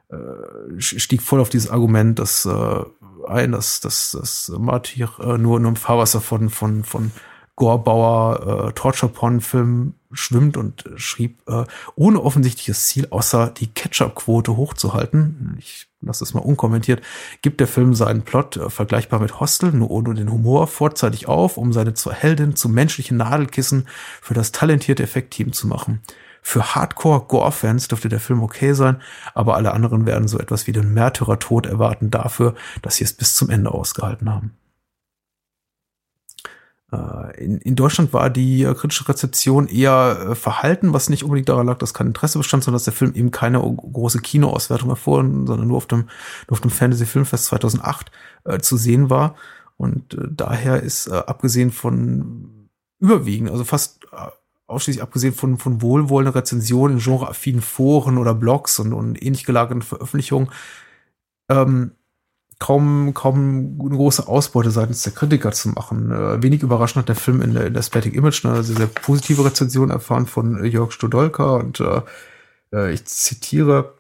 äh, 0.09 0.81
stieg 0.81 1.23
voll 1.23 1.41
auf 1.41 1.51
dieses 1.51 1.71
Argument, 1.71 2.19
dass 2.19 2.47
äh, 2.47 2.85
ein, 3.29 3.53
dass, 3.53 3.81
dass, 3.81 4.13
dass 4.13 4.53
Martyr 4.59 5.11
äh, 5.21 5.39
nur, 5.39 5.61
nur 5.61 5.69
im 5.71 5.77
Fahrwasser 5.77 6.21
von, 6.21 6.51
von, 6.51 6.85
von 6.85 7.13
Gorbauer 7.57 8.69
äh, 8.69 8.73
Torture-Porn-Film 8.73 9.95
schwimmt 10.13 10.57
und 10.57 10.85
schrieb, 10.97 11.43
äh, 11.47 11.65
ohne 11.95 12.23
offensichtliches 12.23 12.87
Ziel, 12.87 13.09
außer 13.11 13.49
die 13.49 13.69
Ketchup-Quote 13.69 14.57
hochzuhalten, 14.57 15.57
ich 15.59 15.87
lasse 16.01 16.25
es 16.25 16.35
mal 16.35 16.41
unkommentiert, 16.41 17.03
gibt 17.43 17.61
der 17.61 17.67
Film 17.67 17.95
seinen 17.95 18.23
Plot 18.23 18.57
äh, 18.57 18.71
vergleichbar 18.71 19.21
mit 19.21 19.41
Hostel, 19.41 19.73
nur 19.73 19.91
ohne 19.91 20.15
den 20.15 20.33
Humor, 20.33 20.67
vorzeitig 20.67 21.29
auf, 21.29 21.57
um 21.57 21.73
seine 21.73 21.95
zur 21.95 22.13
Heldin 22.13 22.57
zu 22.57 22.69
menschlichen 22.69 23.19
Nadelkissen 23.19 23.87
für 24.21 24.35
das 24.35 24.53
talentierte 24.53 25.03
Effektteam 25.03 25.53
zu 25.53 25.69
machen. 25.69 26.01
Für 26.43 26.75
Hardcore-Gore-Fans 26.75 27.89
dürfte 27.89 28.09
der 28.09 28.21
Film 28.21 28.43
okay 28.43 28.73
sein, 28.73 29.03
aber 29.35 29.57
alle 29.57 29.73
anderen 29.73 30.07
werden 30.07 30.27
so 30.27 30.39
etwas 30.39 30.67
wie 30.67 30.73
den 30.73 30.95
Märtyrertod 30.95 31.67
erwarten 31.67 32.11
dafür, 32.11 32.55
dass 32.83 32.97
sie 32.97 33.05
es 33.05 33.13
bis 33.13 33.35
zum 33.35 33.51
Ende 33.51 33.71
ausgehalten 33.71 34.33
haben. 34.33 34.57
Äh, 36.93 37.45
in, 37.45 37.59
in 37.59 37.77
Deutschland 37.77 38.13
war 38.13 38.31
die 38.31 38.63
äh, 38.63 38.75
kritische 38.75 39.09
Rezeption 39.09 39.69
eher 39.69 40.31
äh, 40.31 40.35
verhalten, 40.35 40.93
was 40.93 41.09
nicht 41.09 41.25
unbedingt 41.25 41.49
daran 41.49 41.67
lag, 41.67 41.79
dass 41.79 41.95
kein 41.95 42.09
Interesse 42.09 42.39
bestand, 42.39 42.65
sondern 42.65 42.77
dass 42.77 42.85
der 42.85 42.93
Film 42.93 43.15
eben 43.15 43.31
keine 43.31 43.61
große 43.61 44.21
Kinoauswertung 44.21 44.91
erfuhr, 44.91 45.19
sondern 45.19 45.67
nur 45.67 45.77
auf 45.77 45.87
dem, 45.87 46.01
nur 46.49 46.53
auf 46.53 46.61
dem 46.61 46.71
Fantasy 46.71 47.07
Filmfest 47.07 47.47
2008 47.47 48.11
äh, 48.45 48.59
zu 48.59 48.77
sehen 48.77 49.11
war. 49.11 49.37
Und 49.77 50.15
äh, 50.15 50.29
daher 50.31 50.83
ist, 50.83 51.07
äh, 51.07 51.13
abgesehen 51.15 51.71
von 51.71 52.69
überwiegend, 52.99 53.51
also 53.51 53.65
fast 53.65 54.07
ausschließlich 54.67 55.03
abgesehen 55.03 55.35
von, 55.35 55.59
von 55.59 55.83
wohlwollenden 55.83 56.35
Rezensionen 56.35 56.99
in 56.99 57.03
genreaffinen 57.03 57.61
Foren 57.61 58.19
oder 58.19 58.35
Blogs 58.35 58.79
und, 58.79 58.93
und 58.93 59.21
ähnlich 59.21 59.45
gelagerten 59.45 59.83
Veröffentlichungen, 59.83 60.51
ähm, 61.49 61.93
kaum, 62.61 63.13
kaum 63.15 63.79
eine 63.81 63.97
große 63.97 64.29
Ausbeute 64.29 64.71
seitens 64.71 65.03
der 65.03 65.13
Kritiker 65.13 65.51
zu 65.51 65.71
machen. 65.71 66.13
Äh, 66.13 66.41
wenig 66.43 66.63
überraschend 66.63 67.01
hat 67.01 67.09
der 67.09 67.17
Film 67.17 67.43
in 67.43 67.55
der, 67.55 67.67
in 67.67 67.75
der 67.75 67.83
Static 67.83 68.15
Image 68.15 68.45
eine 68.45 68.63
sehr, 68.63 68.77
sehr 68.77 68.87
positive 68.87 69.45
Rezension 69.45 69.91
erfahren 69.91 70.27
von 70.27 70.65
Jörg 70.65 70.93
Stodolka 70.93 71.57
und 71.57 71.81
äh, 71.81 72.03
äh, 72.73 72.93
ich 72.93 73.05
zitiere 73.07 73.95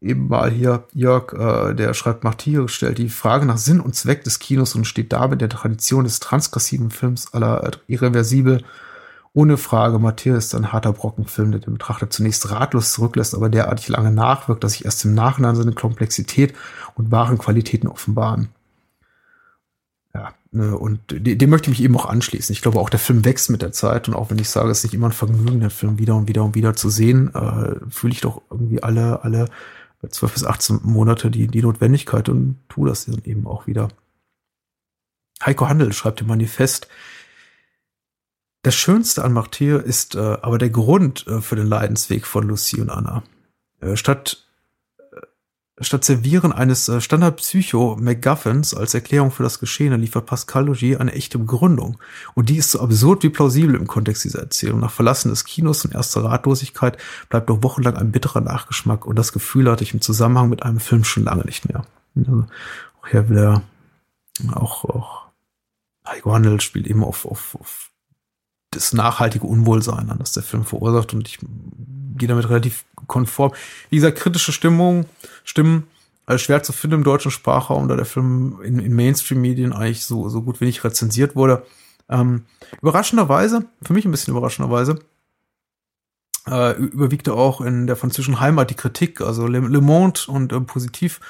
eben 0.00 0.28
mal 0.28 0.50
hier 0.50 0.84
Jörg, 0.92 1.32
äh, 1.34 1.74
der 1.74 1.94
schreibt, 1.94 2.24
Martyr 2.24 2.68
stellt 2.68 2.98
die 2.98 3.08
Frage 3.08 3.46
nach 3.46 3.58
Sinn 3.58 3.80
und 3.80 3.94
Zweck 3.94 4.24
des 4.24 4.38
Kinos 4.38 4.74
und 4.74 4.86
steht 4.86 5.12
damit 5.12 5.40
der 5.40 5.48
Tradition 5.48 6.04
des 6.04 6.18
transgressiven 6.18 6.90
Films 6.90 7.32
aller 7.34 7.70
irreversibel 7.86 8.62
ohne 9.36 9.58
Frage, 9.58 9.98
Matthias 9.98 10.46
ist 10.46 10.54
ein 10.54 10.72
harter 10.72 10.94
Brockenfilm, 10.94 11.50
der 11.50 11.60
den 11.60 11.74
Betrachter 11.74 12.08
zunächst 12.08 12.50
ratlos 12.50 12.94
zurücklässt, 12.94 13.34
aber 13.34 13.50
derartig 13.50 13.88
lange 13.88 14.10
nachwirkt, 14.10 14.64
dass 14.64 14.72
sich 14.72 14.86
erst 14.86 15.04
im 15.04 15.12
Nachhinein 15.12 15.54
seine 15.54 15.72
Komplexität 15.72 16.54
und 16.94 17.10
wahren 17.10 17.36
Qualitäten 17.36 17.86
offenbaren. 17.86 18.48
Ja, 20.14 20.32
ne, 20.52 20.78
und 20.78 21.00
dem 21.10 21.50
möchte 21.50 21.70
ich 21.70 21.78
mich 21.78 21.84
eben 21.84 21.98
auch 21.98 22.06
anschließen. 22.06 22.50
Ich 22.54 22.62
glaube, 22.62 22.80
auch 22.80 22.88
der 22.88 22.98
Film 22.98 23.26
wächst 23.26 23.50
mit 23.50 23.60
der 23.60 23.72
Zeit 23.72 24.08
und 24.08 24.14
auch 24.14 24.30
wenn 24.30 24.38
ich 24.38 24.48
sage, 24.48 24.70
es 24.70 24.78
ist 24.78 24.84
nicht 24.84 24.94
immer 24.94 25.08
ein 25.08 25.12
Vergnügen, 25.12 25.60
den 25.60 25.68
Film 25.68 25.98
wieder 25.98 26.16
und 26.16 26.28
wieder 26.28 26.42
und 26.42 26.54
wieder 26.54 26.74
zu 26.74 26.88
sehen, 26.88 27.34
äh, 27.34 27.74
fühle 27.90 28.14
ich 28.14 28.22
doch 28.22 28.40
irgendwie 28.50 28.82
alle, 28.82 29.22
alle 29.22 29.50
12 30.08 30.32
bis 30.32 30.44
18 30.46 30.80
Monate 30.82 31.30
die, 31.30 31.46
die 31.46 31.60
Notwendigkeit 31.60 32.30
und 32.30 32.56
tue 32.70 32.88
das 32.88 33.04
dann 33.04 33.20
eben 33.24 33.46
auch 33.46 33.66
wieder. 33.66 33.88
Heiko 35.44 35.68
Handel 35.68 35.92
schreibt 35.92 36.22
im 36.22 36.28
Manifest, 36.28 36.88
das 38.66 38.74
Schönste 38.74 39.22
an 39.22 39.32
Martyr 39.32 39.84
ist 39.84 40.16
äh, 40.16 40.38
aber 40.42 40.58
der 40.58 40.70
Grund 40.70 41.24
äh, 41.28 41.40
für 41.40 41.54
den 41.54 41.68
Leidensweg 41.68 42.26
von 42.26 42.48
Lucie 42.48 42.80
und 42.80 42.90
Anna. 42.90 43.22
Äh, 43.80 43.94
statt, 43.94 44.44
äh, 44.98 45.84
statt 45.84 46.04
Servieren 46.04 46.50
eines 46.50 46.88
äh, 46.88 47.00
Standard-Psycho-MacGuffins 47.00 48.74
als 48.74 48.92
Erklärung 48.92 49.30
für 49.30 49.44
das 49.44 49.60
Geschehene 49.60 49.96
liefert 49.96 50.26
Pascal 50.26 50.66
Logier 50.66 51.00
eine 51.00 51.12
echte 51.12 51.38
Begründung. 51.38 51.98
Und 52.34 52.48
die 52.48 52.56
ist 52.56 52.72
so 52.72 52.80
absurd 52.80 53.22
wie 53.22 53.28
plausibel 53.28 53.76
im 53.76 53.86
Kontext 53.86 54.24
dieser 54.24 54.40
Erzählung. 54.40 54.80
Nach 54.80 54.90
Verlassen 54.90 55.28
des 55.28 55.44
Kinos 55.44 55.84
und 55.84 55.94
erster 55.94 56.24
Ratlosigkeit 56.24 56.98
bleibt 57.28 57.48
noch 57.48 57.62
wochenlang 57.62 57.94
ein 57.94 58.10
bitterer 58.10 58.40
Nachgeschmack 58.40 59.06
und 59.06 59.14
das 59.14 59.32
Gefühl 59.32 59.70
hatte 59.70 59.84
ich 59.84 59.94
im 59.94 60.00
Zusammenhang 60.00 60.48
mit 60.48 60.64
einem 60.64 60.80
Film 60.80 61.04
schon 61.04 61.22
lange 61.22 61.44
nicht 61.44 61.68
mehr. 61.68 61.86
Also, 62.16 62.46
auch 63.00 63.06
hier 63.06 63.30
wieder, 63.30 63.62
auch, 64.56 64.84
auch 64.86 65.26
Heiko 66.04 66.32
Handel 66.32 66.60
spielt 66.60 66.88
eben 66.88 67.04
auf, 67.04 67.26
auf, 67.26 67.54
auf 67.60 67.92
das 68.76 68.92
nachhaltige 68.92 69.46
Unwohlsein 69.46 70.10
an, 70.10 70.18
das 70.18 70.32
der 70.32 70.42
Film 70.42 70.64
verursacht 70.64 71.14
und 71.14 71.26
ich 71.26 71.38
gehe 72.16 72.28
damit 72.28 72.48
relativ 72.48 72.84
konform. 73.06 73.52
Wie 73.90 73.96
gesagt, 73.96 74.18
kritische 74.18 74.52
Stimmung, 74.52 75.06
Stimmen, 75.44 75.84
also 76.26 76.42
schwer 76.42 76.62
zu 76.62 76.72
finden 76.72 76.96
im 76.96 77.04
deutschen 77.04 77.30
Sprachraum, 77.30 77.88
da 77.88 77.96
der 77.96 78.04
Film 78.04 78.60
in, 78.62 78.78
in 78.78 78.94
Mainstream-Medien 78.94 79.72
eigentlich 79.72 80.04
so, 80.04 80.28
so 80.28 80.42
gut 80.42 80.60
nicht 80.60 80.84
rezensiert 80.84 81.36
wurde. 81.36 81.64
Ähm, 82.08 82.44
überraschenderweise, 82.82 83.66
für 83.82 83.92
mich 83.92 84.04
ein 84.04 84.10
bisschen 84.10 84.32
überraschenderweise, 84.32 84.98
äh, 86.48 86.76
überwiegte 86.76 87.34
auch 87.34 87.60
in 87.60 87.86
der 87.86 87.96
französischen 87.96 88.40
Heimat 88.40 88.70
die 88.70 88.74
Kritik, 88.74 89.20
also 89.20 89.46
Le, 89.46 89.60
Le 89.60 89.80
Monde 89.80 90.20
und 90.28 90.52
äh, 90.52 90.60
Positiv 90.60 91.20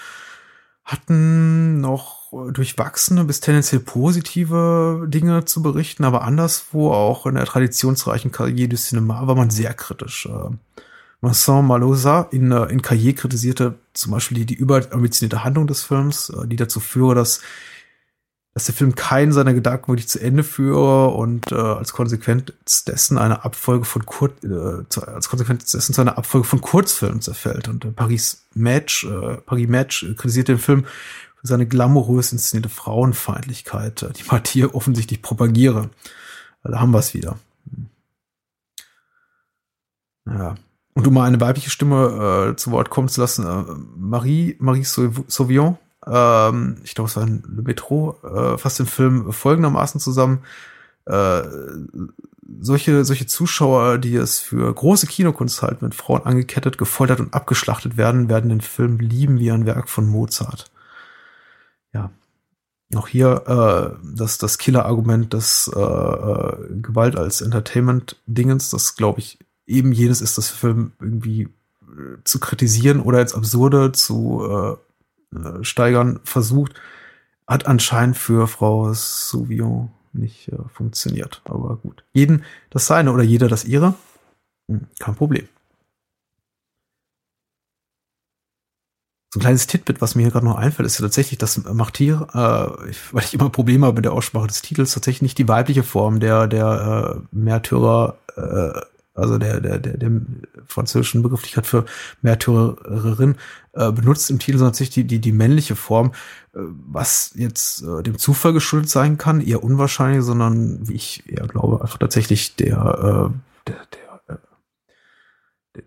hatten 0.84 1.80
noch 1.80 2.25
durchwachsene 2.52 3.24
bis 3.24 3.40
tendenziell 3.40 3.80
positive 3.80 5.06
Dinge 5.08 5.44
zu 5.44 5.62
berichten, 5.62 6.04
aber 6.04 6.22
anderswo 6.22 6.92
auch 6.92 7.26
in 7.26 7.34
der 7.34 7.44
traditionsreichen 7.44 8.32
Karriere 8.32 8.68
du 8.68 8.76
Cinema 8.76 9.26
war 9.26 9.34
man 9.34 9.50
sehr 9.50 9.74
kritisch. 9.74 10.26
Äh, 10.26 10.50
Vincent 11.20 11.66
Malosa 11.66 12.28
in, 12.30 12.52
äh, 12.52 12.64
in 12.66 12.82
Cahiers 12.82 13.16
kritisierte 13.16 13.74
zum 13.94 14.12
Beispiel 14.12 14.38
die, 14.38 14.46
die 14.46 14.54
überambitionierte 14.54 15.44
Handlung 15.44 15.66
des 15.66 15.82
Films, 15.82 16.30
äh, 16.30 16.46
die 16.46 16.56
dazu 16.56 16.80
führe, 16.80 17.14
dass, 17.14 17.40
dass 18.54 18.66
der 18.66 18.74
Film 18.74 18.94
keinen 18.94 19.32
seiner 19.32 19.54
Gedanken 19.54 19.88
wirklich 19.88 20.08
zu 20.08 20.20
Ende 20.20 20.44
führe 20.44 21.08
und 21.08 21.50
äh, 21.52 21.54
als 21.54 21.92
Konsequenz 21.92 22.84
dessen 22.84 23.18
eine 23.18 23.44
Abfolge 23.44 23.84
von 23.84 24.04
Kur 24.04 24.30
äh, 24.44 25.00
als 25.00 25.28
Konsequenz 25.28 25.72
dessen 25.72 25.94
zu 25.94 26.00
einer 26.00 26.18
Abfolge 26.18 26.46
von 26.46 26.60
Kurzfilmen 26.60 27.20
zerfällt. 27.20 27.68
Und 27.68 27.84
äh, 27.84 27.92
Paris 27.92 28.44
Match, 28.54 29.04
äh, 29.04 29.38
Paris 29.46 29.68
Match 29.68 30.06
kritisiert 30.16 30.48
den 30.48 30.58
Film 30.58 30.84
für 31.36 31.46
seine 31.46 31.66
glamourös 31.66 32.32
inszenierte 32.32 32.68
Frauenfeindlichkeit, 32.68 34.06
die 34.18 34.24
Mathieu 34.30 34.70
offensichtlich 34.72 35.22
propagiere. 35.22 35.90
Da 36.62 36.80
haben 36.80 36.92
wir 36.92 36.98
es 36.98 37.14
wieder. 37.14 37.38
Ja. 40.26 40.56
Und 40.94 41.06
um 41.06 41.14
mal 41.14 41.24
eine 41.24 41.40
weibliche 41.40 41.70
Stimme 41.70 42.52
äh, 42.52 42.56
zu 42.56 42.70
Wort 42.70 42.90
kommen 42.90 43.08
zu 43.08 43.20
lassen, 43.20 43.46
äh, 43.46 43.64
Marie, 43.96 44.56
Marie 44.58 44.84
Sauvion, 44.84 45.76
ähm, 46.06 46.78
ich 46.84 46.94
glaube, 46.94 47.08
es 47.08 47.16
war 47.16 47.24
ein 47.24 47.42
Le 47.46 47.62
Metro, 47.62 48.16
äh, 48.22 48.56
fasst 48.56 48.78
den 48.78 48.86
Film 48.86 49.32
folgendermaßen 49.32 50.00
zusammen. 50.00 50.42
Äh, 51.04 51.42
solche, 52.60 53.04
solche 53.04 53.26
Zuschauer, 53.26 53.98
die 53.98 54.16
es 54.16 54.38
für 54.38 54.72
große 54.72 55.06
Kinokunst 55.06 55.62
halten, 55.62 55.82
wenn 55.82 55.92
Frauen 55.92 56.24
angekettet, 56.24 56.78
gefoltert 56.78 57.20
und 57.20 57.34
abgeschlachtet 57.34 57.96
werden, 57.96 58.28
werden 58.28 58.48
den 58.48 58.60
Film 58.60 58.98
lieben 58.98 59.38
wie 59.38 59.50
ein 59.50 59.66
Werk 59.66 59.88
von 59.88 60.06
Mozart 60.06 60.70
Auch 62.94 63.08
hier 63.08 63.42
äh, 63.46 64.06
das, 64.16 64.38
das 64.38 64.58
Killer-Argument 64.58 65.32
des 65.32 65.70
äh, 65.74 65.80
äh, 65.80 66.80
Gewalt 66.80 67.16
als 67.16 67.40
Entertainment-Dingens, 67.40 68.70
das 68.70 68.94
glaube 68.94 69.18
ich 69.18 69.38
eben 69.66 69.92
jenes 69.92 70.20
ist, 70.20 70.38
das 70.38 70.48
Film 70.48 70.92
irgendwie 71.00 71.42
äh, 71.82 72.18
zu 72.22 72.38
kritisieren 72.38 73.00
oder 73.00 73.18
als 73.18 73.34
absurde 73.34 73.90
zu 73.90 74.46
äh, 74.48 75.36
äh, 75.36 75.64
steigern 75.64 76.20
versucht, 76.22 76.74
hat 77.46 77.66
anscheinend 77.66 78.16
für 78.16 78.46
Frau 78.46 78.92
Suvio 78.92 79.90
nicht 80.12 80.48
äh, 80.48 80.56
funktioniert. 80.72 81.42
Aber 81.44 81.76
gut. 81.76 82.04
Jeden 82.12 82.44
das 82.70 82.86
seine 82.86 83.12
oder 83.12 83.22
jeder 83.22 83.48
das 83.48 83.64
ihre. 83.64 83.94
Hm, 84.68 84.86
kein 84.98 85.14
Problem. 85.14 85.48
So 89.36 89.40
ein 89.40 89.42
kleines 89.42 89.66
Titbit, 89.66 90.00
was 90.00 90.14
mir 90.14 90.22
hier 90.22 90.30
gerade 90.30 90.46
noch 90.46 90.56
einfällt, 90.56 90.86
ist 90.86 90.98
ja 90.98 91.04
tatsächlich, 91.04 91.36
dass 91.36 91.62
Martyr, 91.70 92.26
äh, 92.32 92.88
weil 93.12 93.22
ich 93.22 93.34
immer 93.34 93.50
Probleme 93.50 93.84
habe 93.84 93.96
mit 93.96 94.06
der 94.06 94.14
Aussprache 94.14 94.46
des 94.46 94.62
Titels, 94.62 94.94
tatsächlich 94.94 95.20
nicht 95.20 95.36
die 95.36 95.46
weibliche 95.46 95.82
Form 95.82 96.20
der, 96.20 96.46
der 96.46 97.18
äh, 97.18 97.36
Märtyrer, 97.36 98.16
äh, 98.34 98.80
also 99.12 99.36
der, 99.36 99.60
der, 99.60 99.78
der, 99.78 99.98
der 99.98 100.10
französischen 100.66 101.22
Begrifflichkeit 101.22 101.66
für 101.66 101.84
Märtyrerin 102.22 103.36
äh, 103.74 103.92
benutzt 103.92 104.30
im 104.30 104.38
Titel, 104.38 104.56
sondern 104.56 104.72
tatsächlich 104.72 104.94
die, 104.94 105.04
die, 105.04 105.18
die 105.18 105.32
männliche 105.32 105.76
Form, 105.76 106.12
äh, 106.54 106.60
was 106.86 107.32
jetzt 107.34 107.82
äh, 107.82 108.02
dem 108.02 108.16
Zufall 108.16 108.54
geschuldet 108.54 108.88
sein 108.88 109.18
kann, 109.18 109.42
eher 109.42 109.62
unwahrscheinlich, 109.62 110.24
sondern 110.24 110.88
wie 110.88 110.94
ich 110.94 111.30
eher 111.30 111.46
glaube, 111.46 111.82
einfach 111.82 111.98
tatsächlich 111.98 112.56
der, 112.56 113.30
äh, 113.30 113.68
der, 113.68 113.76
der 113.92 114.05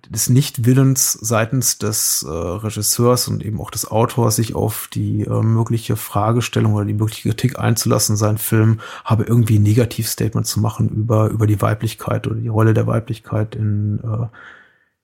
des 0.09 0.29
Nichtwillens 0.29 1.13
seitens 1.13 1.77
des 1.77 2.23
äh, 2.23 2.29
Regisseurs 2.31 3.27
und 3.27 3.43
eben 3.43 3.59
auch 3.59 3.71
des 3.71 3.89
Autors, 3.89 4.35
sich 4.35 4.55
auf 4.55 4.89
die 4.91 5.21
äh, 5.23 5.41
mögliche 5.41 5.95
Fragestellung 5.95 6.73
oder 6.73 6.85
die 6.85 6.93
mögliche 6.93 7.29
Kritik 7.29 7.59
einzulassen, 7.59 8.15
seinen 8.15 8.37
Film 8.37 8.79
habe 9.03 9.23
irgendwie 9.23 9.59
ein 9.59 9.63
Negativstatement 9.63 10.45
zu 10.45 10.59
machen 10.59 10.89
über, 10.89 11.29
über 11.29 11.47
die 11.47 11.61
Weiblichkeit 11.61 12.27
oder 12.27 12.35
die 12.35 12.47
Rolle 12.47 12.73
der 12.73 12.87
Weiblichkeit 12.87 13.55
in, 13.55 13.99
äh, 13.99 14.27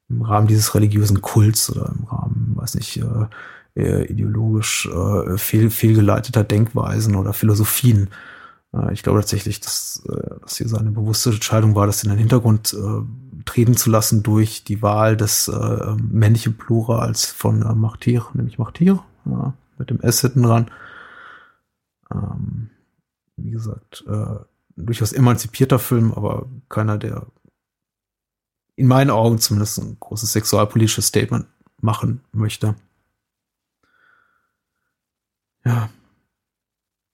im 0.10 0.22
Rahmen 0.22 0.48
dieses 0.48 0.76
religiösen 0.76 1.22
Kults 1.22 1.70
oder 1.70 1.94
im 1.98 2.06
Rahmen, 2.06 2.54
weiß 2.56 2.76
nicht, 2.76 3.04
äh, 3.76 4.06
ideologisch 4.06 4.88
äh, 4.88 5.38
fehl, 5.38 5.70
fehlgeleiteter 5.70 6.44
Denkweisen 6.44 7.16
oder 7.16 7.34
Philosophien. 7.34 8.10
Äh, 8.74 8.94
ich 8.94 9.04
glaube 9.04 9.20
tatsächlich, 9.20 9.60
dass, 9.60 10.04
dass 10.42 10.58
hier 10.58 10.68
seine 10.68 10.92
bewusste 10.92 11.32
Entscheidung 11.32 11.76
war, 11.76 11.88
das 11.88 12.04
in 12.04 12.10
den 12.10 12.20
Hintergrund 12.20 12.74
äh, 12.74 13.02
treten 13.46 13.76
zu 13.76 13.90
lassen 13.90 14.24
durch 14.24 14.64
die 14.64 14.82
Wahl 14.82 15.18
des 15.18 15.48
äh, 15.48 15.96
männlichen 15.96 16.58
Plurals 16.58 17.26
von 17.26 17.62
äh, 17.62 17.74
Martyr, 17.74 18.28
nämlich 18.34 18.58
Martyr, 18.58 19.04
ja, 19.26 19.54
mit 19.78 19.90
dem 19.90 20.02
S 20.02 20.22
hinten 20.22 20.44
dran. 20.44 20.72
Ähm, 22.12 22.70
wie 23.38 23.52
gesagt, 23.52 24.04
äh, 24.08 24.40
durchaus 24.76 25.14
emanzipierter 25.14 25.80
Film, 25.80 26.14
aber 26.14 26.48
keiner, 26.70 26.98
der 26.98 27.28
in 28.76 28.88
meinen 28.88 29.10
Augen 29.10 29.40
zumindest 29.40 29.80
ein 29.80 29.98
großes 30.00 30.34
sexualpolitisches 30.34 31.08
Statement 31.08 31.46
machen 31.82 32.22
möchte. 32.34 32.76
Ja, 35.64 35.90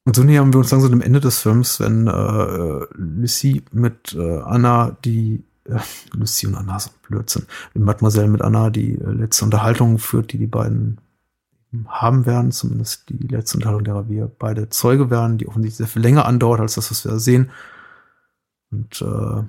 und 0.06 0.16
so 0.16 0.24
nähern 0.24 0.52
wir 0.52 0.60
uns 0.60 0.72
langsam 0.72 0.90
dem 0.92 1.02
Ende 1.02 1.20
des 1.20 1.40
Films, 1.40 1.80
wenn 1.80 2.08
äh, 2.08 2.86
Lucy 2.96 3.64
mit 3.72 4.14
äh, 4.14 4.40
Anna 4.40 4.98
die 5.06 5.44
äh, 5.66 5.80
Lucy 6.14 6.48
und 6.48 6.56
Anna 6.56 6.80
sind 6.80 7.02
Blödsinn. 7.04 7.46
Wenn 7.74 7.84
Mademoiselle 7.84 8.28
mit 8.28 8.42
Anna 8.42 8.70
die 8.70 8.94
äh, 8.96 9.12
letzte 9.12 9.46
Unterhaltung 9.46 9.98
führt, 10.00 10.32
die 10.32 10.38
die 10.38 10.48
beiden 10.48 11.00
haben 11.88 12.26
werden, 12.26 12.52
zumindest 12.52 13.10
die 13.10 13.28
letzte 13.28 13.58
Unterhaltung, 13.58 13.86
derer 13.86 14.10
wir 14.10 14.28
beide 14.28 14.70
Zeuge 14.70 15.10
werden, 15.10 15.38
die 15.38 15.48
offensichtlich 15.48 15.78
sehr 15.78 15.88
viel 15.88 16.02
länger 16.02 16.26
andauert 16.26 16.60
als 16.60 16.76
das, 16.76 16.92
was 16.92 17.06
wir 17.06 17.18
sehen. 17.18 17.50
Und 18.72 19.02
äh, 19.02 19.44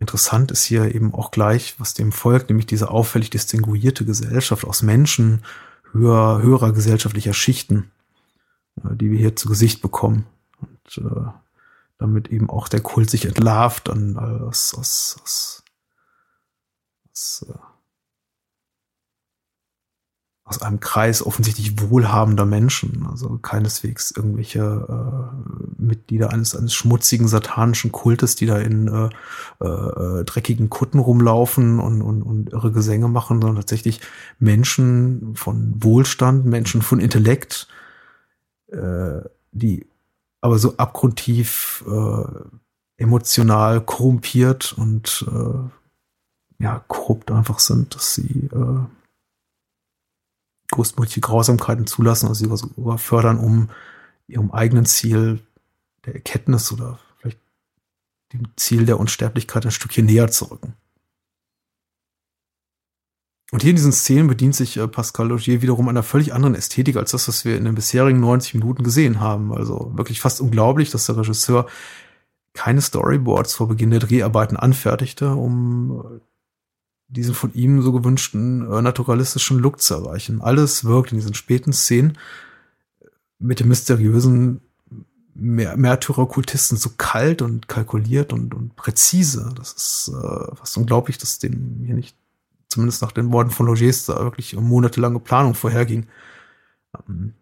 interessant 0.00 0.50
ist 0.50 0.64
hier 0.64 0.92
eben 0.94 1.14
auch 1.14 1.30
gleich, 1.30 1.76
was 1.78 1.94
dem 1.94 2.10
folgt, 2.10 2.48
nämlich 2.50 2.66
diese 2.66 2.90
auffällig 2.90 3.30
distinguierte 3.30 4.04
Gesellschaft 4.04 4.64
aus 4.64 4.82
Menschen 4.82 5.42
höher, 5.92 6.42
höherer 6.42 6.72
gesellschaftlicher 6.72 7.34
Schichten 7.34 7.90
äh, 8.84 8.96
die 8.96 9.10
wir 9.10 9.18
hier 9.18 9.36
zu 9.36 9.48
Gesicht 9.48 9.82
bekommen. 9.82 10.26
Und 10.60 10.98
äh, 10.98 11.30
damit 12.00 12.28
eben 12.28 12.50
auch 12.50 12.68
der 12.68 12.80
Kult 12.80 13.10
sich 13.10 13.26
entlarvt 13.26 13.88
an 13.88 14.16
aus, 14.16 14.74
aus, 14.74 15.18
aus, 15.22 15.62
aus, 17.10 17.46
äh, 17.48 17.58
aus 20.44 20.62
einem 20.62 20.80
Kreis 20.80 21.24
offensichtlich 21.24 21.80
wohlhabender 21.80 22.44
Menschen, 22.44 23.06
also 23.08 23.38
keineswegs 23.38 24.10
irgendwelche 24.10 24.60
äh, 24.88 25.80
Mitglieder 25.80 26.32
eines, 26.32 26.56
eines 26.56 26.74
schmutzigen 26.74 27.28
satanischen 27.28 27.92
Kultes, 27.92 28.34
die 28.34 28.46
da 28.46 28.58
in 28.58 28.88
äh, 28.88 29.64
äh, 29.64 30.24
dreckigen 30.24 30.68
Kutten 30.68 30.98
rumlaufen 30.98 31.78
und, 31.78 32.02
und, 32.02 32.22
und 32.22 32.52
irre 32.52 32.72
Gesänge 32.72 33.06
machen, 33.08 33.40
sondern 33.40 33.56
tatsächlich 33.56 34.00
Menschen 34.40 35.36
von 35.36 35.74
Wohlstand, 35.76 36.46
Menschen 36.46 36.82
von 36.82 36.98
Intellekt, 36.98 37.68
äh, 38.72 39.20
die 39.52 39.86
aber 40.40 40.58
so 40.58 40.76
abgrundtief 40.76 41.84
äh, 41.86 42.24
emotional 42.96 43.80
korrumpiert 43.80 44.72
und 44.74 45.26
äh, 45.28 46.62
ja, 46.62 46.84
korrupt 46.88 47.30
einfach 47.30 47.58
sind, 47.58 47.94
dass 47.94 48.14
sie 48.14 48.48
äh, 48.52 48.84
großmütige 50.70 51.20
Grausamkeiten 51.20 51.86
zulassen, 51.86 52.28
also 52.28 52.44
sie 52.44 52.56
sogar 52.56 52.98
fördern, 52.98 53.38
um 53.38 53.70
ihrem 54.28 54.50
eigenen 54.50 54.86
Ziel 54.86 55.40
der 56.04 56.14
Erkenntnis 56.14 56.70
oder 56.70 56.98
vielleicht 57.18 57.40
dem 58.32 58.48
Ziel 58.56 58.86
der 58.86 59.00
Unsterblichkeit 59.00 59.64
ein 59.64 59.72
Stückchen 59.72 60.06
näher 60.06 60.30
zu 60.30 60.46
rücken. 60.46 60.74
Und 63.50 63.62
hier 63.62 63.70
in 63.70 63.76
diesen 63.76 63.92
Szenen 63.92 64.28
bedient 64.28 64.54
sich 64.54 64.76
äh, 64.76 64.86
Pascal 64.86 65.28
Logier 65.28 65.60
wiederum 65.62 65.88
einer 65.88 66.02
völlig 66.02 66.32
anderen 66.32 66.54
Ästhetik 66.54 66.96
als 66.96 67.10
das, 67.10 67.26
was 67.26 67.44
wir 67.44 67.56
in 67.56 67.64
den 67.64 67.74
bisherigen 67.74 68.20
90 68.20 68.54
Minuten 68.54 68.84
gesehen 68.84 69.20
haben. 69.20 69.52
Also 69.52 69.92
wirklich 69.96 70.20
fast 70.20 70.40
unglaublich, 70.40 70.90
dass 70.90 71.06
der 71.06 71.16
Regisseur 71.16 71.66
keine 72.52 72.80
Storyboards 72.80 73.54
vor 73.54 73.68
Beginn 73.68 73.90
der 73.90 74.00
Dreharbeiten 74.00 74.56
anfertigte, 74.56 75.34
um 75.34 76.04
äh, 76.04 76.20
diesen 77.08 77.34
von 77.34 77.52
ihm 77.54 77.82
so 77.82 77.92
gewünschten 77.92 78.70
äh, 78.70 78.82
naturalistischen 78.82 79.58
Look 79.58 79.80
zu 79.80 79.94
erreichen. 79.94 80.40
Alles 80.40 80.84
wirkt 80.84 81.10
in 81.10 81.18
diesen 81.18 81.34
späten 81.34 81.72
Szenen 81.72 82.18
mit 83.40 83.58
dem 83.58 83.68
mysteriösen 83.68 84.60
Märtyrerkultisten 85.34 86.76
so 86.76 86.90
kalt 86.96 87.40
und 87.40 87.66
kalkuliert 87.66 88.32
und, 88.32 88.54
und 88.54 88.76
präzise. 88.76 89.52
Das 89.56 89.72
ist 89.72 90.12
äh, 90.14 90.54
fast 90.54 90.76
unglaublich, 90.76 91.18
dass 91.18 91.38
dem 91.38 91.82
hier 91.84 91.94
nicht 91.94 92.16
zumindest 92.70 93.02
nach 93.02 93.12
den 93.12 93.32
Worten 93.32 93.50
von 93.50 93.66
Logés, 93.66 94.06
da 94.06 94.22
wirklich 94.24 94.54
monatelange 94.54 95.20
Planung 95.20 95.54
vorherging. 95.54 96.06
Ähm, 97.08 97.34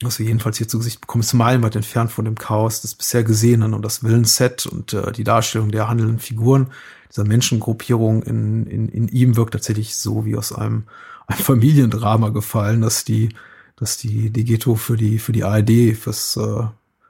was 0.00 0.20
wir 0.20 0.26
jedenfalls 0.26 0.58
hier 0.58 0.68
zu 0.68 0.78
Gesicht 0.78 1.00
bekommen, 1.00 1.22
ist 1.22 1.32
meilenweit 1.34 1.74
entfernt 1.74 2.12
von 2.12 2.24
dem 2.24 2.36
Chaos 2.36 2.80
des 2.80 2.94
bisher 2.94 3.24
Gesehenen 3.24 3.74
und 3.74 3.82
das 3.82 4.04
Willensset 4.04 4.66
und 4.66 4.92
äh, 4.92 5.10
die 5.10 5.24
Darstellung 5.24 5.72
der 5.72 5.88
handelnden 5.88 6.20
Figuren 6.20 6.70
dieser 7.10 7.24
Menschengruppierung 7.24 8.22
in, 8.22 8.66
in, 8.66 8.88
in 8.88 9.08
ihm 9.08 9.36
wirkt 9.36 9.54
tatsächlich 9.54 9.96
so 9.96 10.24
wie 10.24 10.36
aus 10.36 10.52
einem, 10.52 10.84
einem 11.26 11.40
Familiendrama 11.40 12.28
gefallen, 12.28 12.80
dass 12.80 13.04
die, 13.04 13.34
dass 13.74 13.96
die, 13.96 14.30
Ghetto 14.30 14.76
für 14.76 14.96
die, 14.96 15.18
für 15.18 15.32
die 15.32 15.42
ARD 15.42 15.96
fürs 15.96 16.36
äh, 16.36 16.64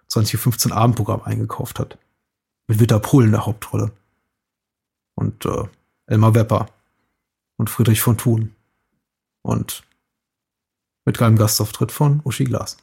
2015 0.07 0.73
Abendprogramm 0.73 1.23
eingekauft 1.23 1.79
hat. 1.79 1.99
Mit 2.67 2.81
Witter 2.81 3.01
Pohl 3.01 3.25
in 3.25 3.33
der 3.33 3.45
Hauptrolle. 3.45 3.93
Und 5.15 5.45
äh, 5.45 5.65
Elmar 6.07 6.35
Wepper 6.35 6.69
und 7.59 7.69
Friedrich 7.69 8.01
von 8.01 8.17
Thun. 8.17 8.55
Und 9.43 9.83
mit 11.05 11.19
keinem 11.19 11.37
Gastauftritt 11.37 11.93
von 11.93 12.21
Uschi 12.25 12.45
Glas. 12.45 12.79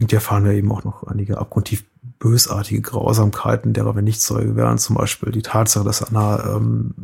Und 0.00 0.10
hier 0.10 0.18
erfahren 0.18 0.44
wir 0.44 0.52
eben 0.52 0.72
auch 0.72 0.84
noch 0.84 1.04
einige 1.04 1.38
abgrundtief 1.38 1.84
bösartige 2.18 2.82
Grausamkeiten, 2.82 3.72
derer 3.72 3.94
wir 3.94 4.02
nicht 4.02 4.20
Zeuge 4.20 4.56
wären. 4.56 4.78
Zum 4.78 4.96
Beispiel 4.96 5.32
die 5.32 5.42
Tatsache, 5.42 5.84
dass 5.84 6.02
Anna 6.02 6.56
ähm, 6.56 6.94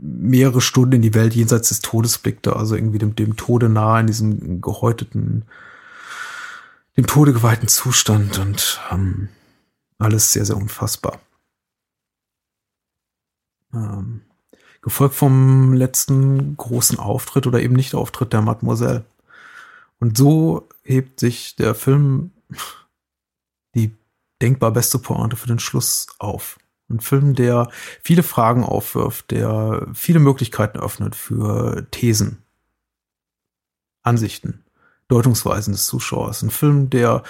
mehrere 0.00 0.60
Stunden 0.60 0.94
in 0.94 1.02
die 1.02 1.14
Welt 1.14 1.34
jenseits 1.34 1.68
des 1.68 1.80
Todes 1.80 2.18
blickte, 2.18 2.56
also 2.56 2.74
irgendwie 2.74 2.98
dem, 2.98 3.14
dem 3.16 3.36
Tode 3.36 3.68
nahe 3.68 4.00
in 4.00 4.06
diesem 4.06 4.60
gehäuteten, 4.60 5.44
dem 6.96 7.06
Tode 7.06 7.32
geweihten 7.32 7.68
Zustand 7.68 8.38
und 8.38 8.80
ähm, 8.90 9.28
alles 9.98 10.32
sehr, 10.32 10.44
sehr 10.44 10.56
unfassbar. 10.56 11.20
Ähm, 13.74 14.22
gefolgt 14.82 15.14
vom 15.14 15.74
letzten 15.74 16.56
großen 16.56 16.98
Auftritt 16.98 17.46
oder 17.46 17.60
eben 17.60 17.74
Nicht-Auftritt 17.74 18.32
der 18.32 18.42
Mademoiselle. 18.42 19.04
Und 20.00 20.16
so 20.16 20.68
hebt 20.82 21.20
sich 21.20 21.56
der 21.56 21.74
Film 21.74 22.30
die 23.74 23.94
denkbar 24.40 24.70
beste 24.70 24.98
Pointe 24.98 25.36
für 25.36 25.48
den 25.48 25.58
Schluss 25.58 26.06
auf. 26.18 26.58
Ein 26.90 27.00
Film, 27.00 27.34
der 27.34 27.70
viele 28.02 28.22
Fragen 28.22 28.64
aufwirft, 28.64 29.30
der 29.30 29.86
viele 29.92 30.20
Möglichkeiten 30.20 30.78
öffnet 30.78 31.14
für 31.14 31.86
Thesen, 31.90 32.42
Ansichten. 34.02 34.64
Deutungsweisen 35.08 35.72
des 35.72 35.86
Zuschauers. 35.86 36.42
Ein 36.42 36.50
Film, 36.50 36.90
der 36.90 37.22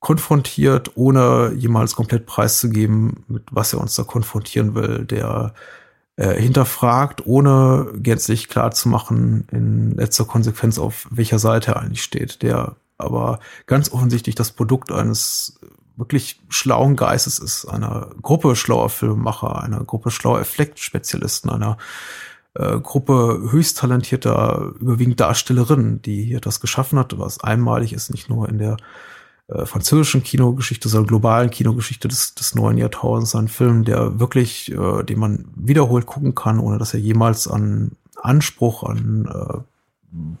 konfrontiert, 0.00 0.92
ohne 0.96 1.52
jemals 1.54 1.94
komplett 1.94 2.26
preiszugeben, 2.26 3.24
mit 3.28 3.44
was 3.50 3.72
er 3.72 3.80
uns 3.80 3.94
da 3.94 4.02
konfrontieren 4.02 4.74
will, 4.74 5.04
der 5.04 5.52
äh, 6.16 6.40
hinterfragt, 6.40 7.26
ohne 7.26 7.92
gänzlich 7.96 8.48
klar 8.48 8.70
zu 8.72 8.88
machen, 8.88 9.46
in 9.52 9.92
letzter 9.92 10.24
Konsequenz, 10.24 10.78
auf 10.78 11.06
welcher 11.10 11.38
Seite 11.38 11.72
er 11.72 11.80
eigentlich 11.80 12.02
steht, 12.02 12.42
der 12.42 12.76
aber 12.96 13.40
ganz 13.66 13.92
offensichtlich 13.92 14.34
das 14.34 14.52
Produkt 14.52 14.90
eines 14.90 15.58
wirklich 15.96 16.40
schlauen 16.48 16.96
Geistes 16.96 17.38
ist, 17.38 17.66
einer 17.66 18.10
Gruppe 18.22 18.56
schlauer 18.56 18.88
Filmemacher, 18.88 19.62
einer 19.62 19.84
Gruppe 19.84 20.10
schlauer 20.10 20.40
Effektspezialisten, 20.40 21.50
einer 21.50 21.76
äh, 22.54 22.78
Gruppe 22.80 23.48
höchst 23.50 23.78
talentierter, 23.78 24.72
überwiegend 24.80 25.20
Darstellerinnen, 25.20 26.00
die 26.02 26.24
hier 26.24 26.40
das 26.40 26.60
geschaffen 26.60 26.98
hat, 26.98 27.18
was 27.18 27.40
einmalig 27.40 27.92
ist, 27.92 28.10
nicht 28.10 28.28
nur 28.30 28.48
in 28.48 28.58
der 28.58 28.76
äh, 29.50 29.66
französischen 29.66 30.22
Kinogeschichte, 30.22 30.88
sondern 30.88 31.08
globalen 31.08 31.50
Kinogeschichte 31.50 32.06
des, 32.06 32.34
des 32.34 32.54
neuen 32.54 32.78
Jahrtausends. 32.78 33.34
Ein 33.34 33.48
Film, 33.48 33.84
der 33.84 34.20
wirklich, 34.20 34.70
äh, 34.70 35.02
den 35.02 35.18
man 35.18 35.46
wiederholt 35.56 36.06
gucken 36.06 36.34
kann, 36.34 36.60
ohne 36.60 36.78
dass 36.78 36.94
er 36.94 37.00
jemals 37.00 37.48
an 37.48 37.96
Anspruch, 38.16 38.84
an 38.84 39.26
äh, 39.26 39.58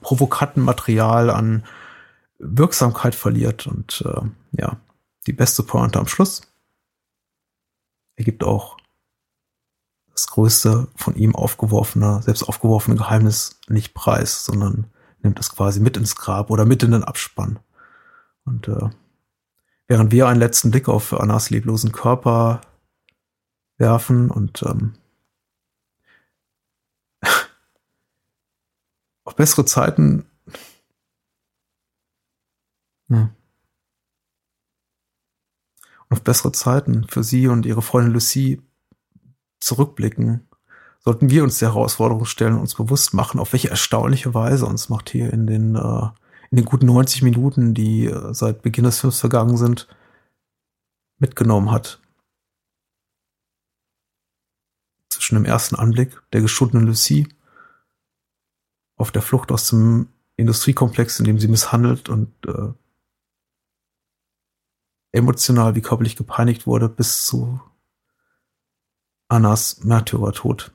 provokanten 0.02 0.62
Material, 0.62 1.30
an 1.30 1.64
Wirksamkeit 2.38 3.14
verliert. 3.14 3.66
Und 3.66 4.04
äh, 4.06 4.20
ja, 4.52 4.76
die 5.26 5.32
beste 5.32 5.62
Pointe 5.62 5.98
am 5.98 6.06
Schluss. 6.06 6.42
Er 8.16 8.24
gibt 8.24 8.44
auch 8.44 8.76
das 10.12 10.26
größte 10.28 10.88
von 10.94 11.16
ihm 11.16 11.34
aufgeworfene, 11.34 12.20
selbst 12.22 12.42
aufgeworfene 12.42 12.96
Geheimnis 12.96 13.58
nicht 13.68 13.94
preis, 13.94 14.44
sondern 14.44 14.86
nimmt 15.22 15.40
es 15.40 15.50
quasi 15.50 15.80
mit 15.80 15.96
ins 15.96 16.16
Grab 16.16 16.50
oder 16.50 16.64
mit 16.64 16.82
in 16.82 16.90
den 16.92 17.04
Abspann. 17.04 17.58
Und 18.50 18.66
äh, 18.66 18.90
während 19.86 20.10
wir 20.10 20.26
einen 20.26 20.40
letzten 20.40 20.72
Blick 20.72 20.88
auf 20.88 21.12
Annas 21.18 21.50
leblosen 21.50 21.92
Körper 21.92 22.60
werfen 23.78 24.28
und 24.28 24.62
ähm, 24.64 24.94
auf 29.24 29.36
bessere 29.36 29.64
Zeiten 29.64 30.26
ja, 33.08 33.30
auf 36.08 36.22
bessere 36.22 36.50
Zeiten 36.50 37.06
für 37.06 37.22
sie 37.22 37.46
und 37.46 37.66
ihre 37.66 37.82
Freundin 37.82 38.12
Lucie 38.12 38.60
zurückblicken, 39.60 40.48
sollten 40.98 41.30
wir 41.30 41.44
uns 41.44 41.60
der 41.60 41.68
Herausforderung 41.68 42.24
stellen, 42.24 42.58
uns 42.58 42.74
bewusst 42.74 43.14
machen, 43.14 43.38
auf 43.38 43.52
welche 43.52 43.70
erstaunliche 43.70 44.34
Weise 44.34 44.66
uns 44.66 44.88
macht 44.88 45.08
hier 45.08 45.32
in 45.32 45.46
den, 45.46 45.76
äh, 45.76 46.08
in 46.50 46.56
den 46.56 46.64
guten 46.64 46.86
90 46.86 47.22
Minuten, 47.22 47.74
die 47.74 48.06
äh, 48.06 48.34
seit 48.34 48.62
Beginn 48.62 48.84
des 48.84 49.00
Films 49.00 49.20
vergangen 49.20 49.56
sind, 49.56 49.88
mitgenommen 51.18 51.70
hat. 51.70 52.00
Zwischen 55.08 55.36
dem 55.36 55.44
ersten 55.44 55.76
Anblick 55.76 56.20
der 56.32 56.40
geschundenen 56.40 56.86
Lucie 56.86 57.28
auf 58.96 59.12
der 59.12 59.22
Flucht 59.22 59.52
aus 59.52 59.68
dem 59.68 60.08
Industriekomplex, 60.36 61.18
in 61.20 61.26
dem 61.26 61.38
sie 61.38 61.48
misshandelt 61.48 62.08
und 62.08 62.32
äh, 62.46 62.72
emotional 65.12 65.74
wie 65.74 65.82
körperlich 65.82 66.16
gepeinigt 66.16 66.66
wurde, 66.66 66.88
bis 66.88 67.26
zu 67.26 67.60
Annas 69.28 69.84
Märtyrertod. 69.84 70.72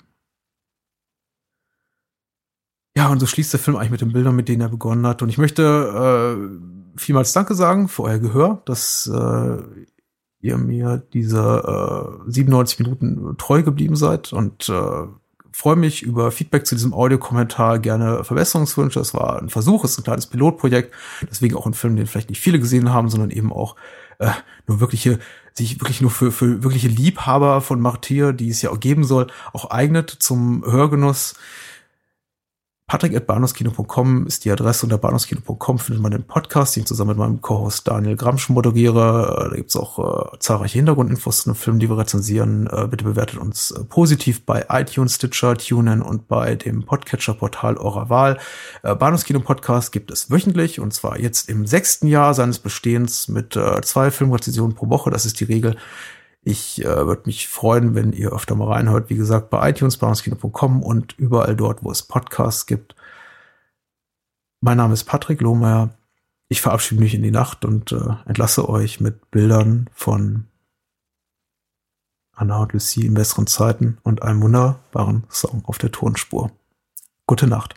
Ja, 2.98 3.10
und 3.10 3.20
so 3.20 3.26
schließt 3.26 3.52
der 3.52 3.60
Film 3.60 3.76
eigentlich 3.76 3.92
mit 3.92 4.02
den 4.02 4.14
Bildern, 4.14 4.36
mit 4.36 4.48
denen 4.48 4.62
er 4.62 4.70
begonnen 4.70 5.06
hat. 5.06 5.22
Und 5.22 5.30
ich 5.30 5.38
möchte 5.38 5.64
äh, 5.64 7.00
vielmals 7.00 7.34
Danke 7.34 7.54
sagen 7.54 7.90
für 7.90 8.04
euer 8.04 8.20
Gehör, 8.20 8.62
dass 8.66 9.12
äh, 9.14 9.58
ihr 10.40 10.58
mir 10.58 11.04
diese 11.14 12.20
äh, 12.26 12.32
97 12.32 12.80
Minuten 12.80 13.38
treu 13.38 13.64
geblieben 13.64 13.96
seid 13.96 14.32
und 14.32 14.70
äh, 14.70 15.08
freue 15.52 15.76
mich 15.76 16.04
über 16.04 16.32
Feedback 16.32 16.66
zu 16.66 16.76
diesem 16.76 16.94
Audiokommentar, 16.94 17.80
gerne 17.80 18.24
Verbesserungswünsche. 18.24 19.00
Es 19.00 19.14
war 19.14 19.42
ein 19.42 19.50
Versuch, 19.50 19.84
es 19.84 19.92
ist 19.92 20.00
ein 20.00 20.04
kleines 20.04 20.28
Pilotprojekt, 20.28 20.94
deswegen 21.30 21.56
auch 21.56 21.66
ein 21.66 21.74
Film, 21.74 21.96
den 21.96 22.08
vielleicht 22.08 22.30
nicht 22.30 22.42
viele 22.42 22.60
gesehen 22.60 22.94
haben, 22.94 23.10
sondern 23.10 23.32
eben 23.32 23.52
auch 23.52 23.76
äh, 24.20 24.32
nur 24.68 24.80
wirkliche, 24.80 25.20
sich 25.54 25.80
wirklich 25.82 26.02
nur 26.02 26.12
für, 26.12 26.32
für 26.32 26.64
wirkliche 26.64 26.90
Liebhaber 26.90 27.62
von 27.62 27.82
Martyr, 27.82 28.34
die 28.34 28.50
es 28.50 28.62
ja 28.62 28.70
auch 28.70 28.80
geben 28.80 29.04
soll, 29.04 29.28
auch 29.54 29.72
eignet 29.72 30.10
zum 30.10 30.64
Hörgenuss. 30.66 31.36
Patrick.bahnhofskino.com 32.88 34.28
ist 34.28 34.46
die 34.46 34.52
Adresse. 34.52 34.86
Unter 34.86 35.00
bahnhofskino.com 35.00 35.80
findet 35.80 36.04
man 36.04 36.12
den 36.12 36.24
Podcast, 36.24 36.76
den 36.76 36.82
ich 36.82 36.88
zusammen 36.88 37.10
mit 37.10 37.18
meinem 37.18 37.42
Co-Host 37.42 37.88
Daniel 37.88 38.16
Gramsch 38.16 38.48
moderiere. 38.50 39.48
Da 39.50 39.56
gibt's 39.56 39.76
auch 39.76 40.34
äh, 40.34 40.38
zahlreiche 40.38 40.78
Hintergrundinfos 40.78 41.40
zu 41.40 41.50
den 41.50 41.56
Filmen, 41.56 41.80
die 41.80 41.90
wir 41.90 41.98
rezensieren. 41.98 42.68
Äh, 42.68 42.88
bitte 42.88 43.04
bewertet 43.04 43.40
uns 43.40 43.72
äh, 43.72 43.84
positiv 43.86 44.46
bei 44.46 44.68
iTunes, 44.70 45.16
Stitcher, 45.16 45.58
TuneIn 45.58 46.04
und 46.04 46.28
bei 46.28 46.56
dem 46.56 46.84
Podcatcher-Portal 46.84 47.78
eurer 47.78 48.12
Wahl. 48.12 48.38
Äh, 48.84 48.94
Bahnhofskino-Podcast 48.94 49.92
gibt 49.92 50.12
es 50.12 50.30
wöchentlich 50.30 50.80
und 50.80 50.94
zwar 50.94 51.20
jetzt 51.20 51.50
im 51.50 51.66
sechsten 51.66 52.06
Jahr 52.06 52.36
seines 52.36 52.60
Bestehens 52.60 53.28
mit 53.28 53.56
äh, 53.56 53.82
zwei 53.82 54.12
Filmrezensionen 54.12 54.76
pro 54.76 54.92
Woche. 54.92 55.10
Das 55.10 55.26
ist 55.26 55.40
die 55.40 55.46
Regel. 55.46 55.76
Ich 56.48 56.86
äh, 56.86 57.08
würde 57.08 57.24
mich 57.26 57.48
freuen, 57.48 57.96
wenn 57.96 58.14
ihr 58.14 58.32
öfter 58.32 58.54
mal 58.54 58.72
reinhört. 58.72 59.10
Wie 59.10 59.16
gesagt, 59.16 59.50
bei 59.50 59.68
iTunes, 59.68 59.98
bei 59.98 60.08
und 60.84 61.18
überall 61.18 61.56
dort, 61.56 61.84
wo 61.84 61.90
es 61.90 62.04
Podcasts 62.04 62.68
gibt. 62.68 62.96
Mein 64.62 64.78
Name 64.78 64.94
ist 64.94 65.06
Patrick 65.06 65.42
Lohmeier. 65.42 65.98
Ich 66.48 66.62
verabschiede 66.62 67.02
mich 67.02 67.16
in 67.16 67.24
die 67.24 67.32
Nacht 67.32 67.66
und 67.66 67.92
äh, 67.92 68.14
entlasse 68.28 68.70
euch 68.70 69.00
mit 69.00 69.32
Bildern 69.32 69.90
von 69.92 70.46
Anna 72.34 72.62
und 72.62 72.74
Lucie 72.74 73.08
in 73.08 73.16
besseren 73.16 73.48
Zeiten 73.48 73.98
und 74.04 74.22
einem 74.22 74.44
wunderbaren 74.44 75.24
Song 75.32 75.66
auf 75.66 75.80
der 75.80 75.92
Tonspur. 75.92 76.52
Gute 77.26 77.48
Nacht. 77.48 77.74